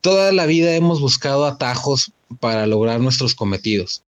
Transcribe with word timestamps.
toda 0.00 0.32
la 0.32 0.46
vida 0.46 0.74
hemos 0.74 1.00
buscado 1.00 1.46
atajos 1.46 2.12
para 2.40 2.66
lograr 2.66 3.00
nuestros 3.00 3.34
cometidos. 3.34 4.04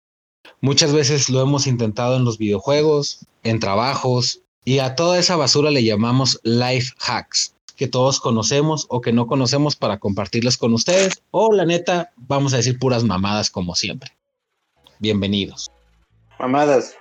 Muchas 0.61 0.93
veces 0.93 1.29
lo 1.29 1.41
hemos 1.41 1.67
intentado 1.67 2.17
en 2.17 2.25
los 2.25 2.39
videojuegos, 2.39 3.27
en 3.43 3.61
trabajos, 3.61 4.41
y 4.65 4.79
a 4.79 4.95
toda 4.95 5.19
esa 5.19 5.37
basura 5.37 5.71
le 5.71 5.83
llamamos 5.85 6.39
life 6.43 6.93
hacks, 7.01 7.55
que 7.77 7.89
todos 7.89 8.21
conocemos 8.21 8.87
o 8.91 9.01
que 9.01 9.13
no 9.13 9.27
conocemos 9.27 9.75
para 9.75 9.99
compartirlas 9.99 10.59
con 10.59 10.75
ustedes, 10.75 11.23
o 11.31 11.53
la 11.53 11.65
neta, 11.65 12.13
vamos 12.17 12.53
a 12.53 12.59
decir 12.59 12.79
puras 12.79 13.05
mamadas 13.05 13.51
como 13.51 13.75
siempre. 13.75 14.11
Bienvenidos. 14.99 15.71
Mamadas. 16.39 16.95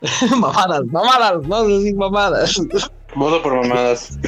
mamadas, 0.36 0.84
mamadas, 0.86 1.46
vamos 1.46 1.72
a 1.72 1.78
decir 1.78 1.94
mamadas. 1.94 2.60
Voto 3.14 3.42
por 3.42 3.54
mamadas. 3.54 4.18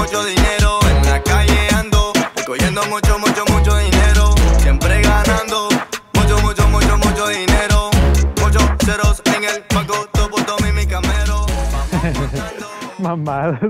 Mucho, 0.00 0.24
dinero. 0.24 0.78
En 0.90 1.02
la 1.10 1.22
calle 1.22 1.68
ando, 1.78 2.12
cogiendo 2.46 2.82
mucho, 2.86 3.18
mucho, 3.18 3.44
mucho 3.52 3.76
dinero. 3.76 4.34
Siempre 4.58 5.02
ganando 5.02 5.68
mucho, 6.14 6.38
mucho, 6.40 6.68
mucho, 6.68 6.96
mucho 6.98 7.28
dinero. 7.28 7.90
Muchos 8.40 8.64
ceros 8.84 9.22
en 9.36 9.44
el 9.44 9.64
banco, 9.74 9.94
todo 10.14 10.56
mi, 10.64 10.72
mi 10.72 10.86
camero. 10.86 11.46
Mamadas. 12.98 13.60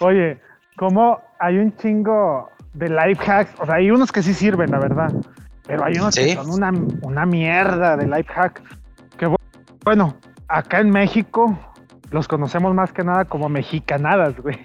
Oye, 0.00 0.40
como 0.76 1.20
hay 1.40 1.56
un 1.58 1.74
chingo 1.78 2.50
de 2.74 2.88
life 2.90 3.22
hacks, 3.30 3.54
o 3.58 3.64
sea, 3.66 3.76
hay 3.76 3.90
unos 3.90 4.12
que 4.12 4.22
sí 4.22 4.34
sirven, 4.34 4.70
la 4.70 4.78
verdad, 4.78 5.10
pero 5.66 5.84
hay 5.84 5.94
unos 5.94 6.14
Sí. 6.14 6.24
que 6.26 6.34
son 6.34 6.50
una, 6.50 6.70
una 7.02 7.24
mierda 7.24 7.96
de 7.96 8.06
life 8.06 8.30
hack. 8.34 8.62
Que 9.16 9.26
bu- 9.26 9.36
bueno, 9.84 10.14
acá 10.48 10.80
en 10.80 10.90
México 10.90 11.58
los 12.10 12.28
conocemos 12.28 12.74
más 12.74 12.92
que 12.92 13.04
nada 13.04 13.24
como 13.24 13.48
mexicanadas, 13.48 14.34
güey. 14.40 14.58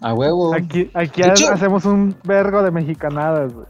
A 0.00 0.14
huevo. 0.14 0.54
Aquí, 0.54 0.90
aquí 0.94 1.22
hacemos 1.22 1.84
un 1.84 2.16
vergo 2.24 2.62
de 2.62 2.70
mexicanadas, 2.70 3.52
güey. 3.52 3.66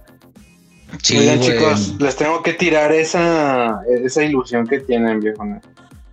Sí, 1.03 1.19
Oigan, 1.19 1.39
güey. 1.39 1.51
chicos, 1.51 1.97
les 2.01 2.17
tengo 2.17 2.43
que 2.43 2.55
tirar 2.55 2.93
esa, 2.93 3.81
esa 3.87 4.25
ilusión 4.25 4.67
que 4.67 4.81
tienen, 4.81 5.21
viejo. 5.21 5.45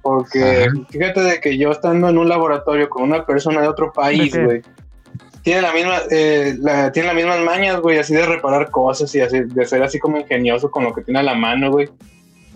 Porque 0.01 0.65
Ajá. 0.65 0.85
fíjate 0.89 1.21
de 1.21 1.39
que 1.39 1.57
yo 1.57 1.71
estando 1.71 2.09
en 2.09 2.17
un 2.17 2.29
laboratorio 2.29 2.89
con 2.89 3.03
una 3.03 3.25
persona 3.25 3.61
de 3.61 3.67
otro 3.67 3.91
país, 3.91 4.31
¿De 4.33 4.45
güey, 4.45 4.61
tiene 5.41 5.61
la 5.61 5.73
misma, 5.73 5.99
eh, 6.11 6.55
la, 6.59 6.91
tiene 6.91 7.07
las 7.07 7.15
mismas 7.15 7.39
mañas, 7.39 7.79
güey, 7.79 7.97
así 7.97 8.13
de 8.13 8.25
reparar 8.25 8.69
cosas 8.69 9.13
y 9.15 9.21
así, 9.21 9.39
de 9.41 9.65
ser 9.65 9.81
así 9.81 9.97
como 9.97 10.17
ingenioso 10.17 10.69
con 10.69 10.83
lo 10.83 10.93
que 10.93 11.01
tiene 11.01 11.21
a 11.21 11.23
la 11.23 11.35
mano, 11.35 11.71
güey. 11.71 11.89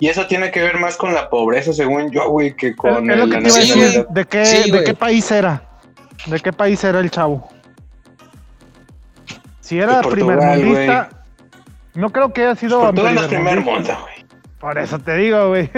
Y 0.02 0.09
eso 0.09 0.25
tiene 0.25 0.49
que 0.52 0.61
ver 0.61 0.77
más 0.80 0.97
con 0.97 1.13
la 1.13 1.30
pobreza, 1.30 1.71
según 1.73 2.09
yo, 2.11 2.27
güey, 2.30 2.55
que 2.55 2.75
con 2.75 3.09
el- 3.09 3.30
que 3.30 3.38
Sí, 3.52 3.59
necesidad. 3.75 4.08
¿de 4.09 4.25
qué, 4.25 4.45
Sí, 4.45 4.71
¿de 4.71 4.83
qué 4.83 4.93
país 4.95 5.30
era? 5.31 5.63
¿De 6.25 6.39
qué 6.39 6.52
país 6.52 6.83
era 6.83 6.99
el 6.99 7.11
chavo? 7.11 7.47
Si 9.59 9.77
era 9.80 9.97
De 9.97 10.03
Portugal, 10.03 10.39
primermundista, 10.39 11.09
no 11.93 12.09
creo 12.11 12.33
que 12.33 12.41
haya 12.41 12.55
sido 12.55 12.81
Portugal 12.81 13.13
no 13.16 13.21
es 13.21 13.27
primer 13.27 13.61
mundo, 13.61 13.95
güey. 14.02 14.25
Por 14.59 14.77
eso 14.80 14.97
te 14.99 15.16
digo, 15.17 15.49
güey. 15.49 15.69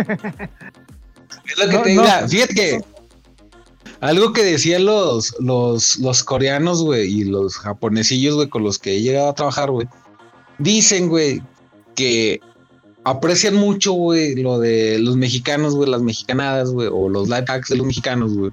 Es 1.45 1.57
lo 1.57 1.67
que 1.69 1.75
No, 1.75 1.81
te 1.83 1.93
no. 1.95 2.01
diga. 2.03 2.27
Fíjate 2.27 2.53
que 2.55 2.81
algo 4.01 4.33
que 4.33 4.43
decían 4.43 4.85
los, 4.85 5.35
los, 5.39 5.97
los 5.99 6.23
coreanos, 6.23 6.81
güey, 6.81 7.09
y 7.09 7.23
los 7.25 7.57
japonesillos, 7.57 8.35
güey, 8.35 8.47
con 8.49 8.63
los 8.63 8.79
que 8.79 8.95
he 8.95 9.01
llegado 9.01 9.29
a 9.29 9.35
trabajar, 9.35 9.69
güey. 9.69 9.87
Dicen, 10.59 11.09
güey, 11.09 11.41
que 11.95 12.39
aprecian 13.03 13.55
mucho, 13.55 13.93
güey, 13.93 14.35
lo 14.35 14.59
de 14.59 14.99
los 14.99 15.15
mexicanos, 15.15 15.75
güey, 15.75 15.89
las 15.89 16.01
mexicanadas, 16.01 16.71
güey, 16.71 16.89
o 16.91 17.09
los 17.09 17.29
hacks 17.31 17.69
de 17.69 17.77
los 17.77 17.85
mexicanos, 17.87 18.33
güey. 18.33 18.51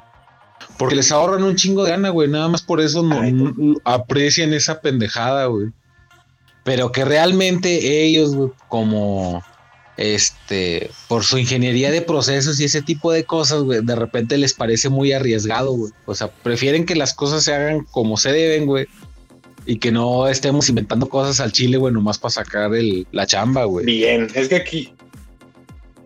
Porque 0.78 0.96
les 0.96 1.12
ahorran 1.12 1.42
un 1.42 1.56
chingo 1.56 1.84
de 1.84 1.90
gana, 1.90 2.10
güey. 2.10 2.28
Nada 2.28 2.48
más 2.48 2.62
por 2.62 2.80
eso 2.80 3.02
no- 3.02 3.76
aprecian 3.84 4.52
esa 4.54 4.80
pendejada, 4.80 5.46
güey. 5.46 5.68
Pero 6.64 6.92
que 6.92 7.04
realmente 7.04 8.04
ellos, 8.04 8.34
güey, 8.34 8.50
como 8.68 9.42
este, 9.96 10.90
por 11.08 11.24
su 11.24 11.36
ingeniería 11.36 11.90
de 11.90 12.00
procesos 12.00 12.58
y 12.58 12.64
ese 12.64 12.80
tipo 12.80 13.12
de 13.12 13.24
cosas, 13.24 13.62
güey, 13.62 13.80
de 13.82 13.94
repente 13.94 14.38
les 14.38 14.54
parece 14.54 14.88
muy 14.88 15.12
arriesgado, 15.12 15.72
güey. 15.72 15.92
O 16.06 16.14
sea, 16.14 16.28
prefieren 16.28 16.86
que 16.86 16.96
las 16.96 17.12
cosas 17.14 17.44
se 17.44 17.54
hagan 17.54 17.84
como 17.90 18.16
se 18.16 18.32
deben, 18.32 18.64
güey. 18.66 18.86
Y 19.70 19.78
que 19.78 19.92
no 19.92 20.26
estemos 20.26 20.68
inventando 20.68 21.08
cosas 21.08 21.38
al 21.38 21.52
chile, 21.52 21.76
güey, 21.76 21.94
nomás 21.94 22.18
para 22.18 22.32
sacar 22.32 22.74
el, 22.74 23.06
la 23.12 23.24
chamba, 23.24 23.66
güey. 23.66 23.86
Bien, 23.86 24.26
es 24.34 24.48
que 24.48 24.56
aquí. 24.56 24.92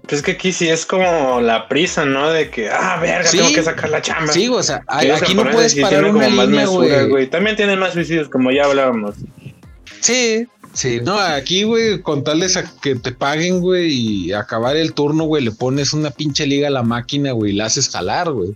Pues 0.02 0.16
es 0.16 0.22
que 0.22 0.32
aquí 0.32 0.52
sí 0.52 0.68
es 0.68 0.84
como 0.84 1.40
la 1.40 1.66
prisa, 1.66 2.04
¿no? 2.04 2.28
De 2.28 2.50
que, 2.50 2.68
ah, 2.68 2.98
verga, 3.00 3.26
Sí. 3.26 3.38
tengo 3.38 3.54
que 3.54 3.62
sacar 3.62 3.88
la 3.88 4.02
chamba. 4.02 4.30
Sí, 4.34 4.48
o 4.48 4.62
sea, 4.62 4.84
aquí 4.86 5.34
no 5.34 5.50
puedes 5.50 5.76
parar 5.76 6.04
una 6.04 6.26
como 6.26 6.42
línea, 6.42 6.66
güey. 7.06 7.26
También 7.30 7.56
tienen 7.56 7.78
más 7.78 7.94
suicidios, 7.94 8.28
como 8.28 8.50
ya 8.50 8.66
hablábamos. 8.66 9.14
Sí, 10.00 10.46
sí. 10.74 11.00
No, 11.02 11.18
aquí, 11.18 11.62
güey, 11.62 12.02
con 12.02 12.22
tales 12.22 12.58
a 12.58 12.70
que 12.82 12.96
te 12.96 13.12
paguen, 13.12 13.60
güey, 13.62 13.94
y 13.94 14.32
acabar 14.34 14.76
el 14.76 14.92
turno, 14.92 15.24
güey, 15.24 15.42
le 15.42 15.52
pones 15.52 15.94
una 15.94 16.10
pinche 16.10 16.46
liga 16.46 16.68
a 16.68 16.70
la 16.70 16.82
máquina, 16.82 17.32
güey, 17.32 17.52
y 17.52 17.56
la 17.56 17.64
haces 17.64 17.88
jalar, 17.88 18.30
güey. 18.30 18.50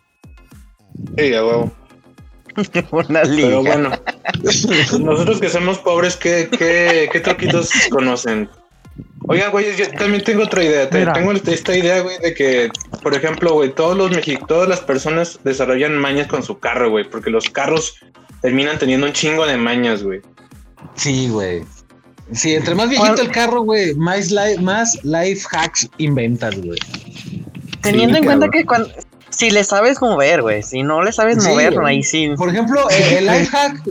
Sí, 1.16 1.32
a 1.32 1.42
huevo. 1.42 1.72
Una 2.90 3.22
Pero 3.22 3.32
liga. 3.34 3.58
bueno, 3.58 3.90
nosotros 5.00 5.40
que 5.40 5.48
somos 5.48 5.78
pobres, 5.78 6.16
¿qué, 6.16 6.48
qué, 6.56 7.08
qué 7.12 7.20
truquitos 7.20 7.70
conocen? 7.90 8.48
Oigan, 9.28 9.50
güey, 9.50 9.76
yo 9.76 9.88
también 9.92 10.24
tengo 10.24 10.42
otra 10.44 10.64
idea. 10.64 10.88
Mira. 10.92 11.12
Tengo 11.12 11.32
esta 11.32 11.76
idea, 11.76 12.00
güey, 12.00 12.18
de 12.18 12.34
que, 12.34 12.70
por 13.02 13.14
ejemplo, 13.14 13.52
güey, 13.54 13.72
todos 13.72 13.96
los 13.96 14.10
mexi- 14.10 14.44
todas 14.46 14.68
las 14.68 14.80
personas 14.80 15.38
desarrollan 15.44 15.96
mañas 15.98 16.26
con 16.26 16.42
su 16.42 16.58
carro, 16.58 16.90
güey, 16.90 17.04
porque 17.08 17.30
los 17.30 17.48
carros 17.50 17.96
terminan 18.42 18.78
teniendo 18.78 19.06
un 19.06 19.12
chingo 19.12 19.46
de 19.46 19.56
mañas, 19.56 20.02
güey. 20.02 20.20
Sí, 20.94 21.28
güey. 21.28 21.62
Sí, 22.32 22.54
entre 22.54 22.74
más 22.74 22.88
viejito 22.90 23.22
el 23.22 23.30
carro, 23.30 23.62
güey, 23.62 23.94
más, 23.94 24.30
li- 24.30 24.58
más 24.62 24.98
life 25.04 25.46
hacks 25.52 25.88
inventas, 25.98 26.56
güey. 26.60 26.78
Teniendo 27.82 28.14
Sí, 28.14 28.20
en 28.20 28.24
cuenta 28.24 28.48
que 28.50 28.64
cuando, 28.64 28.90
si 29.38 29.50
le 29.50 29.62
sabes 29.64 30.00
mover, 30.02 30.42
güey. 30.42 30.62
Si 30.62 30.82
no 30.82 31.02
le 31.02 31.12
sabes 31.12 31.42
Sí, 31.42 31.48
mover, 31.50 31.78
ahí 31.84 32.02
sí. 32.02 32.30
Por 32.36 32.48
ejemplo, 32.48 32.80
eh, 32.90 33.18
el 33.18 33.26
life 33.30 33.46
hack, 33.46 33.82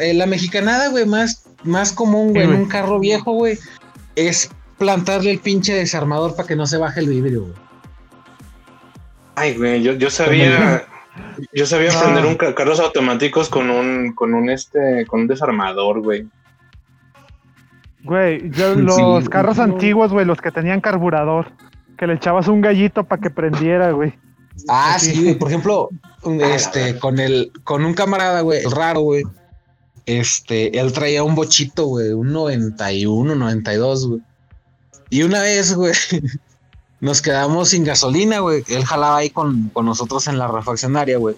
eh, 0.00 0.14
la 0.14 0.26
mexicanada, 0.26 0.88
güey, 0.88 1.04
más, 1.06 1.44
más 1.62 1.92
común, 1.92 2.32
güey, 2.32 2.46
Sí, 2.46 2.52
en 2.52 2.58
un 2.60 2.68
carro 2.68 2.98
viejo, 2.98 3.32
güey, 3.32 3.58
es 4.16 4.50
plantarle 4.78 5.30
el 5.30 5.38
pinche 5.40 5.74
desarmador 5.74 6.34
para 6.34 6.48
que 6.48 6.56
no 6.56 6.66
se 6.66 6.78
baje 6.78 7.00
el 7.00 7.08
vidrio, 7.08 7.42
güey. 7.42 7.52
Ay, 9.36 9.56
güey, 9.56 9.82
yo, 9.82 9.92
yo 9.94 10.10
sabía, 10.10 10.84
yo 11.52 11.66
sabía 11.66 11.90
Ah. 11.94 12.02
prender 12.02 12.24
un 12.26 12.36
ca- 12.36 12.54
carros 12.54 12.80
automáticos 12.80 13.48
con 13.48 13.68
un, 13.70 14.12
con 14.14 14.32
un 14.32 14.48
este, 14.48 15.04
con 15.06 15.20
un 15.22 15.26
desarmador, 15.26 16.00
güey. 16.00 16.26
Güey, 18.04 18.50
yo- 18.50 18.74
los 18.74 19.28
carros 19.28 19.58
antiguos, 19.58 20.12
güey, 20.12 20.26
los 20.26 20.40
que 20.40 20.50
tenían 20.50 20.80
carburador, 20.80 21.52
que 21.98 22.06
le 22.06 22.14
echabas 22.14 22.48
un 22.48 22.60
gallito 22.60 23.04
para 23.04 23.20
que 23.22 23.30
prendiera, 23.30 23.90
güey. 23.92 24.14
Ah, 24.68 24.98
Sí. 24.98 25.20
güey. 25.22 25.34
Por 25.38 25.48
ejemplo, 25.48 25.88
este, 26.54 26.98
con 26.98 27.18
el, 27.18 27.52
con 27.64 27.84
un 27.84 27.94
camarada, 27.94 28.40
güey, 28.42 28.62
raro, 28.64 29.00
güey. 29.00 29.24
Este, 30.06 30.78
él 30.78 30.92
traía 30.92 31.22
un 31.22 31.34
bochito, 31.34 31.86
güey, 31.86 32.12
un 32.12 32.32
91, 32.32 33.34
92, 33.34 34.06
güey. 34.08 34.20
Y 35.10 35.22
una 35.22 35.40
vez, 35.40 35.74
güey, 35.74 35.94
nos 37.00 37.22
quedamos 37.22 37.70
sin 37.70 37.84
gasolina, 37.84 38.40
güey. 38.40 38.64
Él 38.68 38.84
jalaba 38.84 39.18
ahí 39.18 39.30
con, 39.30 39.70
con 39.70 39.86
nosotros 39.86 40.26
en 40.26 40.38
la 40.38 40.48
refaccionaria, 40.48 41.18
güey. 41.18 41.36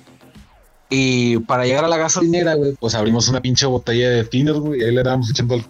Y 0.89 1.39
para 1.41 1.65
llegar 1.67 1.85
a 1.85 1.89
la 1.89 1.97
gasolinera, 1.97 2.55
güey, 2.55 2.75
pues 2.79 2.95
abrimos 2.95 3.29
una 3.29 3.41
pinche 3.41 3.67
botella 3.67 4.09
de 4.11 4.25
tiner, 4.25 4.55
güey. 4.55 4.81
Y 4.81 4.85
ahí 4.85 4.95
le 4.95 5.03
dábamos 5.03 5.31
echando 5.31 5.55
el 5.57 5.65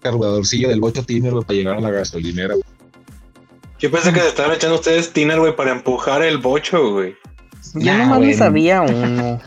carburadorcillo 0.00 0.68
del 0.68 0.80
bocho 0.80 1.02
tiner, 1.04 1.32
güey, 1.32 1.44
para 1.44 1.56
llegar 1.56 1.76
a 1.76 1.80
la 1.80 1.90
gasolinera, 1.90 2.54
güey. 2.54 2.64
Yo 3.80 3.90
pensé 3.90 4.12
que 4.12 4.20
se 4.20 4.28
estaban 4.28 4.52
echando 4.52 4.76
ustedes 4.76 5.12
tiner, 5.12 5.38
güey, 5.40 5.56
para 5.56 5.72
empujar 5.72 6.22
el 6.22 6.38
bocho, 6.38 6.92
güey. 6.92 7.14
Yo 7.74 7.80
Ya, 7.80 7.98
nomás 7.98 8.20
me 8.20 8.34
sabía 8.34 8.82
uno. 8.82 9.40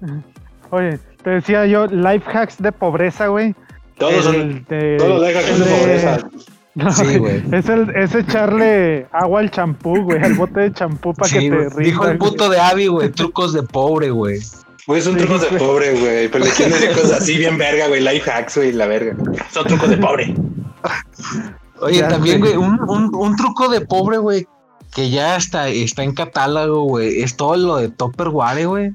Oye, 0.70 0.98
te 1.22 1.30
decía 1.30 1.66
yo, 1.66 1.86
life 1.86 2.24
hacks 2.32 2.60
de 2.60 2.72
pobreza, 2.72 3.28
güey. 3.28 3.54
Todos 3.98 4.24
son, 4.24 4.64
de- 4.68 4.96
todos 4.98 5.10
los 5.20 5.22
dejan 5.26 5.44
el 5.44 5.58
de 5.58 5.64
de- 5.64 5.76
pobreza. 5.78 6.18
No, 6.76 6.92
Sí, 6.92 7.16
güey. 7.16 7.42
Es, 7.52 7.70
el, 7.70 7.88
es 7.96 8.14
echarle 8.14 9.06
agua 9.10 9.40
al 9.40 9.50
champú, 9.50 10.02
güey, 10.02 10.22
al 10.22 10.34
bote 10.34 10.60
de 10.60 10.72
champú 10.74 11.14
para 11.14 11.30
Sí, 11.30 11.38
que 11.48 11.50
te 11.50 11.56
Dijo 11.56 11.70
el 11.70 11.74
rinda, 11.78 12.04
güey. 12.04 12.18
puto 12.18 12.50
de 12.50 12.60
Abby, 12.60 12.86
güey, 12.88 13.08
trucos 13.08 13.54
de 13.54 13.62
pobre, 13.62 14.10
güey. 14.10 14.40
Güey, 14.86 15.00
son 15.00 15.14
Sí, 15.14 15.20
trucos 15.20 15.40
de 15.40 15.48
güey. 15.48 15.58
pobre, 15.58 15.92
güey. 15.98 16.28
Pero 16.28 16.44
le 16.44 16.50
decir 16.50 16.90
cosas 16.92 17.12
así 17.22 17.38
bien 17.38 17.56
verga, 17.56 17.86
güey. 17.88 18.02
Life 18.02 18.30
hacks, 18.30 18.56
güey, 18.58 18.72
la 18.72 18.86
verga. 18.86 19.16
Son 19.52 19.64
trucos 19.66 19.88
de 19.88 19.96
pobre. 19.96 20.34
Oye, 21.80 21.98
Ya 21.98 22.08
también, 22.08 22.40
güey, 22.40 22.56
un, 22.56 22.80
un, 22.88 23.14
un 23.14 23.36
truco 23.36 23.68
de 23.68 23.80
pobre, 23.82 24.18
güey, 24.18 24.46
que 24.94 25.10
ya 25.10 25.36
está, 25.36 25.68
está 25.68 26.02
en 26.02 26.14
catálogo, 26.14 26.82
güey, 26.84 27.20
es 27.22 27.36
todo 27.36 27.56
lo 27.56 27.76
de 27.76 27.88
Topperware, 27.90 28.66
güey. 28.66 28.92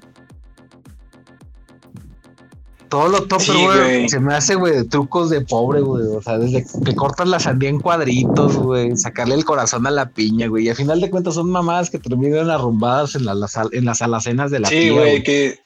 Todo 2.89 3.07
lo 3.07 3.23
Topperware 3.23 3.77
güey. 3.99 4.09
se 4.09 4.19
me 4.19 4.33
hace, 4.33 4.55
güey, 4.55 4.73
de 4.75 4.83
trucos 4.83 5.29
de 5.29 5.39
pobre, 5.41 5.79
güey. 5.79 6.03
O 6.07 6.21
sea, 6.21 6.37
desde 6.37 6.65
que 6.83 6.93
cortas 6.93 7.25
la 7.29 7.39
sandía 7.39 7.69
en 7.69 7.79
cuadritos, 7.79 8.57
güey, 8.57 8.97
sacarle 8.97 9.35
el 9.35 9.45
corazón 9.45 9.87
a 9.87 9.91
la 9.91 10.09
piña, 10.09 10.47
güey. 10.47 10.65
Y 10.65 10.69
a 10.69 10.75
final 10.75 10.99
de 10.99 11.09
cuentas 11.09 11.35
son 11.35 11.49
mamadas 11.49 11.89
que 11.89 11.99
terminan 11.99 12.49
arrumbadas 12.49 13.15
en, 13.15 13.23
la- 13.25 13.33
las 13.33 13.55
al- 13.55 13.69
en 13.71 13.85
las 13.85 14.01
alacenas 14.01 14.51
de 14.51 14.59
la 14.59 14.67
Sí, 14.67 14.75
tía, 14.75 14.91
güey. 14.91 15.23
que 15.23 15.59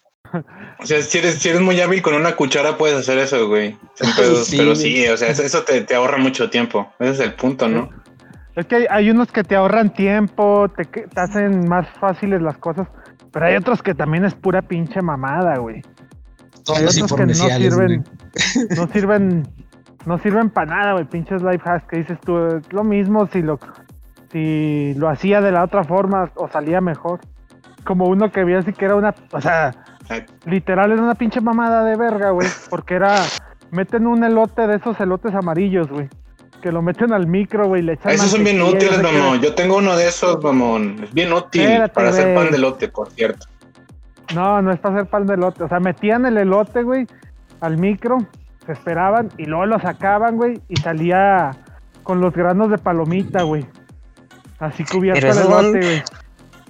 O 0.80 0.86
sea, 0.86 1.02
si 1.02 1.18
eres, 1.18 1.36
si 1.36 1.50
eres 1.50 1.62
muy 1.62 1.80
hábil 1.82 2.02
con 2.02 2.14
una 2.14 2.36
cuchara 2.36 2.78
puedes 2.78 2.98
hacer 2.98 3.18
eso, 3.18 3.48
güey. 3.48 3.78
Sin 3.96 4.14
pedos, 4.16 4.48
Sí, 4.48 4.58
pero 4.58 4.72
güey. 4.72 4.82
sí, 4.82 5.08
o 5.08 5.18
sea, 5.18 5.30
eso, 5.30 5.64
te, 5.64 5.82
te 5.82 5.96
ahorra 5.96 6.18
mucho 6.18 6.50
tiempo. 6.50 6.92
Ese 7.00 7.12
es 7.12 7.20
el 7.20 7.34
punto, 7.34 7.68
¿no? 7.68 7.90
Es 8.56 8.66
que 8.68 8.76
hay, 8.76 8.86
hay 8.90 9.10
unos 9.10 9.32
que 9.32 9.44
te 9.44 9.56
ahorran 9.56 9.94
tiempo, 9.94 10.70
te, 10.70 11.08
hacen 11.16 11.68
más 11.68 11.88
fáciles 12.00 12.42
las 12.42 12.58
cosas, 12.58 12.88
pero 13.32 13.48
hay 13.48 13.56
otros 13.58 13.84
que 13.84 13.94
también 13.94 14.24
es 14.24 14.34
pura 14.34 14.62
pinche 14.62 15.02
mamada, 15.02 15.58
güey. 15.58 15.82
Hay 16.74 16.86
otros 16.86 17.14
que 17.14 17.26
no 17.26 17.34
güey. 17.34 17.50
sirven, 17.60 18.04
no 18.78 18.88
sirven, 18.88 19.48
no 20.06 20.18
sirven 20.20 20.50
para 20.50 20.76
nada, 20.76 20.94
güey, 20.94 21.06
pinches 21.06 21.42
life 21.42 21.62
hacks 21.66 21.86
que 21.88 21.98
dices 21.98 22.18
tú, 22.22 22.48
es 22.48 22.72
lo 22.72 22.84
mismo 22.84 23.28
si 23.28 23.42
lo, 23.42 23.60
si 24.32 24.94
lo 24.96 25.10
hacía 25.10 25.42
de 25.42 25.52
la 25.52 25.64
otra 25.64 25.84
forma 25.84 26.32
o 26.36 26.48
salía 26.48 26.80
mejor. 26.80 27.20
Como 27.84 28.06
uno 28.06 28.32
que 28.32 28.44
vi 28.46 28.54
así 28.54 28.74
que 28.74 28.86
era 28.86 28.96
una, 28.96 29.14
o 29.32 29.42
sea, 29.42 29.74
literal 30.46 30.92
era 30.92 31.02
una 31.02 31.16
pinche 31.16 31.42
mamada 31.42 31.84
de 31.84 31.96
verga, 31.96 32.32
güey, 32.32 32.48
porque 32.70 32.96
era, 32.96 33.24
meten 33.72 34.08
un 34.08 34.24
elote 34.24 34.68
de 34.68 34.78
esos 34.78 35.00
elotes 35.00 35.34
amarillos, 35.34 35.88
güey, 35.90 36.10
que 36.62 36.72
lo 36.72 36.82
meten 36.82 37.14
al 37.14 37.28
micro, 37.28 37.68
güey, 37.68 37.82
le 37.82 37.94
echan 37.94 38.12
Esos 38.12 38.32
son 38.32 38.44
bien 38.44 38.62
útiles, 38.62 39.02
mamón. 39.02 39.40
Yo 39.42 39.54
tengo 39.54 39.78
uno 39.78 39.96
de 39.96 40.08
esos, 40.08 40.44
mamón. 40.44 41.04
Es 41.04 41.14
bien 41.14 41.32
útil 41.32 41.62
Espérate, 41.62 41.94
para 41.94 42.10
hacer 42.10 42.36
pan 42.36 42.52
de 42.52 42.58
lote, 42.58 42.88
por 42.88 43.10
cierto. 43.12 43.46
No, 44.34 44.62
no 44.62 44.72
es 44.72 44.80
para 44.80 44.96
hacer 44.96 45.10
pan 45.10 45.28
de 45.28 45.36
elote. 45.36 45.64
O 45.64 45.68
sea, 45.68 45.80
metían 45.80 46.26
el 46.26 46.38
elote, 46.38 46.82
güey, 46.84 47.06
al 47.62 47.78
micro, 47.78 48.18
se 48.66 48.72
esperaban 48.72 49.30
y 49.38 49.46
luego 49.46 49.66
lo 49.66 49.80
sacaban, 49.80 50.38
güey, 50.38 50.60
y 50.68 50.76
salía 50.78 51.52
con 52.04 52.22
los 52.22 52.34
granos 52.34 52.70
de 52.70 52.78
palomita, 52.78 53.44
güey. 53.44 53.66
Así 54.60 54.84
cubierto 54.86 55.28
el 55.28 55.38
elote, 55.38 55.80
güey. 55.80 56.04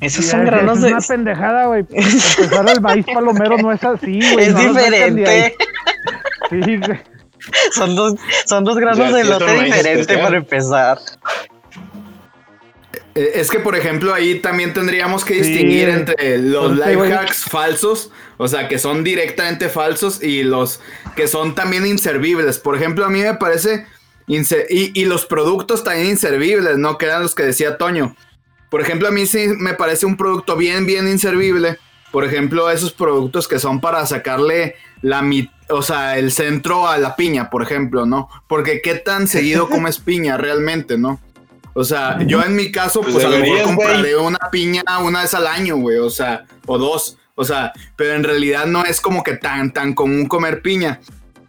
Esos 0.01 0.25
son 0.25 0.41
es- 0.41 0.45
granos 0.47 0.77
es 0.77 0.83
de. 0.83 0.87
una 0.91 0.99
pendejada, 1.01 1.65
güey. 1.67 1.85
Empezar 1.89 2.69
el 2.69 2.81
maíz 2.81 3.05
palomero 3.05 3.57
no 3.57 3.71
es 3.71 3.83
así, 3.83 4.19
güey. 4.33 4.45
Es 4.47 4.53
no 4.53 4.59
diferente. 4.73 5.55
Sí, 6.49 6.77
güey. 6.77 6.99
Son 7.73 7.95
dos, 7.95 8.15
son 8.45 8.63
dos 8.63 8.75
granos 8.77 9.07
sí, 9.07 9.13
de 9.13 9.21
es 9.21 9.29
maíz 9.29 9.63
diferente 9.65 10.01
especial. 10.01 10.21
para 10.25 10.37
empezar. 10.37 10.97
Eh, 13.13 13.31
Es 13.35 13.49
que, 13.49 13.59
por 13.59 13.75
ejemplo, 13.75 14.13
ahí 14.13 14.39
también 14.39 14.73
tendríamos 14.73 15.23
que 15.23 15.35
Sí. 15.35 15.41
distinguir 15.51 15.89
entre 15.89 16.37
los 16.39 16.71
Entonces, 16.71 16.97
life 16.97 17.13
hacks 17.13 17.43
falsos, 17.45 18.11
o 18.37 18.47
sea, 18.47 18.67
que 18.67 18.77
son 18.79 19.03
directamente 19.03 19.69
falsos, 19.69 20.21
y 20.21 20.43
los 20.43 20.81
que 21.15 21.27
son 21.27 21.55
también 21.55 21.85
inservibles. 21.85 22.59
Por 22.59 22.75
ejemplo, 22.75 23.05
a 23.05 23.09
mí 23.09 23.21
me 23.21 23.35
parece. 23.35 23.85
Y, 24.27 24.39
y 24.99 25.05
los 25.05 25.25
productos 25.27 25.83
también 25.83 26.07
inservibles, 26.07 26.77
¿no? 26.79 26.97
Que 26.97 27.05
eran 27.05 27.21
los 27.21 27.35
que 27.35 27.43
decía 27.43 27.77
Toño. 27.77 28.15
Por 28.75 28.81
ejemplo, 28.81 29.07
a 29.07 29.11
mí 29.11 29.25
sí 29.25 29.47
me 29.57 29.73
parece 29.73 30.05
un 30.05 30.17
producto 30.17 30.57
bien, 30.57 30.85
bien 30.85 31.07
inservible. 31.07 31.79
Por 32.11 32.25
ejemplo, 32.25 32.69
esos 32.69 32.91
productos 32.91 33.47
que 33.47 33.57
son 33.57 33.79
para 33.79 34.05
sacarle 34.05 34.75
la 35.01 35.21
mit 35.21 35.49
o 35.69 35.81
sea, 35.81 36.17
el 36.17 36.29
centro 36.29 36.85
a 36.85 36.97
la 36.97 37.15
piña, 37.15 37.49
por 37.49 37.63
ejemplo, 37.63 38.05
¿no? 38.05 38.27
Porque 38.47 38.81
qué 38.81 38.95
tan 38.95 39.29
seguido 39.29 39.69
comes 39.69 39.99
piña 39.99 40.35
realmente, 40.35 40.97
¿no? 40.97 41.21
O 41.73 41.85
sea, 41.85 42.21
yo 42.27 42.43
en 42.43 42.53
mi 42.53 42.69
caso, 42.69 42.99
Pues 42.99 43.13
pues, 43.13 43.23
a 43.23 43.29
lo 43.29 43.37
mejor 43.37 43.61
compraré 43.61 44.17
una 44.17 44.49
piña 44.51 44.83
una 45.01 45.21
vez 45.21 45.33
al 45.33 45.47
año, 45.47 45.77
güey, 45.77 45.99
o 45.99 46.09
sea, 46.09 46.43
o 46.65 46.77
dos, 46.77 47.17
o 47.35 47.45
sea, 47.45 47.71
pero 47.95 48.11
en 48.11 48.25
realidad 48.25 48.65
no 48.65 48.83
es 48.83 48.99
como 48.99 49.23
que 49.23 49.37
tan, 49.37 49.71
tan 49.71 49.93
común 49.93 50.27
comer 50.27 50.61
piña. 50.61 50.99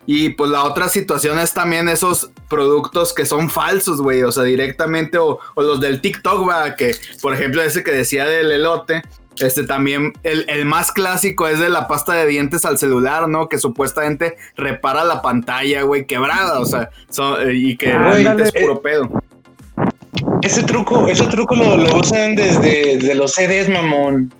Y 0.06 0.30
pues 0.30 0.50
la 0.50 0.64
otra 0.64 0.88
situación 0.88 1.38
es 1.40 1.52
también 1.52 1.88
esos 1.88 2.30
productos 2.48 3.12
que 3.12 3.26
son 3.26 3.50
falsos, 3.50 4.00
güey, 4.00 4.22
o 4.22 4.30
sea, 4.30 4.44
directamente, 4.44 5.18
o, 5.18 5.40
o 5.54 5.62
los 5.62 5.80
del 5.80 6.00
TikTok, 6.00 6.46
¿verdad? 6.46 6.76
Que, 6.76 6.94
por 7.20 7.34
ejemplo, 7.34 7.60
ese 7.62 7.82
que 7.82 7.90
decía 7.90 8.24
del 8.24 8.52
elote, 8.52 9.02
este 9.38 9.64
también, 9.64 10.12
el, 10.22 10.44
el 10.48 10.64
más 10.64 10.92
clásico 10.92 11.46
es 11.48 11.58
de 11.58 11.68
la 11.68 11.88
pasta 11.88 12.14
de 12.14 12.26
dientes 12.26 12.64
al 12.64 12.78
celular, 12.78 13.28
¿no? 13.28 13.48
Que 13.48 13.58
supuestamente 13.58 14.36
repara 14.56 15.04
la 15.04 15.20
pantalla, 15.22 15.82
güey, 15.82 16.06
quebrada, 16.06 16.60
o 16.60 16.64
sea, 16.66 16.88
son- 17.10 17.38
y 17.52 17.76
que 17.76 17.90
Ándale. 17.92 18.22
realmente 18.22 18.42
es 18.44 18.52
puro 18.64 18.80
pedo. 18.80 19.10
Ese 20.42 20.62
truco, 20.62 21.08
ese 21.08 21.26
truco 21.26 21.54
lo, 21.56 21.76
lo 21.76 21.96
usan 21.96 22.34
desde, 22.36 22.96
desde 22.98 23.14
los 23.14 23.32
CDs, 23.32 23.68
mamón. 23.68 24.32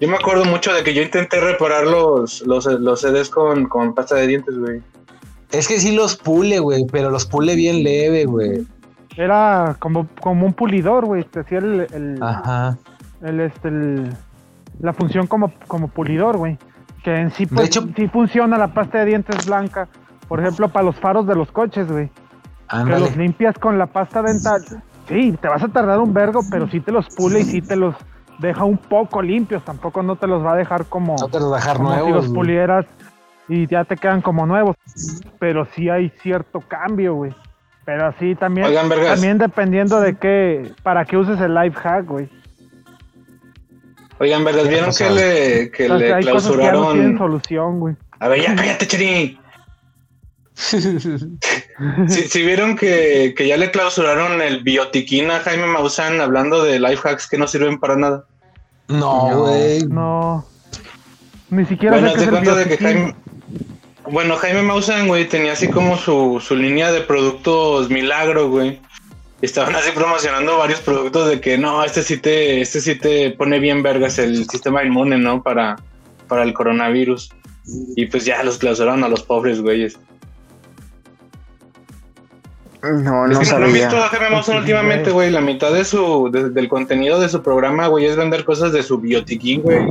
Yo 0.00 0.08
me 0.08 0.14
acuerdo 0.16 0.44
mucho 0.44 0.72
de 0.72 0.82
que 0.84 0.94
yo 0.94 1.02
intenté 1.02 1.40
reparar 1.40 1.86
los, 1.86 2.42
los, 2.46 2.66
los 2.66 3.00
CDs 3.00 3.30
con, 3.30 3.66
con 3.68 3.94
pasta 3.94 4.14
de 4.16 4.26
dientes, 4.28 4.56
güey. 4.58 4.80
Es 5.50 5.66
que 5.66 5.80
sí 5.80 5.94
los 5.94 6.16
pule, 6.16 6.58
güey, 6.60 6.86
pero 6.90 7.10
los 7.10 7.26
pule 7.26 7.56
bien 7.56 7.82
leve, 7.82 8.24
güey. 8.26 8.66
Era 9.16 9.76
como, 9.80 10.06
como 10.20 10.46
un 10.46 10.52
pulidor, 10.52 11.06
güey. 11.06 11.24
Te 11.24 11.40
hacía 11.40 11.58
el, 11.58 11.86
el, 11.92 12.22
Ajá. 12.22 12.78
el, 13.22 13.40
este, 13.40 13.68
el- 13.68 14.12
la 14.80 14.92
función 14.92 15.26
como, 15.26 15.52
como 15.66 15.88
pulidor, 15.88 16.36
güey. 16.36 16.56
Que 17.02 17.16
en 17.16 17.32
sí, 17.32 17.46
pues, 17.46 17.66
hecho- 17.66 17.88
sí 17.96 18.06
funciona 18.08 18.56
la 18.58 18.72
pasta 18.74 18.98
de 18.98 19.06
dientes 19.06 19.46
blanca. 19.46 19.88
Por 20.28 20.38
ejemplo, 20.40 20.68
para 20.68 20.84
los 20.84 20.96
faros 20.96 21.26
de 21.26 21.34
los 21.34 21.50
coches, 21.50 21.90
güey. 21.90 22.10
Que 22.70 22.90
los 23.00 23.16
limpias 23.16 23.58
con 23.58 23.78
la 23.78 23.86
pasta 23.86 24.22
dental. 24.22 24.62
Sí, 25.08 25.36
te 25.40 25.48
vas 25.48 25.62
a 25.62 25.68
tardar 25.68 25.98
un 25.98 26.12
vergo, 26.12 26.42
pero 26.50 26.68
sí 26.70 26.80
te 26.80 26.92
los 26.92 27.08
pule 27.16 27.40
y 27.40 27.44
sí 27.44 27.62
te 27.62 27.74
los 27.76 27.94
deja 28.38 28.64
un 28.64 28.78
poco 28.78 29.20
limpios. 29.22 29.64
Tampoco 29.64 30.02
no 30.02 30.16
te 30.16 30.26
los 30.26 30.44
va 30.44 30.52
a 30.52 30.56
dejar 30.56 30.86
como, 30.86 31.16
No 31.20 31.28
te 31.28 31.38
los 31.40 31.50
va 31.52 31.56
a 31.56 31.60
dejar 31.60 31.76
como 31.76 31.90
si 31.90 31.94
nuevos. 31.96 32.14
los 32.14 32.24
güey. 32.26 32.34
pulieras 32.34 32.86
y 33.48 33.66
ya 33.66 33.84
te 33.84 33.96
quedan 33.96 34.20
como 34.22 34.46
nuevos. 34.46 34.76
Pero 35.38 35.66
sí 35.74 35.88
hay 35.88 36.10
cierto 36.22 36.60
cambio, 36.60 37.14
güey. 37.14 37.34
Pero 37.84 38.12
sí, 38.18 38.34
también, 38.34 38.66
Oigan, 38.66 38.88
vergas. 38.88 39.14
también 39.14 39.38
dependiendo 39.38 39.98
de 40.00 40.16
qué, 40.18 40.72
para 40.82 41.04
qué 41.06 41.16
uses 41.16 41.40
el 41.40 41.54
life 41.54 41.78
hack, 41.78 42.04
güey. 42.06 42.28
Oigan, 44.20 44.44
¿verdad? 44.44 44.64
¿Vieron 44.68 44.90
que 44.94 45.08
le, 45.10 45.70
que 45.70 45.84
O 45.84 45.88
sea, 45.88 45.96
le 45.96 46.12
hay 46.14 46.24
cosas 46.26 46.52
que 46.56 46.62
ya 46.62 46.72
no 46.72 46.90
tienen 46.92 47.16
clausuraron? 47.16 47.18
solución, 47.18 47.80
güey. 47.80 47.96
A 48.18 48.28
ver, 48.28 48.42
ya 48.42 48.54
cállate, 48.56 48.86
Cheri. 48.86 49.40
Si, 52.08 52.42
vieron 52.42 52.76
que, 52.76 53.34
que 53.36 53.46
ya 53.46 53.56
le 53.56 53.70
clausuraron 53.70 54.42
el 54.42 54.62
biotiquín 54.62 55.30
a 55.30 55.40
Jaime 55.40 55.66
Maussan 55.66 56.20
hablando 56.20 56.64
de 56.64 56.80
life 56.80 57.08
hacks 57.08 57.28
que 57.28 57.38
no 57.38 57.46
sirven 57.46 57.78
para 57.78 57.96
nada. 57.96 58.24
No, 58.88 59.42
güey. 59.42 59.86
No. 59.86 60.44
Ni 61.50 61.64
siquiera 61.66 61.98
Bueno, 61.98 62.12
sé 62.12 62.54
de 62.54 62.68
que. 62.68 62.76
Jaime. 62.78 63.14
Bueno, 64.10 64.36
Jaime 64.36 64.62
Maussan, 64.62 65.06
güey, 65.06 65.28
tenía 65.28 65.52
así 65.52 65.68
como 65.68 65.96
su, 65.96 66.42
su 66.44 66.56
línea 66.56 66.90
de 66.90 67.02
productos 67.02 67.90
milagro, 67.90 68.48
güey. 68.48 68.80
Estaban 69.42 69.76
así 69.76 69.90
promocionando 69.92 70.58
varios 70.58 70.80
productos 70.80 71.28
de 71.28 71.40
que 71.40 71.58
no, 71.58 71.84
este 71.84 72.02
sí 72.02 72.16
te, 72.16 72.60
este 72.60 72.80
sí 72.80 72.96
te 72.96 73.30
pone 73.30 73.60
bien 73.60 73.82
vergas 73.82 74.18
el 74.18 74.48
sistema 74.48 74.82
inmune, 74.82 75.18
¿no? 75.18 75.42
Para, 75.42 75.76
para 76.26 76.42
el 76.42 76.54
coronavirus. 76.54 77.30
Y 77.96 78.06
pues 78.06 78.24
ya 78.24 78.42
los 78.42 78.58
clausuraron 78.58 79.04
a 79.04 79.08
los 79.08 79.22
pobres, 79.22 79.60
güeyes. 79.60 79.98
No, 82.82 82.90
Es 82.90 83.02
no 83.02 83.26
que 83.26 83.32
no 83.32 83.38
han 83.40 83.44
sabía. 83.46 83.72
visto 83.72 83.96
a 83.96 84.08
Jaime 84.08 84.30
Maussan 84.30 84.58
últimamente, 84.58 85.10
güey. 85.10 85.30
La 85.30 85.40
mitad 85.40 85.72
de 85.72 85.84
su, 85.84 86.30
de- 86.30 86.50
del 86.50 86.68
contenido 86.68 87.18
de 87.20 87.28
su 87.28 87.42
programa, 87.42 87.88
güey, 87.88 88.04
es 88.06 88.16
vender 88.16 88.44
cosas 88.44 88.72
de 88.72 88.82
su 88.82 88.98
biotiquín, 88.98 89.62
güey. 89.62 89.86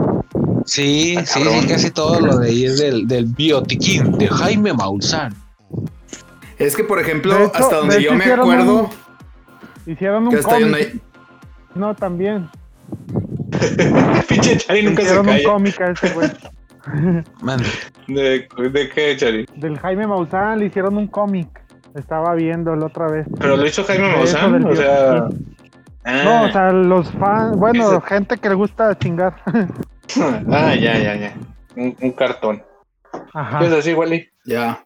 Sí, 0.65 1.15
Ah, 1.17 1.25
sí, 1.25 1.44
sí, 1.44 1.67
casi 1.67 1.91
todo 1.91 2.20
lo 2.20 2.38
de 2.38 2.50
ahí 2.50 2.65
es 2.65 2.77
del, 2.79 3.08
del 3.08 3.25
biotiquín 3.25 4.17
de 4.17 4.27
Jaime 4.27 4.74
Maussan. 4.74 5.34
Es 6.58 6.75
que, 6.75 6.84
por 6.84 7.00
ejemplo, 7.00 7.36
hecho- 7.38 7.51
hasta 7.56 7.75
donde 7.77 7.96
de 7.98 8.03
yo 8.03 8.12
me 8.13 8.20
hicieron 8.20 8.39
acuerdo, 8.51 8.89
Hicieron 9.86 10.29
que 10.29 10.36
un 10.38 10.41
yo 10.41 10.48
no- 10.50 10.53
cómic. 10.72 10.96
No, 11.75 11.96
también. 11.96 12.50
Pinche 14.27 14.58
Chari 14.58 14.84
nunca 14.84 15.01
se 15.01 15.08
Hicieron 15.08 15.27
un 15.27 15.34
calla. 15.36 15.50
cómic 15.50 15.82
a 15.82 15.91
ese, 15.91 16.10
güey. 16.13 16.29
Man, 17.41 17.62
¿De, 18.08 18.48
¿De 18.72 18.89
qué, 18.89 19.15
Chari? 19.17 19.46
Del 19.56 19.77
Jaime 19.79 20.08
Maussan 20.08 20.60
le 20.60 20.65
hicieron 20.67 20.98
un 20.98 21.08
cómic. 21.08 21.48
Estaba 21.98 22.34
viendo 22.36 22.75
la 22.75 22.86
otra 22.88 23.08
vez. 23.08 23.25
Pero 23.39 23.58
lo 23.58 23.66
hizo 23.66 23.84
Jaime 23.84 24.10
Maussan, 24.10 24.66
o 24.66 24.75
sea. 24.75 25.13
biotiquín. 25.22 25.56
Ah, 26.06 26.22
No, 26.24 26.44
o 26.44 26.51
sea, 26.51 26.72
los 26.72 27.12
fans, 27.13 27.58
bueno, 27.58 27.92
Ese- 27.92 28.01
gente 28.08 28.38
que 28.38 28.50
le 28.50 28.56
gusta 28.56 28.98
chingar. 28.98 29.36
ah, 30.51 30.75
ya, 30.75 30.98
ya, 30.98 31.16
ya. 31.16 31.34
Un, 31.75 31.96
un 32.00 32.12
cartón. 32.12 32.63
Ajá. 33.34 33.60
¿Qué 33.60 33.66
es 33.68 33.74
así, 33.74 33.94
Wally? 33.94 34.30
Ya. 34.46 34.86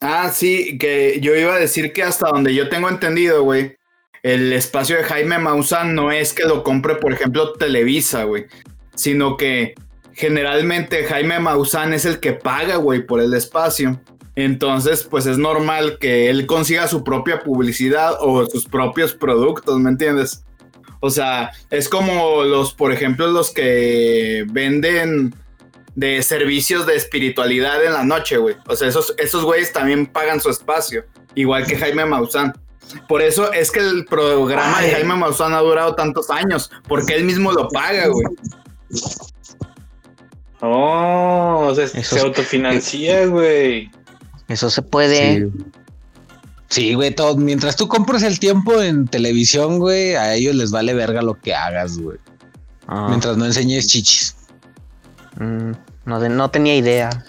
Ah, 0.00 0.28
sí, 0.32 0.78
que 0.78 1.20
yo 1.20 1.34
iba 1.34 1.54
a 1.54 1.58
decir 1.58 1.92
que 1.92 2.02
hasta 2.02 2.28
donde 2.28 2.54
yo 2.54 2.68
tengo 2.68 2.88
entendido, 2.88 3.42
güey, 3.42 3.76
el 4.22 4.52
espacio 4.52 4.96
de 4.96 5.04
Jaime 5.04 5.38
Maussan 5.38 5.94
no 5.94 6.10
es 6.12 6.32
que 6.32 6.44
lo 6.44 6.62
compre, 6.62 6.96
por 6.96 7.12
ejemplo, 7.12 7.52
Televisa, 7.54 8.24
güey, 8.24 8.46
sino 8.94 9.36
que 9.36 9.74
generalmente 10.12 11.04
Jaime 11.04 11.38
Maussan 11.40 11.92
es 11.92 12.04
el 12.04 12.20
que 12.20 12.32
paga, 12.32 12.76
güey, 12.76 13.06
por 13.06 13.20
el 13.20 13.32
espacio. 13.34 14.00
Entonces, 14.36 15.02
pues 15.02 15.24
es 15.24 15.38
normal 15.38 15.96
que 15.98 16.28
él 16.28 16.46
consiga 16.46 16.86
su 16.88 17.02
propia 17.02 17.42
publicidad 17.42 18.16
o 18.20 18.44
sus 18.46 18.66
propios 18.66 19.14
productos, 19.14 19.80
¿me 19.80 19.88
entiendes? 19.88 20.44
O 21.00 21.08
sea, 21.08 21.52
es 21.70 21.88
como 21.88 22.44
los, 22.44 22.74
por 22.74 22.92
ejemplo, 22.92 23.26
los 23.28 23.50
que 23.50 24.44
venden 24.50 25.34
de 25.94 26.22
servicios 26.22 26.86
de 26.86 26.96
espiritualidad 26.96 27.82
en 27.82 27.94
la 27.94 28.04
noche, 28.04 28.36
güey. 28.36 28.56
O 28.68 28.76
sea, 28.76 28.88
esos, 28.88 29.14
esos 29.16 29.42
güeyes 29.42 29.72
también 29.72 30.06
pagan 30.06 30.40
su 30.40 30.50
espacio, 30.50 31.06
igual 31.34 31.66
que 31.66 31.76
Jaime 31.76 32.04
Maussan. 32.04 32.52
Por 33.08 33.22
eso 33.22 33.50
es 33.52 33.70
que 33.70 33.80
el 33.80 34.04
programa 34.04 34.82
de. 34.82 34.90
Jaime 34.90 35.14
Maussan 35.14 35.54
ha 35.54 35.60
durado 35.60 35.94
tantos 35.94 36.28
años, 36.28 36.70
porque 36.86 37.14
él 37.14 37.24
mismo 37.24 37.52
lo 37.52 37.68
paga, 37.68 38.08
güey. 38.08 38.26
Oh, 40.60 41.68
o 41.68 41.74
sea, 41.74 41.84
Eso 41.84 42.16
se 42.16 42.20
autofinancia, 42.20 43.26
güey. 43.26 43.90
Eso 44.48 44.70
se 44.70 44.82
puede. 44.82 45.46
Sí. 45.50 45.64
Sí, 46.68 46.94
güey, 46.94 47.14
todo, 47.14 47.36
mientras 47.36 47.76
tú 47.76 47.86
compres 47.86 48.22
el 48.24 48.40
tiempo 48.40 48.82
en 48.82 49.06
televisión, 49.06 49.78
güey, 49.78 50.14
a 50.16 50.34
ellos 50.34 50.54
les 50.56 50.72
vale 50.72 50.94
verga 50.94 51.22
lo 51.22 51.34
que 51.40 51.54
hagas, 51.54 51.96
güey. 51.98 52.18
Ah, 52.88 53.06
Mientras 53.08 53.36
no 53.36 53.46
enseñes 53.46 53.86
chichis. 53.86 54.36
mm, 55.38 55.70
no, 56.06 56.20
de- 56.20 56.28
no 56.28 56.50
tenía 56.50 56.74
idea. 56.76 57.24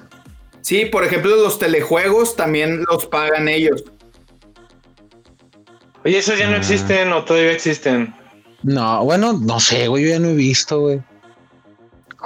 Sí, 0.62 0.86
por 0.86 1.04
ejemplo, 1.04 1.36
los 1.36 1.60
telejuegos 1.60 2.36
también 2.36 2.84
los 2.90 3.06
pagan 3.06 3.48
ellos. 3.48 3.84
Oye, 6.06 6.18
esos 6.18 6.38
ya 6.40 6.48
no 6.50 6.56
Ah. 6.56 6.60
existen 6.60 7.12
o 7.14 7.24
todavía 7.24 7.52
existen. 7.52 8.14
No, 8.64 9.04
bueno, 9.04 9.34
no 9.34 9.60
sé, 9.60 9.88
güey, 9.88 10.04
yo 10.06 10.10
ya 10.12 10.20
no 10.20 10.30
he 10.30 10.34
visto, 10.36 10.80
güey. 10.80 11.02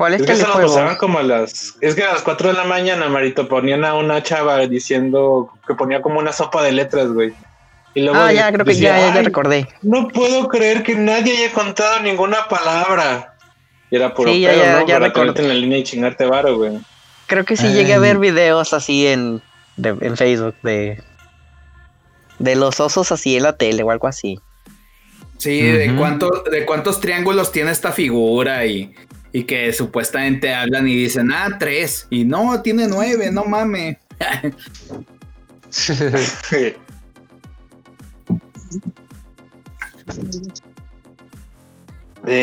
¿Cuál 0.01 0.15
es 0.15 0.21
Es 0.21 0.25
que 0.27 0.35
se 0.35 0.47
lo 0.47 0.53
pasaban 0.55 0.95
como 0.95 1.19
a 1.19 1.23
las. 1.23 1.75
Es 1.79 1.93
que 1.93 2.03
a 2.03 2.13
las 2.13 2.23
4 2.23 2.47
de 2.49 2.53
la 2.55 2.63
mañana, 2.63 3.07
Marito, 3.07 3.47
ponían 3.47 3.85
a 3.85 3.93
una 3.93 4.23
chava 4.23 4.57
diciendo 4.65 5.53
que 5.67 5.75
ponía 5.75 6.01
como 6.01 6.17
una 6.17 6.33
sopa 6.33 6.63
de 6.63 6.71
letras, 6.71 7.09
güey. 7.13 7.33
Y 7.93 8.01
luego 8.01 8.17
Ah, 8.19 8.33
ya, 8.33 8.51
creo 8.51 8.65
que 8.65 8.71
decía, 8.71 8.97
ya, 8.97 8.99
ya, 9.09 9.13
ya 9.13 9.19
"Ay, 9.19 9.25
recordé. 9.25 9.67
No 9.83 10.07
puedo 10.07 10.47
creer 10.47 10.81
que 10.81 10.95
nadie 10.95 11.37
haya 11.37 11.53
contado 11.53 11.99
ninguna 11.99 12.47
palabra. 12.47 13.35
Y 13.91 13.95
era 13.97 14.11
puro 14.15 14.31
Sí, 14.31 14.41
ya, 14.41 14.49
pedo, 14.49 14.63
ya, 14.63 14.71
¿no? 14.79 14.87
ya 14.87 14.99
Para 15.13 15.39
en 15.39 15.47
la 15.47 15.53
línea 15.53 15.77
y 15.77 15.83
chingarte 15.83 16.25
varo, 16.25 16.57
güey. 16.57 16.79
Creo 17.27 17.45
que 17.45 17.55
sí 17.55 17.67
llegué 17.67 17.93
a 17.93 17.97
Ay. 17.97 18.01
ver 18.01 18.17
videos 18.17 18.73
así 18.73 19.05
en, 19.05 19.43
de- 19.77 19.97
en 20.01 20.17
Facebook 20.17 20.55
de, 20.63 21.03
de 22.39 22.55
los 22.55 22.79
osos 22.79 23.11
así 23.11 23.37
en 23.37 23.43
la 23.43 23.55
tele 23.55 23.83
o 23.83 23.91
algo 23.91 24.07
así. 24.07 24.39
Sí, 25.37 25.61
de, 25.61 25.95
cuánto, 25.95 26.43
de 26.51 26.65
cuántos 26.65 26.99
triángulos 27.01 27.51
tiene 27.51 27.69
esta 27.71 27.91
figura 27.91 28.65
y, 28.65 28.95
y 29.33 29.43
que 29.43 29.71
supuestamente 29.73 30.53
hablan 30.53 30.87
y 30.87 30.95
dicen, 30.95 31.31
ah, 31.31 31.57
tres. 31.59 32.07
Y 32.09 32.23
no, 32.25 32.61
tiene 32.61 32.87
nueve, 32.87 33.31
no 33.31 33.43
mames. 33.45 33.97
Sí. 35.69 36.73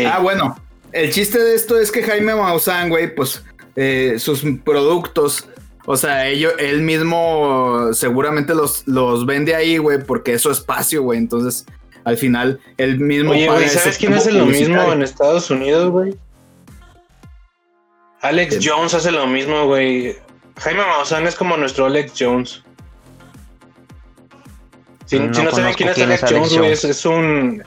Ah, 0.07 0.19
bueno, 0.21 0.57
el 0.93 1.11
chiste 1.13 1.39
de 1.39 1.55
esto 1.55 1.79
es 1.79 1.93
que 1.93 2.03
Jaime 2.03 2.35
Maussan, 2.35 2.89
güey, 2.89 3.15
pues 3.15 3.45
eh, 3.77 4.17
sus 4.19 4.43
productos, 4.65 5.47
o 5.87 5.97
sea, 5.97 6.27
ello- 6.27 6.57
él 6.59 6.83
mismo 6.83 7.91
seguramente 7.93 8.55
los, 8.55 8.87
los 8.87 9.25
vende 9.25 9.55
ahí, 9.55 9.79
güey, 9.79 10.03
porque 10.03 10.35
es 10.35 10.43
su 10.43 10.51
espacio, 10.51 11.03
güey. 11.03 11.19
Entonces, 11.19 11.65
al 12.05 12.17
final, 12.17 12.59
él 12.77 12.99
mismo. 12.99 13.31
Oye, 13.31 13.47
güey, 13.49 13.69
¿sabes 13.69 13.99
quién 13.99 14.15
hace 14.15 14.33
lo 14.33 14.47
mismo 14.47 14.93
en 14.93 15.03
Estados 15.03 15.51
Unidos, 15.51 15.91
güey? 15.91 16.17
Alex. 18.23 18.59
Jones 18.63 18.95
hace 18.95 19.11
lo 19.13 19.27
mismo, 19.27 19.67
güey. 19.67 20.17
Jaime 20.59 20.85
Maussan 20.85 21.27
es 21.27 21.35
como 21.37 21.57
nuestro 21.57 21.87
Alex 21.87 22.13
Jones. 22.19 22.65
Si 25.07 25.19
No 25.19 25.33
si 25.33 25.43
no, 25.43 25.51
saben 25.53 25.75
quién 25.75 25.89
es 25.91 25.95
quién 25.95 26.09
Alex 26.09 26.23
es 26.23 26.31
Alex 26.31 26.33
Jones, 26.33 26.49
güey, 26.57 26.69
Jones. 26.71 26.85
es, 26.85 26.91
es 26.99 27.07
un 27.07 27.63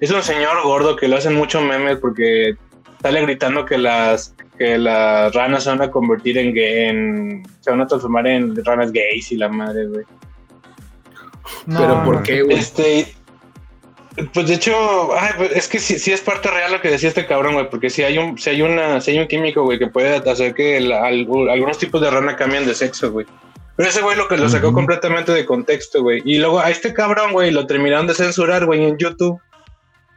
es 0.00 0.10
un 0.10 0.22
señor 0.22 0.62
gordo 0.62 0.96
que 0.96 1.08
lo 1.08 1.16
hacen 1.16 1.34
mucho 1.34 1.60
memes 1.60 1.98
porque 1.98 2.56
sale 3.02 3.22
gritando 3.22 3.64
que 3.64 3.78
las 3.78 4.34
que 4.58 4.78
las 4.78 5.34
ranas 5.34 5.64
se 5.64 5.70
van 5.70 5.82
a 5.82 5.90
convertir 5.90 6.38
en 6.38 6.54
gay, 6.54 6.88
en 6.88 7.42
se 7.60 7.70
van 7.70 7.80
a 7.82 7.86
transformar 7.86 8.26
en 8.26 8.64
ranas 8.64 8.92
gays 8.92 9.32
y 9.32 9.36
la 9.36 9.48
madre, 9.48 9.86
güey. 9.86 10.04
No, 11.66 11.78
Pero 11.80 12.04
¿por 12.04 12.16
no. 12.16 12.22
qué, 12.22 12.42
güey? 12.42 12.56
Este, 12.56 13.14
pues 14.32 14.48
de 14.48 14.54
hecho, 14.54 15.16
ay, 15.18 15.32
pues, 15.36 15.52
es 15.52 15.68
que 15.68 15.78
sí, 15.78 15.98
sí 15.98 16.12
es 16.12 16.20
parte 16.20 16.50
real 16.50 16.72
lo 16.72 16.80
que 16.80 16.88
decía 16.90 17.08
este 17.08 17.26
cabrón, 17.26 17.54
güey, 17.54 17.68
porque 17.70 17.90
si 17.90 18.02
hay 18.02 18.18
un, 18.18 18.38
si 18.38 18.50
hay 18.50 18.62
una, 18.62 19.00
si 19.00 19.10
hay 19.12 19.18
un 19.18 19.26
químico, 19.28 19.62
güey, 19.64 19.78
que 19.78 19.88
puede 19.88 20.16
hacer 20.30 20.54
que 20.54 20.78
el- 20.78 20.92
algunos 20.92 21.78
tipos 21.78 22.00
de 22.00 22.10
rana 22.10 22.36
cambien 22.36 22.66
de 22.66 22.74
sexo, 22.74 23.12
güey. 23.12 23.26
Pero 23.76 23.88
ese 23.90 24.00
güey 24.00 24.16
lo 24.16 24.26
que 24.26 24.38
lo 24.38 24.48
sacó 24.48 24.72
completamente 24.72 25.32
de 25.32 25.44
contexto, 25.44 26.02
güey. 26.02 26.22
Y 26.24 26.38
luego 26.38 26.60
a 26.60 26.70
este 26.70 26.94
cabrón, 26.94 27.32
güey, 27.32 27.50
lo 27.50 27.66
terminaron 27.66 28.06
de 28.06 28.14
censurar, 28.14 28.64
güey, 28.64 28.82
en 28.84 28.96
YouTube. 28.96 29.38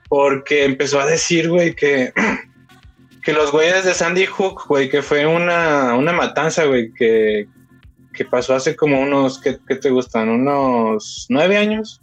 Porque 0.07 0.63
empezó 0.63 0.99
a 1.01 1.05
decir, 1.05 1.49
güey, 1.49 1.75
que, 1.75 2.13
que 3.23 3.33
los 3.33 3.51
güeyes 3.51 3.83
de 3.83 3.93
Sandy 3.93 4.25
Hook, 4.27 4.65
güey, 4.67 4.89
que 4.89 5.01
fue 5.01 5.25
una, 5.27 5.93
una 5.95 6.13
matanza, 6.13 6.65
güey, 6.65 6.93
que, 6.93 7.47
que 8.13 8.23
pasó 8.25 8.55
hace 8.55 8.75
como 8.77 8.99
unos, 9.01 9.39
¿qué, 9.41 9.57
qué 9.67 9.75
te 9.75 9.89
gustan? 9.89 10.29
Unos 10.29 11.25
nueve 11.29 11.57
años. 11.57 12.01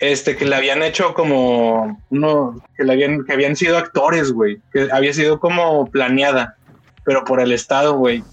Este, 0.00 0.34
que 0.34 0.46
le 0.46 0.56
habían 0.56 0.82
hecho 0.82 1.12
como 1.12 2.02
uno, 2.08 2.62
que 2.76 2.84
le 2.84 2.92
habían, 2.94 3.24
que 3.24 3.34
habían 3.34 3.54
sido 3.54 3.76
actores, 3.76 4.32
güey, 4.32 4.58
que 4.72 4.88
había 4.90 5.12
sido 5.12 5.38
como 5.38 5.90
planeada, 5.90 6.56
pero 7.04 7.24
por 7.24 7.40
el 7.40 7.52
Estado, 7.52 7.94
güey. 7.94 8.24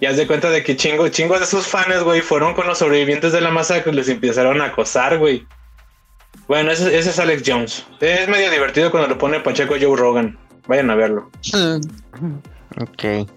Y 0.00 0.06
haz 0.06 0.16
de 0.16 0.26
cuenta 0.26 0.50
de 0.50 0.64
que 0.64 0.76
chingo, 0.76 1.08
chingos 1.08 1.40
de 1.40 1.46
sus 1.46 1.66
fans, 1.66 2.02
güey, 2.02 2.22
fueron 2.22 2.54
con 2.54 2.66
los 2.66 2.78
sobrevivientes 2.78 3.32
de 3.32 3.42
la 3.42 3.50
masacre 3.50 3.92
y 3.92 3.94
les 3.94 4.08
empezaron 4.08 4.60
a 4.62 4.66
acosar, 4.66 5.18
güey. 5.18 5.46
Bueno, 6.48 6.72
ese, 6.72 6.98
ese 6.98 7.10
es 7.10 7.18
Alex 7.18 7.42
Jones. 7.46 7.86
Es 8.00 8.28
medio 8.28 8.50
divertido 8.50 8.90
cuando 8.90 9.08
lo 9.08 9.18
pone 9.18 9.40
Pacheco 9.40 9.74
Joe 9.80 9.96
Rogan. 9.96 10.38
Vayan 10.66 10.90
a 10.90 10.94
verlo. 10.94 11.30
Ok. 12.80 13.28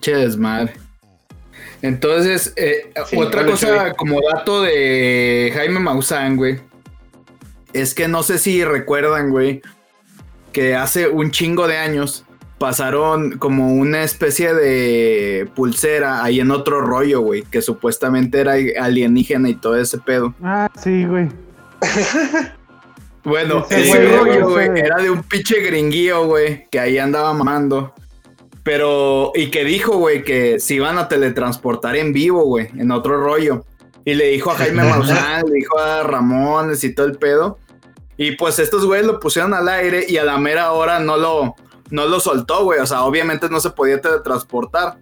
Che 0.00 0.16
desmadre. 0.16 0.83
Entonces, 1.84 2.54
eh, 2.56 2.90
Sí, 3.10 3.14
otra 3.18 3.44
cosa 3.44 3.92
como 3.92 4.18
dato 4.22 4.62
de 4.62 5.52
Jaime 5.54 5.80
Maussan, 5.80 6.34
güey, 6.34 6.58
es 7.74 7.94
que 7.94 8.08
no 8.08 8.22
sé 8.22 8.38
si 8.38 8.64
recuerdan, 8.64 9.28
güey, 9.28 9.60
que 10.52 10.74
hace 10.74 11.08
un 11.08 11.30
chingo 11.30 11.68
de 11.68 11.76
años 11.76 12.24
pasaron 12.56 13.36
como 13.36 13.74
una 13.74 14.02
especie 14.02 14.54
de 14.54 15.46
pulsera 15.54 16.24
ahí 16.24 16.40
en 16.40 16.52
otro 16.52 16.80
rollo, 16.80 17.20
güey, 17.20 17.42
que 17.42 17.60
supuestamente 17.60 18.40
era 18.40 18.54
alienígena 18.80 19.50
y 19.50 19.54
todo 19.54 19.76
ese 19.76 19.98
pedo. 19.98 20.34
Ah, 20.42 20.70
sí, 20.82 21.04
güey. 21.04 21.28
Bueno, 23.24 23.66
Ese 23.70 23.82
ese 23.82 24.06
güey, 24.06 24.16
rollo, 24.16 24.50
güey, 24.50 24.68
era 24.80 25.02
de 25.02 25.10
un 25.10 25.22
pinche 25.22 25.60
gringuillo, 25.60 26.26
güey, 26.26 26.66
que 26.70 26.78
ahí 26.78 26.98
andaba 26.98 27.32
mamando. 27.32 27.93
Pero, 28.64 29.30
y 29.34 29.50
que 29.50 29.62
dijo, 29.62 29.98
güey, 29.98 30.24
que 30.24 30.58
se 30.58 30.74
iban 30.74 30.96
a 30.98 31.06
teletransportar 31.06 31.96
en 31.96 32.12
vivo, 32.14 32.44
güey, 32.44 32.70
en 32.76 32.90
otro 32.90 33.22
rollo. 33.22 33.64
Y 34.06 34.14
le 34.14 34.28
dijo 34.28 34.50
a 34.50 34.56
Jaime 34.56 34.82
Maussan, 34.90 35.46
le 35.46 35.54
dijo 35.56 35.78
a 35.78 36.02
Ramones 36.02 36.82
y 36.82 36.94
todo 36.94 37.06
el 37.06 37.18
pedo. 37.18 37.58
Y 38.16 38.32
pues 38.32 38.58
estos 38.58 38.86
güeyes 38.86 39.06
lo 39.06 39.20
pusieron 39.20 39.54
al 39.54 39.68
aire 39.68 40.06
y 40.08 40.16
a 40.16 40.24
la 40.24 40.38
mera 40.38 40.72
hora 40.72 40.98
no 40.98 41.16
lo, 41.16 41.54
no 41.90 42.06
lo 42.06 42.20
soltó, 42.20 42.64
güey. 42.64 42.80
O 42.80 42.86
sea, 42.86 43.04
obviamente 43.04 43.50
no 43.50 43.60
se 43.60 43.70
podía 43.70 44.00
teletransportar. 44.00 44.98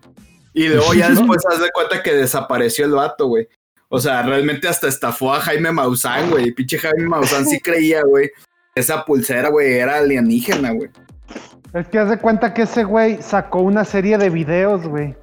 Y 0.53 0.69
luego 0.69 0.93
ya 0.95 1.09
después 1.11 1.45
haz 1.47 1.61
de 1.61 1.71
cuenta 1.71 2.03
que 2.03 2.15
desapareció 2.15 2.85
el 2.85 2.93
vato, 2.93 3.27
güey. 3.27 3.49
O 3.89 4.01
sea, 4.01 4.23
realmente 4.23 4.67
hasta 4.67 4.89
estafó 4.89 5.35
a 5.35 5.41
Jaime 5.41 5.71
Maussan, 5.71 6.31
güey. 6.31 6.51
Pinche 6.53 6.79
Jaime 6.79 7.07
Maussan 7.07 7.47
sí 7.47 7.61
creía, 7.63 8.03
güey. 8.03 8.31
Esa 8.75 9.05
pulsera, 9.05 9.51
güey, 9.51 9.75
era 9.75 9.99
alienígena, 9.99 10.73
güey. 10.73 10.91
Es 11.75 11.89
que 11.89 11.99
haz 11.99 12.11
de 12.11 12.19
cuenta 12.19 12.53
que 12.53 12.63
ese 12.63 12.85
güey 12.85 13.23
sacó 13.23 13.61
una 13.61 13.85
serie 13.85 14.19
de 14.19 14.29
videos, 14.29 14.87
güey, 14.87 15.17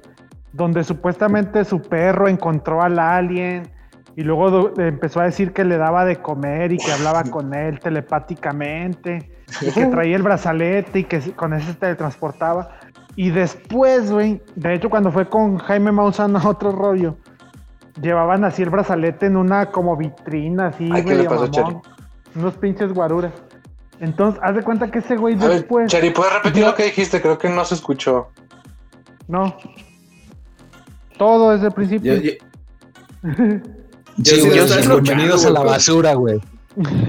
donde 0.52 0.82
supuestamente 0.82 1.64
su 1.64 1.80
perro 1.80 2.26
encontró 2.26 2.82
al 2.82 2.98
alien 2.98 3.70
y 4.16 4.22
luego 4.22 4.72
empezó 4.78 5.20
a 5.20 5.24
decir 5.24 5.52
que 5.52 5.64
le 5.64 5.76
daba 5.76 6.04
de 6.04 6.16
comer 6.16 6.72
y 6.72 6.78
que 6.78 6.90
hablaba 6.90 7.22
con 7.22 7.54
él 7.54 7.78
telepáticamente 7.78 9.30
y 9.60 9.70
que 9.70 9.86
traía 9.86 10.16
el 10.16 10.24
brazalete 10.24 11.00
y 11.00 11.04
que 11.04 11.20
con 11.32 11.54
ese 11.54 11.72
se 11.72 11.78
teletransportaba. 11.78 12.70
Y 13.14 13.30
después, 13.30 14.10
güey, 14.10 14.42
de 14.56 14.74
hecho 14.74 14.90
cuando 14.90 15.12
fue 15.12 15.28
con 15.28 15.58
Jaime 15.58 15.92
Maussan 15.92 16.34
a 16.34 16.48
otro 16.48 16.72
rollo, 16.72 17.16
llevaban 18.02 18.44
así 18.44 18.62
el 18.62 18.70
brazalete 18.70 19.26
en 19.26 19.36
una 19.36 19.66
como 19.66 19.96
vitrina, 19.96 20.68
así, 20.68 20.90
Ay, 20.92 21.04
¿qué 21.04 21.14
güey? 21.14 21.26
Unos 22.34 22.54
pinches 22.54 22.92
guaruras. 22.92 23.32
Entonces, 24.00 24.40
haz 24.42 24.54
de 24.56 24.62
cuenta 24.62 24.90
que 24.90 24.98
ese 25.00 25.16
güey 25.16 25.34
A 25.34 25.38
ver, 25.38 25.50
después... 25.50 25.90
Chari, 25.90 26.10
¿puedes 26.10 26.32
repetir 26.32 26.62
Yo- 26.62 26.68
lo 26.70 26.74
que 26.74 26.84
dijiste? 26.84 27.20
Creo 27.20 27.38
que 27.38 27.48
no 27.50 27.64
se 27.64 27.74
escuchó. 27.74 28.28
No. 29.28 29.54
Todo 31.18 31.52
desde 31.52 31.66
el 31.66 31.72
principio. 31.72 32.14
Yo- 32.14 32.22
yo- 32.22 32.32
Sí, 34.22 34.36
sí 34.40 34.48
lo 34.48 34.64
estaba 34.64 34.96
bienvenidos 35.00 35.46
a 35.46 35.50
la 35.50 35.60
basura, 35.60 36.14
güey. 36.14 36.40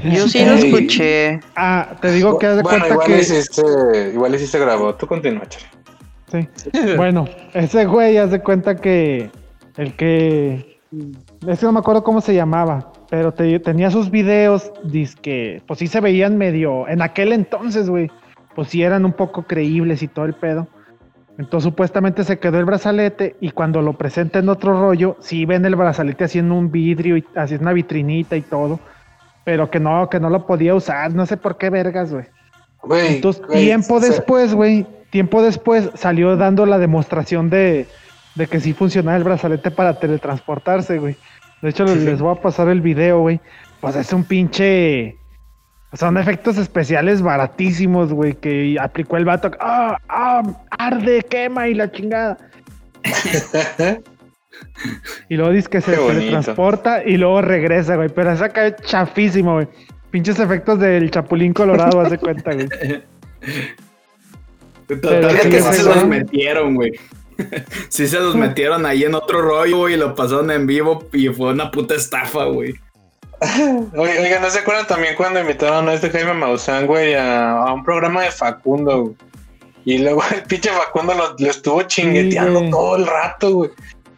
Yo 0.04 0.28
sí 0.30 0.46
lo 0.46 0.54
escuché. 0.54 1.40
Ah, 1.56 1.96
te 2.02 2.12
digo 2.12 2.38
que 2.38 2.48
haz 2.48 2.58
de 2.58 2.62
bueno, 2.64 2.78
cuenta 2.80 2.94
igual 2.94 3.08
que. 3.08 3.20
hiciste, 3.20 4.12
igual 4.14 4.36
hiciste 4.36 4.60
grabó. 4.60 4.96
Tú 4.96 5.08
continúa, 5.08 5.44
Chari. 5.48 5.66
Sí. 6.32 6.48
Bueno, 6.96 7.26
ese 7.54 7.86
güey 7.86 8.18
haz 8.18 8.32
de 8.32 8.42
cuenta 8.42 8.76
que. 8.76 9.30
El 9.78 9.96
que. 9.96 10.80
Es 11.48 11.60
que 11.60 11.66
no 11.66 11.74
me 11.74 11.80
acuerdo 11.80 12.04
cómo 12.04 12.22
se 12.22 12.34
llamaba. 12.34 12.91
Pero 13.12 13.32
te- 13.34 13.60
tenía 13.60 13.92
sus 13.92 14.10
videos. 14.10 14.72
que 15.22 15.62
Pues 15.68 15.78
sí 15.80 15.86
se 15.86 16.00
veían 16.02 16.38
medio. 16.40 16.88
En 16.88 17.04
aquel 17.04 17.32
entonces, 17.34 17.88
güey. 17.90 18.10
Pues 18.56 18.70
sí 18.70 18.82
eran 18.82 19.06
un 19.06 19.14
poco 19.14 19.44
creíbles 19.44 20.02
y 20.02 20.08
todo 20.08 20.26
el 20.26 20.34
pedo. 20.34 20.68
Entonces 21.38 21.64
supuestamente 21.64 22.24
se 22.26 22.38
quedó 22.40 22.60
el 22.60 22.66
brazalete 22.66 23.36
y 23.40 23.52
cuando 23.52 23.82
lo 23.82 23.94
presenta 23.94 24.40
en 24.40 24.50
otro 24.50 24.80
rollo, 24.80 25.16
sí 25.22 25.46
ven 25.46 25.64
el 25.66 25.76
brazalete 25.76 26.26
haciendo 26.26 26.56
un 26.56 26.70
vidrio 26.72 27.16
y 27.18 27.26
haciendo 27.36 27.64
una 27.64 27.74
vitrinita 27.74 28.36
y 28.36 28.42
todo, 28.42 28.80
pero 29.46 29.72
que 29.72 29.80
no, 29.80 30.10
que 30.10 30.20
no 30.20 30.30
lo 30.30 30.46
podía 30.46 30.76
usar, 30.76 31.14
no 31.14 31.26
sé 31.26 31.38
por 31.38 31.58
qué 31.58 31.70
vergas, 31.70 32.12
güey. 32.14 32.26
Entonces, 33.16 33.42
tiempo 33.48 34.00
se- 34.02 34.08
después, 34.10 34.54
güey, 34.54 34.86
tiempo 35.10 35.42
después 35.42 35.90
salió 35.96 36.36
dando 36.36 36.66
la 36.66 36.78
demostración 36.78 37.50
de, 37.50 37.88
de 38.36 38.48
que 38.48 38.60
sí 38.60 38.74
funcionaba 38.74 39.18
el 39.18 39.24
brazalete 39.24 39.72
para 39.72 39.98
teletransportarse, 40.00 41.00
güey. 41.00 41.16
De 41.62 41.70
hecho, 41.70 41.86
les, 41.86 42.20
voy 42.20 42.36
a 42.36 42.42
pasar 42.42 42.70
el 42.70 42.82
video, 42.82 43.20
güey. 43.20 43.40
Pues 43.80 43.96
es 43.96 44.12
un 44.14 44.24
pinche... 44.24 45.18
Son 45.94 46.18
efectos 46.18 46.58
especiales 46.58 47.22
baratísimos, 47.22 48.14
güey, 48.14 48.34
que 48.36 48.78
aplicó 48.80 49.18
el 49.18 49.26
vato. 49.26 49.52
¡Ah! 49.60 49.98
¡Ah! 50.08 50.42
¡Arde! 50.70 51.22
¡Quema! 51.24 51.68
Y 51.68 51.74
la 51.74 51.92
chingada. 51.92 52.38
y 55.30 55.36
luego 55.36 55.52
dice 55.52 55.70
que 55.70 55.82
se 55.82 55.98
teletransporta 55.98 57.04
y 57.04 57.18
luego 57.18 57.42
regresa, 57.42 57.98
güey. 57.98 58.10
Pero 58.10 58.32
esa 58.32 58.50
cae 58.50 58.76
chafísimo, 58.78 59.56
güey. 59.56 59.68
Pinches 60.12 60.40
efectos 60.40 60.80
del 60.80 61.12
Chapulín 61.12 61.54
Colorado, 61.54 62.00
haz 62.00 62.12
de 62.12 62.18
cuenta, 62.18 62.54
güey. 62.54 62.70
Total 64.88 65.40
que 65.40 65.62
se 65.62 65.84
los 65.84 66.08
metieron, 66.08 66.76
güey. 66.76 66.92
Sí 67.90 68.08
se 68.08 68.20
los 68.20 68.36
metieron 68.36 68.86
ahí 68.86 69.04
en 69.04 69.16
otro 69.16 69.42
rollo, 69.42 69.78
güey, 69.80 69.94
y 69.96 69.98
lo 69.98 70.16
pasaron 70.16 70.52
en 70.52 70.66
vivo 70.68 71.04
y 71.14 71.28
fue 71.30 71.50
una 71.52 71.72
puta 71.72 71.96
estafa, 71.96 72.46
güey. 72.46 72.76
Oye, 73.98 74.20
Oigan, 74.20 74.42
¿no 74.42 74.50
se 74.50 74.60
acuerdan 74.60 74.86
también 74.88 75.16
cuando 75.16 75.40
invitaron 75.40 75.90
a 75.90 75.94
este 75.94 76.10
Jaime 76.12 76.34
Maussan, 76.34 76.86
güey, 76.86 77.16
a, 77.16 77.54
a 77.64 77.74
un 77.74 77.84
programa 77.84 78.22
de 78.24 78.32
Facundo? 78.32 79.02
güey? 79.02 79.16
Y 79.86 79.98
luego 79.98 80.22
el 80.34 80.44
pinche 80.44 80.70
Facundo 80.70 81.14
lo, 81.16 81.36
lo 81.38 81.50
estuvo 81.50 81.82
chingueteando 81.84 82.60
güey. 82.60 82.72
todo 82.72 82.96
el 82.98 83.08
rato, 83.08 83.52
güey. 83.52 83.70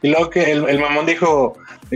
Y 0.02 0.10
luego 0.10 0.30
que 0.30 0.52
el, 0.52 0.68
el 0.68 0.80
mamón 0.80 1.06
dijo, 1.06 1.56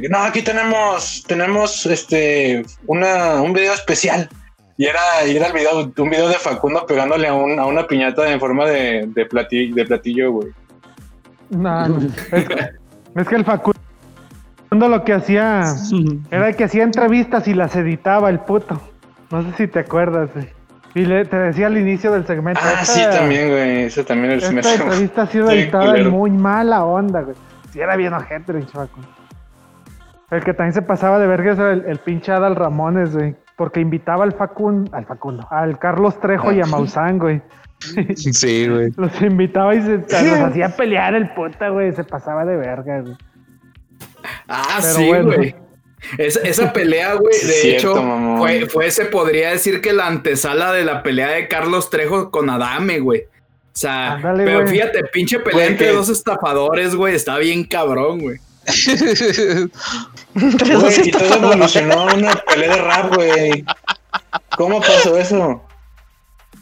no, 0.09 0.17
aquí 0.19 0.41
tenemos, 0.41 1.25
tenemos 1.27 1.85
este 1.85 2.63
una, 2.85 3.41
un 3.41 3.51
video 3.51 3.73
especial. 3.73 4.29
Y 4.77 4.85
era, 4.85 5.01
y 5.27 5.35
era 5.35 5.47
el 5.47 5.53
video, 5.53 5.91
un 5.97 6.09
video 6.09 6.29
de 6.29 6.35
Facundo 6.35 6.85
pegándole 6.85 7.27
a, 7.27 7.33
un- 7.33 7.59
a 7.59 7.65
una 7.65 7.85
piñata 7.87 8.31
en 8.31 8.39
forma 8.39 8.65
de, 8.69 9.05
de, 9.07 9.27
plati- 9.27 9.73
de 9.73 9.85
platillo, 9.85 10.31
güey. 10.31 10.47
No, 11.49 11.87
no. 11.87 11.97
Es, 12.31 12.47
que- 12.47 12.69
es 13.15 13.27
que 13.27 13.35
el 13.35 13.45
Facundo 13.45 13.79
lo 14.71 15.03
que 15.03 15.13
hacía 15.13 15.63
era 16.31 16.53
que 16.53 16.63
hacía 16.65 16.83
entrevistas 16.83 17.47
y 17.47 17.53
las 17.53 17.75
editaba 17.75 18.29
el 18.29 18.39
puto. 18.39 18.79
No 19.31 19.41
sé 19.43 19.51
si 19.57 19.67
te 19.67 19.79
acuerdas, 19.79 20.29
güey. 20.33 20.49
Y 20.95 21.05
le, 21.05 21.25
te 21.25 21.37
decía 21.37 21.67
al 21.67 21.77
inicio 21.77 22.11
del 22.11 22.25
segmento. 22.25 22.61
Ah, 22.63 22.81
"Esta- 22.81 22.85
sí, 22.93 23.01
también, 23.17 23.49
güey. 23.49 23.83
Eso 23.83 24.03
también 24.03 24.33
es 24.33 24.43
Esta 24.43 24.73
entrevista 24.73 25.21
ha 25.23 25.27
sido 25.27 25.47
Sí, 25.49 25.57
editada 25.59 25.97
en 25.97 26.09
muy 26.09 26.31
mala 26.31 26.83
onda, 26.85 27.21
güey. 27.21 27.35
Si 27.71 27.79
era 27.79 27.95
bien 27.95 28.13
ojete, 28.13 28.53
el 28.53 28.65
Facundo. 28.67 29.07
El 30.31 30.43
que 30.43 30.53
también 30.53 30.73
se 30.73 30.81
pasaba 30.81 31.19
de 31.19 31.27
vergas 31.27 31.57
era 31.59 31.71
el, 31.73 31.85
el 31.85 31.99
pinche 31.99 32.31
Adal 32.31 32.55
Ramones, 32.55 33.13
güey. 33.15 33.35
Porque 33.55 33.79
invitaba 33.79 34.23
al 34.23 34.33
Facundo, 34.33 34.89
al 34.95 35.05
Facundo, 35.05 35.47
al 35.51 35.77
Carlos 35.79 36.19
Trejo 36.19 36.51
y 36.51 36.61
a 36.61 36.65
Maussan, 36.65 37.17
güey. 37.19 37.41
Sí, 38.15 38.67
güey. 38.67 38.91
Los 38.97 39.21
invitaba 39.21 39.75
y 39.75 39.81
se, 39.81 39.97
los 39.97 40.11
hacía 40.41 40.75
pelear 40.75 41.15
el 41.15 41.29
puta, 41.33 41.69
güey. 41.69 41.93
Se 41.93 42.03
pasaba 42.03 42.43
de 42.45 42.55
verga, 42.57 43.01
güey. 43.01 43.15
Ah, 44.47 44.77
Pero 44.81 44.93
sí, 44.93 45.07
bueno. 45.07 45.25
güey. 45.35 45.55
Esa, 46.19 46.41
esa 46.41 46.73
pelea, 46.73 47.15
güey, 47.15 47.33
de 47.33 47.39
cierto, 47.53 47.91
hecho, 47.97 48.37
fue, 48.37 48.65
fue, 48.69 48.91
se 48.91 49.05
podría 49.05 49.49
decir 49.51 49.81
que 49.81 49.93
la 49.93 50.05
antesala 50.07 50.71
de 50.71 50.85
la 50.85 51.01
pelea 51.01 51.29
de 51.29 51.47
Carlos 51.47 51.89
Trejo 51.89 52.29
con 52.29 52.49
Adame, 52.51 52.99
güey. 52.99 53.21
O 53.21 53.79
sea, 53.79 54.13
Ándale, 54.13 54.43
pero 54.45 54.61
güey. 54.61 54.73
fíjate, 54.73 55.03
pinche 55.05 55.39
pelea 55.39 55.53
Güey, 55.55 55.67
entre 55.69 55.87
que- 55.87 55.93
dos 55.93 56.09
estafadores, 56.09 56.93
güey, 56.95 57.15
está 57.15 57.37
bien 57.39 57.63
cabrón, 57.63 58.19
güey. 58.19 58.37
Güey, 60.35 61.07
y 61.07 61.11
todo 61.11 61.35
evolucionó 61.35 61.93
a 62.09 62.13
una 62.13 62.33
pelea 62.35 62.75
de 62.75 62.81
rap, 62.81 63.15
güey. 63.15 63.65
¿Cómo 64.55 64.79
pasó 64.79 65.17
eso? 65.17 65.63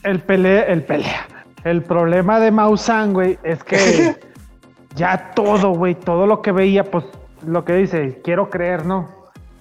El 0.05 0.21
pelea, 0.21 0.63
el 0.63 0.83
pelea. 0.83 1.25
El 1.63 1.81
problema 1.81 2.39
de 2.39 2.51
Maussan, 2.51 3.11
güey, 3.11 3.39
es 3.43 3.63
que 3.63 4.15
ya 4.95 5.31
todo, 5.35 5.71
güey, 5.71 5.95
todo 5.95 6.27
lo 6.27 6.43
que 6.43 6.51
veía, 6.51 6.83
pues 6.83 7.05
lo 7.45 7.65
que 7.65 7.73
dice, 7.73 8.21
quiero 8.23 8.51
creer, 8.51 8.85
¿no? 8.85 9.09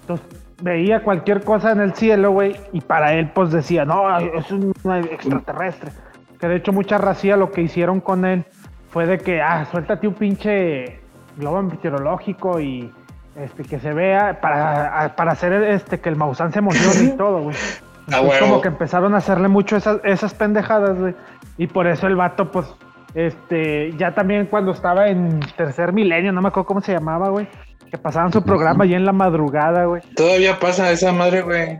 Entonces 0.01 0.27
veía 0.61 1.03
cualquier 1.03 1.43
cosa 1.43 1.71
en 1.71 1.81
el 1.81 1.95
cielo, 1.95 2.31
güey, 2.31 2.55
y 2.71 2.81
para 2.81 3.13
él, 3.13 3.31
pues 3.33 3.51
decía, 3.51 3.85
no, 3.85 4.17
es 4.19 4.51
un 4.51 4.71
extraterrestre. 5.11 5.91
Que 6.39 6.47
de 6.47 6.57
hecho, 6.57 6.71
mucha 6.71 6.99
racía 6.99 7.37
lo 7.37 7.51
que 7.51 7.61
hicieron 7.61 7.99
con 7.99 8.23
él 8.23 8.45
fue 8.89 9.07
de 9.07 9.17
que, 9.17 9.41
ah, 9.41 9.65
suéltate 9.71 10.07
un 10.07 10.13
pinche 10.13 10.99
globo 11.37 11.63
meteorológico 11.63 12.59
y 12.59 12.93
este, 13.35 13.63
que 13.63 13.79
se 13.79 13.93
vea 13.93 14.39
para, 14.39 15.15
para 15.15 15.31
hacer 15.31 15.53
este, 15.53 15.99
que 15.99 16.09
el 16.09 16.15
Maussan 16.15 16.53
se 16.53 16.59
emocione 16.59 17.03
y 17.03 17.09
todo, 17.17 17.41
güey. 17.41 17.55
A 18.07 18.17
Entonces, 18.17 18.29
huevo. 18.41 18.47
como 18.47 18.61
que 18.61 18.67
empezaron 18.67 19.13
a 19.15 19.17
hacerle 19.17 19.47
mucho 19.47 19.75
esas, 19.75 19.99
esas 20.03 20.33
pendejadas, 20.33 20.97
güey. 20.99 21.15
Y 21.57 21.67
por 21.67 21.87
eso 21.87 22.07
el 22.07 22.15
vato, 22.15 22.51
pues, 22.51 22.67
este, 23.15 23.93
ya 23.97 24.13
también 24.13 24.45
cuando 24.45 24.71
estaba 24.71 25.07
en 25.07 25.39
tercer 25.57 25.93
milenio, 25.93 26.31
no 26.31 26.41
me 26.41 26.49
acuerdo 26.49 26.67
cómo 26.67 26.81
se 26.81 26.93
llamaba, 26.93 27.29
güey. 27.29 27.47
Que 27.89 27.97
pasaban 27.97 28.31
su 28.31 28.43
programa 28.43 28.85
ya 28.85 28.97
en 28.97 29.05
la 29.05 29.13
madrugada, 29.13 29.85
güey. 29.85 30.01
Todavía 30.15 30.59
pasa 30.59 30.91
esa 30.91 31.11
madre, 31.11 31.41
güey. 31.41 31.79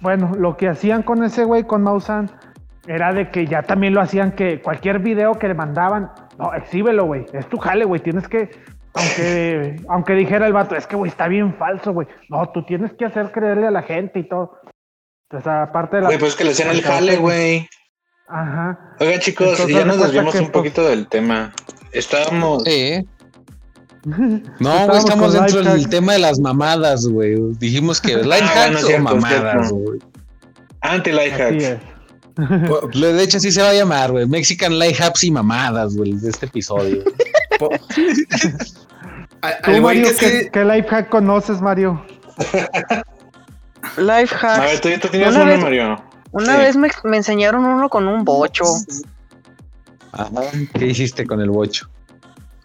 Bueno, 0.00 0.32
lo 0.38 0.56
que 0.56 0.68
hacían 0.68 1.02
con 1.02 1.22
ese 1.22 1.44
güey, 1.44 1.64
con 1.64 1.82
Mausan, 1.82 2.30
era 2.86 3.12
de 3.12 3.30
que 3.30 3.46
ya 3.46 3.62
también 3.62 3.94
lo 3.94 4.00
hacían 4.00 4.32
que 4.32 4.60
cualquier 4.62 5.00
video 5.00 5.34
que 5.34 5.48
le 5.48 5.54
mandaban, 5.54 6.10
no, 6.38 6.54
exhíbelo, 6.54 7.04
güey. 7.04 7.26
Es 7.32 7.46
tu 7.48 7.58
jale, 7.58 7.84
güey. 7.84 8.00
Tienes 8.00 8.26
que, 8.26 8.50
aunque, 8.94 9.76
aunque 9.88 10.14
dijera 10.14 10.46
el 10.46 10.54
vato, 10.54 10.74
es 10.74 10.86
que, 10.86 10.96
güey, 10.96 11.10
está 11.10 11.28
bien 11.28 11.54
falso, 11.54 11.92
güey. 11.92 12.08
No, 12.30 12.48
tú 12.48 12.64
tienes 12.64 12.92
que 12.94 13.04
hacer 13.04 13.30
creerle 13.30 13.66
a 13.66 13.70
la 13.70 13.82
gente 13.82 14.18
y 14.20 14.28
todo. 14.28 14.58
Entonces, 15.32 15.46
aparte 15.46 15.96
de 15.96 16.02
la... 16.02 16.08
Güey, 16.08 16.18
pues 16.18 16.32
es 16.32 16.36
que 16.36 16.44
le 16.44 16.50
hacían 16.50 16.70
el 16.70 16.82
jale, 16.82 17.16
güey. 17.16 17.68
Ajá. 18.28 18.78
Oigan, 18.98 19.20
chicos, 19.20 19.48
Entonces, 19.50 19.76
ya 19.76 19.84
nos 19.84 20.00
desviamos 20.00 20.34
un 20.34 20.50
poquito 20.50 20.82
del 20.88 21.06
tema. 21.08 21.52
Estábamos. 21.92 22.62
Sí. 22.64 23.06
No, 24.02 24.86
güey, 24.86 24.98
estamos 24.98 25.34
dentro 25.34 25.58
life 25.60 25.70
del 25.72 25.82
hack. 25.82 25.90
tema 25.90 26.12
de 26.14 26.20
las 26.20 26.40
mamadas, 26.40 27.06
güey. 27.06 27.36
Dijimos 27.58 28.00
que 28.00 28.16
life 28.24 28.40
Ah, 28.42 28.70
bueno, 28.72 28.96
o 28.96 29.00
mamadas, 29.00 29.70
güey. 29.70 29.98
Anti-life 30.80 31.34
Así 31.42 31.64
hacks. 31.66 31.80
es. 32.88 32.96
Lo- 32.96 33.12
De 33.12 33.22
hecho, 33.22 33.36
así 33.36 33.52
se 33.52 33.60
va 33.60 33.68
a 33.68 33.74
llamar, 33.74 34.10
güey. 34.12 34.26
Mexican 34.26 34.78
life 34.78 35.02
hacks 35.04 35.22
y 35.24 35.30
mamadas, 35.30 35.94
güey, 35.96 36.12
de 36.14 36.30
este 36.30 36.46
episodio. 36.46 37.04
Po- 37.58 37.68
A- 39.42 39.56
¿Tú, 39.62 39.70
al 39.70 39.80
güey 39.82 39.98
Mario, 40.00 40.16
que 40.18 40.30
qué, 40.30 40.50
qué 40.50 40.64
life 40.64 40.88
hack 40.88 41.10
conoces, 41.10 41.60
Mario? 41.60 42.02
Life 43.96 44.34
A 44.46 44.60
ver, 44.60 44.68
hacks. 44.70 44.80
tú, 44.80 44.88
Una 45.16 45.28
uno, 45.28 45.44
vez- 45.46 45.60
Mario. 45.60 46.02
Una 46.32 46.52
sí. 46.54 46.58
vez 46.58 46.76
me, 46.76 46.90
me 47.04 47.16
enseñaron 47.16 47.64
uno 47.64 47.88
con 47.88 48.06
un 48.08 48.24
bocho. 48.24 48.64
Ajá. 50.12 50.30
¿Qué 50.74 50.86
hiciste 50.86 51.26
con 51.26 51.40
el 51.40 51.50
bocho? 51.50 51.88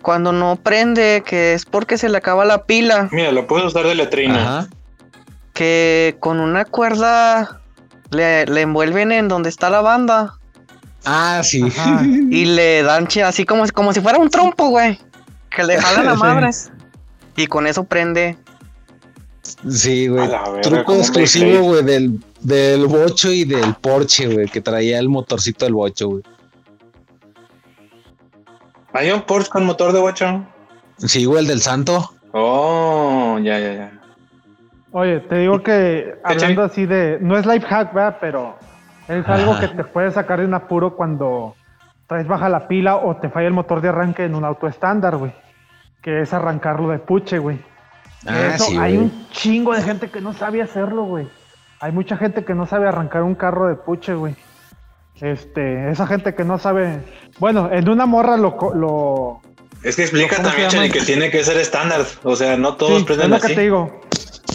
Cuando 0.01 0.31
no 0.31 0.55
prende, 0.57 1.23
que 1.25 1.53
es 1.53 1.65
porque 1.65 1.97
se 1.97 2.09
le 2.09 2.17
acaba 2.17 2.45
la 2.45 2.65
pila. 2.65 3.09
Mira, 3.11 3.31
lo 3.31 3.47
puedes 3.47 3.65
usar 3.67 3.85
de 3.87 3.95
letrina. 3.95 4.41
Ajá. 4.59 4.67
Que 5.53 6.17
con 6.19 6.39
una 6.39 6.65
cuerda 6.65 7.61
le, 8.11 8.45
le 8.45 8.61
envuelven 8.61 9.11
en 9.11 9.27
donde 9.27 9.49
está 9.49 9.69
la 9.69 9.81
banda. 9.81 10.37
Ah, 11.05 11.41
sí. 11.43 11.63
Ajá. 11.63 12.03
Y 12.03 12.45
le 12.45 12.83
dan 12.83 13.07
así 13.25 13.45
como, 13.45 13.65
como 13.73 13.93
si 13.93 14.01
fuera 14.01 14.17
un 14.19 14.29
trompo, 14.29 14.69
güey. 14.69 14.99
Que 15.49 15.63
le 15.63 15.79
jalan 15.81 16.07
a 16.09 16.15
madres. 16.15 16.71
Y 17.37 17.47
con 17.47 17.67
eso 17.67 17.83
prende. 17.83 18.37
Sí, 19.69 20.07
güey. 20.07 20.27
Truco 20.63 20.95
exclusivo, 20.95 21.61
güey, 21.63 21.83
del, 21.83 22.19
del 22.41 22.87
bocho 22.87 23.31
y 23.31 23.43
del 23.45 23.75
Porsche, 23.75 24.27
güey, 24.27 24.47
que 24.47 24.61
traía 24.61 24.97
el 24.99 25.07
motorcito 25.07 25.65
del 25.65 25.75
bocho, 25.75 26.09
güey. 26.09 26.23
¿Hay 28.93 29.11
un 29.11 29.21
Porsche 29.21 29.49
con 29.49 29.65
motor 29.65 29.93
de 29.93 29.99
bocho? 29.99 30.45
Sí, 30.97 31.25
güey, 31.25 31.41
el 31.41 31.47
del 31.47 31.61
santo. 31.61 32.11
Oh, 32.31 33.37
ya, 33.41 33.59
ya, 33.59 33.73
ya. 33.73 33.91
Oye, 34.91 35.19
te 35.19 35.39
digo 35.39 35.61
que 35.61 36.15
hablando 36.23 36.63
así 36.63 36.85
de. 36.85 37.17
No 37.21 37.37
es 37.37 37.45
life 37.45 37.67
hack, 37.67 37.93
¿verdad? 37.93 38.17
Pero 38.21 38.57
es 39.07 39.27
algo 39.27 39.51
Ajá. 39.51 39.61
que 39.61 39.75
te 39.75 39.83
puede 39.83 40.09
sacar 40.11 40.39
de 40.39 40.45
un 40.45 40.53
apuro 40.53 40.95
cuando 40.95 41.55
traes 42.07 42.27
baja 42.27 42.49
la 42.49 42.67
pila 42.67 42.95
o 42.97 43.17
te 43.17 43.29
falla 43.29 43.47
el 43.47 43.53
motor 43.53 43.81
de 43.81 43.89
arranque 43.89 44.23
en 44.23 44.35
un 44.35 44.45
auto 44.45 44.67
estándar, 44.67 45.17
güey. 45.17 45.33
Que 46.01 46.21
es 46.21 46.33
arrancarlo 46.33 46.89
de 46.89 46.99
puche, 46.99 47.39
güey. 47.39 47.59
Ah, 48.25 48.53
Eso, 48.55 48.65
sí, 48.65 48.77
hay 48.77 48.97
un 48.97 49.27
chingo 49.31 49.73
de 49.73 49.81
gente 49.81 50.09
que 50.09 50.21
no 50.21 50.33
sabe 50.33 50.61
hacerlo, 50.61 51.03
güey. 51.03 51.27
Hay 51.79 51.91
mucha 51.91 52.17
gente 52.17 52.43
que 52.43 52.53
no 52.55 52.65
sabe 52.65 52.87
arrancar 52.87 53.23
un 53.23 53.35
carro 53.35 53.67
de 53.67 53.75
puche, 53.75 54.13
güey. 54.15 54.35
Este, 55.21 55.89
esa 55.91 56.07
gente 56.07 56.35
que 56.35 56.43
no 56.43 56.59
sabe. 56.59 56.99
Bueno, 57.39 57.69
en 57.71 57.87
una 57.89 58.05
morra 58.05 58.35
lo. 58.37 58.57
co- 58.57 58.73
lo 58.73 59.41
Es 59.83 59.95
que 59.95 60.01
explica 60.03 60.35
¿Cómo 60.37 60.49
se 60.49 60.51
también? 60.51 60.69
Chani, 60.71 60.89
que 60.89 61.01
tiene 61.01 61.29
que 61.29 61.43
ser 61.43 61.57
estándar. 61.57 62.05
O 62.23 62.35
sea, 62.35 62.57
no 62.57 62.75
todos 62.75 62.91
Sí, 62.93 62.97
es 62.99 63.03
prenden 63.05 63.29
lo 63.31 63.39
que 63.39 63.53
te 63.53 63.61
digo. 63.61 64.01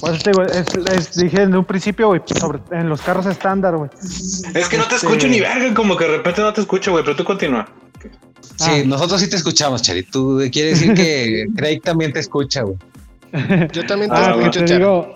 Por 0.00 0.14
eso 0.14 0.22
te 0.22 0.30
digo, 0.30 0.42
es- 0.44 0.74
es- 0.92 1.14
dije 1.16 1.42
en 1.42 1.54
un 1.54 1.64
principio, 1.64 2.09
güey, 2.09 2.20
sobre, 2.38 2.61
en 2.72 2.88
los 2.88 3.00
carros 3.02 3.26
estándar, 3.26 3.76
güey. 3.76 3.90
Es 4.54 4.68
que 4.68 4.76
no 4.78 4.85
te 4.87 4.94
Este- 4.96 5.06
escucho 5.06 5.28
ni 5.28 5.40
verga, 5.40 5.72
como 5.74 5.96
que 5.96 6.04
de 6.04 6.16
repente 6.18 6.40
no 6.42 6.52
te 6.52 6.61
escucho, 6.62 6.92
güey, 6.92 7.04
pero 7.04 7.16
tú 7.16 7.24
continúa. 7.24 7.68
Sí, 8.56 8.70
Ah. 8.70 8.83
nosotros 8.87 9.20
sí 9.20 9.28
te 9.30 9.37
escuchamos, 9.37 9.83
Chari. 9.83 10.02
Tú 10.02 10.40
quiere 10.52 10.70
decir 10.70 10.94
que 10.94 11.46
Craig 11.56 11.80
también 11.83 12.12
te 12.12 12.20
escucha, 12.20 12.62
güey. 12.62 12.76
Yo 13.72 13.86
también 13.86 14.10
te 14.10 14.16
Ah, 14.16 14.26
Ah, 14.34 14.38
escucho, 14.38 14.60
te 14.60 14.64
Char. 14.66 14.78
digo. 14.78 15.14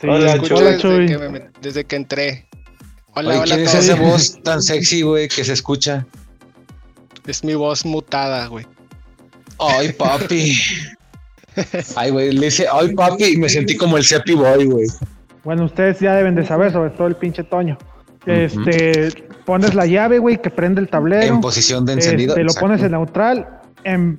Sí, 0.00 0.06
Hola, 0.08 0.18
Te 0.18 0.32
escucho 0.32 0.54
Chuy. 0.54 0.58
hola, 0.58 0.70
desde, 0.70 0.80
Chuy. 0.82 1.06
que 1.06 1.18
me 1.28 1.50
desde 1.60 1.84
que 1.84 1.96
entré. 1.96 2.46
Hola, 3.14 3.30
Oye, 3.30 3.38
hola 3.40 3.54
¿quién 3.56 3.66
es 3.66 3.74
esa 3.74 3.94
voz 3.96 4.42
tan 4.44 4.62
sexy, 4.62 5.02
güey, 5.02 5.28
que 5.28 5.44
se 5.44 5.52
escucha? 5.52 6.06
Es 7.26 7.44
mi 7.44 7.54
voz 7.54 7.84
mutada, 7.84 8.46
güey. 8.46 8.66
Ay, 9.58 9.92
papi. 9.92 10.58
Ay, 11.96 12.10
güey, 12.10 12.32
le 12.32 12.46
dice, 12.46 12.66
ay, 12.72 12.94
papi, 12.94 13.24
y 13.24 13.36
me 13.36 13.48
sentí 13.48 13.76
como 13.76 13.96
el 13.98 14.04
Cepi 14.04 14.32
Boy, 14.34 14.64
güey. 14.66 14.86
Bueno, 15.44 15.64
ustedes 15.64 16.00
ya 16.00 16.14
deben 16.14 16.34
de 16.34 16.46
saber, 16.46 16.72
sobre 16.72 16.90
todo 16.90 17.08
el 17.08 17.16
pinche 17.16 17.44
Toño. 17.44 17.76
Este, 18.26 19.08
pones 19.44 19.74
la 19.74 19.84
llave, 19.86 20.18
güey, 20.18 20.40
que 20.40 20.48
prende 20.50 20.80
el 20.80 20.88
tablero. 20.88 21.22
En 21.34 21.40
posición 21.40 21.84
de 21.84 21.94
encendido. 21.94 22.32
Este, 22.36 22.44
lo 22.44 22.54
pones 22.54 22.82
en 22.82 22.92
neutral, 22.92 23.46
em- 23.84 24.16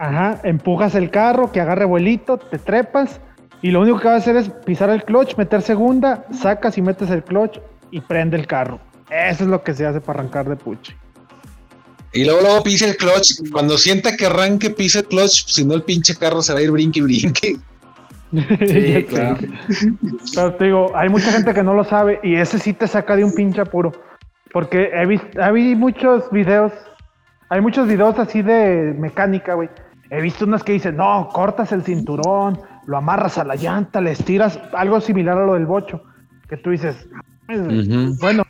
ajá, 0.00 0.40
empujas 0.44 0.94
el 0.94 1.10
carro, 1.10 1.52
que 1.52 1.60
agarre 1.60 1.84
vuelito, 1.84 2.38
te 2.38 2.58
trepas 2.58 3.20
y 3.62 3.70
lo 3.70 3.82
único 3.82 4.00
que 4.00 4.08
vas 4.08 4.14
a 4.14 4.18
hacer 4.18 4.36
es 4.36 4.48
pisar 4.64 4.88
el 4.88 5.04
clutch, 5.04 5.36
meter 5.36 5.60
segunda, 5.60 6.24
sacas 6.32 6.78
y 6.78 6.82
metes 6.82 7.10
el 7.10 7.22
clutch 7.22 7.58
y 7.90 8.00
prende 8.00 8.38
el 8.38 8.46
carro. 8.46 8.80
Eso 9.10 9.44
es 9.44 9.50
lo 9.50 9.62
que 9.62 9.74
se 9.74 9.84
hace 9.84 10.00
para 10.00 10.20
arrancar 10.20 10.48
de 10.48 10.56
puche. 10.56 10.96
Y 12.12 12.24
luego, 12.24 12.40
luego 12.40 12.62
pisa 12.62 12.86
el 12.86 12.96
clutch. 12.96 13.50
Cuando 13.52 13.76
sienta 13.76 14.16
que 14.16 14.26
arranque, 14.26 14.70
pisa 14.70 15.00
el 15.00 15.06
clutch. 15.06 15.46
Si 15.46 15.64
no, 15.64 15.74
el 15.74 15.82
pinche 15.82 16.16
carro 16.16 16.40
se 16.40 16.54
va 16.54 16.60
a 16.60 16.62
ir 16.62 16.70
brinque 16.70 17.00
y 17.00 17.02
brinque. 17.02 17.56
Sí, 18.32 19.04
claro. 19.08 19.36
Pero 20.34 20.54
te 20.54 20.64
digo, 20.64 20.96
hay 20.96 21.10
mucha 21.10 21.30
gente 21.30 21.52
que 21.52 21.62
no 21.62 21.74
lo 21.74 21.84
sabe 21.84 22.18
y 22.22 22.36
ese 22.36 22.58
sí 22.58 22.72
te 22.72 22.88
saca 22.88 23.16
de 23.16 23.24
un 23.24 23.34
pinche 23.34 23.60
apuro. 23.60 23.92
Porque 24.52 24.90
he 24.94 25.06
visto, 25.06 25.42
hay 25.42 25.76
muchos 25.76 26.30
videos, 26.30 26.72
hay 27.50 27.60
muchos 27.60 27.86
videos 27.86 28.18
así 28.18 28.42
de 28.42 28.94
mecánica, 28.98 29.54
güey. 29.54 29.68
He 30.10 30.20
visto 30.20 30.44
unos 30.44 30.64
que 30.64 30.72
dicen, 30.72 30.96
no, 30.96 31.28
cortas 31.32 31.70
el 31.72 31.82
cinturón, 31.82 32.58
lo 32.86 32.96
amarras 32.96 33.38
a 33.38 33.44
la 33.44 33.54
llanta, 33.54 34.00
le 34.00 34.10
estiras, 34.10 34.60
algo 34.72 35.00
similar 35.00 35.38
a 35.38 35.46
lo 35.46 35.54
del 35.54 35.66
bocho. 35.66 36.02
Que 36.48 36.56
tú 36.56 36.70
dices, 36.70 37.08
bueno, 38.20 38.42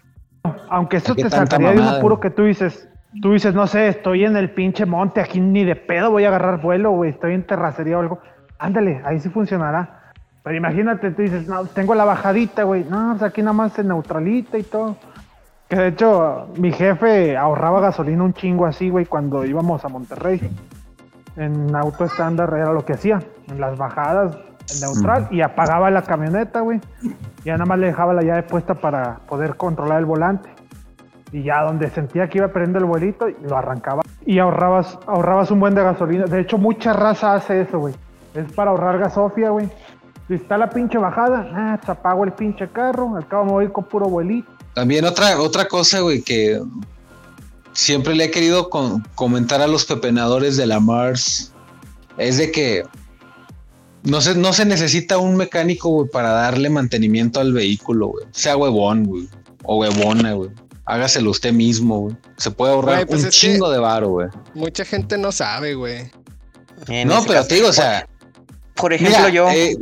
aunque 0.71 0.97
esto 0.97 1.15
¿Qué 1.15 1.25
te 1.25 1.31
sacaría 1.31 1.73
de 1.73 1.81
un 1.81 1.89
apuro 1.89 2.19
que 2.19 2.31
tú 2.31 2.45
dices, 2.45 2.89
tú 3.21 3.33
dices, 3.33 3.55
no 3.55 3.67
sé, 3.67 3.89
estoy 3.89 4.25
en 4.25 4.37
el 4.37 4.51
pinche 4.51 4.87
monte, 4.87 5.21
aquí 5.21 5.41
ni 5.41 5.65
de 5.65 5.77
pedo 5.77 6.11
voy 6.11 6.25
a 6.25 6.29
agarrar 6.29 6.63
vuelo, 6.63 6.93
güey, 6.93 7.11
estoy 7.11 7.35
en 7.35 7.47
terracería 7.47 7.99
o 7.99 8.01
algo. 8.01 8.21
Ándale, 8.59 9.03
ahí 9.05 9.21
sí 9.21 9.29
funcionará. 9.29 10.13
Pero 10.43 10.57
imagínate, 10.57 11.11
tú 11.11 11.23
dices, 11.23 11.47
no, 11.47 11.67
tengo 11.67 11.95
la 11.95 12.05
bajadita, 12.05 12.63
güey. 12.63 12.85
No, 12.85 13.11
pues 13.11 13.23
aquí 13.23 13.43
nada 13.43 13.53
más 13.53 13.73
se 13.73 13.85
neutralita 13.85 14.57
y 14.57 14.63
todo. 14.63 14.97
Que 15.69 15.77
de 15.77 15.89
hecho, 15.89 16.49
mi 16.57 16.73
jefe 16.73 17.37
ahorraba 17.37 17.81
gasolina 17.81 18.25
un 18.25 18.33
chingo 18.33 18.65
así, 18.65 18.89
güey, 18.89 19.05
cuando 19.05 19.45
íbamos 19.45 19.85
a 19.85 19.89
Monterrey. 19.89 20.41
En 21.37 21.75
auto 21.75 22.05
estándar 22.05 22.53
era 22.55 22.73
lo 22.73 22.85
que 22.85 22.95
hacía. 22.95 23.21
En 23.49 23.61
las 23.61 23.77
bajadas, 23.79 24.37
en 24.73 24.81
neutral, 24.81 25.29
y 25.31 25.41
apagaba 25.41 25.91
la 25.91 26.03
camioneta, 26.03 26.61
güey. 26.61 26.81
Ya 27.45 27.55
nada 27.55 27.67
más 27.67 27.79
le 27.79 27.87
dejaba 27.87 28.13
la 28.13 28.23
llave 28.23 28.43
puesta 28.43 28.75
para 28.75 29.19
poder 29.29 29.57
controlar 29.57 29.99
el 30.01 30.07
volante. 30.07 30.51
Y 31.33 31.45
ya 31.45 31.63
donde 31.63 31.89
sentía 31.91 32.29
que 32.29 32.39
iba 32.39 32.49
perdiendo 32.49 32.79
el 32.81 32.85
vuelito, 32.87 33.27
lo 33.43 33.57
arrancaba. 33.57 34.03
Y 34.27 34.39
ahorrabas, 34.39 34.99
ahorrabas 35.07 35.51
un 35.51 35.61
buen 35.61 35.75
de 35.75 35.83
gasolina. 35.83 36.25
De 36.25 36.41
hecho, 36.41 36.59
mucha 36.59 36.93
raza 36.93 37.35
hace 37.35 37.63
eso, 37.63 37.79
güey. 37.79 37.95
Es 38.35 38.51
para 38.53 38.71
ahorrar 38.71 38.99
gasofia, 38.99 39.51
güey. 39.51 39.69
Si 40.29 40.35
está 40.35 40.59
la 40.59 40.71
pinche 40.71 40.99
bajada, 40.99 41.49
ah, 41.55 41.77
pues 41.79 41.89
apago 41.89 42.25
el 42.25 42.33
pinche 42.33 42.69
carro. 42.69 43.17
Al 43.17 43.27
cabo 43.27 43.45
me 43.45 43.51
voy 43.53 43.69
con 43.69 43.85
puro 43.85 44.09
vuelito. 44.09 44.51
También 44.75 45.05
otra, 45.05 45.41
otra 45.41 45.67
cosa, 45.67 46.01
güey, 46.01 46.23
que 46.23 46.61
siempre 47.73 48.15
le 48.15 48.25
he 48.25 48.31
querido 48.31 48.71
con- 48.71 49.03
comentar 49.15 49.61
a 49.63 49.67
los 49.67 49.85
pepenadores 49.85 50.57
de 50.57 50.67
la 50.67 50.81
Mars 50.81 51.53
es 52.19 52.37
de 52.39 52.51
que 52.51 52.83
no 54.03 54.21
se, 54.21 54.35
no 54.35 54.53
se 54.53 54.65
necesita 54.65 55.19
un 55.19 55.37
mecánico, 55.37 55.89
güey, 55.91 56.09
para 56.09 56.31
darle 56.31 56.71
mantenimiento 56.71 57.39
al 57.41 57.53
vehículo, 57.53 58.09
güey. 58.09 58.27
Sea 58.33 58.57
huevón, 58.57 59.05
güey. 59.05 59.29
O 59.65 59.77
huevona, 59.79 60.33
güey. 60.33 60.51
Hágaselo 60.87 61.31
usted 61.31 61.53
mismo, 61.53 62.01
güey. 62.01 62.17
Se 62.37 62.51
puede 62.51 62.73
ahorrar 62.73 63.07
pues 63.07 63.25
un 63.25 63.31
chingo 63.31 63.71
de 63.71 63.79
varo, 63.79 64.09
güey. 64.09 64.29
Mucha 64.55 64.85
gente 64.85 65.19
no 65.19 65.31
sabe, 65.33 65.75
güey. 65.75 66.11
No, 67.05 67.21
pero 67.23 67.35
caso. 67.41 67.49
te 67.49 67.55
digo, 67.57 67.69
o 67.69 67.73
sea, 67.73 68.09
Por 68.75 68.93
ejemplo, 68.95 69.19
Mira, 69.19 69.29
yo. 69.31 69.49
eh, 69.51 69.77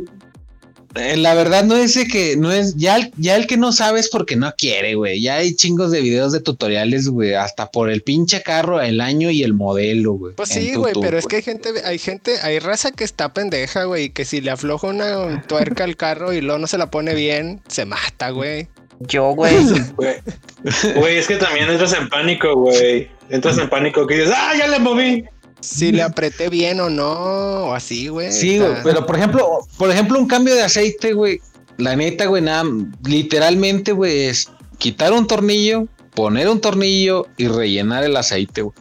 eh, 0.95 1.17
la 1.17 1.35
verdad 1.35 1.63
no 1.63 1.75
es 1.75 1.93
de 1.93 2.07
que 2.07 2.35
no 2.35 2.51
es 2.51 2.75
ya 2.75 2.97
el, 2.97 3.11
ya 3.17 3.35
el 3.35 3.45
que 3.45 3.57
no 3.57 3.71
sabe 3.71 3.99
es 3.99 4.09
porque 4.09 4.35
no 4.35 4.51
quiere, 4.57 4.95
güey. 4.95 5.21
Ya 5.21 5.35
hay 5.35 5.55
chingos 5.55 5.91
de 5.91 6.01
videos 6.01 6.31
de 6.31 6.39
tutoriales, 6.39 7.07
güey, 7.07 7.35
hasta 7.35 7.69
por 7.69 7.89
el 7.89 8.01
pinche 8.01 8.41
carro, 8.41 8.81
el 8.81 8.99
año 8.99 9.29
y 9.29 9.43
el 9.43 9.53
modelo, 9.53 10.13
güey. 10.13 10.33
Pues 10.35 10.49
sí, 10.49 10.73
güey, 10.73 10.93
pero 10.99 11.17
es 11.17 11.27
que 11.27 11.37
hay 11.37 11.41
gente, 11.43 11.69
hay 11.85 11.99
gente, 11.99 12.39
hay 12.41 12.59
raza 12.59 12.91
que 12.91 13.03
está 13.03 13.33
pendeja, 13.33 13.83
güey, 13.83 14.05
y 14.05 14.09
que 14.09 14.25
si 14.25 14.41
le 14.41 14.51
afloja 14.51 14.87
una 14.87 15.43
tuerca 15.43 15.83
al 15.83 15.95
carro 15.95 16.33
y 16.33 16.41
luego 16.41 16.59
no 16.59 16.67
se 16.67 16.77
la 16.77 16.89
pone 16.89 17.13
bien, 17.13 17.61
se 17.67 17.85
mata, 17.85 18.31
güey. 18.31 18.67
Yo, 18.99 19.31
güey. 19.31 19.55
Güey, 19.95 20.15
Güey, 20.95 21.17
es 21.17 21.27
que 21.27 21.37
también 21.37 21.69
entras 21.69 21.93
en 21.93 22.09
pánico, 22.09 22.53
güey. 22.53 23.09
Entras 23.29 23.57
en 23.57 23.69
pánico 23.69 24.05
que 24.05 24.15
dices, 24.15 24.33
¡ah, 24.35 24.53
ya 24.57 24.67
le 24.67 24.79
moví! 24.79 25.23
Si 25.61 25.91
le 25.91 26.01
apreté 26.01 26.49
bien 26.49 26.79
o 26.79 26.89
no, 26.89 27.11
o 27.11 27.73
así, 27.73 28.07
güey. 28.07 28.31
Sí, 28.31 28.57
güey, 28.59 28.71
pero 28.83 29.05
por 29.05 29.17
ejemplo, 29.17 29.59
por 29.77 29.91
ejemplo, 29.91 30.17
un 30.19 30.27
cambio 30.27 30.55
de 30.55 30.63
aceite, 30.63 31.13
güey. 31.13 31.41
La 31.77 31.95
neta, 31.95 32.25
güey, 32.27 32.41
nada, 32.41 32.63
literalmente, 33.05 33.91
güey, 33.91 34.25
es 34.25 34.49
quitar 34.77 35.13
un 35.13 35.27
tornillo, 35.27 35.87
poner 36.13 36.47
un 36.49 36.59
tornillo 36.61 37.27
y 37.37 37.47
rellenar 37.47 38.03
el 38.03 38.15
aceite, 38.17 38.61
güey. 38.61 38.75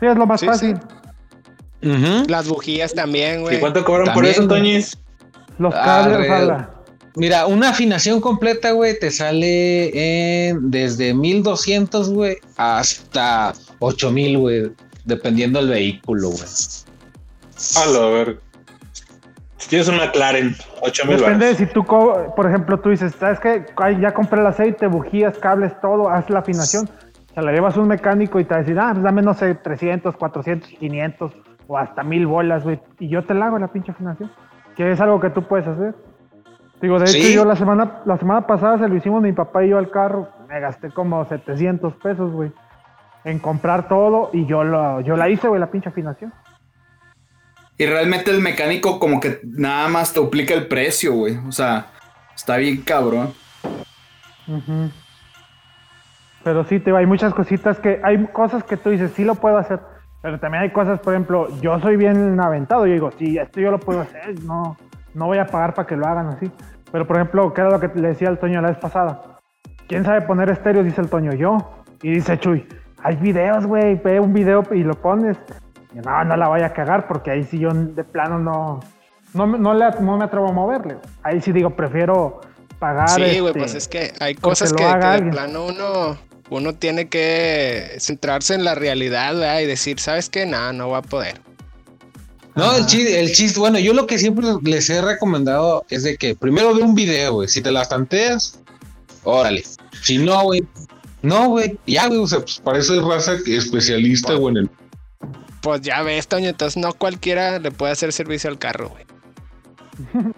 Sí, 0.00 0.06
es 0.06 0.16
lo 0.16 0.26
más 0.26 0.40
Sí, 0.40 0.46
fácil. 0.46 0.76
Ujú. 1.82 2.24
Las 2.28 2.48
bujías 2.48 2.94
también, 2.94 3.40
¿Y 3.40 3.42
güey. 3.42 3.60
cuánto 3.60 3.84
cobran 3.84 4.12
por 4.14 4.24
eso. 4.26 4.46
Toñis? 4.48 4.98
Los 5.58 5.74
Ah, 5.74 5.82
cables, 5.84 6.28
ojalá. 6.28 6.70
Mira, 7.14 7.46
una 7.46 7.70
afinación 7.70 8.20
completa, 8.20 8.72
güey, 8.72 8.98
te 8.98 9.10
sale 9.10 10.48
en 10.50 10.70
desde 10.70 11.14
1200, 11.14 12.10
güey, 12.10 12.36
hasta 12.58 13.54
8000, 13.78 14.36
güey, 14.38 14.72
dependiendo 15.06 15.60
del 15.60 15.70
vehículo, 15.70 16.28
güey. 16.30 16.42
A 17.76 17.90
lo 17.90 18.12
ver. 18.12 18.40
Si 19.56 19.70
tienes 19.70 19.88
una 19.88 20.04
McLaren, 20.04 20.54
8 20.82 21.06
mil 21.06 21.16
Depende 21.16 21.46
de 21.46 21.54
si 21.54 21.66
tú, 21.66 21.84
por 21.84 22.46
ejemplo, 22.46 22.78
tú 22.78 22.90
dices, 22.90 23.14
¿sabes 23.18 23.40
qué? 23.40 23.64
Ay, 23.76 23.98
Ya 24.00 24.12
compré 24.12 24.40
el 24.40 24.46
aceite, 24.46 24.86
bujías, 24.86 25.38
cables, 25.38 25.72
todo, 25.80 26.10
haz 26.10 26.28
la 26.28 26.40
afinación. 26.40 26.88
Se 27.34 27.42
la 27.42 27.52
llevas 27.52 27.76
a 27.76 27.80
un 27.80 27.88
mecánico 27.88 28.38
y 28.38 28.44
te 28.44 28.50
va 28.50 28.56
a 28.56 28.60
decir, 28.60 28.78
ah, 28.78 28.90
pues 28.92 29.02
dame, 29.02 29.22
no 29.22 29.34
sé, 29.34 29.54
300, 29.54 30.16
400, 30.16 30.68
500 30.68 31.32
o 31.66 31.78
hasta 31.78 32.02
mil 32.02 32.26
bolas, 32.26 32.64
güey. 32.64 32.80
Y 32.98 33.08
yo 33.08 33.24
te 33.24 33.34
la 33.34 33.46
hago 33.46 33.58
la 33.58 33.68
pinche 33.68 33.92
afinación. 33.92 34.30
Que 34.76 34.92
es 34.92 35.00
algo 35.00 35.20
que 35.20 35.30
tú 35.30 35.42
puedes 35.42 35.66
hacer. 35.66 35.94
Digo, 36.80 36.98
de 36.98 37.10
hecho, 37.10 37.28
yo 37.28 37.44
la 37.44 37.56
semana, 37.56 38.02
la 38.04 38.18
semana 38.18 38.46
pasada 38.46 38.78
se 38.78 38.88
lo 38.88 38.94
hicimos 38.94 39.22
mi 39.22 39.32
papá 39.32 39.64
y 39.64 39.70
yo 39.70 39.78
al 39.78 39.90
carro. 39.90 40.28
Me 40.48 40.60
gasté 40.60 40.90
como 40.90 41.24
700 41.24 41.94
pesos, 41.94 42.30
güey. 42.32 42.52
En 43.26 43.40
comprar 43.40 43.88
todo 43.88 44.30
y 44.32 44.46
yo, 44.46 44.62
lo, 44.62 45.00
yo 45.00 45.16
la 45.16 45.28
hice, 45.28 45.48
güey, 45.48 45.60
la 45.60 45.70
pinche 45.70 45.88
afinación. 45.88 46.32
Y 47.76 47.84
realmente 47.84 48.30
el 48.30 48.40
mecánico 48.40 49.00
como 49.00 49.18
que 49.18 49.40
nada 49.42 49.88
más 49.88 50.12
te 50.12 50.20
duplica 50.20 50.54
el 50.54 50.68
precio, 50.68 51.12
güey. 51.12 51.36
O 51.46 51.50
sea, 51.50 51.88
está 52.36 52.56
bien 52.56 52.82
cabrón. 52.82 53.34
Pero 56.44 56.64
sí, 56.64 56.78
te 56.78 56.96
hay 56.96 57.06
muchas 57.06 57.34
cositas 57.34 57.80
que, 57.80 58.00
hay 58.04 58.24
cosas 58.28 58.62
que 58.62 58.76
tú 58.76 58.90
dices, 58.90 59.10
sí 59.16 59.24
lo 59.24 59.34
puedo 59.34 59.58
hacer, 59.58 59.80
pero 60.22 60.38
también 60.38 60.62
hay 60.62 60.70
cosas, 60.70 61.00
por 61.00 61.12
ejemplo, 61.12 61.48
yo 61.60 61.80
soy 61.80 61.96
bien 61.96 62.38
aventado, 62.38 62.86
yo 62.86 62.92
digo, 62.92 63.10
sí, 63.18 63.36
esto 63.36 63.60
yo 63.60 63.72
lo 63.72 63.80
puedo 63.80 64.02
hacer, 64.02 64.40
no, 64.44 64.76
no 65.14 65.26
voy 65.26 65.38
a 65.38 65.46
pagar 65.46 65.74
para 65.74 65.88
que 65.88 65.96
lo 65.96 66.06
hagan 66.06 66.28
así. 66.28 66.50
Pero 66.92 67.06
por 67.06 67.16
ejemplo, 67.16 67.52
¿qué 67.52 67.62
era 67.62 67.70
lo 67.70 67.80
que 67.80 67.90
le 68.00 68.08
decía 68.08 68.28
al 68.28 68.38
Toño 68.38 68.62
la 68.62 68.68
vez 68.68 68.78
pasada? 68.78 69.40
¿Quién 69.88 70.04
sabe 70.04 70.22
poner 70.22 70.48
estéreo? 70.48 70.84
Dice 70.84 71.00
el 71.00 71.08
Toño, 71.08 71.32
yo. 71.32 71.82
Y 72.02 72.10
dice 72.10 72.38
Chuy, 72.38 72.66
hay 73.06 73.14
videos, 73.16 73.64
güey, 73.66 73.94
ve 73.94 74.18
un 74.18 74.32
video 74.32 74.64
y 74.72 74.82
lo 74.82 74.94
pones. 75.00 75.36
Y 75.94 75.98
no, 75.98 76.24
no 76.24 76.36
la 76.36 76.48
vaya 76.48 76.66
a 76.66 76.72
cagar 76.72 77.06
porque 77.06 77.30
ahí 77.30 77.44
sí 77.44 77.58
yo 77.60 77.70
de 77.72 78.02
plano 78.02 78.38
no, 78.40 78.80
no, 79.32 79.46
me- 79.46 79.58
no, 79.58 79.74
le, 79.74 79.84
no 80.00 80.16
me 80.16 80.24
atrevo 80.24 80.48
a 80.48 80.52
moverle. 80.52 80.96
Ahí 81.22 81.40
sí 81.40 81.52
digo, 81.52 81.70
prefiero 81.70 82.40
pagar. 82.80 83.08
Sí, 83.08 83.20
güey, 83.38 83.46
este, 83.46 83.58
pues 83.60 83.74
es 83.74 83.86
que 83.86 84.12
hay 84.18 84.34
cosas 84.34 84.72
que, 84.72 84.82
de 84.84 84.90
alguien. 84.90 85.30
plano 85.30 85.66
uno, 85.66 86.18
uno 86.50 86.74
tiene 86.74 87.08
que 87.08 87.94
centrarse 88.00 88.54
en 88.54 88.64
la 88.64 88.74
realidad, 88.74 89.34
¿verdad? 89.34 89.60
Y 89.60 89.66
decir, 89.66 90.00
¿sabes 90.00 90.28
qué? 90.28 90.44
Nada, 90.44 90.72
no 90.72 90.90
va 90.90 90.98
a 90.98 91.02
poder. 91.02 91.40
No, 92.56 92.74
el 92.74 92.86
chiste, 92.86 93.20
el 93.20 93.32
chiste, 93.32 93.60
bueno, 93.60 93.78
yo 93.78 93.92
lo 93.92 94.06
que 94.06 94.18
siempre 94.18 94.46
les 94.62 94.90
he 94.90 95.00
recomendado 95.02 95.84
es 95.90 96.02
de 96.02 96.16
que 96.16 96.34
primero 96.34 96.74
ve 96.74 96.82
un 96.82 96.94
video, 96.94 97.34
güey. 97.34 97.48
Si 97.48 97.60
te 97.60 97.70
las 97.70 97.88
tanteas, 97.90 98.58
órale. 99.24 99.62
Si 100.02 100.18
no, 100.18 100.42
güey, 100.42 100.64
no, 101.26 101.48
güey. 101.48 101.78
Ya, 101.86 102.06
güey, 102.08 102.20
o 102.20 102.26
sea, 102.26 102.40
pues 102.40 102.58
para 102.60 102.78
eso 102.78 102.94
es 102.94 103.02
raza 103.02 103.36
especialista, 103.46 104.34
güey, 104.34 104.52
en 104.52 104.56
el. 104.62 104.70
Pues 105.60 105.80
ya 105.82 106.02
ves, 106.02 106.28
Toño, 106.28 106.48
entonces 106.48 106.80
no 106.80 106.92
cualquiera 106.92 107.58
le 107.58 107.70
puede 107.70 107.92
hacer 107.92 108.12
servicio 108.12 108.48
al 108.50 108.58
carro, 108.58 108.90
güey. 108.90 109.04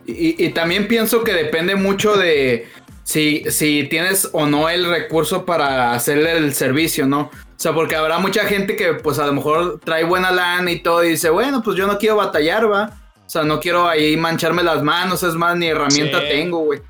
Y, 0.07 0.43
y 0.45 0.51
también 0.51 0.87
pienso 0.89 1.25
que 1.25 1.33
depende 1.33 1.75
mucho 1.75 2.17
de 2.17 2.69
si, 3.03 3.45
si 3.51 3.87
tienes 3.91 4.29
o 4.33 4.47
no 4.47 4.69
el 4.69 4.87
recurso 4.89 5.45
para 5.45 5.93
hacerle 5.93 6.37
el 6.37 6.55
servicio, 6.55 7.07
¿no? 7.07 7.23
O 7.23 7.61
sea, 7.61 7.73
porque 7.75 7.97
habrá 7.97 8.19
mucha 8.19 8.45
gente 8.45 8.77
que 8.77 8.95
pues 8.95 9.19
a 9.19 9.27
lo 9.27 9.33
mejor 9.33 9.81
trae 9.85 10.05
buena 10.05 10.31
lana 10.31 10.71
y 10.71 10.79
todo 10.81 11.03
y 11.05 11.11
dice, 11.11 11.29
bueno, 11.31 11.63
pues 11.63 11.77
yo 11.77 11.87
no 11.87 11.99
quiero 11.99 12.17
batallar, 12.17 12.71
va. 12.71 12.93
O 13.27 13.31
sea, 13.31 13.43
no 13.43 13.61
quiero 13.61 13.89
ahí 13.89 14.17
mancharme 14.17 14.63
las 14.63 14.83
manos, 14.83 15.23
es 15.23 15.35
más, 15.35 15.57
ni 15.57 15.67
herramienta 15.67 16.21
Sí. 16.21 16.27
tengo, 16.31 16.61
güey. 16.61 16.81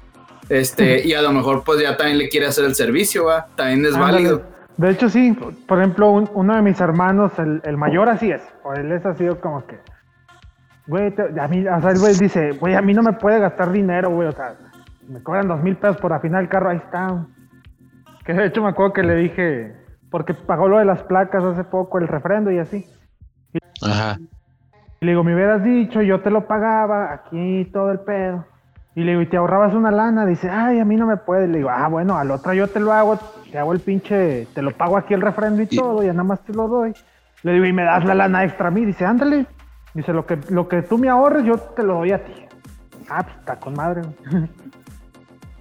Este, 0.48 1.00
y 1.06 1.14
a 1.14 1.22
lo 1.22 1.32
mejor 1.32 1.62
pues 1.64 1.80
ya 1.82 1.96
también 1.96 2.18
le 2.18 2.28
quiere 2.28 2.46
hacer 2.46 2.64
el 2.64 2.74
servicio, 2.74 3.26
va. 3.26 3.46
También 3.56 3.84
es 3.86 3.94
Ándale. 3.94 4.12
válido. 4.12 4.42
De 4.76 4.90
hecho, 4.90 5.08
sí. 5.08 5.36
Por 5.66 5.78
ejemplo, 5.78 6.10
un- 6.10 6.30
uno 6.34 6.54
de 6.54 6.62
mis 6.62 6.80
hermanos, 6.80 7.32
el, 7.38 7.60
el 7.64 7.76
mayor 7.76 8.08
así 8.08 8.30
es. 8.30 8.42
O 8.62 8.74
él 8.74 8.92
es 8.92 9.04
así 9.04 9.26
como 9.40 9.66
que... 9.66 9.78
Güey, 10.86 11.12
a 11.38 11.48
mí, 11.48 11.66
o 11.68 11.80
sea, 11.82 11.90
el 11.90 11.98
güey 11.98 12.14
dice, 12.16 12.52
güey, 12.52 12.74
a 12.74 12.80
mí 12.80 12.94
no 12.94 13.02
me 13.02 13.12
puede 13.12 13.38
gastar 13.40 13.72
dinero, 13.72 14.10
güey. 14.10 14.28
O 14.28 14.32
sea, 14.32 14.54
me 15.08 15.22
cobran 15.22 15.48
dos 15.48 15.62
mil 15.62 15.76
pesos 15.76 15.96
por 15.98 16.12
afinar 16.12 16.42
el 16.42 16.48
carro, 16.48 16.70
ahí 16.70 16.78
está. 16.78 17.26
Que 18.24 18.32
de 18.32 18.46
hecho 18.46 18.62
me 18.62 18.68
acuerdo 18.70 18.92
que 18.94 19.02
le 19.02 19.14
dije, 19.16 19.74
porque 20.10 20.32
pagó 20.32 20.68
lo 20.68 20.78
de 20.78 20.84
las 20.86 21.02
placas 21.02 21.42
hace 21.44 21.64
poco, 21.64 21.98
el 21.98 22.08
refrendo 22.08 22.50
y 22.50 22.58
así. 22.58 22.86
Ajá. 23.82 24.16
Y 25.00 25.04
le 25.06 25.12
digo, 25.12 25.24
me 25.24 25.34
hubieras 25.34 25.62
dicho, 25.62 26.00
yo 26.02 26.20
te 26.20 26.30
lo 26.30 26.46
pagaba, 26.46 27.12
aquí 27.12 27.68
todo 27.72 27.90
el 27.92 28.00
pedo. 28.00 28.46
Y 28.98 29.04
le 29.04 29.12
digo, 29.12 29.22
y 29.22 29.26
te 29.26 29.36
ahorrabas 29.36 29.74
una 29.74 29.92
lana. 29.92 30.26
Dice, 30.26 30.50
ay, 30.50 30.80
a 30.80 30.84
mí 30.84 30.96
no 30.96 31.06
me 31.06 31.16
puede. 31.16 31.46
Le 31.46 31.58
digo, 31.58 31.70
ah, 31.70 31.86
bueno, 31.86 32.18
al 32.18 32.32
otro 32.32 32.52
yo 32.52 32.66
te 32.66 32.80
lo 32.80 32.92
hago, 32.92 33.16
te 33.48 33.56
hago 33.56 33.72
el 33.72 33.78
pinche, 33.78 34.48
te 34.52 34.60
lo 34.60 34.72
pago 34.72 34.96
aquí 34.96 35.14
el 35.14 35.20
refrendo 35.20 35.62
y, 35.62 35.68
Y- 35.70 35.76
todo, 35.76 36.02
ya 36.02 36.10
nada 36.10 36.24
más 36.24 36.40
te 36.40 36.52
lo 36.52 36.66
doy. 36.66 36.92
Le 37.44 37.52
digo, 37.52 37.64
y 37.64 37.72
me 37.72 37.84
das 37.84 38.04
la 38.04 38.16
lana 38.16 38.42
extra 38.42 38.66
a 38.66 38.70
mí. 38.72 38.84
Dice, 38.84 39.06
ándale. 39.06 39.46
Dice, 39.94 40.12
lo 40.12 40.26
que, 40.26 40.40
lo 40.48 40.66
que 40.66 40.82
tú 40.82 40.98
me 40.98 41.08
ahorres, 41.08 41.44
yo 41.44 41.58
te 41.58 41.84
lo 41.84 41.94
doy 41.94 42.10
a 42.10 42.24
ti. 42.24 42.32
Ah, 43.08 43.22
pues 43.22 43.36
está 43.36 43.54
con 43.60 43.74
madre. 43.74 44.02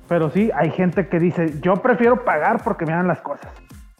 Pero 0.08 0.32
sí, 0.32 0.50
hay 0.56 0.72
gente 0.72 1.08
que 1.08 1.20
dice, 1.20 1.60
yo 1.62 1.76
prefiero 1.76 2.26
pagar 2.26 2.64
porque 2.64 2.88
me 2.88 2.94
dan 2.94 3.08
las 3.08 3.22
cosas. 3.22 3.52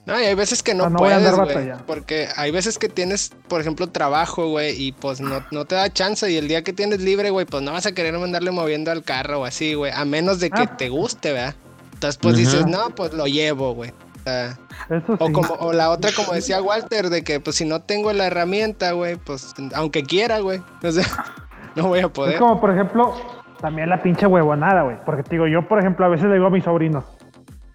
No, 0.08 0.20
y 0.20 0.24
hay 0.24 0.36
veces 0.36 0.64
que 0.64 0.74
no, 0.74 0.90
no 0.90 0.98
puedes, 0.98 1.36
güey. 1.36 1.74
Porque 1.86 2.30
hay 2.38 2.50
veces 2.52 2.80
que 2.80 2.88
tienes, 2.88 3.32
por 3.50 3.60
ejemplo, 3.62 3.88
trabajo, 3.88 4.48
güey, 4.48 4.82
y 4.82 4.94
pues 4.94 5.20
no, 5.20 5.44
no 5.52 5.66
te 5.66 5.76
da 5.76 5.92
chance. 5.92 6.32
Y 6.32 6.38
el 6.38 6.48
día 6.48 6.64
que 6.64 6.72
tienes 6.74 7.02
libre, 7.02 7.30
güey, 7.30 7.46
pues 7.46 7.62
no 7.62 7.74
vas 7.74 7.86
a 7.86 7.92
querer 7.92 8.18
mandarle 8.18 8.52
moviendo 8.52 8.90
al 8.90 9.04
carro 9.04 9.42
o 9.42 9.46
así, 9.46 9.74
güey. 9.74 9.92
A 9.94 10.06
menos 10.06 10.40
de 10.40 10.50
que 10.50 10.62
Ah. 10.64 10.78
te 10.78 10.88
guste, 10.90 11.34
¿verdad? 11.34 11.56
Entonces, 11.94 12.18
pues 12.22 12.38
dices, 12.38 12.66
no, 12.66 12.90
pues 12.92 13.12
lo 13.14 13.28
llevo, 13.28 13.74
güey. 13.74 13.90
O 13.92 14.24
sea, 14.24 14.58
Eso 14.90 15.06
sí. 15.08 15.14
o, 15.20 15.32
como, 15.34 15.54
o 15.60 15.74
la 15.74 15.90
otra, 15.90 16.12
como 16.16 16.32
decía 16.34 16.62
Walter, 16.62 17.10
de 17.10 17.24
que 17.24 17.40
pues 17.42 17.56
si 17.58 17.66
no 17.66 17.82
tengo 17.82 18.14
la 18.14 18.28
herramienta, 18.28 18.92
güey, 18.94 19.18
pues 19.18 19.54
aunque 19.76 20.04
quiera, 20.04 20.40
güey. 20.40 20.62
O 20.84 20.92
sea, 20.92 21.04
no 21.76 21.88
voy 21.90 22.00
a 22.00 22.04
Es 22.04 22.10
poder. 22.10 22.40
como, 22.40 22.62
por 22.62 22.72
ejemplo, 22.72 23.14
también 23.60 23.90
la 23.90 24.02
pinche 24.02 24.26
huevonada, 24.26 24.84
güey. 24.84 24.98
Porque 25.06 25.24
te 25.24 25.32
digo, 25.32 25.48
yo, 25.48 25.68
por 25.68 25.80
ejemplo, 25.80 26.06
a 26.06 26.10
veces 26.10 26.28
le 26.28 26.36
digo 26.36 26.48
a 26.48 26.50
mis 26.50 26.64
sobrinos, 26.64 27.04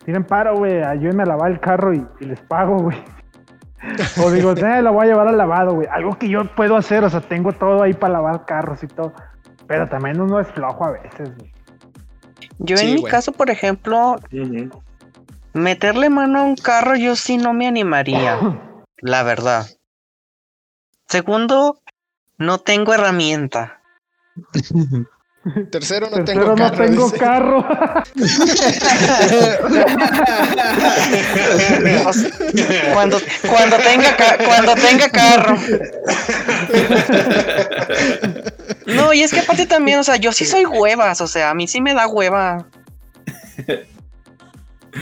tienen 0.05 0.25
paro, 0.25 0.57
güey, 0.57 0.83
ayúdenme 0.83 1.23
a 1.23 1.27
lavar 1.27 1.53
el 1.53 1.61
carro 1.61 1.95
y, 1.95 2.07
y 2.21 2.25
les 2.25 2.41
pago, 2.41 2.79
güey. 2.79 3.03
O 4.23 4.31
digo, 4.31 4.53
eh, 4.57 4.83
lo 4.83 4.93
voy 4.93 5.07
a 5.07 5.11
llevar 5.11 5.29
al 5.29 5.39
lavado, 5.39 5.75
güey. 5.75 5.89
Algo 5.91 6.19
que 6.19 6.29
yo 6.29 6.45
puedo 6.55 6.77
hacer, 6.77 7.05
o 7.05 7.11
sea, 7.11 7.21
tengo 7.21 7.53
todo 7.53 7.83
ahí 7.83 7.93
para 7.93 8.15
lavar 8.15 8.45
carros 8.45 8.83
y 8.83 8.87
todo. 8.87 9.13
Pero 9.67 9.89
también 9.89 10.21
uno 10.21 10.41
es 10.41 10.49
flojo 10.49 10.85
a 10.85 10.91
veces, 10.93 11.37
güey. 11.37 11.53
Yo 12.59 12.77
Sí, 12.77 12.89
en 12.89 12.95
mi 12.97 13.03
caso, 13.05 13.33
por 13.33 13.51
ejemplo, 13.51 14.17
meterle 15.53 16.11
mano 16.11 16.41
a 16.41 16.45
un 16.45 16.57
carro 16.57 16.97
yo 16.97 17.17
sí 17.17 17.37
no 17.37 17.53
me 17.53 17.67
animaría, 17.67 18.39
la 18.99 19.23
verdad. 19.23 19.67
Segundo, 21.09 21.81
no 22.39 22.59
tengo 22.59 22.95
herramienta. 22.95 23.81
Tercero, 25.71 26.09
no 26.09 26.19
Tercero, 26.25 26.25
tengo 26.25 26.57
no 26.57 26.71
carro. 26.71 26.85
tengo 26.85 27.13
carro. 27.13 27.67
Tenga 33.79 34.17
cuando 34.45 34.75
tenga 34.77 35.09
carro. 35.09 35.57
No, 38.87 39.13
y 39.13 39.23
es 39.23 39.33
que 39.33 39.41
aparte 39.41 39.67
también, 39.67 39.99
o 39.99 40.05
sea, 40.05 40.17
yo 40.17 40.33
sí 40.33 40.45
soy 40.45 40.65
huevas, 40.65 41.21
o 41.21 41.27
sea, 41.27 41.51
a 41.51 41.55
mí 41.55 41.67
sí 41.67 41.81
me 41.81 41.95
da 41.95 42.07
hueva. 42.07 42.67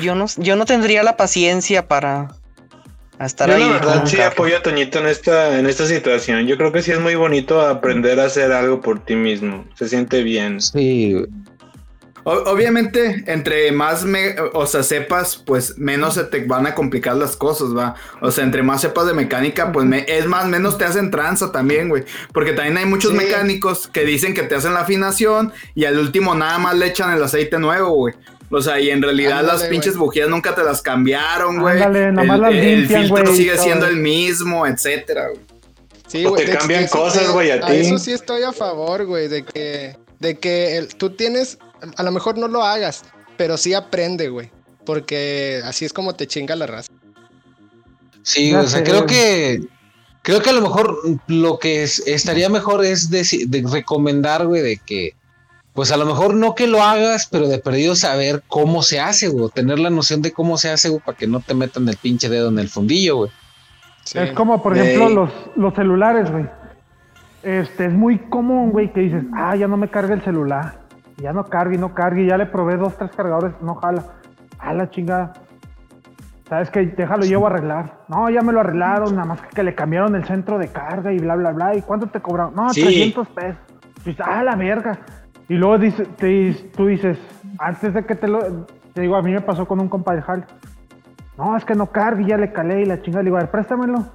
Yo 0.01 0.15
no, 0.15 0.27
yo 0.37 0.57
no 0.57 0.65
tendría 0.65 1.03
la 1.03 1.17
paciencia 1.17 1.87
para 1.87 2.29
estar 3.27 3.49
Yo 3.49 3.55
ahí. 3.57 3.61
la 3.63 3.67
con 3.69 3.75
verdad 3.81 4.01
un 4.03 4.07
sí 4.09 4.17
carro. 4.17 4.31
apoyo 4.33 4.57
a 4.57 4.63
Toñito 4.63 4.99
en 4.99 5.07
esta, 5.07 5.59
en 5.59 5.67
esta 5.67 5.87
situación. 5.87 6.47
Yo 6.47 6.57
creo 6.57 6.73
que 6.73 6.83
sí 6.83 6.91
es 6.93 7.01
muy 7.01 7.15
bonito 7.15 7.61
aprender 7.61 8.19
a 8.21 8.25
hacer 8.25 8.53
algo 8.53 8.81
por 8.81 9.05
ti 9.05 9.15
mismo. 9.17 9.65
Se 9.75 9.89
siente 9.89 10.23
bien. 10.23 10.61
Sí. 10.61 11.17
O- 12.23 12.33
obviamente, 12.51 13.25
entre 13.29 13.73
más 13.73 14.05
me, 14.05 14.35
o 14.53 14.67
sea, 14.67 14.83
sepas, 14.83 15.37
pues 15.37 15.79
menos 15.79 16.15
se 16.15 16.25
te 16.25 16.45
van 16.45 16.67
a 16.67 16.75
complicar 16.75 17.17
las 17.17 17.35
cosas, 17.35 17.75
va. 17.75 17.95
O 18.21 18.31
sea, 18.31 18.45
entre 18.45 18.63
más 18.63 18.83
sepas 18.83 19.07
de 19.07 19.15
mecánica, 19.15 19.73
pues 19.73 19.87
me- 19.87 20.05
es 20.07 20.27
más, 20.27 20.47
menos 20.47 20.77
te 20.77 20.85
hacen 20.85 21.11
tranza 21.11 21.51
también, 21.51 21.89
güey. 21.89 22.05
Porque 22.35 22.53
también 22.53 22.77
hay 22.77 22.85
muchos 22.85 23.13
Sí. 23.13 23.17
mecánicos 23.17 23.89
que 23.89 24.05
dicen 24.05 24.35
que 24.35 24.43
te 24.43 24.55
hacen 24.55 24.75
la 24.75 24.81
afinación 24.81 25.53
y 25.75 25.87
al 25.87 25.99
último 25.99 26.35
nada 26.35 26.59
más 26.59 26.77
le 26.77 26.89
echan 26.89 27.11
el 27.17 27.23
aceite 27.23 27.59
nuevo, 27.59 27.89
güey. 27.93 28.15
O 28.53 28.61
sea, 28.61 28.81
y 28.81 28.91
en 28.91 29.01
realidad 29.01 29.41
Ándale, 29.41 29.59
las 29.61 29.69
pinches 29.69 29.97
bujías 29.97 30.29
nunca 30.29 30.55
te 30.55 30.65
las 30.65 30.83
cambiaron, 30.83 31.61
güey. 31.61 31.81
Ándale, 31.81 32.11
nomás 32.13 32.37
el, 32.37 32.43
las 32.43 32.53
el 32.55 32.79
limpian, 32.81 33.03
filtro 33.07 33.35
sigue 33.35 33.57
siendo 33.59 33.87
el 33.87 33.97
mismo, 33.97 34.67
etcétera, 34.67 35.29
güey. 35.29 35.41
Sí, 36.09 36.27
O 36.27 36.33
te 36.35 36.45
de- 36.45 36.57
cambian 36.59 36.83
de 36.85 36.89
cosas, 36.91 37.31
güey, 37.31 37.53
a 37.53 37.61
ti. 37.65 37.73
Eso 37.75 37.99
sí 37.99 38.11
estoy 38.13 38.43
a 38.43 38.53
favor, 38.53 39.07
güey, 39.07 39.29
de 39.29 39.45
que, 39.45 39.97
de 40.19 40.39
que 40.39 40.77
el- 40.79 40.89
tú 40.97 41.11
tienes, 41.11 41.59
a 41.97 42.03
lo 42.03 42.11
mejor 42.11 42.37
no 42.39 42.49
lo 42.49 42.65
hagas, 42.65 43.05
pero 43.37 43.57
sí 43.57 43.73
aprende, 43.75 44.29
güey. 44.29 44.51
Porque 44.85 45.61
así 45.65 45.85
es 45.85 45.93
como 45.93 46.17
te 46.17 46.27
chinga 46.27 46.57
la 46.57 46.67
raza. 46.67 46.89
Sí, 48.23 48.53
o 48.55 48.67
sea, 48.67 48.83
creo 48.83 49.07
que 49.07 49.61
creo 50.23 50.43
que 50.43 50.51
a 50.51 50.53
lo 50.53 50.61
mejor 50.61 50.99
lo 51.29 51.59
que 51.59 51.83
es- 51.85 52.03
estaría 52.07 52.49
mejor 52.49 52.85
es 52.85 53.11
deci- 53.11 53.47
de 53.47 53.65
recomendar, 53.71 54.47
güey, 54.47 54.61
de 54.63 54.77
que 54.79 55.15
pues 55.73 55.93
a 55.93 55.97
lo 55.97 56.05
mejor 56.05 56.35
no 56.35 56.55
que 56.55 56.67
lo 56.67 56.83
hagas, 56.83 57.27
pero 57.31 57.49
de 57.49 57.59
perdido 57.59 57.95
saber 57.95 58.43
cómo 58.49 58.83
se 58.83 59.01
hace, 59.01 59.29
güey, 59.29 59.49
tener 59.51 59.79
la 59.79 59.91
noción 59.91 60.23
de 60.23 60.33
cómo 60.33 60.57
se 60.59 60.71
hace, 60.71 60.89
güey, 60.89 61.01
para 61.01 61.17
que 61.17 61.27
no 61.27 61.41
te 61.41 61.55
metan 61.55 61.89
el 61.89 61.97
pinche 61.97 62.29
dedo 62.29 62.49
en 62.49 62.59
el 62.59 62.69
fundillo, 62.69 63.17
güey. 63.17 63.31
Sí. 64.05 64.19
Es 64.19 64.33
como, 64.33 64.63
por 64.63 64.77
ejemplo, 64.77 65.09
los, 65.09 65.31
los 65.57 65.75
celulares, 65.75 66.31
güey. 66.31 66.47
Este, 67.43 67.87
es 67.87 67.93
muy 67.93 68.19
común, 68.19 68.71
güey, 68.71 68.93
que 68.93 69.01
dices, 69.01 69.25
ah, 69.35 69.55
ya 69.57 69.69
no 69.69 69.77
me 69.77 69.89
carga 69.89 70.15
el 70.15 70.23
celular. 70.23 70.81
Ya 71.19 71.33
no 71.33 71.45
cargue, 71.45 71.79
no 71.79 71.95
cargue, 71.95 72.27
ya 72.27 72.37
le 72.37 72.47
probé 72.47 72.77
dos, 72.77 72.97
tres 72.97 73.11
cargadores, 73.15 73.53
no 73.61 73.75
jala. 73.77 74.05
A 74.59 74.75
la 74.75 74.91
chingada. 74.91 75.35
¿Sabes 76.49 76.71
qué? 76.71 76.85
Déjalo, 76.85 77.25
llevo 77.25 77.47
a 77.47 77.51
arreglar. 77.51 78.01
No, 78.09 78.29
ya 78.29 78.43
me 78.43 78.53
lo 78.53 78.61
arreglaron, 78.61 79.15
nada 79.15 79.27
más 79.27 79.41
que 79.55 79.63
le 79.63 79.75
cambiaron 79.75 80.17
el 80.17 80.25
centro 80.25 80.59
de 80.59 80.69
carga 80.69 81.13
y 81.13 81.19
bla, 81.19 81.37
bla, 81.37 81.53
bla. 81.53 81.77
¿Y 81.77 81.83
cuánto 81.83 82.09
te 82.09 82.21
cobraron? 82.21 82.55
No, 82.55 82.71
Sí. 82.71 82.83
300 82.83 83.29
pesos. 83.29 83.59
Dices, 84.05 84.27
ah, 84.27 84.43
la 84.43 84.57
verga. 84.57 84.99
Y 85.51 85.57
luego 85.57 85.79
dice, 85.79 86.07
te- 86.07 86.55
tú 86.77 86.87
dices, 86.87 87.19
antes 87.59 87.93
de 87.93 88.05
que 88.07 88.15
te 88.15 88.29
lo... 88.29 88.67
Te 88.95 89.01
digo, 89.01 89.17
a 89.17 89.23
mí 89.23 89.33
me 89.33 89.41
pasó 89.41 89.67
con 89.67 89.81
un 89.81 89.89
compa 89.89 90.15
de 90.15 90.23
jale. 90.23 90.45
No, 91.37 91.57
es 91.57 91.65
que 91.65 91.75
no 91.75 91.87
cargue, 91.87 92.25
ya 92.25 92.37
le 92.37 92.53
calé 92.53 92.83
y 92.83 92.85
la 92.85 93.03
chingada. 93.03 93.25
Le 93.25 93.31
digo, 93.31 93.37
a 93.37 93.41
ver, 93.41 93.51
préstamelo. 93.51 94.07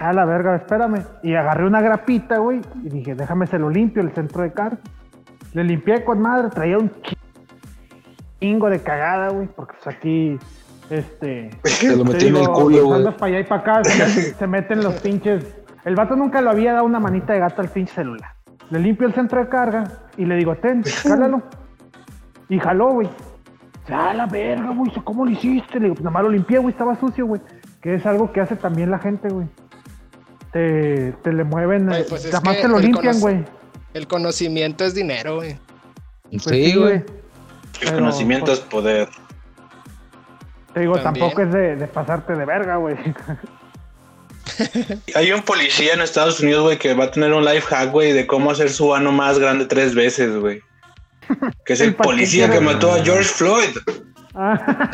A 0.00 0.12
la 0.12 0.26
verga, 0.26 0.54
espérame. 0.56 1.02
Y 1.22 1.34
agarré 1.34 1.64
una 1.66 1.80
grapita, 1.80 2.38
güey, 2.38 2.60
y 2.84 2.90
dije, 2.90 3.14
déjame 3.14 3.46
se 3.46 3.58
lo 3.58 3.70
limpio, 3.70 4.02
el 4.02 4.10
centro 4.12 4.42
de 4.42 4.52
carga. 4.52 4.76
Le 5.54 5.64
limpié 5.64 6.04
con 6.04 6.20
madre, 6.20 6.50
traía 6.50 6.76
un 6.76 6.92
chingo 8.38 8.68
de 8.68 8.80
cagada, 8.82 9.30
güey, 9.30 9.48
porque 9.48 9.76
pues 9.82 9.96
aquí, 9.96 10.38
este... 10.90 11.50
Te 11.62 11.96
lo 11.96 12.04
metí 12.04 12.26
en 12.26 12.36
el 12.36 12.48
culo, 12.48 12.84
güey. 12.84 13.04
para 13.14 13.26
allá 13.26 13.40
y 13.40 13.44
para 13.44 13.60
acá, 13.62 13.84
se 13.84 13.98
meten, 14.04 14.34
se 14.34 14.46
meten 14.46 14.84
los 14.84 14.94
pinches... 15.00 15.56
El 15.86 15.94
vato 15.94 16.16
nunca 16.16 16.42
lo 16.42 16.50
había 16.50 16.74
dado 16.74 16.84
una 16.84 17.00
manita 17.00 17.32
de 17.32 17.38
gato 17.38 17.62
al 17.62 17.68
pinche 17.68 17.94
celular. 17.94 18.32
Le 18.70 18.78
limpio 18.78 19.06
el 19.06 19.14
centro 19.14 19.40
de 19.40 19.48
carga 19.48 19.84
y 20.16 20.24
le 20.24 20.36
digo, 20.36 20.54
ten, 20.56 20.82
cálalo. 21.02 21.42
Y 22.48 22.58
jaló, 22.58 22.92
güey. 22.92 23.08
Ah, 23.88 24.12
la 24.12 24.26
verga, 24.26 24.70
güey, 24.70 24.92
¿cómo 25.04 25.24
lo 25.24 25.30
hiciste? 25.30 25.78
Le 25.78 25.84
digo, 25.84 25.94
pues 25.94 26.04
nada 26.04 26.12
más 26.12 26.22
lo 26.24 26.30
limpié, 26.30 26.58
güey, 26.58 26.72
estaba 26.72 26.98
sucio, 26.98 27.26
güey. 27.26 27.40
Que 27.80 27.94
es 27.94 28.04
algo 28.04 28.32
que 28.32 28.40
hace 28.40 28.56
también 28.56 28.90
la 28.90 28.98
gente, 28.98 29.28
güey. 29.28 29.46
Te, 30.52 31.12
te 31.22 31.32
le 31.32 31.44
mueven, 31.44 31.86
Güey, 31.86 32.02
eh, 32.02 32.06
pues 32.08 32.26
nada 32.26 32.40
más 32.42 32.60
te 32.60 32.68
lo 32.68 32.78
limpian, 32.78 33.18
güey. 33.20 33.44
El 33.94 34.06
conocimiento 34.06 34.84
es 34.84 34.94
dinero, 34.94 35.36
güey. 35.36 35.56
Pues 36.30 36.42
sí, 36.42 36.74
güey. 36.74 37.04
El 37.80 37.94
conocimiento 37.94 38.46
pues, 38.46 38.58
es 38.58 38.64
poder. 38.64 39.08
Te 40.74 40.80
digo, 40.80 40.94
También. 40.98 41.26
tampoco 41.26 41.42
es 41.42 41.52
de, 41.52 41.76
de 41.76 41.86
pasarte 41.86 42.34
de 42.34 42.44
verga, 42.44 42.76
güey. 42.76 42.96
Hay 45.14 45.32
un 45.32 45.42
policía 45.42 45.94
en 45.94 46.00
Estados 46.00 46.40
Unidos, 46.40 46.62
güey, 46.64 46.78
que 46.78 46.94
va 46.94 47.04
a 47.04 47.10
tener 47.10 47.32
un 47.32 47.44
life 47.44 47.66
hack, 47.68 47.90
güey, 47.92 48.12
de 48.12 48.26
cómo 48.26 48.50
hacer 48.50 48.70
su 48.70 48.94
ano 48.94 49.12
más 49.12 49.38
grande 49.38 49.66
tres 49.66 49.94
veces, 49.94 50.36
güey. 50.36 50.60
Que 51.64 51.74
es 51.74 51.80
el 51.80 51.94
¿Para 51.94 52.08
qué 52.08 52.14
policía 52.14 52.50
que 52.50 52.60
mató 52.60 52.92
a 52.92 53.04
George 53.04 53.24
Floyd. 53.24 53.76
Ah, 54.34 54.88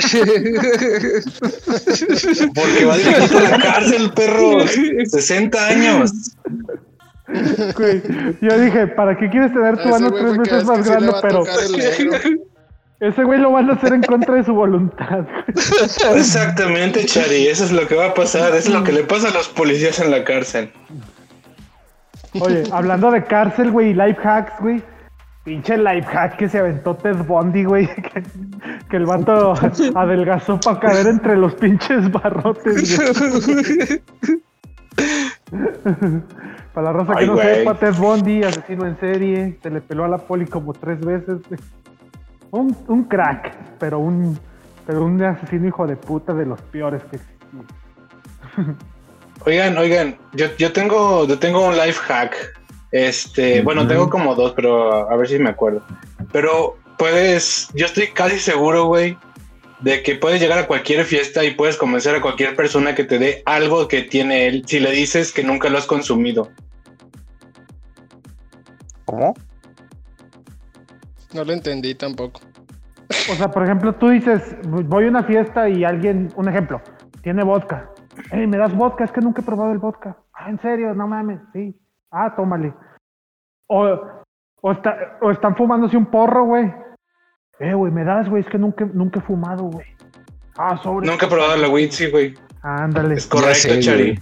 Porque 2.55 2.85
va 2.87 2.96
directo 2.96 3.38
a 3.38 3.42
la 3.42 3.59
cárcel, 3.59 4.11
perro. 4.14 4.66
60 4.66 5.66
años. 5.66 6.12
güey. 7.77 8.03
Yo 8.40 8.59
dije, 8.59 8.87
¿para 8.88 9.16
qué 9.18 9.29
quieres 9.29 9.53
tener 9.53 9.77
tu 9.77 9.88
Ese 9.88 9.96
ano 9.96 10.12
tres 10.12 10.38
veces 10.38 10.59
es 10.59 10.64
más 10.64 10.88
grande? 10.88 11.12
Pero 11.22 11.38
tocar 11.40 11.59
el 11.62 11.72
negro. 11.77 12.18
Ese 13.08 13.24
güey 13.24 13.38
lo 13.38 13.52
van 13.52 13.68
a 13.70 13.74
hacer 13.74 13.92
en 13.92 14.02
contra 14.02 14.34
de 14.34 14.44
su 14.44 14.54
voluntad. 14.54 15.26
Exactamente, 16.14 17.04
Chari. 17.04 17.46
Eso 17.48 17.64
es 17.64 17.72
lo 17.72 17.86
que 17.86 17.94
va 17.94 18.06
a 18.06 18.14
pasar. 18.14 18.54
Eso 18.54 18.68
es 18.68 18.74
lo 18.74 18.84
que 18.84 18.92
le 18.92 19.04
pasa 19.04 19.28
a 19.28 19.32
los 19.32 19.48
policías 19.48 19.98
en 20.00 20.10
la 20.10 20.24
cárcel. 20.24 20.70
Oye, 22.40 22.64
hablando 22.72 23.10
de 23.10 23.22
cárcel, 23.24 23.70
güey, 23.70 23.90
y 23.90 23.94
life 23.94 24.20
hacks, 24.26 24.60
güey. 24.60 24.82
Pinche 25.44 25.76
life 25.76 26.08
hack 26.10 26.36
que 26.38 26.48
se 26.48 26.58
aventó 26.58 26.96
Ted 26.96 27.16
Bundy, 27.26 27.64
güey. 27.64 27.86
Que, 27.96 28.22
que 28.88 28.96
el 28.96 29.04
vato 29.06 29.54
adelgazó 29.94 30.58
para 30.58 30.80
caber 30.80 31.06
entre 31.06 31.36
los 31.36 31.54
pinches 31.54 32.10
barrotes, 32.10 32.98
güey. 32.98 34.02
Para 36.72 36.86
la 36.86 36.92
raza 36.92 37.12
que 37.14 37.20
Ay, 37.20 37.26
no 37.26 37.36
sepa, 37.36 37.74
Ted 37.74 37.94
Bundy, 37.94 38.42
asesino 38.42 38.86
en 38.86 38.98
serie, 38.98 39.58
se 39.62 39.70
le 39.70 39.80
peló 39.80 40.04
a 40.04 40.08
la 40.08 40.18
poli 40.18 40.46
como 40.46 40.72
tres 40.72 40.98
veces. 41.00 41.38
güey. 41.48 41.60
Un, 42.54 42.76
un 42.86 43.02
crack, 43.04 43.52
pero 43.80 43.98
un, 43.98 44.38
pero 44.86 45.04
un 45.04 45.20
asesino 45.20 45.66
hijo 45.66 45.88
de 45.88 45.96
puta 45.96 46.32
de 46.32 46.46
los 46.46 46.60
peores 46.62 47.02
que 47.10 47.16
existía. 47.16 48.76
Oigan, 49.44 49.76
oigan, 49.76 50.16
yo, 50.34 50.46
yo 50.56 50.72
tengo, 50.72 51.26
yo 51.26 51.36
tengo 51.40 51.66
un 51.66 51.76
life 51.76 51.98
hack. 52.06 52.36
Este, 52.92 53.60
bueno, 53.62 53.88
tengo 53.88 54.08
como 54.08 54.36
dos, 54.36 54.52
pero 54.52 55.10
a 55.10 55.16
ver 55.16 55.26
si 55.26 55.38
me 55.40 55.50
acuerdo. 55.50 55.82
Pero 56.30 56.76
puedes, 56.96 57.70
yo 57.74 57.86
estoy 57.86 58.06
casi 58.12 58.38
seguro, 58.38 58.86
güey, 58.86 59.18
de 59.80 60.04
que 60.04 60.14
puedes 60.14 60.40
llegar 60.40 60.60
a 60.60 60.68
cualquier 60.68 61.04
fiesta 61.04 61.44
y 61.44 61.54
puedes 61.54 61.76
convencer 61.76 62.14
a 62.14 62.20
cualquier 62.20 62.54
persona 62.54 62.94
que 62.94 63.02
te 63.02 63.18
dé 63.18 63.42
algo 63.46 63.88
que 63.88 64.02
tiene 64.02 64.46
él 64.46 64.62
si 64.64 64.78
le 64.78 64.92
dices 64.92 65.32
que 65.32 65.42
nunca 65.42 65.68
lo 65.70 65.78
has 65.78 65.86
consumido. 65.86 66.50
¿Cómo? 69.06 69.34
No 71.35 71.44
lo 71.44 71.53
entendí 71.53 71.94
tampoco. 71.94 72.40
O 73.31 73.35
sea, 73.35 73.49
por 73.51 73.64
ejemplo, 73.64 73.94
tú 73.94 74.09
dices, 74.09 74.57
voy 74.64 75.05
a 75.07 75.09
una 75.09 75.25
fiesta 75.25 75.68
y 75.68 75.85
alguien, 75.85 76.29
un 76.37 76.49
ejemplo, 76.49 76.81
tiene 77.23 77.42
vodka. 77.44 77.90
Ey, 78.31 78.47
¿me 78.47 78.57
das 78.57 78.75
vodka? 78.75 79.05
Es 79.05 79.12
que 79.12 79.20
nunca 79.20 79.42
he 79.42 79.44
probado 79.44 79.73
el 79.73 79.79
vodka. 79.79 80.16
Ah, 80.33 80.49
¿en 80.51 80.61
serio? 80.61 80.94
No 80.94 81.07
mames, 81.07 81.40
sí. 81.53 81.75
Ah, 82.11 82.35
tómale. 82.37 82.73
O, 83.68 84.01
o, 84.61 84.73
está- 84.73 85.18
o 85.20 85.31
están 85.31 85.57
fumándose 85.57 85.97
un 85.97 86.07
porro, 86.07 86.44
güey. 86.47 86.73
Eh, 87.61 87.75
güey, 87.75 87.92
¿me 87.92 88.05
das, 88.05 88.29
güey? 88.29 88.42
Es 88.42 88.49
que 88.49 88.59
nunca, 88.59 88.87
nunca 88.92 89.20
he 89.20 89.23
fumado, 89.23 89.64
güey. 89.64 89.87
Ah, 90.57 90.79
sobre. 90.83 91.07
Nunca 91.07 91.27
he 91.27 91.29
probado 91.29 91.57
la 91.57 91.68
weed, 91.68 91.90
sí, 91.90 92.11
güey. 92.11 92.35
Ándale. 92.62 93.14
Es 93.14 93.27
correcto, 93.27 93.55
sé, 93.55 93.81
Chari. 93.81 94.18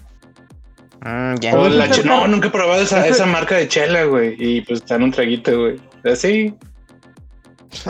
Mm, 1.05 1.35
ya. 1.41 1.55
O 1.57 1.67
Ese 1.67 1.77
la 1.77 1.85
es 1.87 1.91
el 1.99 2.03
che- 2.03 2.09
no, 2.09 2.27
nunca 2.29 2.49
he 2.49 2.51
probado 2.51 2.81
esa, 2.83 3.07
esa 3.07 3.27
marca 3.27 3.57
de 3.57 3.69
chela, 3.69 4.05
güey. 4.05 4.35
Y 4.39 4.61
pues 4.63 4.81
está 4.81 4.97
en 4.97 5.05
un 5.05 5.11
traguito, 5.11 5.59
güey. 5.59 5.81
Así. 6.05 6.57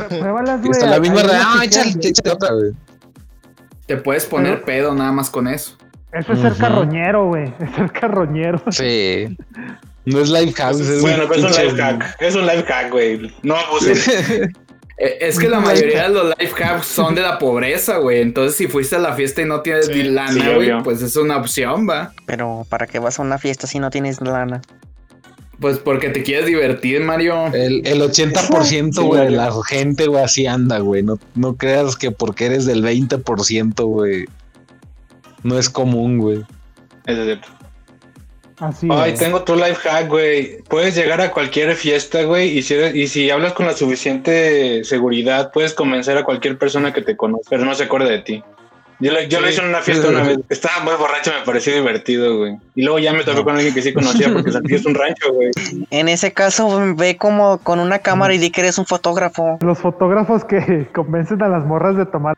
Pruébalas, 0.09 0.61
güey. 0.61 0.71
está 0.73 0.87
la 0.87 1.01
misma 1.01 1.23
otra, 1.23 2.53
güey. 2.53 2.73
Te 3.87 3.97
puedes 3.97 4.25
poner 4.27 4.55
Pero- 4.55 4.65
pedo 4.65 4.95
nada 4.95 5.13
más 5.13 5.29
con 5.31 5.49
eso. 5.49 5.77
Eso 6.13 6.33
es 6.35 6.41
ser 6.41 6.55
carroñero, 6.57 7.29
güey. 7.29 7.53
Es 7.61 7.75
ser 7.75 7.91
carroñero. 7.93 8.63
Sí. 8.71 9.37
No 10.05 10.21
es 10.21 10.29
life 10.31 10.53
hack. 10.61 10.73
es 10.73 11.01
Bueno, 11.01 11.25
pero 11.29 11.47
es 11.49 11.59
un 11.59 11.65
life 11.67 11.83
hack. 11.83 12.17
Es 12.21 12.35
un 12.35 12.43
life 12.47 12.65
hack, 12.65 12.91
güey. 12.91 13.35
No 13.43 13.57
abusen. 13.57 13.97
Eh, 14.99 15.19
Es 15.23 15.39
que 15.39 15.49
la 15.49 15.59
mayoría 15.59 16.03
de 16.05 16.11
los 16.11 16.35
life 16.39 16.63
hacks 16.63 16.87
son 16.87 17.15
de 17.15 17.23
la 17.23 17.39
pobreza, 17.39 17.97
güey. 17.97 18.21
Entonces, 18.21 18.57
si 18.57 18.69
fuiste 18.69 18.95
a 18.95 18.99
la 18.99 19.15
fiesta 19.15 19.41
y 19.41 19.47
no 19.47 19.63
tienes 19.63 19.87
Sí, 19.87 19.95
ni 19.95 20.03
lana, 20.05 20.31
sí, 20.33 20.39
güey, 20.41 20.71
obvio. 20.71 20.83
pues 20.85 21.01
es 21.03 21.17
una 21.17 21.39
opción, 21.39 21.89
va. 21.89 22.13
Pero 22.27 22.67
¿para 22.69 22.87
qué 22.87 22.99
vas 23.01 23.19
a 23.19 23.23
una 23.23 23.39
fiesta 23.39 23.67
si 23.67 23.79
no 23.81 23.89
tienes 23.91 24.21
lana? 24.21 24.61
Pues 25.63 25.79
porque 25.79 26.11
te 26.11 26.23
quieres 26.23 26.45
divertir, 26.45 27.01
Mario. 27.01 27.47
El, 27.55 27.87
el 27.87 28.03
80% 28.03 28.93
Sí, 28.93 29.01
güey, 29.01 29.21
de 29.31 29.37
Mario. 29.37 29.37
la 29.57 29.65
gente, 29.67 30.07
güey, 30.09 30.23
así 30.23 30.47
anda, 30.47 30.81
güey. 30.81 31.03
No, 31.03 31.19
no 31.35 31.57
creas 31.57 31.97
que 31.97 32.11
porque 32.11 32.47
eres 32.47 32.67
del 32.67 32.83
20%, 32.85 33.85
güey. 33.87 34.27
No 35.43 35.59
es 35.59 35.71
común, 35.71 36.19
güey. 36.19 36.43
Es 37.07 37.17
cierto. 37.17 37.49
Así 38.59 38.87
Ay, 38.91 39.13
es. 39.13 39.19
tengo 39.19 39.39
otro 39.39 39.57
life 39.57 39.77
hack, 39.89 40.09
güey. 40.09 40.59
Puedes 40.69 40.95
llegar 40.95 41.21
a 41.21 41.33
cualquier 41.33 41.75
fiesta, 41.75 42.23
güey, 42.23 42.59
y 42.59 42.63
si, 42.63 42.75
eres- 42.75 42.95
y 42.95 43.09
si 43.09 43.29
hablas 43.31 43.55
con 43.55 43.67
la 43.67 43.73
suficiente 43.77 44.85
seguridad, 44.85 45.51
puedes 45.53 45.75
convencer 45.75 46.17
a 46.19 46.25
cualquier 46.25 46.59
persona 46.59 46.93
que 46.93 47.03
te 47.03 47.17
conoce, 47.17 47.45
pero 47.51 47.65
no 47.65 47.75
se 47.75 47.85
acuerde 47.85 48.11
de 48.11 48.19
ti. 48.21 48.43
Yo, 49.03 49.13
lo, 49.13 49.21
yo 49.23 49.41
lo 49.41 49.47
Sí. 49.49 49.53
hice 49.55 49.63
en 49.63 49.69
una 49.69 49.79
fiesta 49.81 50.09
una 50.09 50.23
vez. 50.23 50.39
Estaba 50.49 50.85
muy 50.85 50.95
borracho, 50.95 51.33
me 51.39 51.45
pareció 51.45 51.75
divertido, 51.75 52.39
güey. 52.39 52.57
Y 52.77 52.83
luego 52.83 53.01
ya 53.01 53.13
me 53.13 53.25
tocó 53.25 53.43
con 53.43 53.57
alguien 53.57 53.75
que 53.75 53.83
sí 53.83 53.93
conocía, 53.93 54.33
porque 54.33 54.53
Santillo 54.53 54.77
es 54.77 54.87
un 54.87 54.95
rancho, 54.95 55.33
güey. 55.33 55.51
En 55.91 56.09
ese 56.09 56.33
caso, 56.33 56.95
ve 56.97 57.17
como 57.17 57.59
con 57.59 57.81
una 57.81 57.99
cámara 57.99 58.33
y 58.33 58.39
di 58.39 58.51
que 58.51 58.61
eres 58.61 58.79
un 58.79 58.87
fotógrafo. 58.87 59.59
Los 59.61 59.79
fotógrafos 59.79 60.45
que 60.45 60.87
convencen 60.95 61.43
a 61.43 61.49
las 61.49 61.65
morras 61.65 61.97
de 61.97 62.07
tomar 62.07 62.37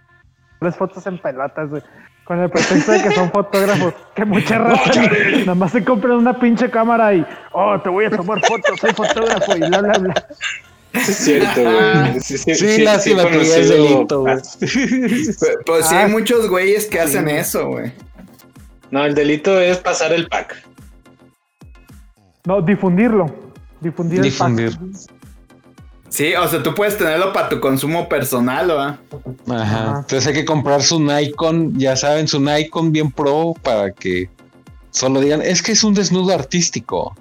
las 0.61 0.74
fotos 0.77 1.07
en 1.07 1.18
pelotas, 1.18 1.68
güey. 1.68 1.83
Con 2.24 2.40
el 2.40 2.48
pretexto 2.48 2.92
de 2.92 3.03
que 3.03 3.11
son 3.11 3.31
fotógrafos. 3.31 3.92
Que 4.14 4.24
mucha 4.24 4.57
raza 4.59 5.03
nada 5.40 5.55
más 5.55 5.72
se 5.72 5.85
compran 5.85 6.14
una 6.16 6.40
pinche 6.40 6.70
cámara 6.70 7.12
y, 7.14 7.27
oh, 7.53 7.79
te 7.83 7.90
voy 7.90 8.07
a 8.07 8.11
tomar 8.11 8.40
fotos, 8.40 8.81
soy 8.81 8.92
fotógrafo 8.94 9.55
y 9.55 9.61
bla, 9.61 9.81
bla, 9.83 9.98
bla. 9.98 10.14
Es 10.94 11.16
cierto, 11.16 11.62
güey. 11.62 12.20
Sí, 12.20 12.38
sí, 12.38 12.54
Sí, 12.54 12.68
sí, 12.76 12.83
lástima 12.83 13.22
sí, 13.24 13.28
que 13.28 13.44
ya 13.44 13.57
es 13.59 13.68
delito, 13.68 14.20
güey. 14.20 14.37
Pues, 15.66 15.87
sí, 15.87 15.94
Ah. 15.94 16.04
hay 16.04 16.11
muchos 16.11 16.48
güeyes 16.48 16.87
que 16.87 17.00
hacen 17.00 17.28
eso, 17.28 17.66
güey. 17.68 17.92
No, 18.90 19.04
el 19.04 19.14
delito 19.14 19.61
es 19.61 19.78
pasar 19.78 20.12
el 20.12 20.28
pack. 20.28 20.54
No, 22.46 22.61
difundirlo. 22.62 23.26
Difundir, 23.80 24.20
el 24.24 24.33
pack. 24.33 24.50
Difundir. 24.52 24.78
Sí, 26.11 26.33
o 26.35 26.46
sea, 26.46 26.62
tú 26.62 26.74
puedes 26.76 26.96
tenerlo 26.96 27.33
para 27.33 27.48
tu 27.48 27.59
consumo 27.59 28.09
personal, 28.09 28.70
¿va? 28.70 28.98
Ajá. 29.48 29.62
Ajá. 29.62 29.94
Entonces 30.00 30.26
hay 30.28 30.35
que 30.35 30.44
comprar 30.44 30.80
su 30.83 31.00
Nikon, 31.00 31.76
ya 31.76 31.96
saben, 31.96 32.28
su 32.28 32.38
Nikon 32.40 32.92
bien 32.92 33.11
pro 33.11 33.54
para 33.62 33.90
que 33.90 34.28
solo 34.92 35.20
digan, 35.20 35.42
es 35.42 35.61
que 35.61 35.72
es 35.72 35.83
un 35.83 35.92
desnudo 35.94 36.33
artístico. 36.33 37.16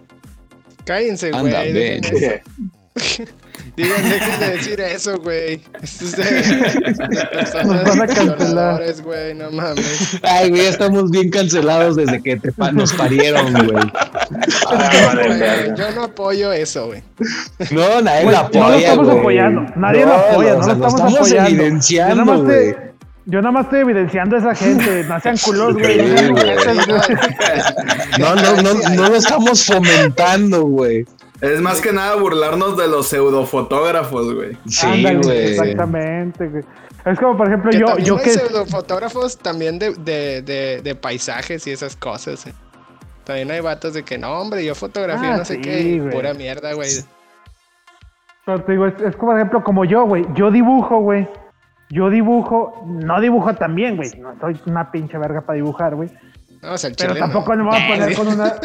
Cállense, 0.86 1.32
güey. 1.32 1.42
Anda, 1.46 1.62
ven. 1.64 2.02
Digan, 3.76 4.08
dejen 4.10 4.40
de 4.40 4.50
decir 4.50 4.82
eso, 4.82 5.18
güey. 5.18 5.60
Esto 5.82 6.06
es 6.06 6.16
de, 6.16 6.24
de 6.26 7.26
personas 7.32 7.66
Nos 7.88 7.98
van 7.98 8.02
a 8.02 8.08
cancelar. 8.14 8.84
güey, 9.04 9.34
no 9.34 9.50
mames. 9.52 10.20
Ay, 10.22 10.50
güey, 10.52 10.66
estamos 10.68 11.10
bien 11.10 11.32
cancelados 11.32 11.96
desde 11.96 12.22
que 12.22 12.38
te 12.38 12.52
pa- 12.52 12.72
nos 12.72 12.94
parieron, 12.94 13.52
güey. 13.52 13.84
Ah, 14.68 14.92
vale, 15.08 15.28
verga. 15.40 15.76
yo 15.76 15.92
no 15.96 16.04
apoyo 16.04 16.52
eso, 16.54 16.86
güey. 16.88 17.02
No, 17.72 18.00
nadie 18.02 18.24
Güey, 18.26 18.36
lo 18.36 18.42
no 18.42 18.48
apoya. 18.48 18.68
lo 18.70 18.76
estamos 18.78 19.06
güey. 19.08 19.20
apoyando. 19.20 19.62
Nadie 19.76 20.06
lo 20.06 20.14
apoya, 20.14 20.54
no 20.54 20.60
o 20.60 20.64
sea, 20.64 20.74
lo 20.76 20.88
estamos 20.88 21.16
apoyando. 21.16 21.28
Yo 21.30 21.36
nada 21.36 21.50
evidenciando, 21.50 22.26
más 22.26 22.42
güey. 22.42 22.76
Yo 23.26 23.40
nada 23.42 23.52
más 23.54 23.64
estoy 23.66 23.80
evidenciando 23.80 24.36
a 24.36 24.40
esa 24.40 24.54
gente. 24.56 25.04
No 25.06 25.20
sean 25.20 25.38
culos, 25.38 25.74
güey. 25.76 26.00
Sí, 26.00 26.06
no. 28.20 28.36
No, 28.36 28.36
no, 28.36 28.62
no, 28.62 28.90
no 28.96 29.10
lo 29.10 29.16
estamos 29.16 29.66
fomentando, 29.66 30.64
güey. 30.66 31.06
Es 31.44 31.62
más 31.62 31.82
que 31.82 31.92
nada 31.92 32.16
burlarnos 32.16 32.78
de 32.78 32.88
los 32.88 33.08
pseudofotógrafos, 33.08 34.34
güey. 34.34 34.58
Sí, 34.68 34.88
Ándale, 34.88 35.18
güey. 35.20 35.52
Exactamente, 35.52 36.48
güey. 36.48 36.64
Es 37.06 37.20
como, 37.20 37.36
por 37.38 37.48
ejemplo, 37.48 37.70
Que 37.72 37.80
yo, 37.80 37.86
también 37.88 38.06
yo 38.08 38.18
hay 38.18 38.24
que. 38.24 38.30
pseudofotógrafos 38.32 39.38
también 39.38 39.78
de, 39.78 39.94
de, 39.94 40.42
de, 40.42 40.82
de 40.82 40.96
paisajes 40.96 41.68
y 41.68 41.72
esas 41.72 41.96
cosas. 41.98 42.48
eh. 42.48 42.54
También 43.26 43.52
hay 43.52 43.60
vatos 43.60 43.94
de 43.94 44.04
que 44.04 44.18
no, 44.18 44.32
hombre, 44.40 44.64
yo 44.66 44.74
fotografía 44.76 45.34
Ah, 45.34 45.38
no 45.38 45.46
sé 45.46 45.60
qué, 45.60 46.00
güey. 46.00 46.12
pura 46.14 46.34
mierda, 46.34 46.74
güey. 46.74 46.90
Pero 48.46 48.62
te 48.64 48.72
digo, 48.74 48.88
es, 48.88 48.94
es 49.02 49.16
como, 49.16 49.32
por 49.32 49.40
ejemplo, 49.40 49.64
como 49.64 49.86
yo, 49.86 50.06
güey. 50.06 50.26
Yo 50.36 50.52
dibujo, 50.52 51.00
güey. 51.00 51.28
Yo 51.90 52.10
dibujo, 52.10 52.84
no 52.86 53.22
dibujo 53.22 53.54
tan 53.56 53.76
bien, 53.76 53.96
güey. 53.98 54.10
No 54.20 54.34
soy 54.40 54.60
una 54.66 54.92
pinche 54.92 55.18
verga 55.18 55.42
para 55.42 55.56
dibujar, 55.58 55.96
güey. 55.96 56.10
Sea, 56.78 56.90
el 56.90 56.96
Pero 56.96 57.16
tampoco 57.16 57.56
no. 57.56 57.64
me 57.66 57.70
voy 57.72 57.82
a 57.82 57.88
poner 57.88 58.16
con 58.16 58.28
una, 58.28 58.56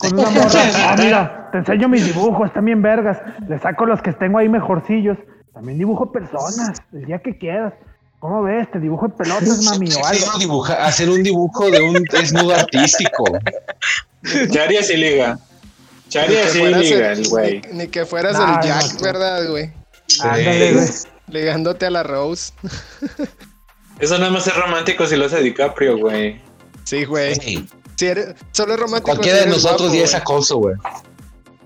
con 0.00 0.18
una 0.18 0.30
morra. 0.30 0.60
Ah, 0.76 0.96
mira, 0.98 1.48
te 1.52 1.58
enseño 1.58 1.88
mis 1.88 2.04
dibujos, 2.06 2.46
están 2.48 2.64
bien 2.64 2.80
vergas. 2.82 3.18
Le 3.48 3.58
saco 3.58 3.84
los 3.86 4.00
que 4.02 4.12
tengo 4.12 4.38
ahí 4.38 4.48
mejorcillos. 4.48 5.18
También 5.54 5.78
dibujo 5.78 6.12
personas, 6.12 6.78
el 6.92 7.04
día 7.06 7.18
que 7.18 7.36
quieras. 7.36 7.72
¿Cómo 8.20 8.42
ves? 8.42 8.70
Te 8.70 8.80
dibujo 8.80 9.06
en 9.06 9.12
pelotas, 9.12 9.62
mami, 9.64 9.86
o 9.92 10.04
algo. 10.06 10.10
Quiero 10.10 10.38
dibujar- 10.38 10.80
hacer 10.80 11.08
un 11.10 11.22
dibujo 11.22 11.70
de 11.70 11.80
un 11.80 12.02
desnudo 12.04 12.54
artístico. 12.54 13.24
Chari 14.52 14.76
así 14.76 14.96
liga. 14.96 15.38
Chari 16.08 16.28
Ni 16.28 16.34
que 16.34 16.42
así 16.42 16.58
fueras 16.58 16.80
liga, 16.80 17.12
el- 17.12 17.28
güey. 17.28 17.62
ni- 17.72 17.78
Ni 17.78 17.88
que 17.88 18.06
fueras 18.06 18.36
el 18.38 18.68
Jack, 18.68 18.94
no. 18.94 19.00
¿verdad, 19.02 19.48
güey? 19.50 19.70
Ándale, 20.22 20.72
güey. 20.74 20.86
Ligándote 21.28 21.86
a 21.86 21.90
la 21.90 22.02
Rose. 22.02 22.52
Eso 23.98 24.16
nada 24.18 24.30
más 24.30 24.46
es 24.46 24.56
romántico 24.56 25.06
si 25.06 25.16
lo 25.16 25.26
hace 25.26 25.40
DiCaprio, 25.42 25.98
güey. 25.98 26.40
Sí, 26.88 27.04
güey. 27.04 27.34
Sí. 27.34 27.68
Si 27.96 28.06
eres, 28.06 28.34
solo 28.50 28.72
es 28.72 28.80
romántico. 28.80 29.10
Cualquiera 29.10 29.40
si 29.40 29.44
de 29.44 29.50
nosotros 29.50 29.80
guapo, 29.88 29.94
ya 29.94 30.04
es 30.04 30.10
güey. 30.12 30.22
acoso, 30.22 30.56
güey. 30.56 30.74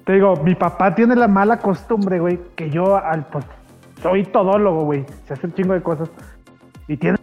Te 0.05 0.15
digo, 0.15 0.35
mi 0.43 0.57
papá 0.57 0.97
tiene 0.97 1.15
la 1.15 1.29
mala 1.29 1.59
costumbre, 1.59 2.19
güey, 2.19 2.41
que 2.57 2.71
yo, 2.71 2.97
al, 2.97 3.25
pues, 3.29 3.45
soy 4.03 4.25
todólogo, 4.25 4.85
güey. 4.85 5.07
Se 5.29 5.35
hace 5.35 5.47
un 5.47 5.55
chingo 5.55 5.75
de 5.75 5.83
cosas. 5.83 6.11
Y 6.89 6.97
tiene 6.97 7.19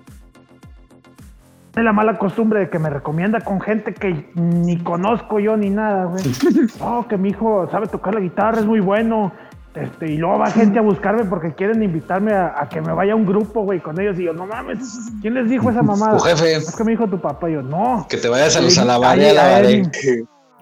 la 1.75 1.91
mala 1.91 2.17
costumbre 2.17 2.61
de 2.61 2.69
que 2.69 2.79
me 2.79 2.89
recomienda 2.89 3.41
con 3.41 3.59
gente 3.59 3.93
que 3.93 4.31
ni 4.33 4.77
conozco 4.81 5.41
yo 5.41 5.57
ni 5.57 5.69
nada, 5.69 6.05
güey. 6.05 6.23
Oh, 6.79 7.05
que 7.05 7.17
mi 7.17 7.29
hijo 7.29 7.67
sabe 7.69 7.87
tocar 7.87 8.13
la 8.13 8.21
guitarra, 8.21 8.59
es 8.59 8.65
muy 8.65 8.79
bueno. 8.79 9.33
Este, 9.75 10.07
y 10.11 10.17
luego 10.17 10.39
va 10.39 10.49
gente 10.49 10.79
a 10.79 10.81
buscarme 10.81 11.25
porque 11.25 11.53
quieren 11.53 11.83
invitarme 11.83 12.33
a, 12.33 12.53
a 12.59 12.67
que 12.67 12.81
me 12.81 12.91
vaya 12.91 13.13
a 13.13 13.15
un 13.15 13.25
grupo, 13.25 13.61
güey, 13.63 13.79
con 13.79 13.99
ellos. 14.01 14.19
Y 14.19 14.23
yo, 14.23 14.33
no 14.33 14.45
mames, 14.47 14.79
¿quién 15.21 15.35
les 15.35 15.49
dijo 15.49 15.69
esa 15.69 15.83
mamada? 15.83 16.17
Tu 16.17 16.23
jefe. 16.23 16.55
Es 16.55 16.75
que 16.75 16.83
me 16.83 16.91
dijo 16.91 17.07
tu 17.07 17.21
papá. 17.21 17.49
Y 17.49 17.53
yo, 17.53 17.61
no. 17.61 18.05
Que 18.09 18.17
te 18.17 18.27
vayas 18.29 18.55
a 18.57 18.61
los 18.61 18.77
alabaré, 18.77 19.29
alabaré. 19.29 19.83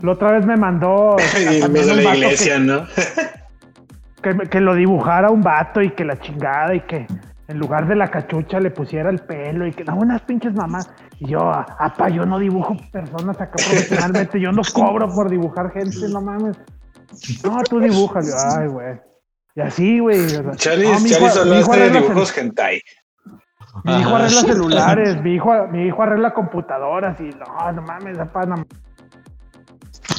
La 0.01 0.12
otra 0.12 0.32
vez 0.34 0.45
me 0.45 0.58
mandó. 0.58 1.16
La 1.39 1.68
vato 1.68 2.12
que- 2.12 2.18
iglesia, 2.18 2.60
¿no? 2.60 2.82
que, 4.22 4.34
me- 4.34 4.45
que 4.47 4.60
lo 4.60 4.76
dibujara 4.76 5.30
un 5.30 5.41
vato 5.41 5.82
y 5.82 5.91
que 5.91 6.03
la 6.05 6.20
chingada 6.20 6.76
y 6.76 6.82
que 6.82 7.08
en 7.47 7.60
lugar 7.60 7.88
de 7.88 7.95
la 7.95 8.10
cachucha 8.10 8.60
le 8.60 8.72
pusiera 8.72 9.10
el 9.10 9.20
pelo 9.20 9.66
y 9.66 9.72
que 9.72 9.86
no, 9.86 9.95
unas 9.95 10.22
pinches 10.24 10.53
mamás. 10.53 10.89
Y 11.20 11.30
yo, 11.30 11.49
apa, 11.49 12.10
yo 12.10 12.26
no 12.26 12.38
dibujo 12.39 12.76
personas 12.91 13.39
acá 13.39 13.51
profesionalmente, 13.55 14.39
yo 14.39 14.51
no 14.51 14.62
cobro 14.74 15.08
por 15.10 15.30
dibujar 15.30 15.72
gente, 15.72 16.10
no 16.10 16.22
mames. 16.22 16.58
No, 17.43 17.64
tú 17.64 17.80
dibujas, 17.80 18.28
yo, 18.28 18.34
ay, 18.38 18.68
güey. 18.68 18.99
Y 19.55 19.62
así, 19.62 19.99
güey. 19.99 20.24
o 20.24 20.30
sea, 20.30 20.55
Charlie, 20.55 20.88
no, 20.88 20.93
hace 20.95 21.16
arregla 21.16 21.99
dibujos 21.99 22.38
hentai. 22.38 22.82
Mi 23.84 23.99
hijo 23.99 24.10
Ajá. 24.10 24.18
arregla 24.26 24.41
celulares, 24.41 25.22
mi 25.22 25.36
hijo, 25.36 25.68
mi 25.72 25.88
hijo 25.88 26.03
arregla 26.03 26.34
computadoras 26.34 27.20
y 27.20 27.30
no, 27.30 27.72
no 27.72 27.82
mames, 27.82 28.20
apa, 28.20 28.45
no 28.45 28.66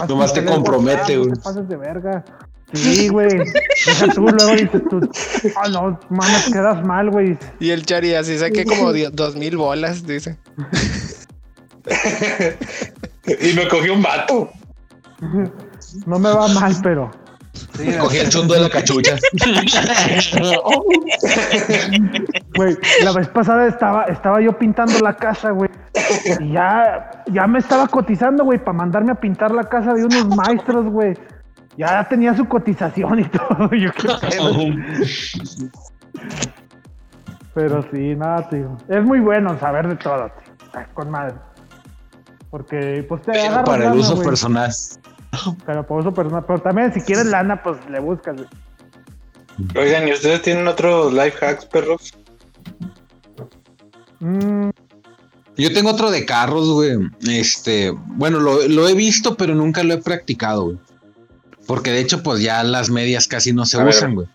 Nomás 0.08 0.32
te 0.32 0.44
compromete, 0.44 1.16
No 1.16 1.22
güey. 1.24 1.32
te 1.34 1.40
pases 1.40 1.68
de 1.68 1.76
verga. 1.76 2.24
Sí, 2.72 3.08
güey. 3.08 3.28
Deja 3.86 4.08
tú, 4.14 4.28
luego 4.28 4.52
dices 4.52 4.82
tú, 4.90 5.00
ah, 5.56 5.68
no, 5.70 5.98
mames, 6.10 6.50
quedas 6.52 6.84
mal, 6.84 7.10
güey. 7.10 7.38
Y 7.60 7.70
el 7.70 7.84
Chari 7.86 8.14
así 8.14 8.38
saqué 8.38 8.64
como 8.64 8.92
dos 8.92 9.36
mil 9.36 9.56
bolas, 9.56 10.04
dice. 10.06 10.36
Y 13.40 13.52
me 13.52 13.68
cogió 13.68 13.92
un 13.92 14.02
vato. 14.02 14.50
No 16.06 16.18
me 16.18 16.30
va 16.30 16.48
mal, 16.48 16.74
pero. 16.82 17.10
Cogí 18.00 18.18
el 18.18 18.28
chundo 18.28 18.54
de 18.54 18.60
la 18.60 18.70
cachucha. 18.70 19.16
Güey, 22.56 22.76
la 23.04 23.12
vez 23.12 23.28
pasada 23.28 23.66
estaba, 23.66 24.04
estaba 24.04 24.40
yo 24.40 24.56
pintando 24.56 24.98
la 25.00 25.14
casa, 25.14 25.50
güey. 25.50 25.70
Y 26.40 26.52
ya, 26.52 27.24
ya 27.26 27.46
me 27.46 27.58
estaba 27.58 27.86
cotizando, 27.88 28.44
güey, 28.44 28.58
para 28.58 28.72
mandarme 28.72 29.12
a 29.12 29.14
pintar 29.14 29.50
la 29.50 29.64
casa 29.64 29.94
de 29.94 30.04
unos 30.04 30.26
maestros, 30.36 30.86
güey. 30.86 31.16
Ya 31.76 32.06
tenía 32.08 32.34
su 32.34 32.44
cotización 32.46 33.20
y 33.20 33.24
todo. 33.28 33.70
Yo 33.72 33.92
qué 33.92 34.08
pedo. 34.28 34.52
Pero 37.54 37.82
sí, 37.92 38.14
nada, 38.16 38.48
tío. 38.48 38.76
Es 38.88 39.04
muy 39.04 39.20
bueno 39.20 39.58
saber 39.58 39.88
de 39.88 39.96
todo, 39.96 40.30
tío. 40.30 40.84
Con 40.94 41.10
madre. 41.10 41.34
Porque, 42.50 43.04
pues 43.08 43.22
te 43.22 43.32
agarras 43.32 43.64
Para 43.64 43.92
el 43.92 43.98
uso 43.98 44.20
personal. 44.22 44.72
Pero 45.66 45.86
por 45.86 46.00
uso 46.00 46.12
personal. 46.14 46.44
Pero 46.46 46.60
también, 46.60 46.92
si 46.92 47.00
quieres 47.00 47.26
lana, 47.26 47.62
pues 47.62 47.78
le 47.90 48.00
buscas, 48.00 48.36
güey. 48.36 48.48
Oigan, 49.76 50.06
¿y 50.08 50.12
ustedes 50.12 50.42
tienen 50.42 50.68
otros 50.68 51.12
life 51.12 51.44
hacks, 51.44 51.66
perros? 51.66 52.14
Mm, 54.20 54.70
Yo 55.56 55.72
tengo 55.72 55.90
otro 55.90 56.10
de 56.10 56.24
carros, 56.24 56.68
güey. 56.70 56.96
Este, 57.28 57.90
bueno, 57.90 58.38
lo, 58.40 58.66
lo 58.68 58.88
he 58.88 58.94
visto, 58.94 59.36
pero 59.36 59.54
nunca 59.54 59.82
lo 59.82 59.94
he 59.94 59.98
practicado, 59.98 60.64
güey. 60.66 60.78
Porque 61.66 61.90
de 61.90 62.00
hecho, 62.00 62.22
pues 62.22 62.40
ya 62.40 62.62
las 62.62 62.90
medias 62.90 63.26
casi 63.28 63.52
no 63.52 63.66
se 63.66 63.78
A 63.78 63.84
ver. 63.84 63.94
usan, 63.94 64.14
güey. 64.14 64.28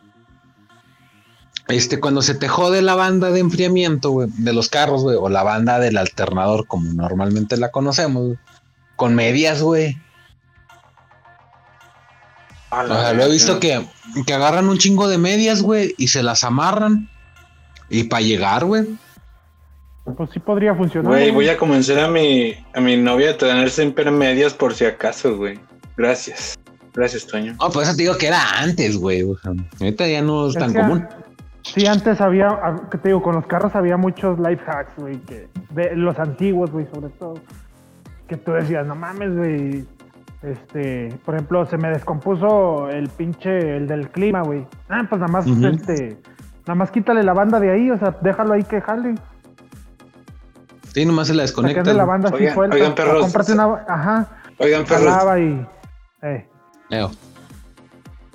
Este, 1.70 2.00
cuando 2.02 2.22
se 2.22 2.36
te 2.36 2.50
jode 2.50 2.82
la 2.82 2.94
banda 2.96 3.32
de 3.32 3.40
enfriamiento, 3.40 4.12
güey, 4.12 4.28
de 4.38 4.52
los 4.54 4.68
carros, 4.68 5.02
güey, 5.04 5.16
o 5.20 5.30
la 5.30 5.44
banda 5.44 5.80
del 5.80 5.98
alternador, 5.98 6.68
como 6.68 6.92
normalmente 6.92 7.56
la 7.56 7.72
conocemos, 7.72 8.24
güey, 8.26 8.38
con 8.98 9.16
medias, 9.16 9.62
güey. 9.62 9.98
O 12.82 12.88
sea, 12.88 13.14
lo 13.14 13.24
he 13.24 13.32
visto 13.32 13.60
que, 13.60 13.86
que 14.26 14.34
agarran 14.34 14.68
un 14.68 14.78
chingo 14.78 15.08
de 15.08 15.18
medias, 15.18 15.62
güey, 15.62 15.94
y 15.98 16.08
se 16.08 16.24
las 16.24 16.44
amarran. 16.44 17.10
Y 17.90 18.06
para 18.06 18.22
llegar, 18.22 18.66
güey. 18.66 18.86
pues 20.18 20.30
sí 20.34 20.40
podría 20.40 20.74
funcionar. 20.76 21.12
Güey, 21.12 21.32
voy 21.32 21.50
a 21.50 21.58
convencer 21.58 22.00
a 22.00 22.08
mi, 22.08 22.54
a 22.74 22.82
mi 22.82 22.98
novia 22.98 23.32
a 23.32 23.38
tener 23.38 23.70
siempre 23.70 24.10
medias 24.12 24.54
por 24.54 24.74
si 24.74 24.86
acaso, 24.86 25.38
güey. 25.38 25.60
Gracias. 25.96 26.58
Gracias, 26.94 27.26
Toño. 27.28 27.56
No, 27.60 27.70
pues 27.70 27.88
eso 27.88 27.98
te 27.98 28.04
digo 28.04 28.18
que 28.18 28.28
era 28.28 28.60
antes, 28.60 28.98
güey. 28.98 29.24
O 29.24 29.38
sea, 29.38 29.52
ahorita 29.80 30.08
ya 30.08 30.22
no 30.22 30.48
es 30.48 30.56
Es 30.56 30.60
tan 30.62 30.74
que- 30.74 30.80
común. 30.80 31.08
Sí, 31.64 31.86
antes 31.88 32.20
había, 32.20 32.50
que 32.92 32.98
te 32.98 33.08
digo, 33.10 33.22
con 33.24 33.36
los 33.36 33.48
carros 33.48 33.74
había 33.74 33.96
muchos 33.96 34.38
life 34.38 34.62
hacks, 34.68 34.92
güey, 34.98 35.18
que 35.22 35.48
de 35.70 35.96
los 35.96 36.20
antiguos, 36.20 36.70
güey, 36.72 36.86
sobre 36.94 37.08
todo. 37.12 37.36
Que 38.28 38.36
tú 38.36 38.52
decías, 38.52 38.86
no 38.86 38.96
mames, 38.96 39.36
güey. 39.36 39.86
Este, 40.44 41.18
por 41.24 41.36
ejemplo, 41.36 41.66
se 41.66 41.78
me 41.78 41.90
descompuso 41.90 42.90
el 42.90 43.08
pinche, 43.10 43.78
el 43.78 43.88
del 43.88 44.10
clima, 44.10 44.42
güey. 44.42 44.68
Ah, 44.90 45.04
pues 45.08 45.22
nada 45.22 45.32
más, 45.32 45.48
Ujú. 45.48 45.66
este, 45.68 46.18
nada 46.68 46.76
más 46.76 46.92
quítale 46.92 47.24
la 47.24 47.34
banda 47.34 47.60
de 47.62 47.72
ahí, 47.72 47.90
o 47.90 47.98
sea, 47.98 48.18
déjalo 48.22 48.54
ahí 48.54 48.64
que 48.64 48.82
jale. 48.82 49.16
Sí, 50.94 51.06
nomás 51.06 51.28
se 51.28 51.34
la 51.34 51.44
desconecta. 51.44 51.94
la 51.94 52.06
banda 52.06 52.28
así 52.28 52.38
Oigan, 52.38 52.54
suelta. 52.56 52.76
oigan, 52.76 52.94
perros. 52.96 53.22
cómprate 53.22 53.54
una, 53.54 53.86
ajá, 53.88 54.28
Oigan, 54.60 54.84
perros, 54.86 55.40
y, 55.40 55.66
eh, 56.26 56.48
Leo. 56.90 57.10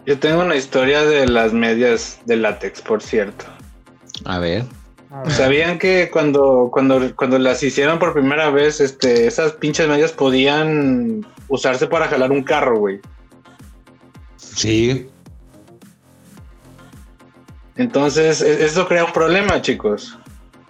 yo 0.07 0.19
tengo 0.19 0.41
una 0.43 0.57
historia 0.57 1.03
de 1.05 1.29
las 1.29 1.53
medias 1.53 2.21
de 2.25 2.37
látex, 2.37 2.81
por 2.81 3.03
cierto. 3.03 3.45
A 4.25 4.39
ver. 4.39 4.65
¿Sabían 5.29 5.79
que 5.79 6.11
cuando, 6.11 6.69
cuando, 6.71 7.15
cuando 7.17 7.39
las 7.39 7.63
hicieron 7.63 7.99
por 7.99 8.13
primera 8.13 8.51
vez, 8.51 8.81
este, 8.81 9.27
esas 9.27 9.53
pinches 9.53 9.89
medias 9.89 10.13
podían 10.13 11.27
usarse 11.49 11.87
para 11.87 12.09
jalar 12.09 12.31
un 12.31 12.43
carro, 12.43 12.79
güey? 12.79 13.01
Sí. 14.37 15.09
Entonces, 17.77 18.43
e- 18.43 18.65
eso 18.65 18.87
crea 18.87 19.05
un 19.05 19.13
problema, 19.13 19.63
chicos. 19.63 20.19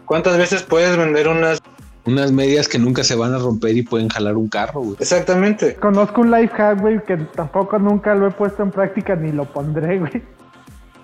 ¿Cuántas 0.05 0.39
veces 0.39 0.63
puedes 0.63 0.97
vender 0.97 1.27
unas? 1.27 1.61
Unas 2.05 2.31
medias 2.33 2.69
que 2.69 2.79
nunca 2.79 3.05
se 3.05 3.15
van 3.17 3.35
a 3.35 3.39
romper 3.39 3.77
y 3.77 3.83
pueden 3.83 4.09
jalar 4.09 4.37
un 4.37 4.49
carro, 4.49 4.81
güey. 4.81 4.97
Exactamente. 5.01 5.75
Conozco 5.75 6.21
un 6.23 6.31
life 6.31 6.55
hack, 6.55 6.81
güey, 6.81 7.03
que 7.05 7.17
tampoco 7.17 7.79
nunca 7.79 8.15
lo 8.15 8.29
he 8.29 8.31
puesto 8.31 8.63
en 8.63 8.71
práctica 8.71 9.17
ni 9.17 9.33
lo 9.33 9.45
pondré, 9.45 9.99
güey. 9.99 10.23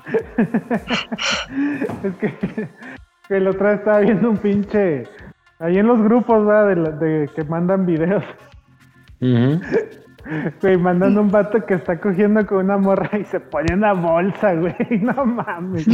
es 2.05 2.15
que, 2.21 2.69
que 3.29 3.37
el 3.37 3.47
otro 3.49 3.67
día 3.69 3.77
estaba 3.77 3.99
viendo 4.01 4.31
un 4.31 4.37
pinche. 4.39 5.05
Ahí 5.59 5.79
en 5.79 5.87
los 5.87 6.03
grupos, 6.03 6.45
¿verdad? 6.47 6.69
De, 6.69 6.77
la- 6.77 6.91
de 6.91 7.31
que 7.35 7.45
mandan 7.45 7.87
videos. 7.87 8.25
Güey, 10.63 10.79
mandando 10.79 11.21
un 11.21 11.31
vato 11.31 11.67
que 11.67 11.75
está 11.75 12.01
cogiendo 12.01 12.47
con 12.47 12.65
una 12.65 12.79
morra 12.79 13.11
y 13.19 13.25
se 13.27 13.41
pone 13.41 13.75
una 13.75 13.93
bolsa, 13.93 14.55
güey. 14.55 14.75
No 15.03 15.27
mames. 15.27 15.87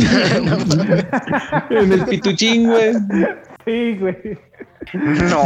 En 1.71 1.93
el 1.93 2.05
pituchín, 2.05 2.69
güey. 2.71 2.95
Sí, 3.65 3.99
güey. 3.99 4.39
No. 4.95 5.45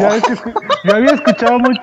Yo 0.84 0.94
había 0.96 1.12
escuchado 1.12 1.58
mucho. 1.60 1.80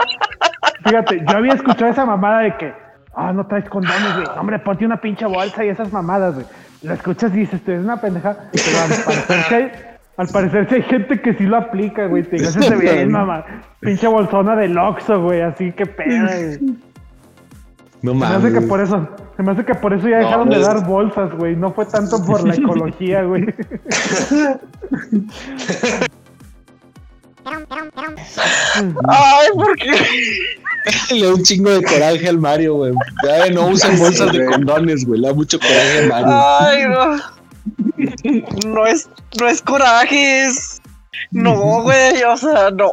Fíjate, 0.83 1.23
yo 1.27 1.37
había 1.37 1.53
escuchado 1.53 1.91
esa 1.91 2.05
mamada 2.05 2.41
de 2.41 2.57
que, 2.57 2.73
ah, 3.15 3.33
no 3.33 3.47
traes 3.47 3.67
condones, 3.69 4.15
güey. 4.15 4.27
Hombre, 4.37 4.59
ponte 4.59 4.85
una 4.85 5.01
pinche 5.01 5.25
bolsa 5.25 5.65
y 5.65 5.69
esas 5.69 5.91
mamadas, 5.91 6.35
güey. 6.35 6.45
Lo 6.83 6.93
escuchas 6.93 7.33
y 7.33 7.39
dices, 7.39 7.63
tú 7.63 7.71
es 7.71 7.79
una 7.79 7.99
pendeja. 7.99 8.37
Pero 8.51 9.03
parecer, 9.05 9.43
sí 9.49 9.53
hay, 9.55 9.71
al 10.17 10.27
parecer 10.27 10.67
sí 10.69 10.75
hay 10.75 10.83
gente 10.83 11.21
que 11.21 11.33
sí 11.35 11.43
lo 11.45 11.57
aplica, 11.57 12.05
güey. 12.07 12.23
Te 12.23 12.35
digo, 12.37 12.49
ese 12.49 12.61
se 12.61 12.75
ve 12.75 12.81
bien, 12.93 13.11
mamá. 13.11 13.43
Pinche 13.79 14.07
bolsona 14.07 14.55
del 14.55 14.77
Oxxo, 14.77 15.21
güey. 15.21 15.41
Así 15.41 15.71
que 15.71 15.85
pedo, 15.85 16.25
güey. 16.27 16.59
No 18.03 18.11
Se 18.13 18.17
me 18.17 18.25
hace 18.25 18.47
que 18.47 18.53
mames. 18.55 18.69
por 18.69 18.81
eso, 18.81 19.09
se 19.37 19.43
me 19.43 19.51
hace 19.51 19.63
que 19.65 19.75
por 19.75 19.93
eso 19.93 20.07
ya 20.07 20.19
No, 20.19 20.25
dejaron 20.25 20.49
de 20.49 20.59
es- 20.59 20.67
dar 20.67 20.85
bolsas, 20.85 21.31
güey. 21.35 21.55
No 21.55 21.71
fue 21.73 21.85
tanto 21.85 22.23
por 22.25 22.47
la 22.47 22.55
ecología, 22.55 23.23
güey. 23.23 23.45
Ay, 29.09 29.47
¿por 29.55 29.75
qué? 29.77 29.91
Le 31.15 31.25
da 31.25 31.33
un 31.33 31.43
chingo 31.43 31.69
de 31.71 31.83
coraje 31.83 32.27
al 32.27 32.37
Mario, 32.39 32.75
güey. 32.75 32.93
Ya 33.23 33.49
no 33.51 33.67
usan 33.67 33.97
bolsas 33.99 34.31
de 34.31 34.45
condones, 34.45 35.05
güey. 35.05 35.19
Le 35.21 35.27
da 35.27 35.33
mucho 35.33 35.59
coraje 35.59 35.99
al 35.99 36.07
Mario. 36.09 36.27
Ay, 36.59 36.83
no. 36.89 37.40
No 38.65 38.85
es, 38.85 39.09
no 39.39 39.47
es 39.47 39.61
coraje, 39.61 40.45
es. 40.45 40.81
No, 41.31 41.81
güey, 41.83 42.23
o 42.23 42.37
sea, 42.37 42.71
no. 42.71 42.91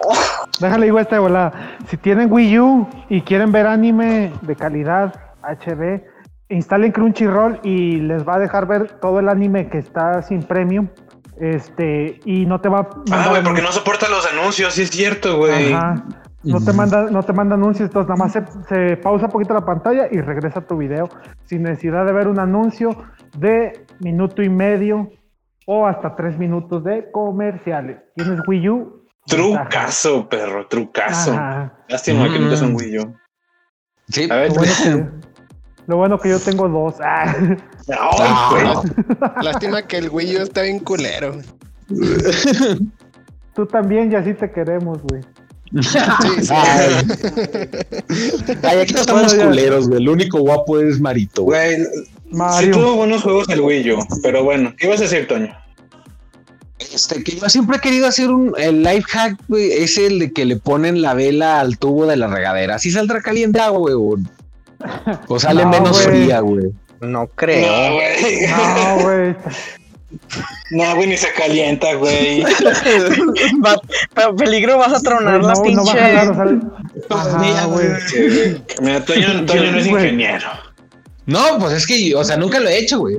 Déjale 0.61 0.87
digo 0.87 0.99
esta 0.99 1.17
de 1.17 1.21
volada. 1.21 1.77
Si 1.89 1.97
tienen 1.97 2.31
Wii 2.31 2.59
U 2.59 2.89
y 3.09 3.23
quieren 3.23 3.53
ver 3.53 3.67
anime 3.67 4.33
de 4.43 4.57
calidad 4.57 5.15
HD, 5.43 6.05
instalen 6.49 6.93
Crunchyroll 6.93 7.61
y 7.63 7.97
les 8.01 8.27
va 8.27 8.37
a 8.37 8.39
dejar 8.39 8.67
ver 8.67 8.99
todo 9.01 9.21
el 9.21 9.29
anime 9.29 9.69
que 9.69 9.79
está 9.79 10.23
sin 10.23 10.43
premium. 10.43 10.89
Este, 11.41 12.21
y 12.25 12.47
no 12.47 12.61
te 12.61 12.69
va 12.69 12.81
a 12.81 12.89
Ah, 13.13 13.29
güey, 13.31 13.43
porque 13.43 13.63
no 13.63 13.71
soporta 13.71 14.09
los 14.09 14.27
anuncios, 14.27 14.75
sí 14.75 14.83
es 14.83 14.91
cierto, 14.91 15.37
güey. 15.39 15.73
Ajá. 15.73 16.05
No 16.45 16.61
te 16.65 16.73
manda, 16.73 17.11
no 17.11 17.23
te 17.23 17.33
manda 17.33 17.55
anuncios, 17.57 17.89
entonces 17.89 18.09
nada 18.09 18.25
más 18.25 18.33
se, 18.33 18.45
se 18.69 18.97
pausa 18.97 19.27
un 19.27 19.33
poquito 19.33 19.55
la 19.55 19.65
pantalla 19.65 20.07
y 20.11 20.21
regresa 20.21 20.61
tu 20.61 20.77
video 20.77 21.09
sin 21.47 21.65
necesidad 21.65 22.07
de 22.07 22.13
ver 22.13 22.29
un 22.29 22.39
anuncio 22.39 22.91
de 23.37 23.85
minuto 24.01 24.43
y 24.43 24.49
medio 24.49 25.11
o 25.67 25.87
hasta 25.87 26.15
tres 26.15 26.39
minutos 26.39 26.85
de 26.85 27.11
comerciales. 27.11 27.99
¿Tienes 28.15 28.41
Wii 28.47 28.69
U? 28.69 29.05
Trucazo, 29.27 30.29
perro, 30.29 30.67
trucazo. 30.69 31.33
Ajá. 31.33 31.75
Lástima 31.89 32.25
que 32.33 32.39
Mm. 32.39 32.43
nunca 32.43 32.57
son 32.57 32.75
Wii 32.77 32.99
U. 33.01 33.15
Sí. 34.09 34.29
A 34.31 34.37
ver, 34.37 34.49
Lo 34.49 34.55
bueno, 34.55 34.73
que, 34.83 35.07
lo 35.89 35.97
bueno 35.97 36.19
que 36.19 36.29
yo 36.31 36.39
tengo 36.41 36.69
dos. 36.69 36.95
Ah. 37.05 37.35
Ay, 38.19 38.33
güey. 38.51 39.17
Ah, 39.23 39.43
Lástima 39.43 39.83
que 39.83 39.97
el 39.97 40.11
Wii 40.11 40.37
U 40.37 40.43
está 40.43 40.63
bien 40.63 40.79
culero. 40.79 41.33
Tú 43.55 43.67
también, 43.67 44.13
y 44.13 44.15
así 44.15 44.35
te 44.35 44.51
queremos, 44.51 45.03
güey. 45.03 45.23
Sí, 45.73 45.99
sí. 46.43 46.55
Ay, 48.63 48.79
aquí 48.81 48.95
no 48.95 49.01
estamos 49.01 49.35
Bueno, 49.35 49.51
culeros, 49.51 49.89
güey. 49.89 50.01
El 50.03 50.09
único 50.09 50.41
guapo 50.41 50.79
es 50.81 51.01
Marito, 51.01 51.43
güey. 51.43 51.77
Güey, 51.77 51.87
Sí 51.87 52.37
Mario. 52.37 52.71
tuvo 52.73 52.95
buenos 52.97 53.23
juegos 53.23 53.49
el 53.49 53.61
Wii 53.61 53.93
U, 53.93 53.99
pero 54.23 54.45
bueno, 54.45 54.75
¿qué 54.77 54.87
ibas 54.87 55.01
a 55.01 55.05
decir, 55.05 55.27
Toño? 55.27 55.49
Este, 56.93 57.25
que 57.25 57.37
yo 57.37 57.49
siempre 57.49 57.79
he 57.79 57.81
querido 57.81 58.07
hacer 58.07 58.31
un 58.31 58.53
el 58.59 58.83
life 58.83 59.05
hack, 59.09 59.39
güey, 59.49 59.73
es 59.73 59.97
el 59.99 60.19
de 60.19 60.33
que 60.33 60.45
le 60.45 60.57
ponen 60.57 61.01
la 61.03 61.15
vela 61.15 61.59
al 61.61 61.79
tubo 61.79 62.07
de 62.07 62.17
la 62.17 62.29
regadera. 62.29 62.75
Así 62.77 62.91
saldrá 62.91 63.21
caliente 63.21 63.61
agua, 63.61 63.79
güey. 63.81 63.95
O, 63.95 64.17
o 65.29 65.41
sale 65.41 65.65
No, 65.65 65.71
menos 65.71 66.05
güey. 66.05 66.21
fría, 66.23 66.41
güey. 66.41 66.67
No 67.01 67.27
creo. 67.29 67.67
No, 67.67 67.95
güey. 67.95 68.47
No, 68.49 69.03
güey. 69.03 69.37
No, 70.71 70.95
güey, 70.97 71.09
ni 71.09 71.17
se 71.17 71.33
calienta, 71.33 71.95
güey. 71.95 72.43
Va- 73.65 73.81
pero 74.15 74.35
peligro 74.37 74.79
vas 74.79 74.95
a 74.95 75.01
tronar 75.01 75.41
Güey, 75.41 75.47
la 75.49 75.55
no, 75.55 75.83
no 75.83 75.85
va 75.85 75.93
a 75.93 75.95
pinche. 75.95 76.17
jalar, 76.17 76.29
o 76.31 76.35
sea, 76.35 77.19
Ajá, 77.19 77.67
güey. 77.67 77.87
Mira, 78.81 79.05
Toño, 79.05 79.45
Toño 79.47 79.71
no 79.73 79.79
es 79.79 79.89
Güey. 79.89 80.05
ingeniero. 80.05 80.49
No, 81.27 81.59
pues 81.59 81.73
es 81.75 81.87
que, 81.87 82.15
o 82.17 82.25
sea, 82.25 82.37
nunca 82.39 82.59
lo 82.59 82.69
he 82.71 82.79
hecho, 82.79 82.99
güey. 83.01 83.19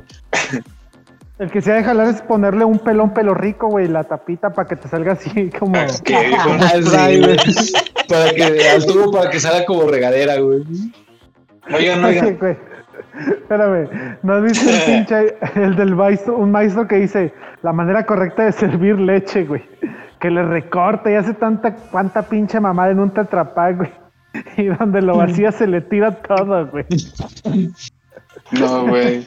El 1.38 1.50
que 1.50 1.62
se 1.62 1.70
ha 1.72 1.76
de 1.76 1.84
jalar 1.84 2.08
es 2.08 2.20
ponerle 2.22 2.64
un 2.64 2.78
pelón 2.80 3.14
pelo 3.14 3.32
rico, 3.34 3.68
güey, 3.68 3.86
la 3.88 4.04
tapita 4.04 4.50
para 4.52 4.68
que 4.68 4.76
te 4.76 4.88
salga 4.88 5.12
así 5.12 5.48
como. 5.58 5.72
Para 8.08 8.30
que 8.34 8.68
al 8.68 8.84
tubo 8.84 9.12
para 9.12 9.30
que 9.30 9.38
salga 9.40 9.64
como 9.64 9.82
regadera, 9.88 10.36
güey. 10.40 10.62
Oigan, 11.72 12.04
oigan. 12.04 12.38
Espérame, 13.18 14.18
¿no 14.22 14.34
has 14.34 14.42
visto 14.42 14.70
el 14.70 14.80
pinche, 14.86 15.36
el 15.56 15.76
del 15.76 15.94
maestro, 15.94 16.36
un 16.36 16.50
maestro 16.52 16.86
que 16.86 16.96
dice 16.96 17.32
la 17.62 17.72
manera 17.72 18.04
correcta 18.06 18.44
de 18.44 18.52
servir 18.52 18.98
leche, 18.98 19.44
güey? 19.44 19.62
Que 20.20 20.30
le 20.30 20.42
recorta 20.42 21.10
y 21.10 21.14
hace 21.14 21.34
tanta, 21.34 21.74
cuanta 21.74 22.22
pinche 22.22 22.60
mamada 22.60 22.90
en 22.90 23.00
un 23.00 23.10
tetrapack, 23.10 23.76
güey. 23.76 23.92
Y 24.56 24.66
donde 24.66 25.02
lo 25.02 25.16
vacía 25.16 25.50
se 25.50 25.66
le 25.66 25.80
tira 25.80 26.12
todo, 26.12 26.66
güey. 26.68 26.86
No, 28.52 28.86
güey. 28.86 29.26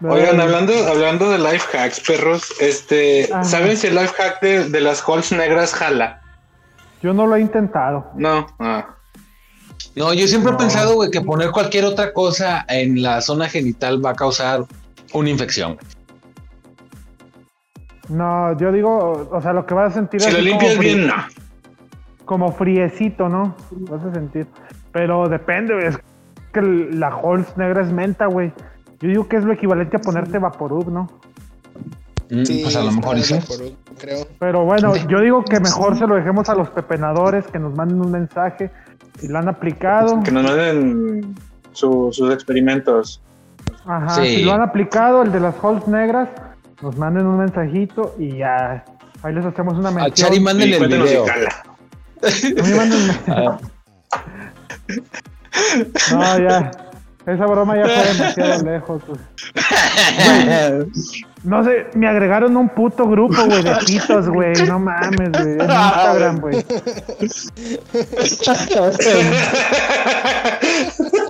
No, 0.00 0.10
Oigan, 0.12 0.36
güey. 0.36 0.40
hablando, 0.40 0.72
hablando 0.88 1.30
de 1.30 1.38
life 1.38 1.76
hacks, 1.76 2.00
perros, 2.00 2.54
este, 2.60 3.28
Ajá. 3.32 3.44
¿saben 3.44 3.76
si 3.76 3.88
el 3.88 3.96
life 3.96 4.14
hack 4.16 4.40
de, 4.40 4.68
de 4.68 4.80
las 4.80 5.02
halls 5.06 5.32
negras 5.32 5.74
jala? 5.74 6.20
Yo 7.02 7.12
no 7.12 7.26
lo 7.26 7.36
he 7.36 7.40
intentado. 7.40 8.10
No. 8.14 8.46
Ah. 8.58 8.86
No, 9.96 10.12
yo 10.14 10.26
siempre 10.28 10.52
No. 10.52 10.58
he 10.58 10.60
pensado, 10.60 10.94
güey, 10.94 11.10
que 11.10 11.20
poner 11.20 11.50
cualquier 11.50 11.84
otra 11.84 12.12
cosa 12.12 12.64
en 12.68 13.02
la 13.02 13.20
zona 13.20 13.48
genital 13.48 14.04
va 14.04 14.10
a 14.10 14.14
causar 14.14 14.64
una 15.12 15.30
infección. 15.30 15.78
No, 18.08 18.56
yo 18.58 18.72
digo, 18.72 19.28
o 19.30 19.40
sea, 19.40 19.52
lo 19.52 19.64
que 19.66 19.74
vas 19.74 19.92
a 19.92 19.94
sentir 19.94 20.20
Si 20.20 20.28
es 20.28 20.34
lo 20.34 20.40
limpias 20.40 20.72
como 20.72 20.82
bien, 20.82 21.06
no. 21.06 21.14
como 22.24 22.52
friecito, 22.52 23.28
¿no? 23.28 23.54
Vas 23.70 24.04
a 24.04 24.12
sentir. 24.12 24.46
Pero 24.92 25.28
depende, 25.28 25.74
güey. 25.74 25.86
Es 25.86 25.98
que 26.52 26.60
la 26.60 27.08
Halls 27.08 27.56
negra 27.56 27.82
es 27.82 27.92
menta, 27.92 28.26
güey. 28.26 28.52
Yo 29.00 29.08
digo 29.08 29.28
que 29.28 29.36
es 29.36 29.44
lo 29.44 29.52
equivalente 29.52 29.96
a 29.96 30.00
ponerte 30.00 30.38
Vaporub, 30.38 30.88
¿no? 30.90 31.08
Mm, 32.30 32.62
pues 32.62 32.76
a 32.76 32.82
lo 32.84 32.92
mejor 32.92 33.18
y 33.18 33.22
sí. 33.22 33.38
creo. 33.98 34.26
Pero 34.38 34.64
bueno, 34.64 34.94
yo 35.08 35.20
digo 35.20 35.44
que 35.44 35.58
mejor 35.60 35.98
se 35.98 36.06
lo 36.06 36.14
dejemos 36.14 36.48
a 36.48 36.54
los 36.54 36.70
pepenadores 36.70 37.44
que 37.48 37.58
nos 37.58 37.74
manden 37.74 38.00
un 38.00 38.10
mensaje 38.12 38.70
si 39.18 39.26
lo 39.28 39.38
han 39.38 39.48
aplicado. 39.48 40.20
Que 40.22 40.30
nos 40.30 40.44
manden 40.44 41.34
su- 41.72 42.10
sus 42.12 42.32
experimentos. 42.32 43.20
Ajá, 43.84 44.14
Sí. 44.22 44.36
si 44.36 44.42
lo 44.44 44.52
han 44.52 44.62
aplicado, 44.62 45.22
el 45.22 45.32
de 45.32 45.40
las 45.40 45.54
Halls 45.62 45.88
negras, 45.88 46.28
nos 46.82 46.96
manden 46.96 47.26
un 47.26 47.38
mensajito 47.38 48.14
y 48.18 48.38
ya. 48.38 48.84
Ahí 49.22 49.34
les 49.34 49.44
hacemos 49.44 49.74
una 49.76 49.88
A 49.88 49.92
mención. 49.92 50.14
Chari 50.14 50.40
manden 50.40 50.68
Y 50.68 50.72
el 50.74 50.86
video. 50.88 51.24
A 51.26 52.62
mí 52.62 52.72
mándenme- 52.76 53.58
No, 56.12 56.38
ya. 56.38 56.70
Esa 57.26 57.46
broma 57.46 57.76
ya 57.76 57.84
fue 57.84 58.04
demasiado 58.14 58.62
lejos. 58.64 59.02
pues. 59.06 59.20
No 61.42 61.64
sé, 61.64 61.86
me 61.94 62.06
agregaron 62.06 62.54
un 62.56 62.68
puto 62.68 63.08
grupo, 63.08 63.42
güey, 63.46 63.62
de 63.62 63.74
pitos, 63.86 64.28
güey. 64.28 64.52
No 64.66 64.78
mames, 64.78 65.32
güey. 65.32 65.54
En 65.54 65.60
Instagram, 65.60 66.40
güey. 66.40 66.64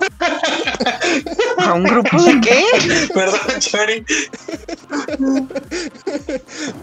¿A 1.65 1.73
un 1.73 1.83
grupo 1.83 2.21
de 2.23 2.41
qué? 2.41 2.63
Perdón, 3.13 3.39
Chari. 3.59 4.05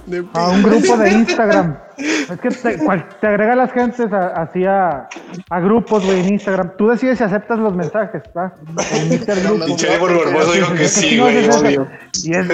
De 0.06 0.24
A 0.34 0.48
un 0.48 0.62
grupo 0.62 0.96
de 0.96 1.10
Instagram. 1.12 1.76
Es 1.98 2.38
que 2.40 2.48
te, 2.50 2.78
cual- 2.78 3.08
te 3.20 3.26
agrega 3.26 3.56
las 3.56 3.72
gentes 3.72 4.12
a- 4.12 4.28
así 4.28 4.64
a, 4.64 5.08
a 5.50 5.60
grupos, 5.60 6.04
güey, 6.04 6.20
en 6.20 6.34
Instagram. 6.34 6.72
Tú 6.78 6.88
decides 6.88 7.18
si 7.18 7.24
aceptas 7.24 7.58
los 7.58 7.74
mensajes, 7.74 8.22
¿va? 8.36 8.54
Y 9.10 9.18
Chari 9.76 9.98
por 9.98 10.16
Barboso 10.24 10.52
dijo 10.52 10.74
que 10.74 10.86
sí, 10.88 11.16
No, 11.16 11.24
güey, 11.24 11.38
es 11.38 11.48
ese. 11.48 11.58
obvio. 11.58 11.88
Y 12.22 12.34
es, 12.36 12.46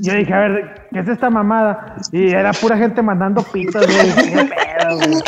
yo 0.00 0.12
dije, 0.14 0.32
a 0.32 0.38
ver, 0.40 0.86
¿qué 0.92 1.00
es 1.00 1.08
esta 1.08 1.28
mamada? 1.28 1.96
Y 2.12 2.30
era 2.30 2.52
pura 2.52 2.76
gente 2.76 3.02
mandando 3.02 3.42
pitos, 3.42 3.84
güey. 3.86 4.14
¿Qué 4.14 4.44
pedo, 4.44 4.96
güey? 4.96 5.22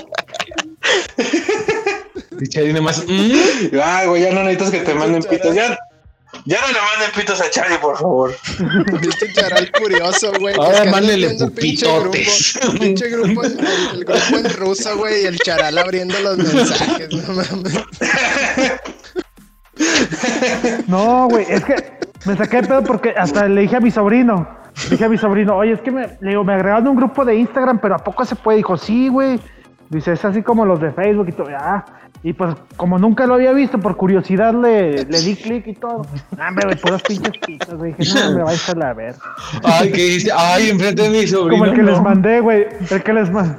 Y 2.39 2.47
Chari 2.49 2.73
nomás, 2.73 3.05
mm, 3.09 3.77
Ah, 3.83 4.05
güey, 4.07 4.23
ya 4.23 4.33
no 4.33 4.43
necesitas 4.45 4.71
que 4.71 4.81
te 4.81 4.95
manden 4.95 5.23
pitos. 5.23 5.55
Ya, 5.55 5.77
ya 6.47 6.61
no 6.61 6.69
le 6.69 6.75
manden 6.81 7.11
pitos 7.15 7.41
a 7.41 7.51
Chari, 7.51 7.77
por 7.79 7.97
favor. 7.99 8.35
Este 9.03 9.33
charal 9.33 9.71
curioso, 9.73 10.33
güey. 10.41 10.55
Ahora 10.57 10.85
pinche 10.85 11.35
pupitotes. 11.45 12.59
grupo- 12.63 12.79
Pinche 12.79 13.09
grupo, 13.11 13.45
en- 13.45 13.59
el, 13.59 13.67
el 13.99 14.05
grupo 14.05 14.39
en 14.39 14.55
ruso, 14.57 14.97
güey, 14.97 15.23
y 15.23 15.27
el 15.27 15.39
charal 15.39 15.77
abriendo 15.79 16.19
los 16.21 16.39
mensajes, 16.39 17.09
no 17.13 17.35
mames. 17.35 17.85
No, 20.87 21.29
güey, 21.29 21.47
es 21.49 21.65
que 21.65 21.99
me 22.25 22.37
saqué 22.37 22.63
de 22.63 22.69
pedo 22.69 22.83
porque 22.83 23.11
hasta 23.17 23.47
le 23.49 23.63
dije 23.63 23.77
a 23.77 23.81
mi 23.81 23.91
sobrino, 23.91 24.49
dije 24.91 25.05
a 25.05 25.09
mi 25.09 25.19
sobrino, 25.19 25.57
oye, 25.57 25.73
es 25.73 25.81
que 25.81 25.91
me, 25.91 26.07
le 26.21 26.31
digo, 26.31 26.45
me 26.45 26.55
agregaron 26.55 26.89
un 26.89 26.97
grupo 26.97 27.25
de 27.25 27.35
Instagram, 27.37 27.81
pero 27.81 27.95
¿a 27.97 27.99
poco 27.99 28.25
se 28.25 28.37
puede? 28.37 28.59
Dijo, 28.59 28.77
sí, 28.77 29.09
güey. 29.09 29.39
Dice, 29.89 30.13
es 30.13 30.25
así 30.25 30.43
como 30.43 30.65
los 30.65 30.81
de 30.81 30.93
Facebook 30.93 31.29
y 31.29 31.33
todo. 31.33 31.49
Ah, 31.57 31.85
y 32.23 32.33
pues 32.33 32.57
como 32.77 32.99
nunca 32.99 33.27
lo 33.27 33.35
había 33.35 33.53
visto, 33.53 33.79
por 33.79 33.97
curiosidad 33.97 34.53
le, 34.55 35.05
le 35.05 35.21
di 35.21 35.37
clic 35.37 35.67
y 35.67 35.75
todo. 35.75 36.03
Hombre, 36.49 36.67
güey, 36.67 36.77
puros 36.77 37.03
pinches. 37.03 37.33
Dije, 37.81 38.15
no, 38.15 38.33
me 38.33 38.43
vais 38.43 38.69
a 38.69 38.75
la 38.75 38.95
ver. 38.95 39.15
ay, 39.63 39.93
¿qué 39.93 40.05
dice? 40.05 40.31
Ay, 40.37 40.71
enfrente 40.71 41.03
de 41.03 41.11
mi 41.11 41.27
sobrino. 41.27 41.61
Como 41.61 41.71
el 41.71 41.77
que 41.77 41.83
no. 41.83 41.93
les 41.93 42.03
mandé, 42.03 42.41
güey. 42.41 42.67
El 42.91 43.03
que 43.03 43.13
les 43.13 43.31
mandé. 43.31 43.57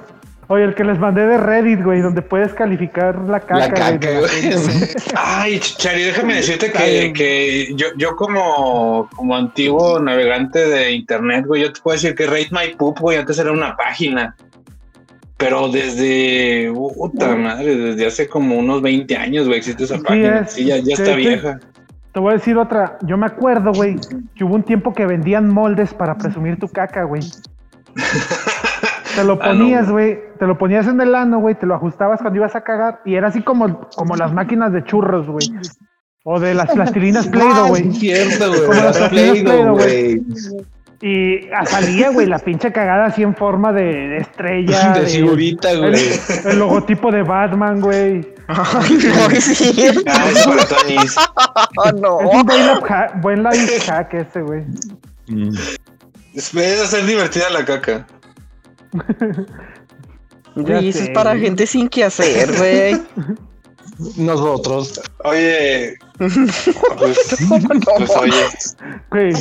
Oye, 0.50 0.64
el 0.64 0.76
que 0.76 0.86
les 0.86 0.98
mandé 0.98 1.26
de 1.26 1.38
Reddit, 1.38 1.84
güey, 1.84 2.00
donde 2.00 2.22
puedes 2.22 2.54
calificar 2.54 3.18
la 3.28 3.42
caca, 3.42 3.92
La 3.92 3.98
güey. 3.98 4.30
Ay, 5.16 5.60
Chari, 5.60 6.04
déjame 6.04 6.36
decirte 6.36 6.72
que, 6.72 7.12
que 7.12 7.74
yo, 7.76 7.88
yo 7.98 8.16
como, 8.16 9.10
como 9.14 9.36
antiguo 9.36 10.00
navegante 10.00 10.66
de 10.66 10.94
internet, 10.94 11.46
güey, 11.46 11.64
yo 11.64 11.74
te 11.74 11.82
puedo 11.82 11.96
decir 11.96 12.16
que 12.16 12.26
Rate 12.28 12.48
My 12.52 12.76
Poop, 12.78 13.00
güey, 13.00 13.18
antes 13.18 13.38
era 13.40 13.52
una 13.52 13.76
página. 13.76 14.38
Pero 15.38 15.70
desde, 15.70 16.72
puta 16.74 17.36
madre, 17.36 17.76
desde 17.78 18.08
hace 18.08 18.28
como 18.28 18.58
unos 18.58 18.82
20 18.82 19.16
años, 19.16 19.46
güey, 19.48 19.60
existe 19.60 19.84
esa 19.84 19.98
Sí, 19.98 20.02
página. 20.04 20.40
es. 20.40 20.52
Sí, 20.54 20.66
ya, 20.66 20.78
ya 20.78 20.94
está 20.96 21.16
vieja. 21.16 21.60
Te 22.12 22.20
voy 22.20 22.32
a 22.32 22.38
decir 22.38 22.58
otra. 22.58 22.98
Yo 23.04 23.18
me 23.18 23.28
acuerdo, 23.28 23.72
güey, 23.72 23.98
que 24.36 24.44
hubo 24.44 24.56
un 24.56 24.64
tiempo 24.64 24.94
que 24.94 25.06
vendían 25.06 25.48
moldes 25.50 25.94
para 25.94 26.18
presumir 26.18 26.58
tu 26.58 26.68
caca, 26.68 27.04
güey. 27.04 27.22
Te 29.16 29.24
lo 29.24 29.34
Ah, 29.42 29.48
no, 29.54 29.60
ponías, 29.60 29.90
güey. 29.90 30.20
te 30.40 30.46
lo 30.46 30.58
ponías 30.60 30.88
en 30.88 31.02
el 31.02 31.16
ano, 31.16 31.40
güey. 31.40 31.56
Te 31.56 31.66
lo 31.66 31.74
ajustabas 31.76 32.22
cuando 32.22 32.38
ibas 32.38 32.56
a 32.56 32.62
cagar. 32.62 33.02
Y 33.06 33.16
era 33.16 33.28
así 33.30 33.42
como, 33.42 33.82
como 33.96 34.16
las 34.16 34.32
máquinas 34.34 34.72
de 34.74 34.84
churros, 34.84 35.28
güey. 35.28 35.50
O 36.24 36.40
de 36.40 36.54
las 36.54 36.72
plastilinas 36.72 37.28
Play-Doh, 37.28 37.68
güey. 37.70 37.84
Como 37.84 38.74
las 38.74 39.00
las 39.00 39.10
Play-Doh, 39.10 39.44
Play-Doh, 39.44 39.72
güey. 39.74 40.22
Y 41.02 41.42
salía, 41.66 42.10
güey, 42.10 42.26
la 42.26 42.40
pinche 42.40 42.72
cagada 42.72 43.06
así 43.06 43.22
en 43.22 43.36
forma 43.36 43.72
de, 43.72 43.84
de 43.84 44.18
estrella. 44.18 44.94
De 45.00 45.06
figurita, 45.06 45.76
güey. 45.76 45.94
el 46.46 46.60
logotipo 46.60 47.12
de 47.12 47.22
Batman, 47.22 47.82
güey. 47.82 48.28
Ay, 48.48 48.98
no. 49.14 50.04
Ah. 50.08 50.30
Oh, 51.78 51.92
no. 51.92 52.20
Es 52.22 52.34
un 52.34 52.44
buen 52.44 52.68
life 52.68 52.82
hack, 52.88 53.22
buen 53.22 53.44
life 53.44 53.80
hack 53.82 54.14
ese, 54.14 54.42
güey. 54.42 54.64
Mm. 55.28 55.56
Es 56.34 56.56
hacer 56.56 57.06
divertida 57.06 57.50
la 57.50 57.66
caca. 57.66 58.08
Güey, 60.56 60.90
eso 60.90 61.04
es 61.04 61.10
para 61.10 61.38
gente 61.38 61.68
sin 61.68 61.88
que 61.90 62.04
hacer, 62.04 62.52
güey. 62.58 63.02
Nosotros. 64.18 65.02
Oye, 65.24 65.96
pues, 66.18 66.34
pues, 66.98 68.10
oye, 68.20 68.46
Güey, 69.10 69.34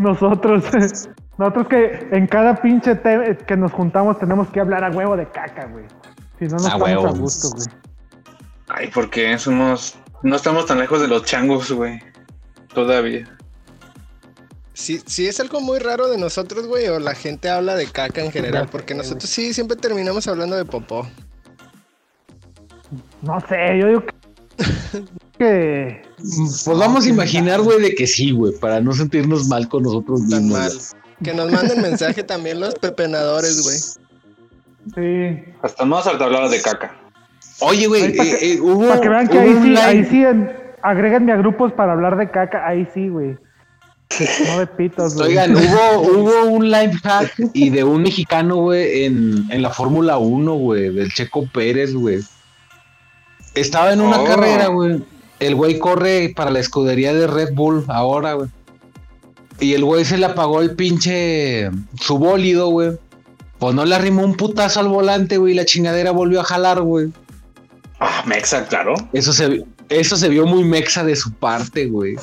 nosotros, 0.00 0.64
nosotros 1.38 1.68
que 1.68 2.08
en 2.12 2.26
cada 2.26 2.56
pinche 2.60 2.98
que 3.46 3.56
nos 3.56 3.72
juntamos 3.72 4.18
tenemos 4.18 4.48
que 4.50 4.60
hablar 4.60 4.82
a 4.84 4.90
huevo 4.90 5.16
de 5.16 5.28
caca, 5.30 5.66
güey. 5.66 5.84
Si 6.38 6.46
no, 6.46 6.56
no 6.56 6.64
A 6.64 6.68
estamos 6.68 6.82
huevo. 6.82 7.06
a 7.06 7.10
gusto, 7.12 7.48
güey. 7.50 7.66
ay, 8.68 8.90
porque 8.92 9.38
somos, 9.38 9.98
no 10.22 10.36
estamos 10.36 10.66
tan 10.66 10.78
lejos 10.78 11.00
de 11.00 11.08
los 11.08 11.24
changos, 11.24 11.70
güey. 11.70 12.00
Todavía. 12.74 13.26
Sí, 14.72 15.02
sí 15.04 15.28
es 15.28 15.38
algo 15.40 15.60
muy 15.60 15.78
raro 15.78 16.08
de 16.08 16.16
nosotros, 16.16 16.66
güey, 16.66 16.88
o 16.88 16.98
la 16.98 17.14
gente 17.14 17.50
habla 17.50 17.74
de 17.74 17.86
caca 17.86 18.22
en 18.22 18.32
general, 18.32 18.68
porque 18.70 18.94
nosotros 18.94 19.28
sí 19.28 19.52
siempre 19.52 19.76
terminamos 19.76 20.26
hablando 20.26 20.56
de 20.56 20.64
popó. 20.64 21.06
No 23.22 23.38
sé, 23.40 23.78
yo 23.78 23.86
digo 23.88 24.04
que, 24.06 24.14
que 25.40 26.02
Pues 26.18 26.66
vamos 26.78 27.06
a 27.06 27.08
imaginar, 27.08 27.62
güey, 27.62 27.80
de 27.80 27.94
que 27.94 28.06
sí, 28.06 28.30
güey, 28.30 28.52
para 28.60 28.80
no 28.80 28.92
sentirnos 28.92 29.48
mal 29.48 29.68
con 29.68 29.82
nosotros 29.84 30.20
mismos. 30.20 30.50
mal. 30.50 30.70
Que 31.24 31.32
nos 31.34 31.50
manden 31.50 31.80
mensaje 31.82 32.22
también 32.22 32.60
los 32.60 32.74
pepenadores, 32.74 33.62
güey. 33.62 33.78
Sí. 34.94 35.52
Hasta 35.62 35.84
Mozart 35.84 36.20
hablaba 36.20 36.48
de 36.50 36.60
caca. 36.60 36.94
Oye, 37.60 37.86
güey, 37.86 38.02
Ahí 38.04 38.12
pa' 38.12 38.24
eh, 38.24 38.36
que- 38.38 38.52
eh, 38.54 38.60
hubo, 38.60 38.88
Para 38.88 39.00
que 39.00 39.08
vean 39.08 39.28
que 39.28 39.38
ahí 39.38 39.58
sí, 39.62 39.76
ahí 39.76 40.04
sí, 40.06 40.24
en- 40.24 40.50
agréguenme 40.82 41.32
a 41.32 41.36
grupos 41.36 41.72
para 41.72 41.92
hablar 41.92 42.16
de 42.18 42.30
caca, 42.30 42.66
ahí 42.66 42.86
sí, 42.94 43.08
güey. 43.08 43.36
No 44.46 44.58
de 44.58 44.66
pitos, 44.66 45.14
güey. 45.14 45.28
Oigan, 45.28 45.54
hubo, 45.56 46.00
hubo 46.02 46.44
un 46.50 46.70
live 46.70 46.92
hack 47.02 47.32
y 47.54 47.70
de 47.70 47.84
un 47.84 48.02
mexicano, 48.02 48.56
güey, 48.56 49.04
en, 49.04 49.44
en 49.50 49.62
la 49.62 49.70
Fórmula 49.70 50.18
1, 50.18 50.54
güey, 50.54 50.92
del 50.94 51.12
Checo 51.12 51.46
Pérez, 51.52 51.94
güey. 51.94 52.20
Estaba 53.54 53.92
en 53.92 54.00
una 54.00 54.20
Oh. 54.20 54.24
carrera, 54.24 54.66
güey. 54.68 55.02
El 55.40 55.54
güey 55.54 55.78
corre 55.78 56.32
para 56.36 56.50
la 56.50 56.60
escudería 56.60 57.12
de 57.12 57.26
Red 57.26 57.54
Bull 57.54 57.84
ahora, 57.88 58.34
güey. 58.34 58.48
Y 59.58 59.74
el 59.74 59.84
güey 59.84 60.04
se 60.04 60.16
le 60.16 60.26
apagó 60.26 60.62
el 60.62 60.74
pinche 60.74 61.70
su 62.00 62.18
bólido, 62.18 62.68
güey. 62.68 62.92
Pues 63.58 63.74
no 63.74 63.84
le 63.84 63.94
arrimó 63.94 64.22
un 64.22 64.36
putazo 64.36 64.80
al 64.80 64.88
volante, 64.88 65.36
güey, 65.36 65.52
y 65.52 65.56
la 65.56 65.66
chingadera 65.66 66.12
volvió 66.12 66.40
a 66.40 66.44
jalar, 66.44 66.80
güey. 66.80 67.12
Ah, 67.98 68.22
Mexa, 68.26 68.66
claro. 68.66 68.94
Eso 69.12 69.34
se, 69.34 69.64
eso 69.90 70.16
se 70.16 70.28
vio 70.30 70.46
muy 70.46 70.64
mexa 70.64 71.04
de 71.04 71.14
su 71.14 71.32
parte, 71.32 71.86
güey. 71.86 72.16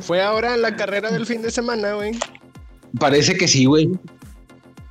Fue 0.00 0.22
ahora 0.22 0.54
en 0.54 0.62
la 0.62 0.76
carrera 0.76 1.10
del 1.10 1.26
fin 1.26 1.42
de 1.42 1.50
semana, 1.50 1.94
güey. 1.94 2.12
Parece 2.98 3.36
que 3.36 3.48
sí, 3.48 3.64
güey. 3.64 3.90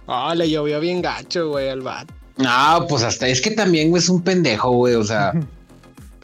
Ah, 0.07 0.33
le 0.35 0.49
llovió 0.49 0.79
bien 0.79 1.01
gacho, 1.01 1.49
güey, 1.49 1.69
al 1.69 1.81
vato. 1.81 2.13
No, 2.37 2.85
pues 2.89 3.03
hasta 3.03 3.27
es 3.27 3.41
que 3.41 3.51
también, 3.51 3.89
güey, 3.89 4.01
es 4.01 4.09
un 4.09 4.21
pendejo, 4.21 4.71
güey. 4.71 4.95
O 4.95 5.03
sea, 5.03 5.33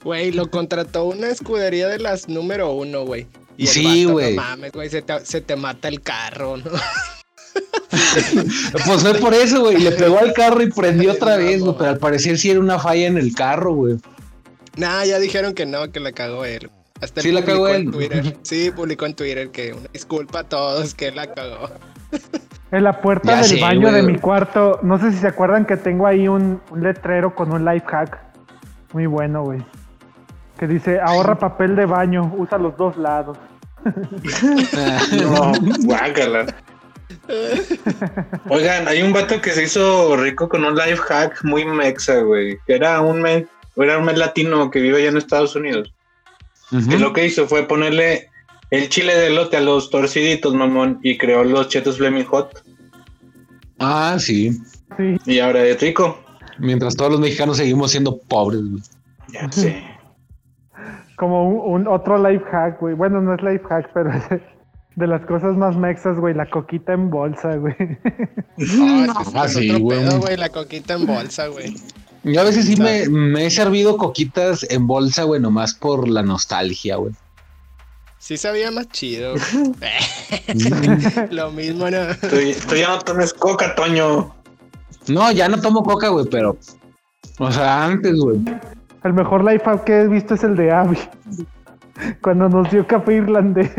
Güey, 0.04 0.32
lo 0.32 0.50
contrató 0.50 1.06
una 1.06 1.30
escudería 1.30 1.88
de 1.88 2.00
las 2.00 2.28
número 2.30 2.72
uno, 2.72 3.06
güey. 3.06 3.28
Y 3.58 3.68
Sí, 3.68 4.06
güey. 4.06 4.36
No 4.36 4.42
mames, 4.44 4.72
güey, 4.72 4.90
se 4.90 5.02
te, 5.02 5.26
se 5.26 5.42
te 5.42 5.56
mata 5.56 5.88
el 5.88 6.02
carro, 6.02 6.58
¿no? 6.58 6.72
pues 8.86 9.02
fue 9.02 9.14
por 9.16 9.34
eso, 9.34 9.62
güey. 9.62 9.78
Le 9.78 9.92
pegó 9.92 10.20
al 10.20 10.34
carro 10.34 10.62
y 10.62 10.72
prendió 10.72 11.12
otra 11.14 11.38
vez, 11.38 11.62
güey. 11.62 11.76
Pero 11.78 11.90
al 11.90 11.98
parecer 11.98 12.38
sí 12.38 12.52
era 12.52 12.60
una 12.60 12.80
falla 12.80 13.08
en 13.08 13.18
el 13.18 13.34
carro, 13.34 13.74
güey. 13.74 13.98
Nah, 14.76 15.04
ya 15.06 15.20
dijeron 15.20 15.54
que 15.54 15.66
no, 15.66 15.92
que 15.92 16.00
la 16.00 16.12
cagó 16.12 16.46
él. 16.46 16.70
Hasta 17.02 17.22
Sí 17.22 17.32
la 17.32 17.42
publicó 17.42 17.64
cagó 17.64 17.68
en 17.70 17.88
él. 17.88 17.92
Twitter. 17.92 18.38
Sí, 18.44 18.72
publicó 18.72 19.06
en 19.06 19.16
Twitter 19.16 19.50
que 19.50 19.74
una 19.74 19.90
disculpa 19.92 20.40
a 20.40 20.44
todos 20.44 20.94
que 20.94 21.08
él 21.08 21.16
la 21.16 21.34
cagó. 21.34 21.70
En 22.72 22.84
la 22.84 23.02
puerta 23.02 23.42
Ya 23.42 23.48
del 23.48 23.62
baño 23.62 23.92
de 23.92 24.04
mi 24.04 24.18
cuarto, 24.18 24.80
no 24.84 25.00
sé 25.00 25.12
si 25.12 25.18
se 25.20 25.28
acuerdan 25.28 25.66
que 25.66 25.78
tengo 25.78 26.06
ahí 26.06 26.28
un, 26.28 26.62
un 26.70 26.84
letrero 26.84 27.34
con 27.34 27.52
un 27.52 27.66
life 27.66 27.86
hack. 27.88 28.20
Muy 28.94 29.06
bueno, 29.06 29.44
güey. 29.44 29.60
Que 30.58 30.68
dice, 30.68 31.00
ahorra 31.00 31.38
papel 31.38 31.76
de 31.76 31.86
baño, 31.86 32.34
usa 32.38 32.58
los 32.58 32.76
dos 32.78 32.98
lados. 32.98 33.38
No, 35.14 35.54
guácala. 35.86 36.46
Oigan, 38.50 38.88
hay 38.88 39.02
un 39.02 39.14
vato 39.14 39.40
que 39.42 39.52
se 39.52 39.64
hizo 39.64 40.18
rico 40.18 40.50
con 40.50 40.66
un 40.66 40.76
life 40.76 40.98
hack 40.98 41.44
muy 41.44 41.66
mexa, 41.66 42.20
güey. 42.22 42.58
Que 42.66 42.76
era 42.76 43.02
un 43.02 43.22
mes, 43.22 43.46
era 43.76 43.98
un 43.98 44.06
mes 44.06 44.18
latino 44.18 44.70
que 44.72 44.82
vive 44.82 44.98
allá 44.98 45.10
en 45.10 45.18
Estados 45.18 45.56
Unidos. 45.56 45.94
Que 46.70 47.00
lo 47.00 47.14
que 47.14 47.26
hizo 47.26 47.48
fue 47.48 47.64
ponerle 47.64 48.30
el 48.72 48.90
chile 48.90 49.16
de 49.16 49.28
elote 49.28 49.58
a 49.58 49.62
los 49.62 49.90
torciditos, 49.90 50.54
mamón, 50.54 51.00
y 51.02 51.18
creó 51.18 51.44
los 51.44 51.70
chetos 51.70 51.98
Flaming 51.98 52.26
Hot. 52.26 52.62
Ah, 53.80 54.18
sí. 54.20 54.52
Sí, 54.98 55.18
Y 55.26 55.40
ahora 55.40 55.64
es 55.64 55.80
rico. 55.80 56.20
Mientras 56.60 56.96
todos 56.96 57.12
los 57.12 57.20
mexicanos 57.22 57.58
seguimos 57.58 57.92
siendo 57.92 58.18
pobres, 58.18 58.62
güey. 58.62 58.84
Ya 59.30 59.52
sé. 59.52 59.84
Como 61.18 61.50
un, 61.50 61.82
un 61.82 61.88
otro 61.88 62.18
life 62.18 62.46
hack, 62.50 62.80
güey. 62.80 62.94
Bueno, 62.96 63.20
no 63.22 63.34
es 63.36 63.42
life 63.42 63.66
hack, 63.68 63.90
pero 63.94 64.12
es 64.14 64.42
de 64.96 65.08
las 65.08 65.26
cosas 65.26 65.56
más 65.56 65.76
mexas, 65.76 66.18
güey. 66.20 66.34
La 66.34 66.50
coquita 66.50 66.94
en 66.94 67.10
bolsa, 67.10 67.56
güey. 67.58 67.76
Ah, 68.82 69.24
Ah, 69.36 69.46
es 69.46 69.54
sí, 69.54 69.70
otro 69.70 69.84
güey. 69.84 70.00
pedo, 70.00 70.20
güey, 70.20 70.38
la 70.38 70.50
coquita 70.50 70.94
en 70.96 71.06
bolsa, 71.06 71.48
güey. 71.48 71.76
Yo 72.24 72.42
a 72.42 72.44
veces 72.44 72.66
sí 72.66 72.76
me, 72.76 73.08
me 73.08 73.46
he 73.46 73.50
servido 73.52 73.98
coquitas 73.98 74.66
en 74.70 74.88
bolsa, 74.88 75.24
güey, 75.24 75.40
nomás 75.40 75.74
por 75.76 76.08
la 76.10 76.24
nostalgia, 76.24 76.96
güey. 76.96 77.14
Sí 78.18 78.36
sabía 78.36 78.72
más 78.72 78.90
chido. 78.90 79.36
Lo 81.30 81.52
mismo, 81.52 81.90
¿no? 81.90 82.00
Tú, 82.22 82.38
tú 82.68 82.76
ya 82.76 82.90
no 82.90 83.00
tomes 83.00 83.34
coca, 83.34 83.76
Toño. 83.76 84.34
No, 85.08 85.32
ya 85.32 85.48
no 85.48 85.62
tomo 85.62 85.84
coca, 85.84 86.10
güey, 86.10 86.26
pero. 86.30 86.58
O 87.40 87.52
sea, 87.52 87.86
antes, 87.86 88.16
güey. 88.20 88.40
El 89.08 89.14
mejor 89.14 89.42
life 89.46 89.64
hack 89.64 89.86
que 89.86 90.02
he 90.02 90.08
visto 90.10 90.34
es 90.34 90.44
el 90.44 90.58
de 90.58 90.70
Abby. 90.70 90.98
Cuando 92.22 92.50
nos 92.50 92.70
dio 92.70 92.86
café 92.86 93.16
irlandés. 93.16 93.72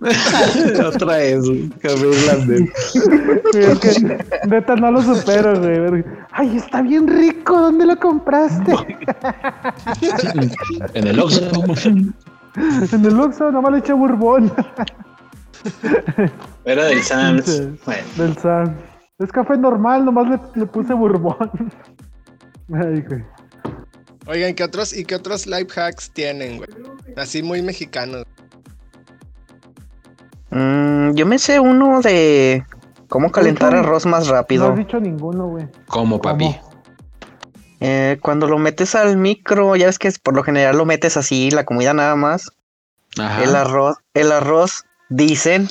Otra 0.84 1.16
vez. 1.18 1.44
Café 1.80 2.08
irlandés. 2.08 2.70
Es 3.54 3.78
que 3.78 4.18
neta 4.48 4.74
no 4.74 4.90
lo 4.90 5.00
supero, 5.00 5.58
güey. 5.60 6.04
Ay, 6.32 6.56
está 6.56 6.82
bien 6.82 7.06
rico. 7.06 7.58
¿Dónde 7.58 7.86
lo 7.86 7.96
compraste? 7.96 8.74
En 10.94 11.06
el 11.06 11.20
Oxxo. 11.20 11.64
en 12.92 13.04
el 13.04 13.20
Oxxo, 13.20 13.52
nomás 13.52 13.72
le 13.72 13.78
eché 13.78 13.92
bourbon. 13.92 14.52
Era 16.64 16.84
del 16.86 17.02
Sams. 17.02 17.62
Bueno, 17.86 18.02
Del 18.16 18.36
Sam. 18.36 18.74
Es 19.18 19.32
café 19.32 19.56
normal, 19.56 20.04
nomás 20.04 20.28
le, 20.28 20.40
le 20.56 20.66
puse 20.66 20.92
bourbon. 20.92 21.50
Ay, 22.74 23.00
güey. 23.08 23.35
Oigan, 24.26 24.54
¿qué 24.54 24.64
otros 24.64 24.92
y 24.96 25.04
qué 25.04 25.14
otros 25.14 25.46
life 25.46 25.80
hacks 25.80 26.10
tienen, 26.10 26.56
güey? 26.58 26.68
Así 27.16 27.42
muy 27.42 27.62
mexicanos. 27.62 28.24
Mm, 30.50 31.14
yo 31.14 31.26
me 31.26 31.38
sé 31.38 31.60
uno 31.60 32.00
de 32.00 32.64
cómo 33.08 33.30
calentar 33.30 33.74
arroz 33.74 34.06
más 34.06 34.26
No 34.26 34.32
rápido. 34.32 34.68
has 34.72 34.76
dicho 34.78 34.98
ninguno, 35.00 35.46
güey. 35.48 35.68
¿Cómo, 35.86 36.20
papi? 36.20 36.44
¿Cómo? 36.60 36.66
Eh, 37.80 38.18
cuando 38.22 38.46
lo 38.46 38.58
metes 38.58 38.94
al 38.94 39.16
micro, 39.16 39.76
ya 39.76 39.86
ves 39.86 39.98
que 39.98 40.08
es- 40.08 40.18
por 40.18 40.34
lo 40.34 40.42
general 40.42 40.76
lo 40.78 40.86
metes 40.86 41.16
así, 41.16 41.50
la 41.50 41.64
comida 41.64 41.92
nada 41.92 42.16
más. 42.16 42.50
Ajá. 43.18 43.44
El 43.44 43.54
arroz, 43.54 43.98
el 44.14 44.32
arroz, 44.32 44.84
dicen, 45.08 45.68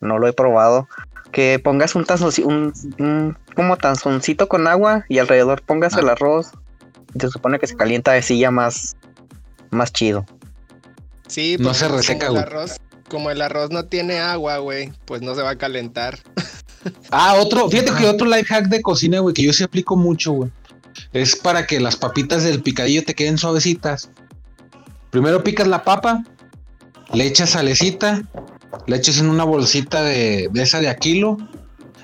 no 0.00 0.18
lo 0.18 0.26
he 0.26 0.32
probado, 0.32 0.88
que 1.32 1.60
pongas 1.62 1.94
un 1.94 2.04
tazonci- 2.04 2.44
un, 2.44 2.72
un 2.98 3.36
como 3.54 3.76
tazoncito 3.76 4.48
con 4.48 4.66
agua 4.66 5.04
y 5.08 5.18
alrededor 5.18 5.62
pongas 5.62 5.94
Ah. 5.96 6.00
el 6.00 6.08
arroz. 6.08 6.52
Se 7.18 7.28
supone 7.28 7.58
que 7.58 7.66
se 7.66 7.76
calienta 7.76 8.12
así 8.14 8.38
ya 8.38 8.50
más, 8.50 8.96
más 9.70 9.92
chido. 9.92 10.26
Sí, 11.26 11.56
No 11.58 11.64
porque 11.68 11.78
se 11.78 11.84
como 11.86 11.96
reseca, 11.98 12.26
el 12.26 12.32
güey. 12.32 12.42
arroz, 12.42 12.76
como 13.08 13.30
el 13.30 13.42
arroz 13.42 13.70
no 13.70 13.84
tiene 13.84 14.18
agua, 14.18 14.58
güey, 14.58 14.92
pues 15.04 15.22
no 15.22 15.34
se 15.34 15.42
va 15.42 15.50
a 15.50 15.56
calentar. 15.56 16.18
Ah, 17.10 17.34
otro, 17.38 17.68
fíjate 17.68 17.92
que 17.92 18.06
otro 18.06 18.26
life 18.28 18.44
hack 18.46 18.66
de 18.68 18.80
cocina, 18.80 19.18
güey, 19.18 19.34
que 19.34 19.42
yo 19.42 19.52
sí 19.52 19.64
aplico 19.64 19.96
mucho, 19.96 20.30
güey. 20.32 20.50
Es 21.12 21.34
para 21.34 21.66
que 21.66 21.80
las 21.80 21.96
papitas 21.96 22.44
del 22.44 22.62
picadillo 22.62 23.04
te 23.04 23.14
queden 23.14 23.36
suavecitas. 23.36 24.10
Primero 25.10 25.42
picas 25.42 25.66
la 25.66 25.82
papa, 25.82 26.22
le 27.12 27.26
echas 27.26 27.50
salecita, 27.50 28.22
le 28.86 28.96
echas 28.96 29.18
en 29.18 29.28
una 29.28 29.42
bolsita 29.44 30.02
de, 30.02 30.48
de 30.52 30.62
esa 30.62 30.80
de 30.80 30.88
a 30.88 30.96
kilo 30.96 31.36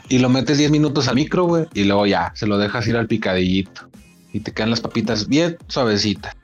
y 0.09 0.19
lo 0.19 0.29
metes 0.29 0.59
10 0.59 0.73
minutos 0.73 1.07
al 1.07 1.15
micro, 1.15 1.45
güey, 1.45 1.67
y 1.73 1.85
luego 1.85 2.07
ya, 2.07 2.33
se 2.35 2.47
lo 2.47 2.59
dejas 2.59 2.87
ir 2.89 2.97
al 2.97 3.07
picadillito. 3.07 3.89
Y 4.35 4.41
te 4.41 4.51
quedan 4.53 4.71
las 4.71 4.81
papitas 4.81 5.29
bien 5.29 5.57
suavecitas. 5.69 6.35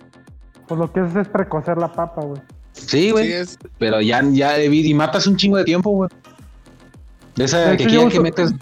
Pues 0.68 0.78
lo 0.78 0.93
que 0.93 1.01
haces 1.01 1.16
es 1.16 1.28
precocer 1.28 1.76
la 1.76 1.91
papa, 1.93 2.22
güey. 2.22 2.41
Sí, 2.72 3.11
güey. 3.11 3.45
Sí, 3.45 3.57
Pero 3.78 4.01
ya, 4.01 4.22
ya, 4.30 4.62
y 4.62 4.95
matas 4.95 5.26
un 5.26 5.34
chingo 5.36 5.57
de 5.57 5.64
tiempo, 5.64 5.91
güey. 5.91 6.09
De 7.34 7.45
esa 7.45 7.59
De 7.70 7.76
que 7.76 7.86
quieren 7.86 8.09
que 8.09 8.14
uso- 8.18 8.22
metes. 8.22 8.55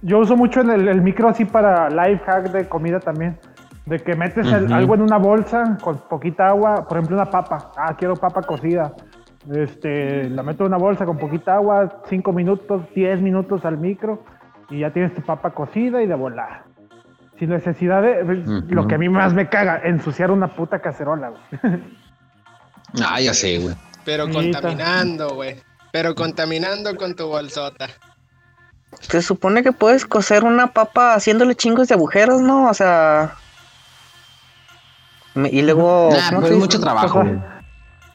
Yo 0.00 0.20
uso 0.20 0.36
mucho 0.36 0.62
en 0.62 0.70
el, 0.70 0.88
el 0.88 1.02
micro 1.02 1.28
así 1.28 1.44
para 1.44 1.90
life 1.90 2.22
hack 2.24 2.50
de 2.50 2.66
comida 2.66 2.98
también. 2.98 3.38
De 3.84 3.98
que 3.98 4.16
metes 4.16 4.46
el- 4.46 4.72
algo 4.72 4.94
en 4.94 5.02
una 5.02 5.18
bolsa 5.18 5.76
con 5.82 5.98
poquita 6.08 6.48
agua, 6.48 6.88
por 6.88 6.96
ejemplo 6.96 7.16
una 7.16 7.30
papa. 7.30 7.72
Ah, 7.76 7.94
quiero 7.98 8.14
papa 8.16 8.40
cocida. 8.42 8.94
Este, 9.52 10.30
la 10.30 10.42
meto 10.42 10.64
en 10.64 10.68
una 10.68 10.78
bolsa 10.78 11.04
con 11.04 11.18
poquita 11.18 11.56
agua, 11.56 12.02
5 12.08 12.32
minutos, 12.32 12.82
10 12.94 13.20
minutos 13.20 13.64
al 13.66 13.76
micro 13.78 14.24
y 14.70 14.80
ya 14.80 14.92
tienes 14.92 15.14
tu 15.14 15.20
papa 15.22 15.50
cocida 15.50 16.02
y 16.02 16.06
de 16.06 16.14
volar. 16.14 16.64
Sin 17.38 17.50
necesidad 17.50 18.02
de... 18.02 18.24
Lo 18.68 18.86
que 18.86 18.94
a 18.94 18.98
mí 18.98 19.08
más 19.08 19.34
me 19.34 19.48
caga, 19.48 19.80
ensuciar 19.84 20.30
una 20.30 20.54
puta 20.54 20.80
cacerola, 20.80 21.30
güey. 21.30 21.80
Ah, 23.04 23.20
ya 23.20 23.34
sé, 23.34 23.58
güey. 23.58 23.74
pero 24.04 24.30
contaminando, 24.30 25.30
güey. 25.34 25.60
Pero 25.92 26.14
contaminando 26.14 26.94
con 26.96 27.14
tu 27.16 27.26
bolsota. 27.26 27.88
Se 29.00 29.20
supone 29.20 29.62
que 29.64 29.72
puedes 29.72 30.06
cocer 30.06 30.44
una 30.44 30.68
papa 30.68 31.14
haciéndole 31.14 31.56
chingos 31.56 31.88
de 31.88 31.94
agujeros, 31.94 32.40
¿no? 32.40 32.68
O 32.70 32.74
sea... 32.74 33.34
Y 35.34 35.60
luego... 35.62 36.08
Nah, 36.12 36.28
¿cómo 36.30 36.40
pero 36.42 36.46
se 36.46 36.46
es 36.46 36.50
dice? 36.54 36.58
mucho 36.60 36.80
trabajo, 36.80 37.20
Pues. 37.22 37.38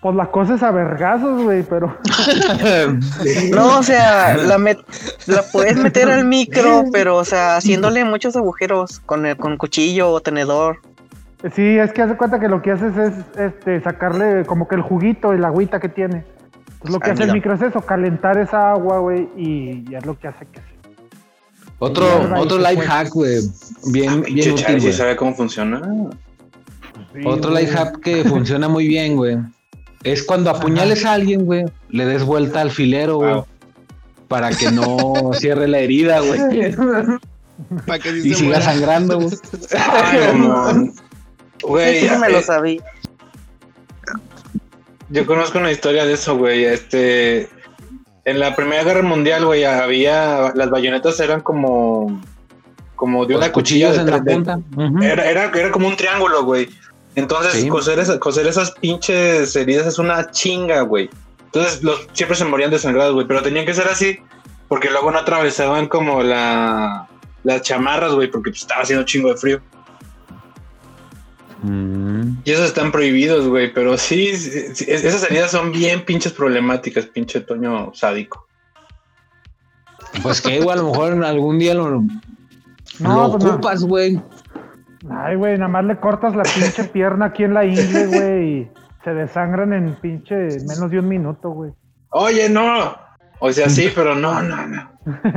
Pues 0.02 0.16
la 0.16 0.32
cosa 0.32 0.56
es 0.56 0.64
a 0.64 0.72
vergazos, 0.72 1.44
güey, 1.44 1.62
pero... 1.64 1.96
No, 3.52 3.78
o 3.80 3.84
sea, 3.84 4.36
la, 4.36 4.58
met- 4.58 4.84
la 5.28 5.44
puedes 5.44 5.78
meter 5.78 6.10
al 6.10 6.26
micro, 6.26 6.86
pero, 6.92 7.18
o 7.18 7.26
sea, 7.26 7.58
haciéndole 7.58 8.04
muchos 8.04 8.36
agujeros 8.36 9.00
con, 9.02 9.26
el, 9.26 9.38
con 9.38 9.58
cuchillo 9.58 10.10
o 10.12 10.20
tenedor. 10.22 10.78
Sí, 11.56 11.78
es 11.78 11.92
que 11.94 12.02
hace 12.02 12.16
cuenta 12.18 12.40
que 12.40 12.48
lo 12.48 12.62
que 12.62 12.72
haces 12.72 12.96
es 12.98 13.14
este, 13.40 13.82
sacarle 13.82 14.46
como 14.46 14.68
que 14.68 14.76
el 14.76 14.82
juguito, 14.82 15.34
el 15.34 15.44
agüita 15.46 15.80
que 15.80 15.90
tiene. 15.90 16.24
Pues 16.80 16.94
lo 16.94 17.00
que 17.00 17.12
Ah, 17.12 17.14
hace 17.14 17.24
el 17.24 17.34
micro 17.34 17.54
es 17.54 17.62
eso, 17.62 17.82
calentar 17.82 18.38
esa 18.40 18.72
agua, 18.72 19.00
güey, 19.00 19.30
y 19.38 19.84
ya 19.90 20.00
es 20.00 20.06
lo 20.06 20.18
que 20.18 20.28
hace 20.28 20.46
que 20.48 20.60
Otro, 21.80 22.06
y 22.06 22.40
otro 22.40 22.58
life 22.58 22.82
hack, 22.82 23.10
güey. 23.12 23.40
Bien, 23.92 24.22
bien 24.24 24.56
Pinche 24.56 24.76
útil, 24.76 24.94
sabe 24.94 25.16
cómo 25.16 25.36
funciona. 25.36 25.82
Sí, 27.14 27.22
Otro 27.26 27.52
life 27.52 27.72
hack 27.76 28.00
que 28.02 28.24
funciona 28.24 28.68
muy 28.68 28.88
bien, 28.88 29.16
güey. 29.16 29.38
Es 30.04 30.24
cuando 30.24 30.50
apuñales 30.50 31.06
a 31.06 31.14
alguien, 31.14 31.46
güey, 31.46 31.66
le 31.90 32.06
des 32.06 32.24
vuelta 32.24 32.62
al 32.62 32.72
filero, 32.72 33.18
güey. 33.18 33.34
Wow. 33.34 33.46
Para 34.28 34.50
que 34.52 34.72
no 34.72 35.32
cierre 35.34 35.68
la 35.68 35.80
herida, 35.80 36.22
güey. 36.22 36.76
Para 37.86 38.00
que 38.00 38.12
sí 38.12 38.30
y 38.30 38.32
se 38.32 38.36
siga 38.40 38.58
muera. 38.58 38.62
sangrando, 38.62 39.20
güey. 39.20 39.38
Ay, 39.78 40.38
mamón. 40.38 40.94
Güey, 41.62 42.08
Sí, 42.08 42.16
me 42.20 42.28
eh, 42.28 42.32
lo 42.32 42.42
sabía. 42.42 42.82
Yo 45.10 45.26
conozco 45.26 45.60
una 45.60 45.72
historia 45.72 46.06
de 46.06 46.14
eso, 46.14 46.38
güey. 46.38 46.64
Este, 46.66 47.50
en 48.26 48.40
la 48.40 48.56
Primera 48.56 48.84
Guerra 48.84 49.04
Mundial, 49.04 49.46
güey, 49.46 49.66
había 49.66 50.54
las 50.56 50.70
bayonetas 50.70 51.20
eran 51.20 51.42
como, 51.42 52.22
como 52.96 53.26
de 53.26 53.34
Los 53.34 53.44
una 53.44 53.52
cuchilla 53.52 53.90
cuchillos 53.90 54.06
de, 54.06 54.18
en 54.18 54.18
la 54.18 54.24
punta. 54.24 55.06
Era, 55.06 55.30
era, 55.30 55.52
era 55.54 55.72
como 55.72 55.88
un 55.88 55.96
triángulo, 55.96 56.46
güey. 56.46 56.70
Entonces, 57.16 57.54
Sí. 57.54 57.68
coser, 57.68 58.00
esa- 58.00 58.20
coser 58.20 58.48
esas 58.48 58.72
pinches 58.72 59.56
heridas 59.56 59.86
es 59.88 60.00
una 60.00 60.32
chinga, 60.32 60.82
güey. 60.82 61.10
Entonces, 61.46 61.84
los, 61.84 62.08
siempre 62.14 62.38
se 62.38 62.46
morían 62.46 62.72
desangrados, 62.72 63.14
güey. 63.14 63.28
Pero 63.28 63.42
tenían 63.42 63.66
que 63.66 63.74
ser 63.74 63.88
así, 63.88 64.20
porque 64.70 64.90
luego 64.90 65.12
no 65.12 65.20
atravesaban 65.20 65.88
como 65.88 66.24
la, 66.24 67.08
las 67.44 67.62
chamarras, 67.64 68.14
güey, 68.14 68.30
porque 68.32 68.52
pues, 68.52 68.62
estaba 68.62 68.84
haciendo 68.84 69.06
chingo 69.06 69.30
de 69.30 69.36
frío. 69.38 69.62
Mm. 71.64 72.38
Y 72.44 72.52
esos 72.52 72.66
están 72.66 72.92
prohibidos, 72.92 73.48
güey, 73.48 73.72
pero 73.74 73.98
sí, 73.98 74.36
sí, 74.36 74.50
sí, 74.74 74.86
es- 74.88 75.04
esas 75.04 75.24
heridas 75.30 75.52
son 75.52 75.72
bien 75.72 76.06
pinches 76.06 76.32
problemáticas, 76.34 77.06
pinche 77.06 77.42
Toño 77.42 77.92
sádico. 77.94 78.48
Pues 80.24 80.42
que, 80.42 80.60
güey, 80.60 80.70
a 80.78 80.82
lo 80.82 80.90
mejor 80.90 81.24
algún 81.24 81.60
día 81.60 81.74
lo, 81.74 82.04
No, 83.00 83.28
lo 83.28 83.32
pues 83.38 83.46
ocupas, 83.46 83.84
güey. 83.84 84.22
Ay, 85.10 85.36
güey, 85.36 85.58
nada 85.58 85.68
más 85.68 85.86
le 85.86 85.98
cortas 86.00 86.36
la 86.36 86.44
pinche 86.44 86.84
pierna 86.94 87.28
aquí 87.28 87.44
en 87.44 87.54
la 87.54 87.66
ingle, 87.66 88.08
güey, 88.08 88.48
y 88.62 88.72
se 89.04 89.14
desangran 89.14 89.74
en 89.74 89.96
pinche 90.00 90.36
menos 90.68 90.92
de 90.92 91.00
un 91.00 91.08
minuto, 91.08 91.50
güey. 91.50 91.72
Oye, 92.10 92.50
no. 92.50 92.96
O 93.40 93.52
sea, 93.52 93.70
sí, 93.70 93.92
pero 93.96 94.16
no, 94.16 94.42
no, 94.42 94.68
no. 94.68 94.92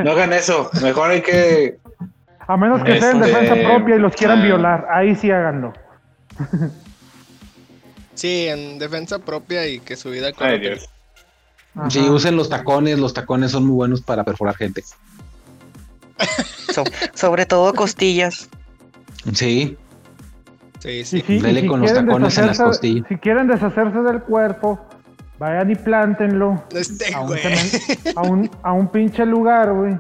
No 0.05 0.11
hagan 0.11 0.33
eso. 0.33 0.71
Mejor 0.83 1.11
hay 1.11 1.23
que. 1.23 1.79
A 2.47 2.57
menos 2.59 2.83
que 2.83 3.01
sea 3.01 3.13
en 3.13 3.23
Este, 3.23 3.33
defensa 3.33 3.69
propia 3.69 3.97
y 3.97 3.99
los 3.99 4.15
quieran 4.15 4.41
ah. 4.41 4.45
violar, 4.45 4.87
ahí 4.93 5.15
sí 5.15 5.31
háganlo. 5.31 5.73
Sí, 8.15 8.47
en 8.47 8.79
defensa 8.79 9.19
propia 9.19 9.67
y 9.67 9.81
que 9.81 9.97
su 9.97 10.11
vida 10.11 10.33
corra 10.33 10.51
Ay. 10.51 10.61
Dios. 10.61 10.89
Sí, 11.89 11.99
usen 12.09 12.37
los 12.37 12.49
tacones. 12.49 12.99
Los 12.99 13.13
tacones 13.13 13.51
son 13.51 13.67
muy 13.67 13.75
buenos 13.75 14.03
para 14.03 14.23
perforar 14.23 14.55
gente. 14.55 14.85
So- 16.73 16.85
sobre 17.15 17.45
todo 17.47 17.75
costillas. 17.75 18.49
Sí. 19.33 19.77
Sí, 20.81 21.05
sí. 21.05 21.21
si- 21.27 21.33
y 21.37 21.41
Dele 21.41 21.63
si 21.63 21.67
con 21.67 21.81
los 21.81 21.91
quieren 21.91 22.07
tacones 22.07 22.37
en 22.39 22.47
las 22.47 22.59
deshacerse- 22.59 22.65
costillas. 22.65 23.07
Si 23.09 23.17
quieren 23.17 23.47
deshacerse 23.47 24.01
del 24.01 24.21
cuerpo, 24.23 24.81
vayan 25.39 25.71
y 25.71 25.75
plántenlo 25.77 26.63
Este, 26.73 27.15
a 27.15 27.21
un, 27.21 27.33
a 28.17 28.23
un, 28.23 28.51
a 28.63 28.73
un 28.73 28.89
pinche 28.89 29.25
lugar, 29.25 29.73
güey. 29.73 29.97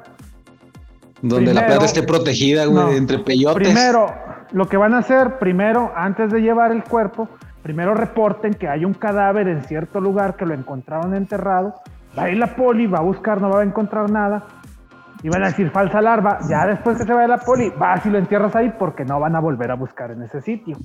Donde 1.22 1.54
la 1.54 1.66
perra 1.66 1.86
esté 1.86 2.02
protegida, 2.02 2.66
güey, 2.66 2.84
No. 2.84 2.92
entre 2.92 3.18
peyotes. 3.18 3.66
Primero, 3.66 4.12
lo 4.52 4.68
que 4.68 4.76
van 4.76 4.92
a 4.92 4.98
hacer, 4.98 5.38
primero, 5.38 5.90
antes 5.96 6.30
de 6.30 6.40
llevar 6.40 6.70
el 6.70 6.84
cuerpo, 6.84 7.30
primero 7.62 7.94
reporten 7.94 8.52
que 8.52 8.68
hay 8.68 8.84
un 8.84 8.92
cadáver 8.92 9.48
en 9.48 9.64
cierto 9.64 10.00
lugar 10.02 10.36
que 10.36 10.44
lo 10.44 10.52
encontraron 10.52 11.14
enterrado. 11.14 11.74
Va 12.18 12.24
a 12.24 12.30
ir 12.30 12.36
la 12.36 12.54
poli, 12.54 12.86
va 12.86 12.98
a 12.98 13.02
buscar, 13.02 13.40
no 13.40 13.48
va 13.48 13.60
a 13.60 13.64
encontrar 13.64 14.10
nada. 14.10 14.44
Y 15.24 15.28
van 15.30 15.42
a 15.42 15.46
decir 15.48 15.70
falsa 15.70 16.00
larva. 16.02 16.38
Ya 16.48 16.66
después 16.66 16.98
que 16.98 17.04
se 17.04 17.12
vaya 17.14 17.26
la 17.26 17.38
poli, 17.38 17.72
vas 17.78 18.04
y 18.04 18.10
lo 18.10 18.18
entierras 18.18 18.54
ahí 18.54 18.70
porque 18.78 19.04
no 19.06 19.18
van 19.18 19.34
a 19.34 19.40
volver 19.40 19.70
a 19.70 19.74
buscar 19.74 20.10
en 20.10 20.22
ese 20.22 20.40
sitio. 20.42 20.76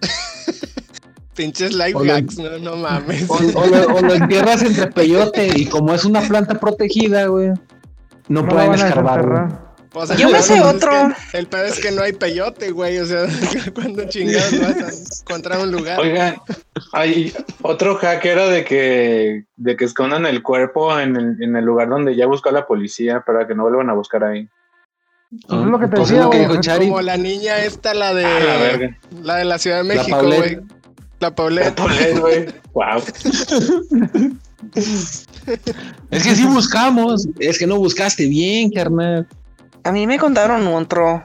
Pinches 1.36 1.74
life 1.74 1.94
O 1.94 2.04
lo- 2.04 2.14
hacks, 2.14 2.38
no, 2.38 2.58
no 2.58 2.76
mames. 2.76 3.28
O, 3.28 3.34
o 3.34 3.66
lo, 3.66 3.96
o 3.96 4.00
lo 4.00 4.14
entierras 4.14 4.62
entre 4.62 4.86
peyote. 4.86 5.48
Y 5.56 5.66
como 5.66 5.92
es 5.92 6.04
una 6.06 6.22
planta 6.22 6.58
protegida, 6.58 7.26
güey, 7.26 7.48
no, 8.28 8.42
No 8.42 8.48
pueden 8.48 8.72
escarbar. 8.74 9.73
O 9.96 10.06
sea, 10.06 10.16
Yo 10.16 10.28
me 10.28 10.42
sé 10.42 10.56
es 10.56 10.62
otro. 10.62 10.90
que- 11.30 11.38
el 11.38 11.46
pedo 11.46 11.64
es 11.64 11.78
que 11.78 11.90
no 11.92 12.02
hay 12.02 12.12
peyote, 12.12 12.70
güey. 12.72 12.98
O 12.98 13.06
sea, 13.06 13.26
cuando 13.74 14.04
chingados 14.08 14.60
vas 14.60 15.20
a 15.20 15.22
encontrar 15.22 15.60
un 15.60 15.70
lugar. 15.70 16.00
Oigan, 16.00 16.36
hay 16.92 17.32
otro 17.62 17.96
hack 17.96 18.24
era 18.24 18.48
de 18.48 18.64
que, 18.64 19.44
de 19.56 19.76
que 19.76 19.84
escondan 19.84 20.26
el 20.26 20.42
cuerpo 20.42 20.98
en 20.98 21.16
el, 21.16 21.42
en 21.42 21.56
el 21.56 21.64
lugar 21.64 21.88
donde 21.88 22.16
ya 22.16 22.26
buscó 22.26 22.50
la 22.50 22.66
policía 22.66 23.22
para 23.26 23.46
que 23.46 23.54
no 23.54 23.62
vuelvan 23.62 23.88
a 23.90 23.94
buscar 23.94 24.24
ahí. 24.24 24.48
Es 25.32 25.48
lo 25.48 25.78
que 25.78 25.86
te 25.88 25.96
Pues 25.96 26.08
decía, 26.10 26.26
güey. 26.26 26.46
Como 26.88 27.00
la 27.02 27.16
niña 27.16 27.58
esta, 27.64 27.94
la 27.94 28.14
de. 28.14 28.24
A 28.24 28.40
la 28.40 28.56
verga. 28.56 28.98
la 29.22 29.36
de 29.36 29.44
la 29.44 29.58
Ciudad 29.58 29.78
de 29.78 29.84
México, 29.84 30.22
güey. 30.22 30.58
La 31.20 31.34
Paulette. 31.34 31.74
Paulette, 31.74 32.18
güey. 32.18 32.46
Wow. 32.72 33.02
Es 36.10 36.22
que 36.22 36.34
sí 36.34 36.44
buscamos. 36.46 37.28
Es 37.38 37.58
que 37.58 37.66
no 37.66 37.76
buscaste 37.78 38.26
bien, 38.26 38.70
carnal. 38.70 39.26
A 39.84 39.92
mí 39.92 40.06
me 40.06 40.18
contaron 40.18 40.66
otro. 40.68 41.22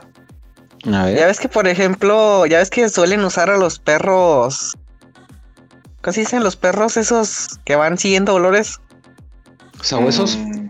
A 0.86 1.10
Ya 1.10 1.26
ves 1.26 1.40
que, 1.40 1.48
por 1.48 1.66
ejemplo, 1.66 2.46
ya 2.46 2.58
ves 2.58 2.70
que 2.70 2.88
suelen 2.88 3.24
usar 3.24 3.50
a 3.50 3.56
los 3.58 3.78
perros. 3.78 4.76
¿Cómo 6.02 6.12
se 6.14 6.20
dicen 6.20 6.42
los 6.42 6.56
perros 6.56 6.96
esos 6.96 7.58
que 7.64 7.76
van 7.76 7.98
siguiendo 7.98 8.34
olores? 8.34 8.80
¿Sabuesos? 9.82 10.36
Mm. 10.36 10.68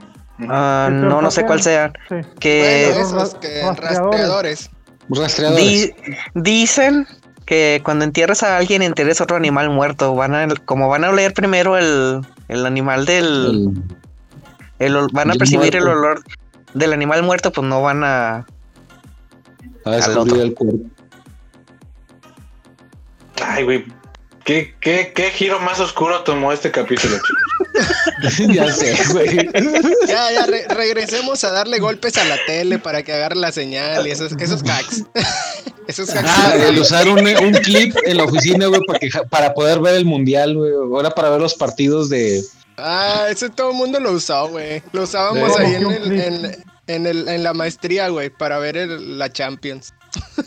Ah, 0.49 0.89
no, 0.91 1.21
no 1.21 1.31
sé 1.31 1.45
cuál 1.45 1.63
sean. 1.63 1.93
Sí. 2.09 2.17
Que 2.41 2.87
Bueno, 2.89 3.01
Los 3.01 3.09
esos 3.13 3.35
que 3.37 3.63
rastreadores. 3.63 3.81
rastreadores. 4.01 4.71
Rastreadores. 5.11 5.65
di- 5.65 5.93
dicen 6.35 7.07
que 7.47 7.81
cuando 7.85 8.05
entierras 8.05 8.43
a 8.43 8.57
alguien 8.57 8.83
entierres 8.83 9.21
otro 9.21 9.37
animal 9.37 9.71
muerto. 9.71 10.15
Van 10.15 10.35
a, 10.35 10.49
como 10.65 10.89
van 10.89 11.05
a 11.05 11.11
oler 11.11 11.35
primero 11.35 11.77
el, 11.77 12.21
el 12.49 12.67
animal 12.67 13.05
del. 13.07 13.73
El- 14.79 15.09
van 15.13 15.29
a 15.29 15.33
del 15.33 15.39
percibir 15.39 15.77
el 15.77 15.87
olor 15.89 16.23
del 16.75 16.93
animal 16.93 17.23
muerto, 17.23 17.53
pues 17.53 17.67
no 17.67 17.83
van 17.83 18.05
a. 18.05 18.47
a 19.85 19.91
descubrir 19.91 20.19
otro. 20.35 20.43
el 20.43 20.55
cuerpo. 20.55 20.79
Ay, 23.43 23.65
güey. 23.65 23.85
¿Qué, 24.45 24.75
qué, 24.81 25.13
¿Qué 25.15 25.31
giro 25.31 25.61
más 25.61 25.79
oscuro 25.81 26.23
tomó 26.23 26.51
este 26.53 26.71
capítulo, 26.71 27.17
chicos? 27.19 28.39
ya 28.55 28.73
sé, 28.73 28.97
güey. 29.13 29.49
Ya, 30.09 30.33
ya, 30.33 30.47
re- 30.47 30.67
regresemos 30.69 31.45
a 31.45 31.51
darle 31.53 31.79
golpes 31.79 32.17
a 32.17 32.25
la 32.25 32.37
tele 32.47 32.79
para 32.79 33.03
que 33.03 33.13
agarre 33.13 33.37
la 33.37 33.53
señal 33.53 34.07
y 34.07 34.11
esos, 34.11 34.33
esos 34.33 34.63
hacks. 34.69 35.05
esos 35.87 36.09
hacks. 36.11 36.27
Ah, 36.29 36.55
el 36.57 36.79
usar 36.79 37.07
un, 37.09 37.19
un 37.21 37.53
clip 37.53 37.95
en 38.07 38.17
la 38.17 38.25
oficina, 38.25 38.67
güey, 38.67 38.81
para, 38.87 38.99
que- 38.99 39.11
para 39.29 39.55
poder 39.55 39.79
ver 39.81 39.95
el 39.95 40.05
mundial, 40.07 40.57
güey. 40.57 40.73
Ahora 40.73 41.11
para 41.11 41.31
ver 41.31 41.41
los 41.41 41.55
partidos 41.55 42.09
de. 42.09 42.43
Ah, 42.83 43.27
ese 43.31 43.51
todo 43.51 43.71
el 43.71 43.77
mundo 43.77 44.01
lo 44.01 44.13
usó, 44.13 44.49
güey. 44.49 44.83
Lo 44.93 45.03
usábamos 45.03 45.55
Sí. 45.57 45.63
ahí 45.63 45.75
en, 45.75 45.91
el- 45.91 46.21
en, 46.21 46.65
en 46.87 47.07
el- 47.07 47.29
en 47.29 47.43
la 47.43 47.53
maestría, 47.55 48.09
güey, 48.09 48.31
para 48.31 48.59
ver 48.59 48.77
el- 48.77 49.19
la 49.19 49.31
Champions. 49.33 49.93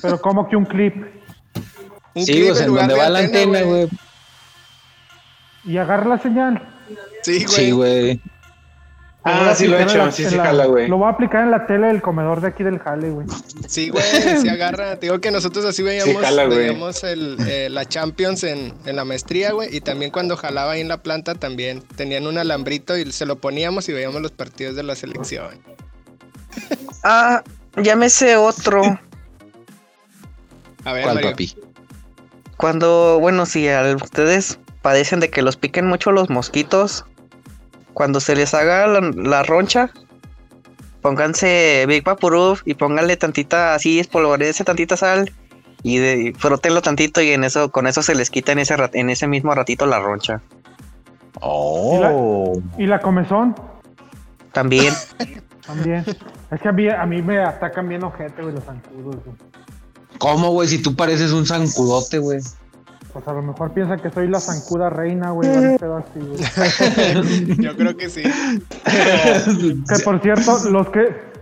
Pero 0.01 0.19
como 0.19 0.47
que 0.49 0.55
un 0.55 0.65
clip. 0.65 0.95
Un 2.15 2.25
sí, 2.25 2.33
clip 2.33 2.51
o 2.51 2.55
sea, 2.55 2.63
en 2.63 2.63
en 2.63 2.67
lugar 2.69 2.81
donde 2.89 2.93
de 2.95 2.99
va 2.99 3.09
la 3.09 3.19
antena, 3.19 3.61
güey. 3.61 3.89
Y 5.65 5.77
agarra 5.77 6.05
la 6.09 6.17
señal. 6.19 6.61
Sí, 7.23 7.45
güey. 7.45 7.55
Sí, 7.55 7.71
güey. 7.71 8.21
Ah, 9.25 9.53
sí 9.55 9.67
lo 9.67 9.77
he 9.77 9.83
hecho. 9.83 9.97
la- 9.99 10.11
Sí, 10.11 10.25
sí, 10.25 10.35
la- 10.35 10.43
jala, 10.45 10.65
güey. 10.65 10.87
Lo 10.89 10.97
voy 10.97 11.07
a 11.07 11.11
aplicar 11.11 11.43
en 11.43 11.51
la 11.51 11.65
tele 11.65 11.87
del 11.87 12.01
comedor 12.01 12.41
de 12.41 12.49
aquí 12.49 12.63
del 12.63 12.79
jale, 12.79 13.09
güey. 13.09 13.25
Sí, 13.67 13.89
güey, 13.89 14.03
sí 14.41 14.49
agarra. 14.49 14.97
Te 14.99 15.05
digo 15.05 15.19
que 15.21 15.31
nosotros 15.31 15.63
así 15.65 15.81
veíamos, 15.81 16.21
jala, 16.21 16.45
veíamos 16.45 17.03
el, 17.05 17.37
eh, 17.47 17.69
la 17.69 17.85
Champions 17.85 18.43
en, 18.43 18.73
en 18.85 18.95
la 18.97 19.05
maestría, 19.05 19.53
güey. 19.53 19.73
Y 19.75 19.79
también 19.81 20.11
cuando 20.11 20.35
jalaba 20.35 20.73
ahí 20.73 20.81
en 20.81 20.89
la 20.89 21.01
planta 21.03 21.35
también 21.35 21.81
tenían 21.95 22.27
un 22.27 22.37
alambrito 22.37 22.97
y 22.97 23.09
se 23.13 23.25
lo 23.25 23.37
poníamos 23.37 23.87
y 23.87 23.93
veíamos 23.93 24.21
los 24.21 24.31
partidos 24.31 24.75
de 24.75 24.83
la 24.83 24.95
selección. 24.95 25.47
Ah, 27.05 27.43
sé 28.07 28.37
otro. 28.37 28.81
A 30.85 30.93
ver, 30.93 31.03
¿Cuál, 31.03 31.15
Mario. 31.15 31.31
papi? 31.31 31.55
Cuando, 32.57 33.17
bueno, 33.19 33.45
si 33.45 33.67
a 33.67 33.95
ustedes 33.95 34.59
padecen 34.81 35.19
de 35.19 35.29
que 35.29 35.41
los 35.41 35.57
piquen 35.57 35.87
mucho 35.87 36.11
los 36.11 36.29
mosquitos, 36.29 37.05
cuando 37.93 38.19
se 38.19 38.35
les 38.35 38.53
haga 38.53 38.87
la, 38.87 38.99
la 39.15 39.43
roncha, 39.43 39.89
pónganse 41.01 41.85
Big 41.87 42.03
Vaporub 42.03 42.59
y 42.65 42.73
pónganle 42.75 43.17
tantita, 43.17 43.75
así 43.75 43.99
espolvorece 43.99 44.63
tantita 44.63 44.97
sal 44.97 45.31
y, 45.83 45.97
de, 45.97 46.33
frótenlo 46.37 46.81
tantito 46.81 47.21
y 47.21 47.31
en 47.31 47.43
eso, 47.43 47.71
con 47.71 47.87
eso 47.87 48.01
se 48.01 48.15
les 48.15 48.29
quita 48.29 48.53
en 48.53 48.59
ese, 48.59 48.77
rat- 48.77 48.95
en 48.95 49.09
ese 49.09 49.27
mismo 49.27 49.53
ratito 49.53 49.85
la 49.85 49.99
roncha. 49.99 50.41
Oh. 51.41 52.53
Y 52.77 52.85
la 52.85 52.99
comezón 52.99 53.55
También. 54.53 54.93
también. 55.65 56.05
es 56.51 56.61
que 56.61 56.69
a 56.69 56.71
mí, 56.71 56.89
a 56.89 57.05
mí 57.05 57.21
me 57.21 57.39
atacan 57.39 57.89
bien 57.89 58.03
ojete, 58.03 58.41
güey, 58.41 58.53
los 58.55 58.63
zancudos, 58.63 59.15
güey. 59.25 59.35
¿Cómo, 60.19 60.51
güey? 60.51 60.67
Si 60.69 60.81
tú 60.81 60.95
pareces 60.95 61.31
un 61.31 61.45
zancudote, 61.45 62.19
güey. 62.19 62.39
Pues 63.13 63.27
a 63.27 63.33
lo 63.33 63.43
mejor 63.43 63.71
piensa 63.73 63.97
que 63.97 64.09
soy 64.09 64.27
la 64.27 64.39
zancuda 64.39 64.89
reina, 64.89 65.29
güey. 65.29 65.47
así, 65.75 66.19
güey. 66.19 67.57
Yo 67.57 67.75
creo 67.75 67.95
que 67.95 68.09
sí. 68.09 68.23
Que 68.23 69.99
por 70.03 70.19
cierto, 70.21 70.59
los 70.69 70.89
que. 70.89 71.33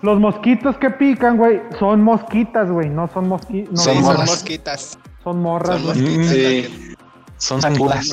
Los 0.00 0.20
mosquitos 0.20 0.76
que 0.78 0.90
pican, 0.90 1.36
güey, 1.36 1.60
son 1.78 2.02
mosquitas, 2.02 2.70
güey. 2.70 2.88
No 2.88 3.08
son 3.12 3.28
mosquitos. 3.28 3.72
No, 3.72 3.78
Sí, 3.82 3.90
Son 3.94 4.02
morras. 4.02 4.26
mosquitas. 4.26 4.98
son 5.24 5.42
morras, 5.42 5.76
Son 5.80 5.86
mosquitas. 5.86 6.30
Sí. 6.30 6.94
Son 7.36 7.60
zancudas. 7.60 8.08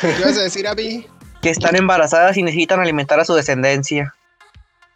¿Qué 0.00 0.12
ibas 0.18 0.36
a 0.38 0.42
decir, 0.42 0.66
Abby? 0.66 1.06
Que 1.40 1.50
están 1.50 1.76
embarazadas 1.76 2.36
y 2.36 2.42
necesitan 2.42 2.80
alimentar 2.80 3.20
a 3.20 3.24
su 3.24 3.32
descendencia. 3.34 4.12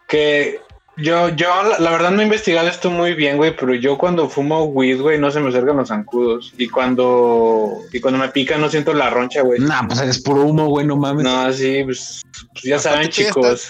Que 0.08 0.60
yo, 0.98 1.28
yo, 1.30 1.48
la, 1.78 1.90
verdad 1.90 2.10
no 2.10 2.20
he 2.20 2.24
investigado 2.24 2.68
esto 2.68 2.90
muy 2.90 3.14
bien, 3.14 3.36
güey, 3.36 3.54
pero 3.56 3.74
yo 3.74 3.96
cuando 3.96 4.28
fumo 4.28 4.64
weed, 4.64 5.00
güey, 5.00 5.18
no 5.18 5.30
se 5.30 5.40
me 5.40 5.48
acercan 5.48 5.76
los 5.76 5.88
zancudos. 5.88 6.52
Y 6.58 6.68
cuando, 6.68 7.78
y 7.92 8.00
cuando 8.00 8.18
me 8.18 8.28
pica 8.28 8.58
no 8.58 8.68
siento 8.68 8.92
la 8.92 9.08
roncha, 9.10 9.42
güey. 9.42 9.60
Nah, 9.60 9.86
pues 9.86 10.00
eres 10.00 10.20
puro 10.20 10.42
humo, 10.42 10.66
güey, 10.68 10.86
no 10.86 10.96
mames. 10.96 11.24
No, 11.24 11.52
sí, 11.52 11.82
pues, 11.84 12.22
pues 12.52 12.64
ya 12.64 12.76
Aparte, 12.76 12.88
saben, 12.90 13.02
ya 13.10 13.10
chicos. 13.10 13.68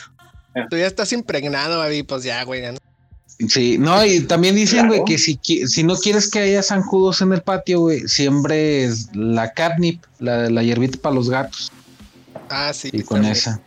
Tú 0.70 0.76
ya 0.76 0.87
estás 0.87 1.12
impregnado, 1.12 1.83
Abby, 1.83 2.03
pues 2.03 2.24
ya, 2.24 2.43
güey. 2.45 2.62
ya 2.62 2.72
no- 2.72 2.79
Sí, 3.49 3.79
no, 3.79 4.05
y 4.05 4.20
también 4.22 4.57
dicen, 4.57 4.89
güey, 4.89 4.99
Claro. 5.01 5.05
que 5.05 5.18
si, 5.18 5.39
si 5.68 5.85
no 5.85 5.97
quieres 5.97 6.29
que 6.29 6.41
haya 6.41 6.62
zancudos 6.62 7.20
en 7.20 7.33
el 7.33 7.43
patio, 7.43 7.81
güey, 7.81 8.09
siembres 8.09 9.11
la 9.14 9.53
catnip, 9.53 10.03
la, 10.18 10.51
la 10.51 10.62
hierbita 10.64 10.99
para 10.99 11.14
los 11.14 11.31
gatos. 11.31 11.70
Ah, 12.51 12.72
sí. 12.72 12.91
Y 12.93 13.03
con 13.03 13.20
bien. 13.20 13.33
esa, 13.33 13.61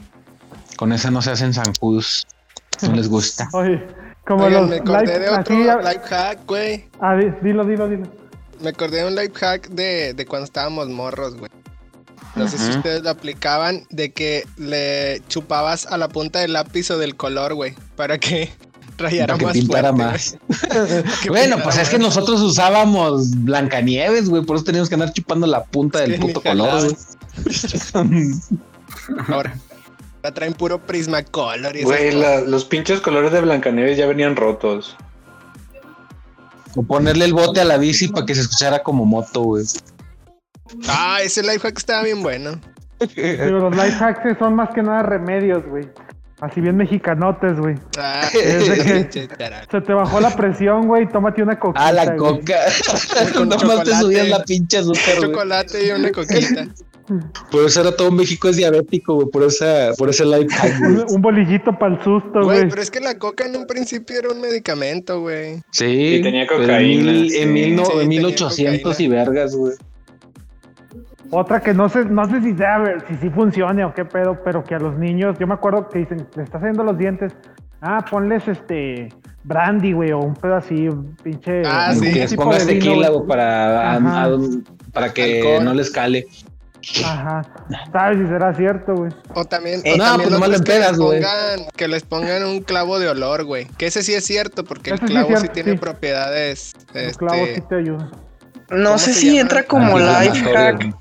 con 0.75 0.91
esa 0.91 1.09
no 1.09 1.21
se 1.21 1.31
hacen 1.31 1.53
zancudos. 1.53 2.25
No 2.87 2.95
les 2.95 3.07
gusta. 3.09 3.47
Oye, 3.53 3.85
como 4.25 4.45
Oigan, 4.45 4.61
los 4.61 4.69
me 4.69 4.75
acordé 4.77 5.01
life- 5.05 5.19
de 5.19 5.29
otro 5.29 5.81
life 5.81 6.01
hack, 6.09 6.39
güey. 6.47 6.85
ah, 6.99 7.15
di- 7.15 7.31
dilo, 7.41 7.65
dilo, 7.65 7.87
dilo. 7.89 8.07
Me 8.61 8.69
acordé 8.69 8.97
de 9.01 9.07
un 9.07 9.15
life 9.15 9.33
hack 9.35 9.69
de, 9.69 10.13
de 10.13 10.25
cuando 10.25 10.45
estábamos 10.45 10.87
morros, 10.89 11.35
güey. 11.35 11.49
No 12.35 12.47
sé 12.47 12.57
si 12.57 12.69
ustedes 12.69 13.03
lo 13.03 13.09
aplicaban 13.09 13.85
de 13.89 14.13
que 14.13 14.45
le 14.57 15.21
chupabas 15.27 15.85
a 15.87 15.97
la 15.97 16.07
punta 16.07 16.39
del 16.39 16.53
lápiz 16.53 16.89
o 16.91 16.97
del 16.97 17.15
color, 17.17 17.55
güey, 17.55 17.73
para 17.97 18.19
que 18.19 18.49
rayara 18.97 19.33
Para 19.33 19.39
que 19.39 19.45
más 19.45 19.53
pintara 19.53 19.93
fuerte, 19.93 20.03
más. 20.13 20.37
Bueno, 21.27 21.55
pintara 21.57 21.63
pues 21.63 21.77
es 21.79 21.89
que 21.89 21.97
nosotros 21.99 22.39
usábamos 22.41 23.31
Blancanieves, 23.43 24.29
güey, 24.29 24.43
por 24.43 24.55
eso 24.55 24.63
teníamos 24.65 24.87
que 24.87 24.95
andar 24.95 25.11
chupando 25.11 25.45
la 25.47 25.63
punta 25.65 26.03
Es 26.03 26.09
del 26.09 26.19
puto 26.21 26.41
color, 26.41 26.83
güey. 26.83 26.95
Ahora, 29.27 29.53
traen 30.29 30.53
puro 30.53 30.77
Prismacolor 30.77 31.75
y 31.75 31.83
Güey, 31.83 32.11
la- 32.11 32.41
los 32.41 32.65
pinches 32.65 33.01
colores 33.01 33.31
de 33.31 33.41
Blancanieves 33.41 33.97
ya 33.97 34.05
venían 34.05 34.35
rotos. 34.35 34.95
O 36.75 36.83
ponerle 36.83 37.25
el 37.25 37.33
bote 37.33 37.59
a 37.61 37.65
la 37.65 37.77
bici 37.77 38.07
para 38.09 38.25
que 38.27 38.35
se 38.35 38.41
escuchara 38.41 38.83
como 38.83 39.05
moto, 39.05 39.41
güey. 39.41 39.65
Ah, 40.87 41.19
ese 41.23 41.41
life 41.41 41.59
hack 41.59 41.77
estaba 41.77 42.03
bien 42.03 42.21
bueno. 42.21 42.51
Pero 43.15 43.59
los 43.59 43.75
life 43.75 43.97
hacks 43.99 44.37
son 44.37 44.53
más 44.55 44.69
que 44.69 44.83
nada 44.83 45.01
remedios, 45.03 45.65
güey. 45.65 45.89
Así 46.41 46.59
bien 46.59 46.75
mexicanotes, 46.75 47.59
güey. 47.59 47.75
Ah. 47.97 48.27
Se 48.31 49.81
te 49.81 49.93
bajó 49.93 50.19
la 50.19 50.35
presión, 50.35 50.87
güey. 50.87 51.07
Tómate 51.07 51.43
una 51.43 51.59
coquita. 51.59 51.87
Ah, 51.87 51.91
la 51.91 52.15
coca. 52.15 52.55
Nomás 53.35 53.83
te 53.83 53.95
subías 53.95 54.27
la 54.27 54.43
pinche 54.43 54.79
azúcar, 54.79 55.17
güey. 55.19 55.29
chocolate 55.31 55.87
y 55.87 55.91
una 55.91 56.11
coquita. 56.11 56.67
Por 57.51 57.65
eso 57.65 57.81
ahora 57.81 57.95
todo 57.95 58.09
México 58.09 58.47
es 58.47 58.55
diabético, 58.55 59.15
güey. 59.15 59.27
Por, 59.29 59.43
esa, 59.43 59.91
por 59.97 60.09
ese 60.09 60.23
life 60.25 60.47
hack, 60.55 60.79
güey. 60.79 60.91
Un, 60.93 61.05
un 61.09 61.21
bolillito 61.21 61.77
para 61.77 61.95
el 61.95 62.03
susto, 62.03 62.41
Güey, 62.43 62.69
pero 62.69 62.81
es 62.81 62.89
que 62.89 63.01
la 63.01 63.17
coca 63.17 63.45
en 63.45 63.55
un 63.57 63.67
principio 63.67 64.17
era 64.17 64.29
un 64.29 64.39
medicamento, 64.39 65.19
güey. 65.19 65.61
Sí. 65.71 65.85
Y 66.15 66.21
tenía 66.21 66.47
cocaína, 66.47 66.77
En, 66.79 67.05
mil, 67.17 67.29
sí. 67.29 67.37
en, 67.37 67.53
mil 67.53 67.75
no- 67.75 67.85
Sí, 67.85 67.91
en 67.93 67.99
tenía 67.99 68.19
1800 68.21 68.99
y 69.01 69.07
vergas, 69.09 69.55
güey. 69.55 69.73
Otra 71.31 71.61
que 71.61 71.73
no 71.73 71.87
sé, 71.89 72.05
no 72.05 72.25
sé 72.29 72.41
si 72.41 72.53
sea, 72.55 72.75
a 72.75 72.79
ver, 72.79 73.05
si 73.07 73.15
sí 73.15 73.29
funcione 73.29 73.85
o 73.85 73.93
qué 73.93 74.03
pedo, 74.05 74.37
pero 74.43 74.63
que 74.63 74.75
a 74.75 74.79
los 74.79 74.97
niños, 74.97 75.37
yo 75.39 75.47
me 75.47 75.53
acuerdo 75.53 75.87
que 75.87 75.99
dicen, 75.99 76.27
le 76.35 76.43
estás 76.43 76.61
haciendo 76.61 76.83
los 76.83 76.97
dientes, 76.97 77.33
ah, 77.81 78.03
ponles 78.09 78.47
este 78.49 79.07
brandy, 79.43 79.93
güey, 79.93 80.11
o 80.11 80.19
un 80.19 80.35
pedo 80.35 80.55
así, 80.57 80.87
un 80.89 81.15
pinche. 81.23 81.61
Ah, 81.65 81.93
sí. 81.93 82.11
Que 82.13 82.19
les 82.19 82.35
pongas 82.35 82.65
de 82.67 82.73
vino, 82.73 82.85
tequila, 82.85 83.07
güey. 83.07 83.17
güey, 83.19 83.27
para, 83.29 83.93
a- 83.95 84.29
para 84.93 85.13
que 85.13 85.39
Alcohol. 85.39 85.65
no 85.65 85.73
les 85.73 85.89
cale. 85.89 86.27
Ajá. 87.05 87.43
¿Sabes 87.93 88.17
si 88.17 88.25
será 88.27 88.53
cierto, 88.55 88.95
güey? 88.95 89.11
O 89.35 89.45
también, 89.45 89.81
Eh, 89.83 89.93
o 89.93 89.97
no, 89.97 90.03
también 90.03 90.29
pues 90.29 90.31
nomás 90.31 90.49
le 90.49 90.55
que, 90.55 90.59
les 90.63 90.69
pegas, 90.79 90.97
güey. 90.97 91.21
pongan, 91.21 91.59
que 91.77 91.87
les 91.87 92.03
pongan 92.03 92.43
un 92.43 92.61
clavo 92.61 92.97
de 92.99 93.07
olor, 93.07 93.43
güey. 93.45 93.67
Que 93.77 93.85
ese 93.85 94.01
sí 94.03 94.13
es 94.15 94.25
cierto, 94.25 94.63
porque 94.65 94.89
el 94.89 94.95
Ese 94.95 95.05
sí 95.07 95.13
clavo 95.13 95.27
sí, 95.29 95.35
cierto, 95.37 95.53
tiene 95.53 95.71
sí. 95.73 95.77
propiedades. 95.77 96.73
Clavos 97.17 97.37
sí 97.37 97.49
Este, 97.53 97.61
te 97.61 97.75
ayudan. 97.75 98.09
No 98.71 98.85
¿Cómo 98.85 98.97
sé 98.97 99.13
si 99.13 99.27
llama? 99.27 99.41
entra 99.41 99.63
como 99.63 99.99
life 99.99 100.09
Antiinflamatorio, 100.29 100.89
hack. 100.89 101.00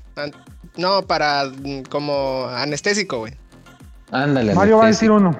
No, 0.77 1.01
para 1.03 1.45
mm, 1.45 1.83
como 1.89 2.47
anestésico, 2.47 3.19
güey. 3.19 3.33
Ándale. 4.11 4.53
Mario 4.53 4.77
va 4.77 4.85
a 4.85 4.87
decir 4.87 5.11
uno. 5.11 5.37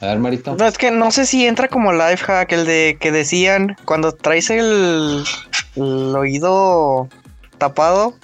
A 0.00 0.06
ver, 0.06 0.18
Marito. 0.18 0.54
No, 0.58 0.66
es 0.66 0.76
que 0.76 0.90
no 0.90 1.10
sé 1.10 1.24
si 1.24 1.46
entra 1.46 1.68
como 1.68 1.92
life 1.92 2.18
hack 2.24 2.52
el 2.52 2.66
de 2.66 2.98
que 3.00 3.12
decían 3.12 3.76
cuando 3.86 4.12
traes 4.12 4.50
el, 4.50 5.24
el 5.76 6.16
oído 6.16 7.08
tapado 7.58 8.14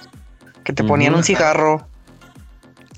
que 0.63 0.73
te 0.73 0.83
ponían 0.83 1.15
un 1.15 1.23
cigarro. 1.23 1.87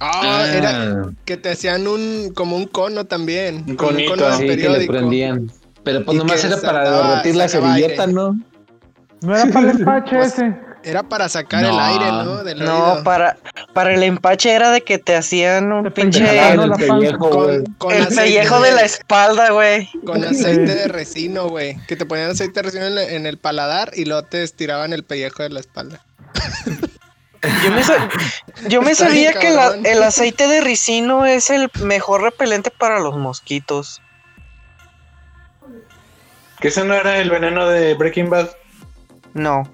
Ah, 0.01 0.45
era 0.53 0.69
Ah, 0.69 1.11
que 1.23 1.37
te 1.37 1.51
hacían 1.51 1.87
un 1.87 2.33
como 2.35 2.57
un 2.57 2.67
cono 2.67 3.05
también. 3.05 3.63
Un 3.67 3.75
conito, 3.77 4.13
un 4.13 4.19
cono 4.19 4.37
sí, 4.37 4.45
que 4.45 4.69
le 4.69 4.87
prendían. 4.87 5.49
Pero 5.83 6.03
pues 6.03 6.15
Y 6.15 6.17
nomás 6.17 6.43
era 6.43 6.59
para 6.59 6.89
derretir 6.89 7.35
la 7.35 7.47
servilleta, 7.47 8.03
aire. 8.03 8.13
¿no? 8.13 8.39
No 9.21 9.35
era 9.35 9.45
para 9.53 9.71
el 9.71 9.77
empache 9.79 10.19
ese. 10.19 10.53
Era 10.85 11.01
para 11.03 11.27
sacar 11.29 11.63
el 11.65 11.79
aire, 11.79 12.11
¿no? 12.11 12.43
Del 12.43 12.63
No, 12.63 12.91
oído. 12.91 13.03
para, 13.03 13.37
para 13.73 13.93
el 13.93 14.03
empache 14.03 14.53
era 14.53 14.69
de 14.69 14.81
que 14.81 14.99
te 14.99 15.15
hacían 15.15 15.71
un 15.73 15.91
pinche... 15.91 16.23
el 16.53 16.71
pellejo, 16.71 17.29
con, 17.31 17.65
con 17.79 17.91
el 17.93 18.03
aceite 18.03 18.21
pellejo 18.21 18.61
de 18.61 18.71
la 18.71 18.81
espalda, 18.83 19.49
güey. 19.51 19.89
Con 20.05 20.23
aceite 20.23 20.75
de 20.75 20.87
resino, 20.87 21.49
güey. 21.49 21.75
Que 21.87 21.95
te 21.95 22.05
ponían 22.05 22.29
aceite 22.29 22.61
de 22.61 22.69
resino 22.69 22.85
en, 22.85 23.25
el 23.25 23.37
paladar 23.39 23.91
y 23.95 24.05
luego 24.05 24.23
te 24.27 24.43
estiraban 24.43 24.93
el 24.93 25.03
pellejo 25.03 25.41
de 25.41 25.49
la 25.49 25.59
espalda. 25.59 26.05
Yo 28.69 28.81
me, 28.81 28.89
yo 28.89 28.95
sabía 28.95 29.29
bien, 29.31 29.39
que 29.41 29.49
la- 29.51 29.75
el 29.83 30.03
aceite 30.03 30.47
de 30.47 30.61
ricino 30.61 31.25
es 31.25 31.49
el 31.49 31.69
mejor 31.81 32.21
repelente 32.21 32.71
para 32.71 32.99
los 32.99 33.17
mosquitos. 33.17 34.01
Que 36.59 36.69
ese 36.69 36.83
no 36.83 36.93
era 36.93 37.17
el 37.17 37.29
veneno 37.29 37.67
de 37.67 37.93
Breaking 37.95 38.29
Bad. 38.29 38.49
No. 39.33 39.69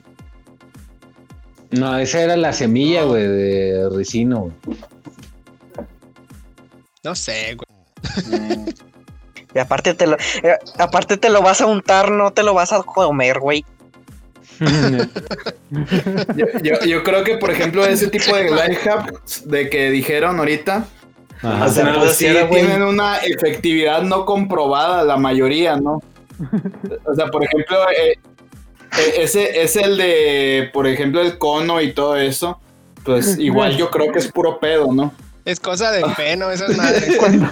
No, 1.72 1.98
esa 1.98 2.22
era 2.22 2.36
la 2.38 2.54
semilla, 2.54 3.04
güey, 3.04 3.28
de 3.28 3.90
ricino. 3.96 4.52
No 7.04 7.16
sé, 7.16 7.56
güey. 7.56 8.66
Y 9.54 9.60
aparte 9.60 9.94
te 9.94 10.08
lo, 10.08 10.16
eh, 10.16 10.58
aparte 10.78 11.18
te 11.18 11.30
lo 11.30 11.42
vas 11.42 11.60
a 11.60 11.66
untar, 11.66 12.10
no 12.10 12.32
te 12.32 12.42
lo 12.42 12.54
vas 12.54 12.72
a 12.72 12.82
comer, 12.84 13.38
güey. 13.40 13.66
Yo, 16.36 16.46
yo- 16.64 16.80
yo 16.86 17.04
creo 17.04 17.24
que, 17.26 17.38
por 17.38 17.52
ejemplo, 17.52 17.86
ese 17.86 18.08
tipo 18.08 18.34
de 18.36 18.50
life 18.50 18.90
hacks 18.90 19.48
de 19.50 19.70
que 19.70 19.90
dijeron 19.92 20.40
ahorita, 20.40 20.86
Ajá. 21.42 21.66
o 21.66 21.70
sea, 21.70 21.84
nada 21.86 22.00
pues 22.00 22.16
sí 22.16 22.28
era, 22.28 22.50
tienen 22.50 22.82
una 22.84 23.18
efectividad 23.18 24.04
no 24.04 24.24
comprobada, 24.26 25.04
la 25.04 25.18
mayoría, 25.18 25.76
¿no? 25.78 26.02
O 27.06 27.14
sea, 27.16 27.28
por 27.28 27.44
ejemplo, 27.44 27.78
eh, 27.92 28.18
ese 29.18 29.62
es 29.62 29.76
el 29.76 29.98
de, 29.98 30.70
por 30.74 30.88
ejemplo, 30.88 31.22
el 31.22 31.38
cono 31.38 31.82
y 31.82 31.94
todo 31.94 32.18
eso. 32.18 32.60
Pues 33.04 33.38
igual 33.40 33.78
yo 33.78 33.90
creo 33.90 34.12
que 34.12 34.20
es 34.20 34.32
puro 34.32 34.60
pedo, 34.60 34.94
¿no? 34.94 35.12
Es 35.44 35.60
cosa 35.60 35.92
de 35.92 36.08
fe, 36.16 36.38
¿no? 36.38 36.52
Esas 36.52 36.78
madres. 36.78 37.18
Cuando, 37.18 37.50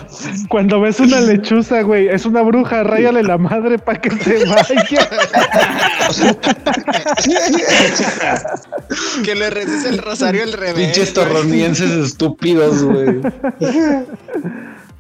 cuando 0.50 0.82
ves 0.82 1.00
una 1.00 1.22
lechuza, 1.22 1.82
güey, 1.82 2.08
es 2.08 2.26
una 2.26 2.42
bruja, 2.42 2.84
ráyale 2.84 3.24
la 3.24 3.38
madre 3.38 3.80
para 3.80 4.00
que 4.00 4.12
se 4.12 4.46
vaya. 4.46 4.86
que 9.24 9.36
le 9.36 9.50
reces 9.50 9.86
el 9.86 9.98
rosario 9.98 10.44
al 10.44 10.54
revés. 10.54 10.88
Pinches 10.88 11.14
torronienses 11.14 11.92
estúpidos, 11.92 12.84
güey. 12.84 13.22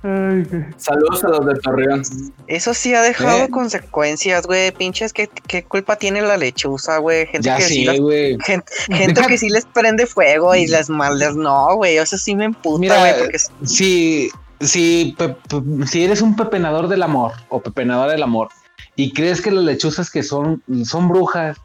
Ay. 0.02 0.45
Saludos 0.78 1.24
a 1.26 1.28
los 1.30 1.45
de 1.45 1.56
Torreón. 1.56 2.02
Eso 2.47 2.74
sí 2.74 2.93
ha 2.93 3.02
dejado 3.02 3.43
¿Eh? 3.45 3.50
consecuencias, 3.50 4.47
güey. 4.47 4.72
Pinches, 4.72 5.12
¿qué, 5.12 5.30
¿qué 5.47 5.64
culpa 5.64 5.97
tiene 5.97 6.22
la 6.22 6.38
lechuza, 6.38 6.97
güey? 7.00 7.26
Gente 7.28 7.45
Ya 7.47 7.58
que 7.58 7.64
sí 7.64 7.74
sí, 7.74 7.86
las- 7.86 8.00
güey. 8.00 8.38
gente, 8.45 8.72
gente 8.88 9.22
que 9.28 9.38
sí 9.38 9.50
les 9.50 9.66
prende 9.66 10.06
fuego 10.06 10.56
y 10.56 10.68
las 10.68 10.89
malas 10.89 11.36
no, 11.36 11.76
güey. 11.76 11.97
Eso 11.97 12.18
sí 12.18 12.36
me 12.36 12.45
emputa, 12.45 12.80
Mira, 12.80 13.00
güey. 13.00 13.14
Porque 13.20 13.39
si, 13.66 14.30
si, 14.62 15.16
pe- 15.18 15.30
pe- 15.50 15.86
si 15.88 16.04
eres 16.06 16.22
un 16.22 16.36
pepenador 16.36 16.88
del 16.88 17.04
amor 17.04 17.34
o 17.50 17.62
pepenadora 17.62 18.14
del 18.14 18.24
amor 18.24 18.47
y 18.95 19.12
crees 19.14 19.41
que 19.41 19.52
las 19.52 19.64
lechuzas 19.66 20.10
que 20.10 20.24
son, 20.24 20.64
son 20.86 21.10
brujas, 21.10 21.58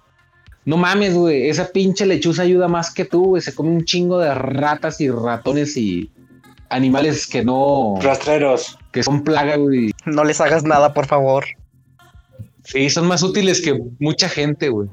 no 0.64 0.76
mames, 0.76 1.14
güey. 1.14 1.48
Esa 1.48 1.68
pinche 1.70 2.04
lechuza 2.04 2.42
ayuda 2.42 2.66
más 2.66 2.90
que 2.92 3.04
tú, 3.04 3.26
güey. 3.26 3.42
Se 3.42 3.54
come 3.54 3.70
un 3.70 3.84
chingo 3.84 4.18
de 4.18 4.34
ratas 4.34 5.00
y 5.00 5.08
ratones 5.10 5.76
y 5.76 6.10
animales 6.70 7.26
que 7.26 7.44
no, 7.44 7.94
Rastreros. 8.00 8.78
que 8.92 9.02
son 9.02 9.22
plaga, 9.22 9.56
güey. 9.56 9.92
no 10.06 10.24
les 10.24 10.40
hagas 10.40 10.64
nada, 10.64 10.94
por 10.94 11.06
favor. 11.06 11.44
Sí, 12.64 12.88
son 12.88 13.06
más 13.06 13.22
útiles 13.22 13.60
que 13.60 13.78
mucha 13.98 14.28
gente, 14.28 14.70
güey. 14.70 14.88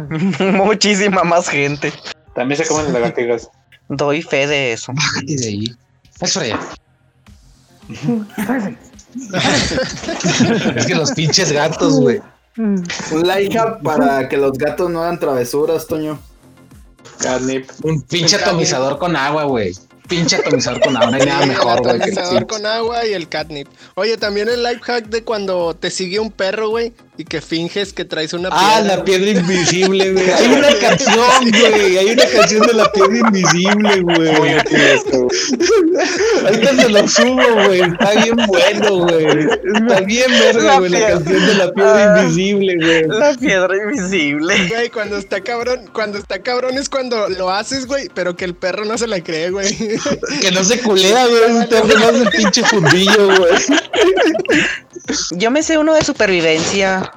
Muchísima 0.40 1.22
más 1.22 1.48
gente. 1.48 1.92
También 2.34 2.62
se 2.62 2.66
comen 2.66 2.92
lagartijas. 2.92 3.48
Doy 3.88 4.22
fe 4.22 4.46
de 4.46 4.72
eso. 4.72 4.92
Bájate 4.92 5.36
de 5.36 5.46
ahí. 5.46 5.74
Es 6.20 6.34
para 6.34 6.46
allá. 6.46 6.60
es 10.76 10.86
que 10.86 10.94
los 10.94 11.12
pinches 11.12 11.52
gatos, 11.52 12.00
güey. 12.00 12.20
Un 12.56 12.84
like 13.26 13.58
para 13.82 14.28
que 14.28 14.36
los 14.36 14.58
gatos 14.58 14.90
no 14.90 15.02
hagan 15.02 15.18
travesuras, 15.18 15.86
Toño. 15.86 16.18
Catnip. 17.18 17.70
Un 17.82 18.02
pinche 18.02 18.36
atomizador 18.36 18.98
con 18.98 19.16
agua, 19.16 19.44
güey. 19.44 19.72
Pinche 20.08 20.36
atomizador 20.36 20.80
con 20.80 20.96
agua. 20.96 21.10
No 21.10 21.16
hay 21.16 21.26
nada 21.26 21.46
mejor, 21.46 21.80
güey. 21.80 21.96
atomizador 21.96 22.46
con 22.46 22.66
agua 22.66 23.06
y 23.06 23.12
el 23.12 23.28
catnip. 23.28 23.68
Oye, 23.94 24.16
también 24.16 24.48
el 24.48 24.62
life 24.62 24.80
hack 24.82 25.06
de 25.06 25.22
cuando 25.22 25.74
te 25.74 25.90
sigue 25.90 26.18
un 26.20 26.30
perro, 26.30 26.68
güey, 26.70 26.92
y 27.22 27.24
que 27.24 27.40
finges 27.40 27.92
que 27.92 28.04
traes 28.04 28.32
una 28.32 28.48
Ah, 28.50 28.78
piedra. 28.80 28.96
la 28.96 29.04
piedra 29.04 29.30
invisible, 29.30 30.12
güey. 30.12 30.28
Hay 30.38 30.46
una 30.48 30.74
canción, 30.80 31.50
güey. 31.50 31.96
Hay 31.98 32.10
una 32.10 32.24
canción 32.26 32.66
de 32.66 32.72
la 32.74 32.90
piedra 32.92 33.16
invisible, 33.16 34.00
güey. 34.00 34.28
Ahorita 36.44 36.74
se 36.82 36.88
lo 36.88 37.06
subo, 37.08 37.64
güey. 37.66 37.80
Está 37.82 38.10
bien 38.24 38.36
bueno, 38.48 38.96
güey. 39.06 39.26
Está 39.74 40.00
bien 40.00 40.30
verga, 40.32 40.62
La 40.64 40.78
güey, 40.80 40.90
la 40.90 41.06
canción 41.06 41.46
de 41.46 41.54
la 41.54 41.72
piedra 41.72 42.14
Ah. 42.14 42.22
invisible, 42.22 42.76
güey. 42.76 43.02
La 43.20 43.34
piedra 43.34 43.76
invisible. 43.76 44.68
Güey, 44.68 44.90
cuando 44.90 45.16
está 45.16 45.40
cabrón, 45.42 45.88
cuando 45.92 46.18
está 46.18 46.42
cabrón 46.42 46.76
es 46.76 46.88
cuando 46.88 47.28
lo 47.28 47.50
haces, 47.50 47.86
güey, 47.86 48.08
pero 48.12 48.34
que 48.36 48.44
el 48.44 48.56
perro 48.56 48.84
no 48.84 48.98
se 48.98 49.06
la 49.06 49.20
cree, 49.22 49.50
güey. 49.50 49.76
Que 50.40 50.50
no 50.50 50.64
se 50.64 50.80
culea, 50.80 51.24
güey. 51.28 51.68
Te 51.68 51.78
hace 51.78 51.94
más 51.98 52.14
el 52.14 52.28
pinche 52.30 52.64
fundillo, 52.64 53.26
güey. 53.36 53.52
Yo 55.32 55.50
me 55.50 55.62
sé 55.62 55.78
uno 55.78 55.94
de 55.94 56.02
supervivencia. 56.02 57.10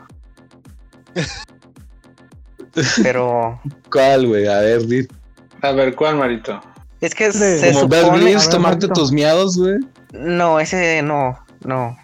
Pero 3.02 3.62
¿Cuál, 3.92 4.28
güey? 4.28 4.48
A 4.48 4.60
ver, 4.60 4.86
di. 4.86 5.08
A 5.62 5.72
ver, 5.72 5.96
¿cuál, 5.96 6.18
Marito? 6.18 6.62
es 7.02 7.14
que 7.14 7.32
se 7.32 7.72
Como 7.74 7.88
Bear 7.88 8.06
supone. 8.06 8.24
Ver, 8.24 8.50
tomarte 8.50 8.88
tus 8.88 9.12
miados, 9.12 9.58
güey. 9.58 9.78
No, 10.12 10.60
ese 10.60 11.02
no, 11.02 11.38
no. 11.62 11.98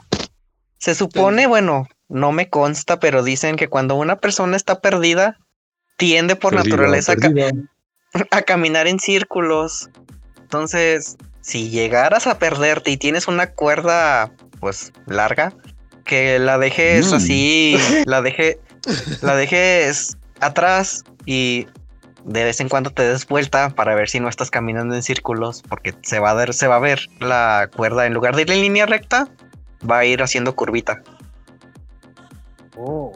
Se 0.78 0.96
supone, 0.96 1.48
bueno, 1.48 1.88
no 2.10 2.32
me 2.32 2.50
consta, 2.50 3.00
pero 3.00 3.24
dicen 3.24 3.56
que 3.56 3.70
cuando 3.70 3.96
una 3.96 4.18
persona 4.18 4.58
está 4.58 4.82
perdida, 4.82 5.38
tiende 5.98 6.36
por 6.36 6.54
naturaleza 6.54 7.14
a 8.32 8.42
caminar 8.42 8.88
en 8.88 9.00
círculos. 9.00 9.90
Entonces, 10.42 11.18
si 11.42 11.70
llegaras 11.70 12.28
a 12.28 12.40
perderte 12.40 12.92
y 12.92 12.98
tienes 12.98 13.28
una 13.28 13.52
cuerda, 13.52 14.32
pues 14.60 14.92
larga, 15.06 15.54
que 16.12 16.40
la 16.40 16.58
dejes 16.58 17.10
Mm. 17.10 17.14
así, 17.16 17.78
la 18.06 18.22
deje, 18.22 18.60
la 19.22 19.34
dejes 19.38 20.18
atrás 20.42 21.06
y 21.26 21.68
de 22.26 22.44
vez 22.44 22.60
en 22.60 22.68
cuando 22.68 22.90
te 22.90 23.02
des 23.08 23.26
vuelta 23.26 23.70
para 23.70 23.96
ver 23.96 24.10
si 24.10 24.20
no 24.20 24.28
estás 24.28 24.52
caminando 24.52 24.94
en 24.94 25.04
círculos, 25.04 25.64
porque 25.70 25.94
se 26.04 26.20
va 26.20 26.32
a 26.32 26.34
ver, 26.34 26.54
se 26.54 26.68
va 26.68 26.76
a 26.76 26.80
ver 26.80 27.08
la 27.22 27.70
cuerda 27.74 28.06
en 28.06 28.14
lugar 28.14 28.36
de 28.36 28.42
ir 28.42 28.52
en 28.52 28.62
línea 28.62 28.86
recta, 28.88 29.30
va 29.90 30.00
a 30.00 30.06
ir 30.06 30.22
haciendo 30.22 30.54
curvita. 30.54 31.02
Oh. 32.76 33.14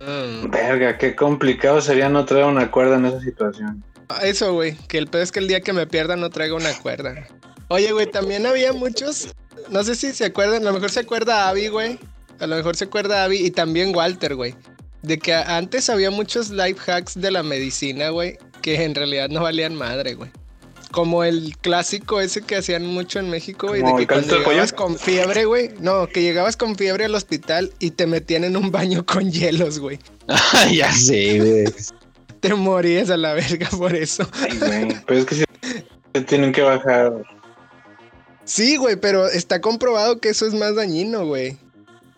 Mm, 0.00 0.48
Verga, 0.50 0.96
qué 0.96 1.14
complicado 1.14 1.82
sería 1.82 2.08
no 2.08 2.24
traer 2.24 2.46
una 2.46 2.70
cuerda 2.70 2.96
en 2.96 3.04
esa 3.04 3.20
situación. 3.20 3.84
Eso, 4.22 4.54
güey, 4.54 4.74
que 4.88 4.96
el 4.96 5.08
peor 5.08 5.22
es 5.24 5.32
que 5.32 5.40
el 5.40 5.48
día 5.48 5.60
que 5.60 5.74
me 5.74 5.86
pierda 5.86 6.16
no 6.16 6.30
traiga 6.30 6.54
una 6.54 6.72
cuerda. 6.78 7.26
Oye, 7.68 7.92
güey, 7.92 8.10
también 8.10 8.46
había 8.46 8.72
muchos, 8.72 9.34
no 9.68 9.84
sé 9.84 9.94
si 9.94 10.14
se 10.14 10.24
acuerdan, 10.24 10.62
a 10.62 10.64
lo 10.70 10.72
mejor 10.72 10.88
se 10.90 11.00
acuerda 11.00 11.50
Abby, 11.50 11.68
güey. 11.68 11.98
A 12.40 12.46
lo 12.46 12.56
mejor 12.56 12.76
se 12.76 12.84
acuerda 12.84 13.24
Abby 13.24 13.38
y 13.38 13.50
también 13.50 13.94
Walter, 13.94 14.34
güey. 14.34 14.54
De 15.02 15.18
que 15.18 15.34
antes 15.34 15.88
había 15.90 16.10
muchos 16.10 16.50
life 16.50 16.90
hacks 16.90 17.20
de 17.20 17.30
la 17.30 17.42
medicina, 17.42 18.10
güey, 18.10 18.38
que 18.62 18.82
en 18.82 18.94
realidad 18.94 19.28
no 19.28 19.42
valían 19.42 19.74
madre, 19.74 20.14
güey. 20.14 20.30
Como 20.90 21.22
el 21.22 21.56
clásico 21.58 22.20
ese 22.20 22.42
que 22.42 22.56
hacían 22.56 22.86
mucho 22.86 23.18
en 23.18 23.28
México, 23.28 23.68
güey, 23.68 23.82
de 23.82 23.86
¿Como 23.86 23.98
que 23.98 24.06
cuando 24.06 24.38
llegabas 24.38 24.72
con 24.72 24.98
fiebre, 24.98 25.44
güey. 25.44 25.70
No, 25.80 26.08
que 26.08 26.22
llegabas 26.22 26.56
con 26.56 26.76
fiebre 26.76 27.04
al 27.04 27.14
hospital 27.14 27.72
y 27.78 27.90
te 27.90 28.06
metían 28.06 28.44
en 28.44 28.56
un 28.56 28.70
baño 28.70 29.04
con 29.04 29.30
hielos, 29.30 29.78
güey. 29.78 29.98
ya 30.72 30.90
sé, 30.92 31.38
güey. 31.38 31.64
Te 32.40 32.54
morías 32.54 33.10
a 33.10 33.16
la 33.16 33.34
verga 33.34 33.68
por 33.70 33.94
eso. 33.94 34.28
Ay, 34.40 34.58
güey. 34.58 34.96
Pero 35.06 35.20
es 35.20 35.26
que 35.26 35.34
si 35.34 35.44
se 36.14 36.20
tienen 36.22 36.52
que 36.52 36.62
bajar. 36.62 37.22
Sí, 38.44 38.76
güey, 38.76 38.96
pero 38.96 39.26
está 39.28 39.60
comprobado 39.60 40.20
que 40.20 40.30
eso 40.30 40.46
es 40.46 40.54
más 40.54 40.74
dañino, 40.74 41.26
güey. 41.26 41.58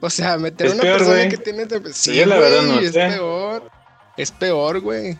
O 0.07 0.11
sea, 0.11 0.36
meter 0.38 0.68
a 0.68 0.72
una 0.72 0.82
peor, 0.82 0.98
persona 0.98 1.28
que 1.28 1.36
tiene... 1.36 1.66
dep- 1.66 1.92
Sí, 1.92 2.14
Yo 2.14 2.26
la 2.26 2.36
güey, 2.38 2.51
verdad 2.51 2.62
no 2.64 2.80
es 2.80 2.92
sé. 2.92 3.09
peor. 3.09 3.70
Es 4.16 4.30
peor, 4.32 4.80
güey. 4.80 5.18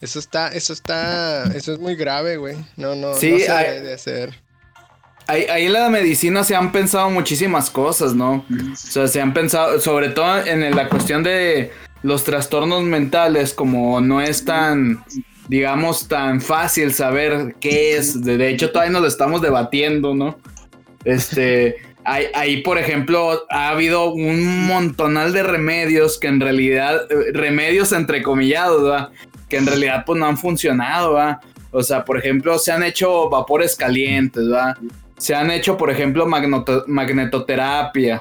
Eso 0.00 0.18
está, 0.18 0.48
eso 0.48 0.72
está, 0.72 1.44
eso 1.54 1.72
es 1.72 1.78
muy 1.78 1.94
grave, 1.96 2.36
güey. 2.36 2.56
No, 2.76 2.94
no, 2.94 3.14
Sí, 3.14 3.32
no 3.32 3.38
se 3.38 3.50
hay- 3.50 3.70
debe 3.74 3.86
de 3.88 3.94
hacer. 3.94 4.34
Ahí, 5.26 5.44
ahí 5.44 5.64
en 5.64 5.72
la 5.72 5.88
medicina 5.88 6.44
se 6.44 6.54
han 6.54 6.70
pensado 6.70 7.08
muchísimas 7.08 7.70
cosas, 7.70 8.14
¿no? 8.14 8.44
O 8.72 8.76
sea, 8.76 9.08
se 9.08 9.22
han 9.22 9.32
pensado, 9.32 9.80
sobre 9.80 10.10
todo 10.10 10.44
en 10.44 10.76
la 10.76 10.90
cuestión 10.90 11.22
de 11.22 11.72
los 12.02 12.24
trastornos 12.24 12.82
mentales, 12.82 13.54
como 13.54 14.02
no 14.02 14.20
es 14.20 14.44
tan, 14.44 15.02
digamos, 15.48 16.08
tan 16.08 16.42
fácil 16.42 16.92
saber 16.92 17.54
qué 17.58 17.96
es. 17.96 18.22
De, 18.22 18.36
de 18.36 18.50
hecho, 18.50 18.70
todavía 18.70 18.92
nos 18.92 19.00
lo 19.00 19.08
estamos 19.08 19.40
debatiendo, 19.40 20.14
¿no? 20.14 20.38
Este, 21.06 21.76
ahí, 22.04 22.26
ahí, 22.34 22.62
por 22.62 22.78
ejemplo, 22.78 23.44
ha 23.50 23.68
habido 23.70 24.10
un 24.12 24.66
montonal 24.66 25.32
de 25.32 25.42
remedios 25.42 26.18
que 26.18 26.26
en 26.28 26.40
realidad, 26.40 27.02
eh, 27.10 27.32
remedios 27.32 27.92
entrecomillados, 27.92 28.82
¿verdad? 28.82 29.08
Que 29.48 29.56
en 29.58 29.66
realidad 29.66 30.04
pues 30.06 30.18
no 30.18 30.26
han 30.26 30.36
funcionado, 30.38 31.14
¿verdad? 31.14 31.38
O 31.70 31.82
sea, 31.82 32.04
por 32.04 32.18
ejemplo, 32.18 32.58
se 32.58 32.70
han 32.72 32.82
hecho 32.82 33.28
vapores 33.28 33.74
calientes, 33.76 34.48
¿verdad? 34.48 34.76
Se 35.18 35.34
han 35.34 35.50
hecho, 35.50 35.76
por 35.76 35.90
ejemplo, 35.90 36.26
magnetoterapia. 36.86 38.20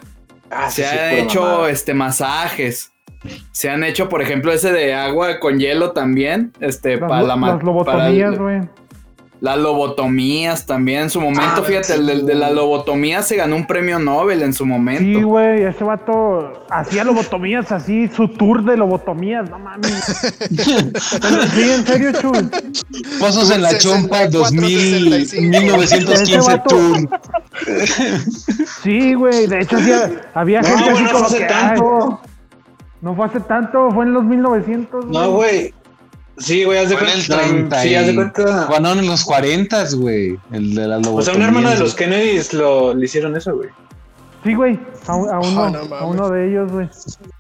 Ah, 0.49 0.69
Se 0.69 0.84
sí, 0.84 0.97
han 0.97 1.13
hecho 1.15 1.67
este 1.67 1.93
masajes. 1.93 2.91
Se 3.51 3.69
han 3.69 3.84
hecho, 3.84 4.09
por 4.09 4.21
ejemplo, 4.21 4.51
ese 4.51 4.71
de 4.71 4.93
agua 4.93 5.39
con 5.39 5.57
hielo 5.59 5.91
también. 5.91 6.51
Este, 6.59 6.97
Las, 6.97 7.09
para 7.09 7.21
lo- 7.21 7.27
la 7.27 7.36
las 7.53 7.63
lobotomías, 7.63 8.38
güey. 8.38 8.61
Las 9.44 9.58
lobotomías 9.58 10.66
también. 10.66 11.02
En 11.02 11.10
su 11.10 11.20
momento, 11.20 11.44
Ah, 11.58 11.64
fíjate, 11.64 11.88
sí, 11.88 12.10
el 12.10 12.26
de, 12.26 12.34
la 12.34 12.50
lobotomía 12.50 13.22
se 13.24 13.36
ganó 13.36 13.58
un 13.58 13.68
premio 13.68 14.00
Nobel 14.00 14.41
en 14.41 14.54
su 14.54 14.66
momento. 14.66 15.02
Sí, 15.04 15.22
güey, 15.22 15.64
ese 15.64 15.84
vato 15.84 16.64
hacía 16.70 17.04
lobotomías 17.04 17.70
así, 17.74 18.08
su 18.08 18.30
tour 18.30 18.64
de 18.64 18.78
lobotomías, 18.78 19.50
no 19.50 19.60
mames. 19.60 19.91
sí, 20.50 21.72
en 21.72 21.86
serio, 21.86 22.12
Chul. 22.22 22.50
Pozos 23.20 23.52
en 23.52 23.64
la 23.64 23.72
64, 23.72 23.80
chompa 23.82 24.28
2000, 24.28 25.26
65. 25.28 25.58
1915 25.60 26.24
Ese 26.24 26.39
vato- 26.39 26.70
Tour. 26.70 27.10
Sí, 28.82 29.14
güey, 29.16 29.48
de 29.48 29.60
hecho 29.60 29.76
hacía- 29.76 30.22
había 30.34 30.62
No, 30.62 30.68
gente 30.70 30.89
así 30.89 31.04
no 31.04 31.12
como 31.12 31.26
fue 31.26 31.28
hace 31.28 31.38
que, 31.39 31.46
tanto. 31.54 32.22
no 33.02 33.16
fue 33.16 33.26
hace 33.26 33.39
tanto, 33.41 33.91
fue 33.91 34.06
en 34.06 34.14
los 34.14 34.24
1900. 34.24 35.06
No, 35.08 35.32
güey. 35.32 35.74
Sí, 36.38 36.63
güey, 36.63 36.79
haz 36.79 36.89
de 36.89 36.97
Fue 36.97 37.11
en 37.11 37.19
el 37.19 37.27
cuenta. 37.27 37.47
30 37.47 37.81
Sí, 37.84 37.95
haz 37.95 38.07
de 38.07 38.15
cuenta. 38.15 38.65
Bueno, 38.67 38.93
en 38.93 39.05
los 39.05 39.23
40, 39.23 39.86
güey. 39.95 40.38
El 40.51 40.73
de 40.75 40.88
la 40.88 40.97
O 40.97 41.21
sea, 41.21 41.36
un 41.36 41.41
hermano 41.43 41.69
de 41.69 41.77
los 41.77 41.93
Kennedys 41.93 42.53
lo, 42.53 42.93
le 42.93 43.05
hicieron 43.05 43.36
eso, 43.38 43.55
güey. 43.55 43.69
Sí, 44.43 44.55
güey, 44.55 44.77
a, 45.07 45.15
un- 45.15 45.29
a 45.29 45.39
uno, 45.39 45.63
Ah, 45.63 45.69
no 45.69 45.79
mames. 45.86 45.91
a 45.93 46.05
uno 46.05 46.29
de 46.29 46.49
ellos, 46.49 46.69
güey. 46.71 46.88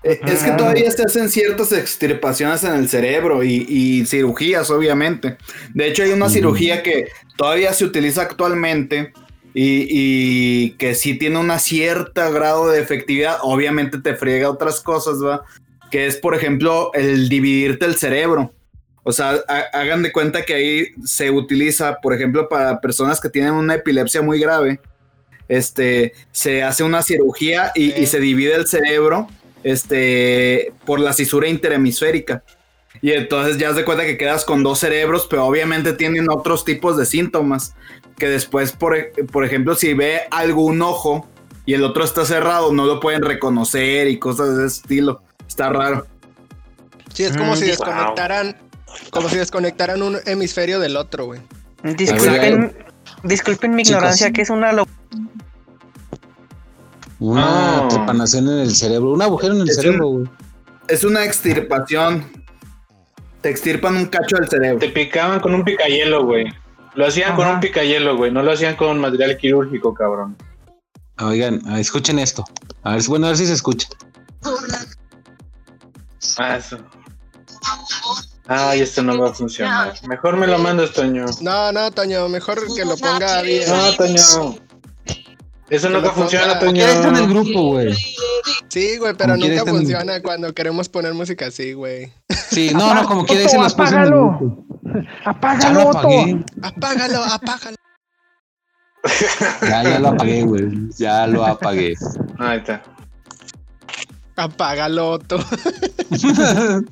Eh, 0.03 0.21
Es 0.25 0.43
que 0.43 0.51
Ah. 0.51 0.57
todavía 0.57 0.89
se 0.89 1.03
hacen 1.03 1.27
ciertas 1.29 1.71
extirpaciones 1.73 2.63
en 2.63 2.75
el 2.75 2.87
cerebro 2.87 3.43
y, 3.43 3.65
y 3.67 4.05
cirugías, 4.05 4.69
obviamente. 4.69 5.37
De 5.73 5.87
hecho, 5.87 6.03
hay 6.03 6.11
una 6.11 6.29
cirugía 6.29 6.81
que 6.81 7.07
todavía 7.35 7.73
se 7.73 7.83
utiliza 7.83 8.21
actualmente 8.21 9.11
y, 9.53 9.85
y 9.89 10.69
que 10.77 10.95
sí 10.95 11.15
tiene 11.17 11.39
una 11.39 11.59
cierta 11.59 12.29
grado 12.29 12.69
de 12.69 12.79
efectividad. 12.81 13.37
Obviamente 13.41 13.99
te 13.99 14.15
friega 14.15 14.49
otras 14.49 14.79
cosas, 14.79 15.15
¿va? 15.21 15.43
Que 15.91 16.07
es, 16.07 16.15
por 16.17 16.35
ejemplo, 16.35 16.91
el 16.93 17.27
dividirte 17.27 17.85
el 17.85 17.95
cerebro. 17.95 18.53
O 19.03 19.11
sea, 19.11 19.39
ha- 19.47 19.67
hagan 19.79 20.01
de 20.03 20.11
cuenta 20.11 20.43
que 20.43 20.53
ahí 20.53 20.87
se 21.03 21.29
utiliza, 21.29 21.99
por 22.01 22.13
ejemplo, 22.13 22.47
para 22.47 22.79
personas 22.79 23.19
que 23.19 23.29
tienen 23.29 23.53
una 23.53 23.75
epilepsia 23.75 24.21
muy 24.21 24.39
grave. 24.39 24.79
Este, 25.49 26.13
se 26.31 26.63
hace 26.63 26.83
una 26.83 27.01
cirugía 27.03 27.71
y, 27.75 27.91
y 27.93 28.05
se 28.05 28.19
divide 28.19 28.55
el 28.55 28.65
cerebro 28.67 29.27
este, 29.63 30.71
por 30.85 30.99
la 30.99 31.13
cisura 31.13 31.47
interhemisférica. 31.47 32.43
Y 33.01 33.11
entonces 33.11 33.57
ya 33.57 33.73
se 33.73 33.83
cuenta 33.83 34.05
que 34.05 34.17
quedas 34.17 34.45
con 34.45 34.63
dos 34.63 34.79
cerebros, 34.79 35.27
pero 35.29 35.45
obviamente 35.45 35.93
tienen 35.93 36.29
otros 36.29 36.63
tipos 36.63 36.95
de 36.97 37.05
síntomas. 37.05 37.75
Que 38.17 38.29
después, 38.29 38.71
por, 38.71 38.95
por 39.31 39.43
ejemplo, 39.43 39.75
si 39.75 39.93
ve 39.95 40.21
algún 40.31 40.81
ojo 40.81 41.27
y 41.65 41.73
el 41.73 41.83
otro 41.83 42.03
está 42.03 42.23
cerrado, 42.25 42.71
no 42.71 42.85
lo 42.85 42.99
pueden 42.99 43.23
reconocer 43.23 44.07
y 44.07 44.19
cosas 44.19 44.55
de 44.55 44.67
ese 44.67 44.77
estilo. 44.81 45.23
Está 45.47 45.69
raro. 45.69 46.05
Sí, 47.13 47.23
es 47.23 47.35
como 47.35 47.53
Mm, 47.53 47.57
si 47.57 47.65
wow. 47.65 48.13
Como 49.11 49.29
si 49.29 49.37
desconectaran 49.37 50.01
un 50.01 50.17
hemisferio 50.25 50.79
del 50.79 50.95
otro, 50.97 51.25
güey. 51.25 51.41
Disculpen, 51.83 52.75
disculpen 53.23 53.75
mi 53.75 53.83
Chicos. 53.83 53.97
ignorancia, 53.97 54.31
que 54.31 54.41
es 54.43 54.49
una 54.49 54.71
lo- 54.73 54.87
Una 57.19 57.77
Ah. 57.79 57.87
trepanación 57.89 58.47
en 58.49 58.59
el 58.59 58.75
cerebro, 58.75 59.11
un 59.13 59.21
agujero 59.21 59.53
en 59.53 59.61
el 59.61 59.69
Es 59.69 59.75
cerebro, 59.77 60.07
güey. 60.07 60.25
Es 60.87 61.03
una 61.03 61.23
extirpación. 61.23 62.29
Te 63.41 63.49
extirpan 63.49 63.95
un 63.95 64.05
cacho 64.07 64.37
del 64.37 64.49
cerebro. 64.49 64.79
Te 64.79 64.89
picaban 64.89 65.39
con 65.39 65.53
un 65.53 65.63
picayelo, 65.63 66.25
güey. 66.25 66.45
Lo 66.95 67.05
hacían 67.07 67.35
con 67.35 67.47
un 67.47 67.59
picayelo, 67.59 68.17
güey. 68.17 68.31
No 68.31 68.43
lo 68.43 68.51
hacían 68.51 68.75
con 68.75 68.99
material 68.99 69.37
quirúrgico, 69.37 69.93
cabrón. 69.93 70.35
Oigan, 71.19 71.61
ah, 71.67 71.79
escuchen 71.79 72.19
esto. 72.19 72.43
A 72.83 72.91
ver, 72.93 73.03
si- 73.03 73.09
bueno, 73.09 73.27
a 73.27 73.29
ver 73.29 73.37
si 73.37 73.45
se 73.47 73.53
escucha. 73.53 73.87
Ah, 76.37 76.57
eso. 76.57 76.77
Ay, 78.47 78.81
esto 78.81 79.01
no 79.03 79.17
va 79.17 79.29
a 79.29 79.33
funcionar. 79.33 79.93
Mejor 80.07 80.35
me 80.37 80.47
lo 80.47 80.57
mandas, 80.59 80.91
Toño. 80.91 81.25
No, 81.41 81.71
no, 81.71 81.91
Toño, 81.91 82.27
mejor 82.29 82.59
que 82.75 82.83
lo 82.85 82.97
ponga 82.97 83.39
Abby. 83.39 83.61
No, 83.67 83.93
Toño. 83.95 84.55
Eso 85.69 85.89
nunca 85.89 86.11
funciona, 86.11 86.59
Toño. 86.59 86.73
¿Quién 86.73 86.89
está 86.89 87.07
en 87.07 87.15
el 87.15 87.27
grupo, 87.27 87.61
güey? 87.69 87.93
Sí, 88.67 88.97
güey, 88.97 89.13
pero 89.15 89.33
Como 89.35 89.45
nunca 89.47 89.61
en- 89.61 89.67
funciona 89.67 90.21
cuando 90.21 90.53
queremos 90.53 90.89
poner 90.89 91.13
música 91.13 91.47
así, 91.47 91.71
güey. 91.73 92.11
Sí, 92.49 92.71
no, 92.73 92.93
no, 92.93 93.05
como 93.07 93.25
se 93.25 93.35
los 93.35 93.43
puse 93.45 93.55
en 93.55 93.61
el 93.61 93.71
apágalo. 93.71 94.37
grupo. 94.39 94.65
Ya 94.83 95.29
Apágalo, 95.29 95.79
lo 95.79 95.87
Otto. 95.89 96.09
Apágalo, 96.61 97.23
apágalo. 97.23 97.77
Ya, 99.61 99.83
ya 99.83 99.99
lo 99.99 100.07
apagué, 100.09 100.43
güey. 100.43 100.69
Ya 100.97 101.27
lo 101.27 101.45
apagué. 101.45 101.93
Ahí 102.39 102.57
está. 102.59 102.83
Apágalo, 104.35 105.11
Otto. 105.11 105.37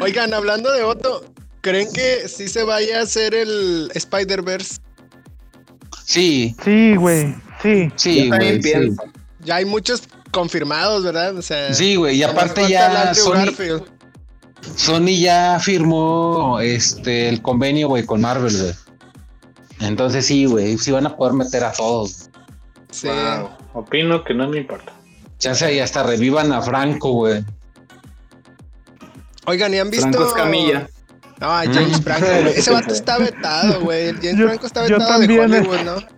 Oigan, 0.00 0.34
hablando 0.34 0.72
de 0.72 0.82
Otto, 0.82 1.24
¿creen 1.60 1.92
que 1.92 2.28
sí 2.28 2.48
se 2.48 2.62
vaya 2.64 3.00
a 3.00 3.02
hacer 3.02 3.34
el 3.34 3.90
Spider-Verse? 3.94 4.80
Sí, 6.04 6.54
Sí, 6.64 6.96
güey. 6.96 7.34
Sí. 7.62 7.90
sí, 7.96 8.28
güey. 8.28 8.62
Sí. 8.62 8.72
Ya 9.40 9.56
hay 9.56 9.64
muchos 9.64 10.02
confirmados, 10.30 11.04
¿verdad? 11.04 11.36
O 11.36 11.42
sea, 11.42 11.72
Sí, 11.72 11.96
güey, 11.96 12.16
y 12.16 12.22
aparte 12.22 12.68
ya 12.68 13.14
Sony. 13.14 13.54
Sony 14.76 15.20
ya 15.20 15.58
firmó 15.60 16.58
este 16.60 17.28
el 17.28 17.42
convenio, 17.42 17.88
güey, 17.88 18.04
con 18.04 18.20
Marvel, 18.20 18.56
güey. 18.56 18.74
Entonces 19.80 20.26
sí, 20.26 20.46
güey, 20.46 20.78
sí 20.78 20.90
van 20.90 21.06
a 21.06 21.16
poder 21.16 21.34
meter 21.34 21.64
a 21.64 21.72
todos. 21.72 22.30
Sí. 22.90 23.08
Wow. 23.08 23.50
Opino 23.74 24.24
que 24.24 24.34
no 24.34 24.48
me 24.48 24.58
importa. 24.58 24.92
Ya 25.40 25.54
sea, 25.54 25.70
y 25.70 25.80
hasta 25.80 26.02
revivan 26.02 26.52
a 26.52 26.62
Franco, 26.62 27.12
güey. 27.12 27.44
Oigan, 29.46 29.74
¿y 29.74 29.78
han 29.78 29.90
visto? 29.90 30.08
Franco 30.10 30.26
Escamilla. 30.28 30.88
No, 31.40 31.48
James 31.48 32.00
Mm. 32.00 32.02
Franco, 32.02 32.26
güey. 32.26 32.46
Ese 32.56 32.70
vato 32.72 32.92
está 32.94 33.18
vetado, 33.18 33.80
güey. 33.80 34.12
James 34.14 34.36
Yo- 34.36 34.46
Franco 34.46 34.66
está 34.66 34.82
vetado 34.82 35.00
de 35.00 35.06
también, 35.26 35.40
eh. 35.54 35.58
Hollywood, 35.60 35.80
¿no? 35.84 36.14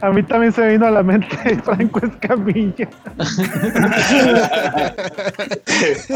A 0.00 0.10
mí 0.10 0.22
también 0.24 0.52
se 0.52 0.60
me 0.60 0.72
vino 0.72 0.86
a 0.86 0.90
la 0.90 1.02
mente 1.02 1.28
Franco 1.64 2.00
Escamilla. 2.04 2.88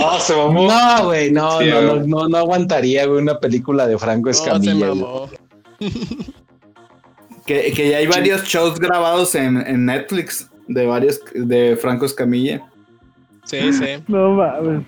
Ah, 0.00 0.18
se 0.20 0.34
mamó. 0.36 0.68
No, 0.68 1.04
güey, 1.06 1.30
no, 1.30 1.58
Sí, 1.60 1.66
no, 1.68 1.82
no, 1.82 1.96
no, 2.06 2.28
no 2.28 2.36
aguantaría, 2.38 3.06
güey, 3.06 3.20
una 3.22 3.38
película 3.38 3.86
de 3.86 3.98
Franco 3.98 4.28
No, 4.28 4.34
se 4.34 4.42
Escamilla. 4.44 4.74
güey. 4.88 4.88
mamó. 5.00 5.28
Que, 7.46 7.72
que 7.72 7.90
ya 7.90 7.98
hay 7.98 8.06
varios 8.06 8.42
shows 8.44 8.78
grabados 8.78 9.34
en, 9.34 9.56
en 9.66 9.86
Netflix 9.86 10.50
de 10.66 10.86
varios 10.86 11.20
de 11.34 11.76
Franco 11.80 12.04
Escamilla. 12.04 12.62
Sí, 13.44 13.72
sí. 13.72 14.02
No 14.08 14.32
mames. 14.32 14.84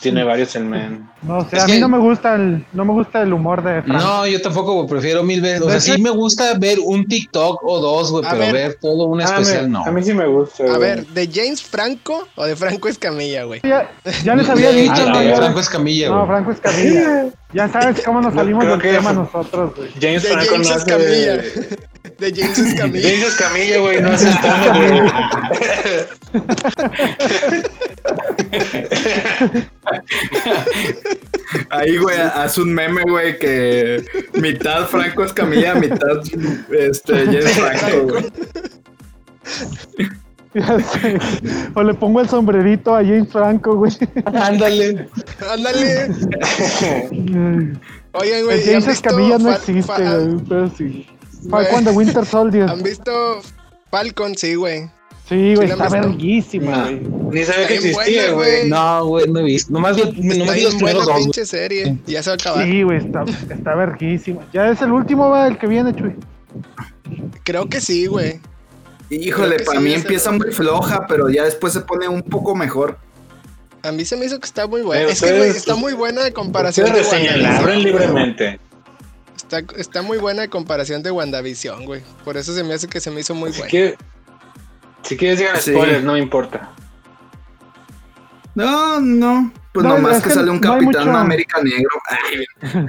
Tiene 0.00 0.24
varios 0.24 0.56
el 0.56 0.64
men. 0.64 1.08
No 1.22 1.46
sé, 1.48 1.56
Es 1.58 1.62
a 1.62 1.66
mí 1.66 1.72
que- 1.74 1.80
no 1.80 1.88
me 1.88 1.98
gusta 1.98 2.34
el, 2.34 2.64
no 2.72 2.84
me 2.86 2.92
gusta 2.94 3.20
el 3.22 3.32
humor 3.32 3.62
de 3.62 3.82
Franco. 3.82 4.02
No, 4.02 4.26
yo 4.26 4.40
tampoco, 4.40 4.72
güey, 4.74 4.88
prefiero 4.88 5.22
mil 5.22 5.40
veces. 5.42 5.60
O 5.60 5.68
sea, 5.70 5.78
sí 5.80 6.00
me 6.00 6.08
gusta 6.10 6.54
ver 6.58 6.78
un 6.82 7.06
TikTok 7.06 7.60
o 7.62 7.78
dos, 7.80 8.10
güey, 8.10 8.24
A 8.24 8.30
pero 8.30 8.42
ver. 8.44 8.52
ver, 8.54 8.78
todo 8.80 9.04
un 9.04 9.20
Ah, 9.20 9.24
especial 9.24 9.70
no. 9.70 9.84
A 9.84 9.90
mí 9.90 10.02
sí 10.02 10.14
me 10.14 10.26
gusta. 10.26 10.64
A 10.64 10.66
güey. 10.68 10.80
ver, 10.80 11.06
¿de 11.08 11.28
James 11.32 11.62
Franco 11.62 12.26
o 12.34 12.44
de 12.46 12.56
Franco 12.56 12.88
Escamilla, 12.88 13.44
güey? 13.44 13.60
Ya, 13.62 13.90
ya 14.24 14.34
les 14.34 14.48
había 14.48 14.70
dicho, 14.72 14.92
Ah, 14.96 15.12
güey. 15.12 15.34
Franco 15.34 15.60
Escamilla, 15.60 16.08
No, 16.08 16.14
güey. 16.16 16.26
Franco 16.28 16.50
Escamilla. 16.52 17.26
Ya 17.52 17.68
sabes 17.68 18.02
cómo 18.04 18.20
nos 18.22 18.32
salimos 18.32 18.64
del 18.64 18.80
que 18.80 18.92
tema 18.92 19.12
nosotros, 19.12 19.72
güey. 19.76 19.90
James 20.00 20.22
De 20.22 20.28
Franco 20.30 20.52
James 20.52 20.68
no 20.68 20.74
hace- 20.76 20.90
Escamilla. 20.90 21.76
De 22.20 22.32
James 22.34 22.58
Escamilla. 22.58 23.08
James 23.08 23.26
Escamilla, 23.28 23.78
güey, 23.78 24.02
no 24.02 24.10
hace 24.10 24.30
stand 24.30 24.76
güey. 24.76 25.00
Ahí, 31.70 31.96
güey, 31.96 32.20
haz 32.20 32.58
un 32.58 32.74
meme, 32.74 33.02
güey, 33.02 33.38
que 33.38 34.04
mitad 34.34 34.86
Franco 34.86 35.24
Escamilla, 35.24 35.74
mitad 35.74 36.20
este, 36.70 37.24
James 37.24 37.52
Franco, 37.52 38.06
güey. 38.06 38.26
Ya 40.52 40.80
sé. 40.92 41.18
O 41.74 41.82
le 41.82 41.94
pongo 41.94 42.20
el 42.20 42.28
sombrerito 42.28 42.94
a 42.94 42.98
James 42.98 43.32
Franco, 43.32 43.76
güey. 43.76 43.92
Ándale. 44.26 45.08
Ándale. 45.50 46.10
Oigan, 48.12 48.44
güey. 48.44 48.60
El 48.60 48.68
¿y 48.68 48.74
han 48.74 48.82
James 48.82 48.88
Escamilla 48.88 49.38
no 49.38 49.52
existe, 49.52 50.02
güey. 50.02 50.36
Pero 50.48 50.70
sí. 50.76 51.06
Falcon 51.48 51.84
de 51.84 51.90
Winter 51.92 52.26
Soldier. 52.26 52.68
¿Han 52.68 52.82
visto 52.82 53.40
Falcon? 53.90 54.36
Sí, 54.36 54.54
güey. 54.54 54.90
Sí, 55.28 55.54
güey, 55.54 55.68
¿Sí 55.68 55.76
la 55.76 55.84
está 55.84 55.88
verguísima, 56.00 56.76
No, 56.76 56.82
güey. 56.82 57.40
ni 57.40 57.44
sabía 57.44 57.68
que 57.68 57.74
existía, 57.76 58.32
güey. 58.32 58.68
No, 58.68 59.06
güey, 59.06 59.28
no 59.28 59.38
he 59.38 59.44
visto. 59.44 59.72
Nomás, 59.72 59.94
vi- 59.96 60.36
nomás 60.36 60.54
vi 60.56 60.62
los 60.62 60.74
primeros 60.74 61.04
dos. 61.06 61.12
güey. 61.12 61.22
pinche 61.24 61.46
serie. 61.46 61.98
Ya 62.06 62.20
se 62.22 62.30
va 62.30 62.34
a 62.34 62.34
acabar. 62.34 62.64
Sí, 62.64 62.82
güey, 62.82 62.98
está, 62.98 63.24
está 63.48 63.74
verguísima. 63.76 64.40
Ya 64.52 64.68
es 64.70 64.82
el 64.82 64.90
último, 64.90 65.30
va, 65.30 65.46
el 65.46 65.56
que 65.56 65.68
viene, 65.68 65.94
Chuy. 65.94 66.16
Creo 67.44 67.68
que 67.68 67.80
sí, 67.80 68.06
güey. 68.06 68.40
Híjole, 69.08 69.60
para 69.60 69.78
sí, 69.78 69.84
mí 69.84 69.94
empieza 69.94 70.32
muy 70.32 70.50
floja, 70.52 71.06
pero 71.08 71.28
ya 71.30 71.44
después 71.44 71.72
se 71.72 71.80
pone 71.80 72.08
un 72.08 72.22
poco 72.22 72.54
mejor. 72.56 72.98
A 73.82 73.92
mí 73.92 74.04
se 74.04 74.16
me 74.16 74.26
hizo 74.26 74.38
que 74.38 74.46
está 74.46 74.66
muy 74.66 74.82
buena. 74.82 75.10
Es 75.10 75.20
que, 75.22 75.36
güey, 75.36 75.50
está 75.50 75.74
muy 75.76 75.92
buena 75.94 76.22
de 76.22 76.32
comparación 76.32 76.86
Ustedes 76.86 77.12
libremente. 77.84 78.58
Está, 79.42 79.60
está 79.76 80.02
muy 80.02 80.18
buena 80.18 80.42
de 80.42 80.48
comparación 80.48 81.02
de 81.02 81.10
WandaVision, 81.10 81.84
güey. 81.86 82.02
Por 82.24 82.36
eso 82.36 82.52
se 82.54 82.62
me 82.62 82.74
hace 82.74 82.88
que 82.88 83.00
se 83.00 83.10
me 83.10 83.20
hizo 83.20 83.34
muy 83.34 83.52
Si, 83.52 83.58
buena. 83.58 83.70
quiere- 83.70 83.96
si 85.02 85.16
quieres 85.16 85.38
digan 85.38 85.56
Sí. 85.56 85.72
spoilers, 85.72 86.04
no 86.04 86.12
me 86.12 86.18
importa. 86.18 86.70
No, 88.54 89.00
no. 89.00 89.52
Pues 89.72 89.86
No, 89.86 89.94
nomás 89.94 90.16
es 90.16 90.22
que, 90.24 90.28
que 90.28 90.34
sale 90.34 90.50
un 90.50 90.60
no 90.60 90.72
Capitán 90.72 91.06
mucho- 91.06 91.16
América 91.18 91.62
negro. 91.62 91.88
Ay, 92.10 92.44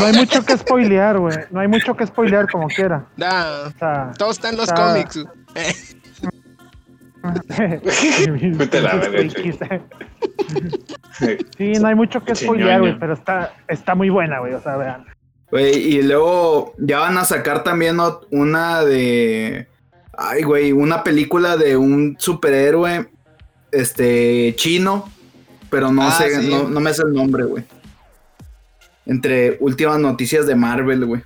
No 0.00 0.06
hay 0.06 0.12
mucho 0.14 0.44
que 0.44 0.56
spoilear, 0.56 1.18
güey. 1.18 1.36
No 1.50 1.60
hay 1.60 1.68
mucho 1.68 1.94
que 1.94 2.06
spoilear 2.06 2.50
como 2.50 2.66
quiera. 2.68 3.04
Nah, 3.16 3.66
O 3.66 3.70
sea, 3.78 4.10
todo 4.18 4.30
está 4.30 4.48
en 4.48 4.56
los 4.56 4.68
Ah. 4.70 4.74
cómics. 4.74 5.18
A. 7.22 7.34
Sí, 11.56 11.72
no 11.80 11.88
hay 11.88 11.94
mucho 11.94 12.24
que 12.24 12.34
spoilear, 12.34 12.80
güey, 12.80 12.98
pero 12.98 13.12
está, 13.14 13.54
está 13.68 13.94
muy 13.94 14.10
buena, 14.10 14.40
güey. 14.40 14.54
O 14.54 14.60
sea, 14.60 14.76
vean. 14.76 15.04
Güey, 15.52 15.76
y 15.76 16.02
luego 16.02 16.74
ya 16.78 16.98
van 17.00 17.16
a 17.18 17.24
sacar 17.24 17.62
también 17.62 17.98
una 18.30 18.84
de. 18.84 19.68
Ay, 20.16 20.42
güey, 20.42 20.72
una 20.72 21.04
película 21.04 21.56
de 21.56 21.76
un 21.76 22.16
superhéroe 22.18 23.08
este 23.70 24.54
chino, 24.56 25.10
pero 25.70 25.92
no 25.92 26.02
Ah, 26.08 26.12
sé, 26.12 26.40
sí. 26.42 26.50
no, 26.50 26.68
no 26.68 26.80
me 26.80 26.92
sé 26.94 27.02
el 27.02 27.12
nombre, 27.12 27.44
güey. 27.44 27.64
Entre 29.06 29.56
últimas 29.60 29.98
noticias 29.98 30.46
de 30.46 30.54
Marvel, 30.54 31.04
güey. 31.04 31.22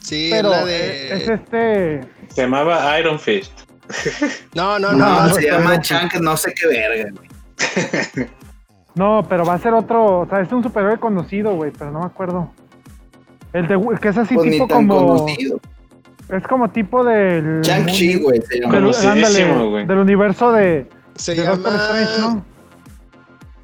Sí, 0.00 0.28
Pero 0.30 0.52
es 0.52 0.58
la 0.60 0.64
de. 0.66 1.12
es 1.16 1.28
este. 1.28 2.00
Se 2.28 2.42
llamaba 2.42 2.98
Iron 3.00 3.18
Fist. 3.18 3.52
No, 4.54 4.78
no, 4.78 4.92
No, 4.92 4.98
no. 4.98 5.26
no, 5.28 5.34
se 5.34 5.40
pero- 5.42 5.58
llama 5.58 5.80
Chang, 5.80 6.10
no 6.20 6.36
sé 6.36 6.52
qué 6.54 6.66
verga, 6.66 7.10
güey. 7.12 8.28
No, 8.94 9.26
pero 9.28 9.44
va 9.44 9.54
a 9.54 9.58
ser 9.58 9.72
otro. 9.74 10.20
O 10.20 10.26
sea, 10.28 10.40
es 10.40 10.50
un 10.52 10.62
superhéroe 10.62 10.98
conocido, 10.98 11.54
güey, 11.54 11.70
pero 11.70 11.90
no 11.90 12.00
me 12.00 12.06
acuerdo. 12.06 12.52
El 13.56 13.66
de 13.68 13.98
que 14.00 14.08
es 14.08 14.16
así 14.18 14.34
Pues 14.34 14.50
tipo 14.50 14.66
tan 14.66 14.86
como. 14.88 15.18
conocido. 15.18 15.60
Es 16.28 16.42
como 16.46 16.68
tipo 16.70 17.04
del. 17.04 17.60
Chang-Chi, 17.62 18.16
güey, 18.20 18.42
se 18.42 18.60
llama. 18.60 18.74
del, 18.80 19.86
del 19.86 19.98
universo 19.98 20.52
de, 20.52 20.88
Se 21.14 21.34
de 21.34 21.44
Doctor 21.44 21.74
Strange, 21.76 22.12
llama. 22.18 22.34
¿no? 22.34 22.44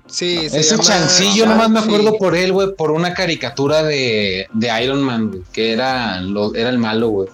Sí, 0.06 0.48
se 0.48 0.60
Ese 0.60 0.76
llama 0.76 1.34
yo 1.34 1.46
nomás 1.46 1.70
me 1.70 1.80
Shang-Chi. 1.80 1.84
acuerdo 1.96 2.18
por 2.18 2.34
él, 2.36 2.52
güey, 2.52 2.74
por 2.76 2.90
una 2.90 3.14
caricatura 3.14 3.82
de, 3.82 4.46
de 4.52 4.84
Iron 4.84 5.02
Man, 5.02 5.28
güey, 5.30 5.42
que 5.52 5.72
era, 5.72 6.20
lo, 6.20 6.54
era 6.54 6.70
el 6.70 6.78
malo, 6.78 7.08
güey. 7.08 7.28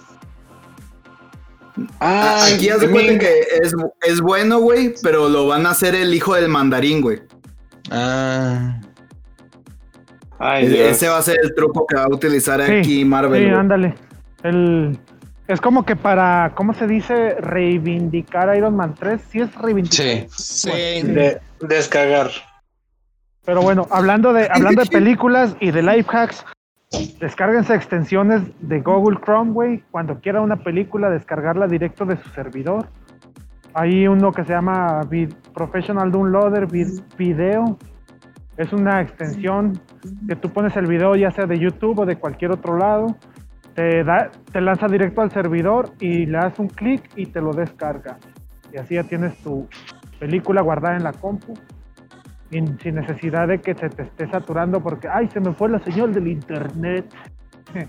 Ah, 1.99 2.45
aquí 2.53 2.69
haz 2.69 2.81
de 2.81 2.89
cuenta 2.89 3.17
que 3.19 3.39
es, 3.63 3.73
es 4.01 4.19
bueno, 4.21 4.59
güey, 4.59 4.93
pero 5.01 5.29
lo 5.29 5.47
van 5.47 5.65
a 5.65 5.71
hacer 5.71 5.95
el 5.95 6.13
hijo 6.13 6.33
del 6.35 6.49
mandarín, 6.49 7.01
güey. 7.01 7.21
Ah, 7.91 8.81
Ay, 10.39 10.65
E-. 10.73 10.89
Ese 10.89 11.07
va 11.09 11.17
a 11.17 11.21
ser 11.21 11.37
el 11.43 11.53
truco 11.53 11.85
que 11.85 11.95
va 11.95 12.03
a 12.05 12.09
utilizar 12.09 12.61
Sí, 12.65 12.71
aquí 12.71 13.05
Marvel. 13.05 13.43
Sí, 13.43 13.49
ándale. 13.53 13.93
El, 14.43 14.97
es 15.47 15.59
como 15.61 15.85
que 15.85 15.95
para, 15.95 16.53
¿cómo 16.55 16.73
se 16.73 16.87
dice? 16.87 17.35
Reivindicar 17.39 18.49
a 18.49 18.57
Iron 18.57 18.75
Man 18.75 18.95
3. 18.97 19.21
Sí 19.29 19.39
es 19.41 19.53
reivindicar. 19.55 19.97
sí. 19.97 20.25
Sí. 20.29 21.01
De- 21.03 21.39
descargar. 21.61 22.29
Pero 23.45 23.61
bueno, 23.61 23.87
hablando 23.91 24.31
de, 24.33 24.47
hablando 24.51 24.83
de 24.83 24.89
películas 24.89 25.55
y 25.59 25.71
de 25.71 25.81
life 25.83 26.09
hacks, 26.15 26.45
Descárguense 27.19 27.75
extensiones 27.75 28.41
de 28.61 28.79
Google 28.79 29.19
Chrome, 29.23 29.51
güey. 29.51 29.83
Cuando 29.91 30.19
quiera 30.21 30.41
una 30.41 30.55
película, 30.55 31.11
descargarla 31.11 31.67
directo 31.67 32.03
de 32.03 32.17
su 32.17 32.27
servidor. 32.29 32.87
Hay 33.75 34.07
uno 34.07 34.31
que 34.31 34.43
se 34.43 34.53
llama 34.53 35.01
Vid- 35.03 35.35
Professional 35.53 36.11
Downloader 36.11 36.65
Vid- 36.67 37.03
Video. 37.15 37.77
Es 38.59 38.73
una 38.73 38.99
extensión 39.01 39.79
que 40.27 40.35
tú 40.35 40.49
pones 40.49 40.75
el 40.75 40.85
video 40.85 41.15
ya 41.15 41.31
sea 41.31 41.45
de 41.45 41.57
YouTube 41.57 41.99
o 41.99 42.05
de 42.05 42.17
cualquier 42.17 42.51
otro 42.51 42.77
lado. 42.77 43.15
Te, 43.73 44.03
da, 44.03 44.29
te 44.51 44.59
lanza 44.59 44.87
directo 44.87 45.21
al 45.21 45.31
servidor 45.31 45.91
y 46.01 46.25
le 46.25 46.37
das 46.37 46.59
un 46.59 46.67
clic 46.67 47.09
y 47.15 47.25
te 47.27 47.39
lo 47.39 47.53
descarga. 47.53 48.17
Y 48.73 48.77
así 48.77 48.95
ya 48.95 49.03
tienes 49.05 49.37
tu 49.37 49.65
película 50.19 50.61
guardada 50.61 50.97
en 50.97 51.03
la 51.03 51.13
compu. 51.13 51.53
y 52.51 52.57
sin 52.83 52.95
necesidad 52.95 53.47
de 53.47 53.59
que 53.59 53.73
se 53.75 53.87
te 53.89 54.03
esté 54.03 54.27
saturando 54.29 54.81
porque, 54.81 55.07
ay, 55.07 55.29
se 55.29 55.39
me 55.39 55.53
fue 55.53 55.69
la 55.69 55.79
señal 55.79 56.13
del 56.13 56.27
internet. 56.27 57.05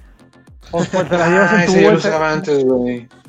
O 0.73 0.79
pues 0.93 1.09
te 1.09 1.19
la 1.19 1.27
llevas 1.29 1.53
Ah, 1.53 1.65
en 1.65 1.67
tu 1.67 1.81
lo 1.81 1.97
USB, 1.97 2.23
antes, 2.23 2.67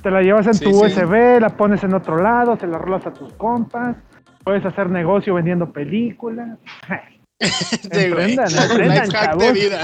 te 0.04 0.12
la 0.12 0.22
llevas 0.22 0.46
en 0.46 0.54
Sí, 0.54 0.66
tu 0.66 0.74
sí. 0.74 0.86
USB, 0.86 1.40
la 1.40 1.50
pones 1.50 1.84
en 1.84 1.96
otro 1.96 2.18
lado, 2.18 2.56
se 2.58 2.68
la 2.68 2.78
rolas 2.78 3.08
a 3.08 3.14
tus 3.14 3.34
compas, 3.34 3.96
puedes 4.44 4.64
hacer 4.64 4.92
negocio 4.92 5.34
vendiendo 5.34 5.72
películas. 5.72 6.60
Emprendan, 7.92 8.48
emprendan, 8.56 9.08
Life 9.08 9.18
hack 9.18 9.36
de 9.38 9.46
chavos. 9.46 9.54
vida. 9.54 9.82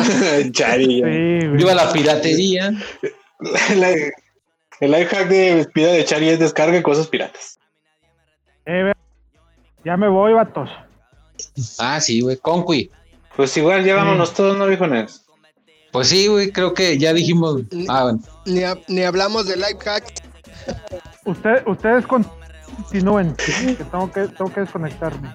Chari, 0.51 1.01
güey. 1.01 1.41
Sí. 1.41 1.47
Viva 1.47 1.73
la 1.73 1.91
piratería. 1.91 2.71
La- 3.75 3.91
El 4.79 4.91
life 4.91 5.07
hack 5.15 5.27
de 5.27 5.67
vida 5.73 5.91
de 5.91 6.05
Chari 6.05 6.29
es 6.29 6.39
descarga 6.39 6.81
cosas 6.83 7.07
piratas. 7.07 7.59
Eh, 8.65 8.93
ya 9.83 9.97
me 9.97 10.07
voy, 10.07 10.33
vatos. 10.33 10.69
Ah, 11.79 11.99
sí, 11.99 12.21
güey. 12.21 12.37
Conqui. 12.37 12.91
Pues 13.35 13.55
igual, 13.57 13.83
ya 13.85 13.95
vámonos 13.95 14.33
todos, 14.33 14.57
¿no, 14.57 14.65
viejones? 14.67 15.23
Pues 15.91 16.09
sí, 16.09 16.27
güey. 16.27 16.51
Creo 16.51 16.73
que 16.73 16.97
ya 16.97 17.13
dijimos. 17.13 17.61
Ah, 17.87 18.03
bueno. 18.03 18.19
Ni, 18.45 18.63
ha- 18.63 18.77
ni 18.87 19.01
hablamos 19.03 19.47
de 19.47 19.55
life 19.57 19.77
hack. 19.83 20.03
Usted, 21.25 21.65
ustedes 21.65 22.05
continúen, 22.77 23.35
que 23.35 23.83
tengo 23.91 24.11
que, 24.11 24.27
tengo 24.27 24.53
que 24.53 24.61
desconectarme. 24.61 25.33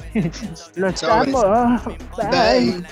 Los 0.76 1.02
amo. 1.02 1.80
Bye. 2.16 2.30
Bye. 2.30 2.86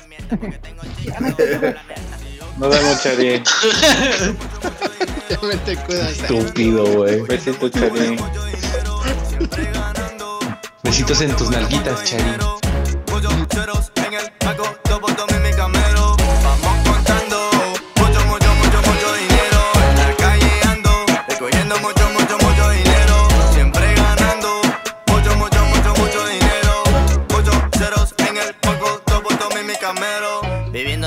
Nos 2.58 2.68
vemos, 2.68 3.02
Chari. 3.02 3.42
Ya 5.30 5.38
me 5.42 5.56
te 5.56 5.76
cuidas. 5.76 6.10
Estúpido, 6.10 6.84
güey. 6.84 7.20
Besito, 7.22 7.68
Chari. 7.68 8.18
Besitos 10.82 11.20
en 11.20 11.36
tus 11.36 11.50
nalguitas, 11.50 12.04
Chari. 12.04 12.36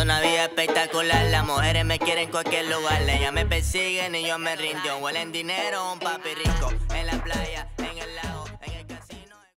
Una 0.03 0.19
vida 0.19 0.43
espectacular, 0.43 1.27
las 1.31 1.45
mujeres 1.45 1.85
me 1.85 1.97
quieren 1.97 2.25
en 2.25 2.31
cualquier 2.31 2.67
lugar. 2.67 3.01
Ellas 3.03 3.31
me 3.31 3.45
persiguen 3.45 4.13
y 4.15 4.27
yo 4.27 4.37
me 4.37 4.53
rindo. 4.57 4.97
Huelen 4.97 5.31
dinero, 5.31 5.93
un 5.93 5.99
papi 5.99 6.29
rico 6.35 6.73
en 6.93 7.07
la 7.07 7.23
playa. 7.23 7.72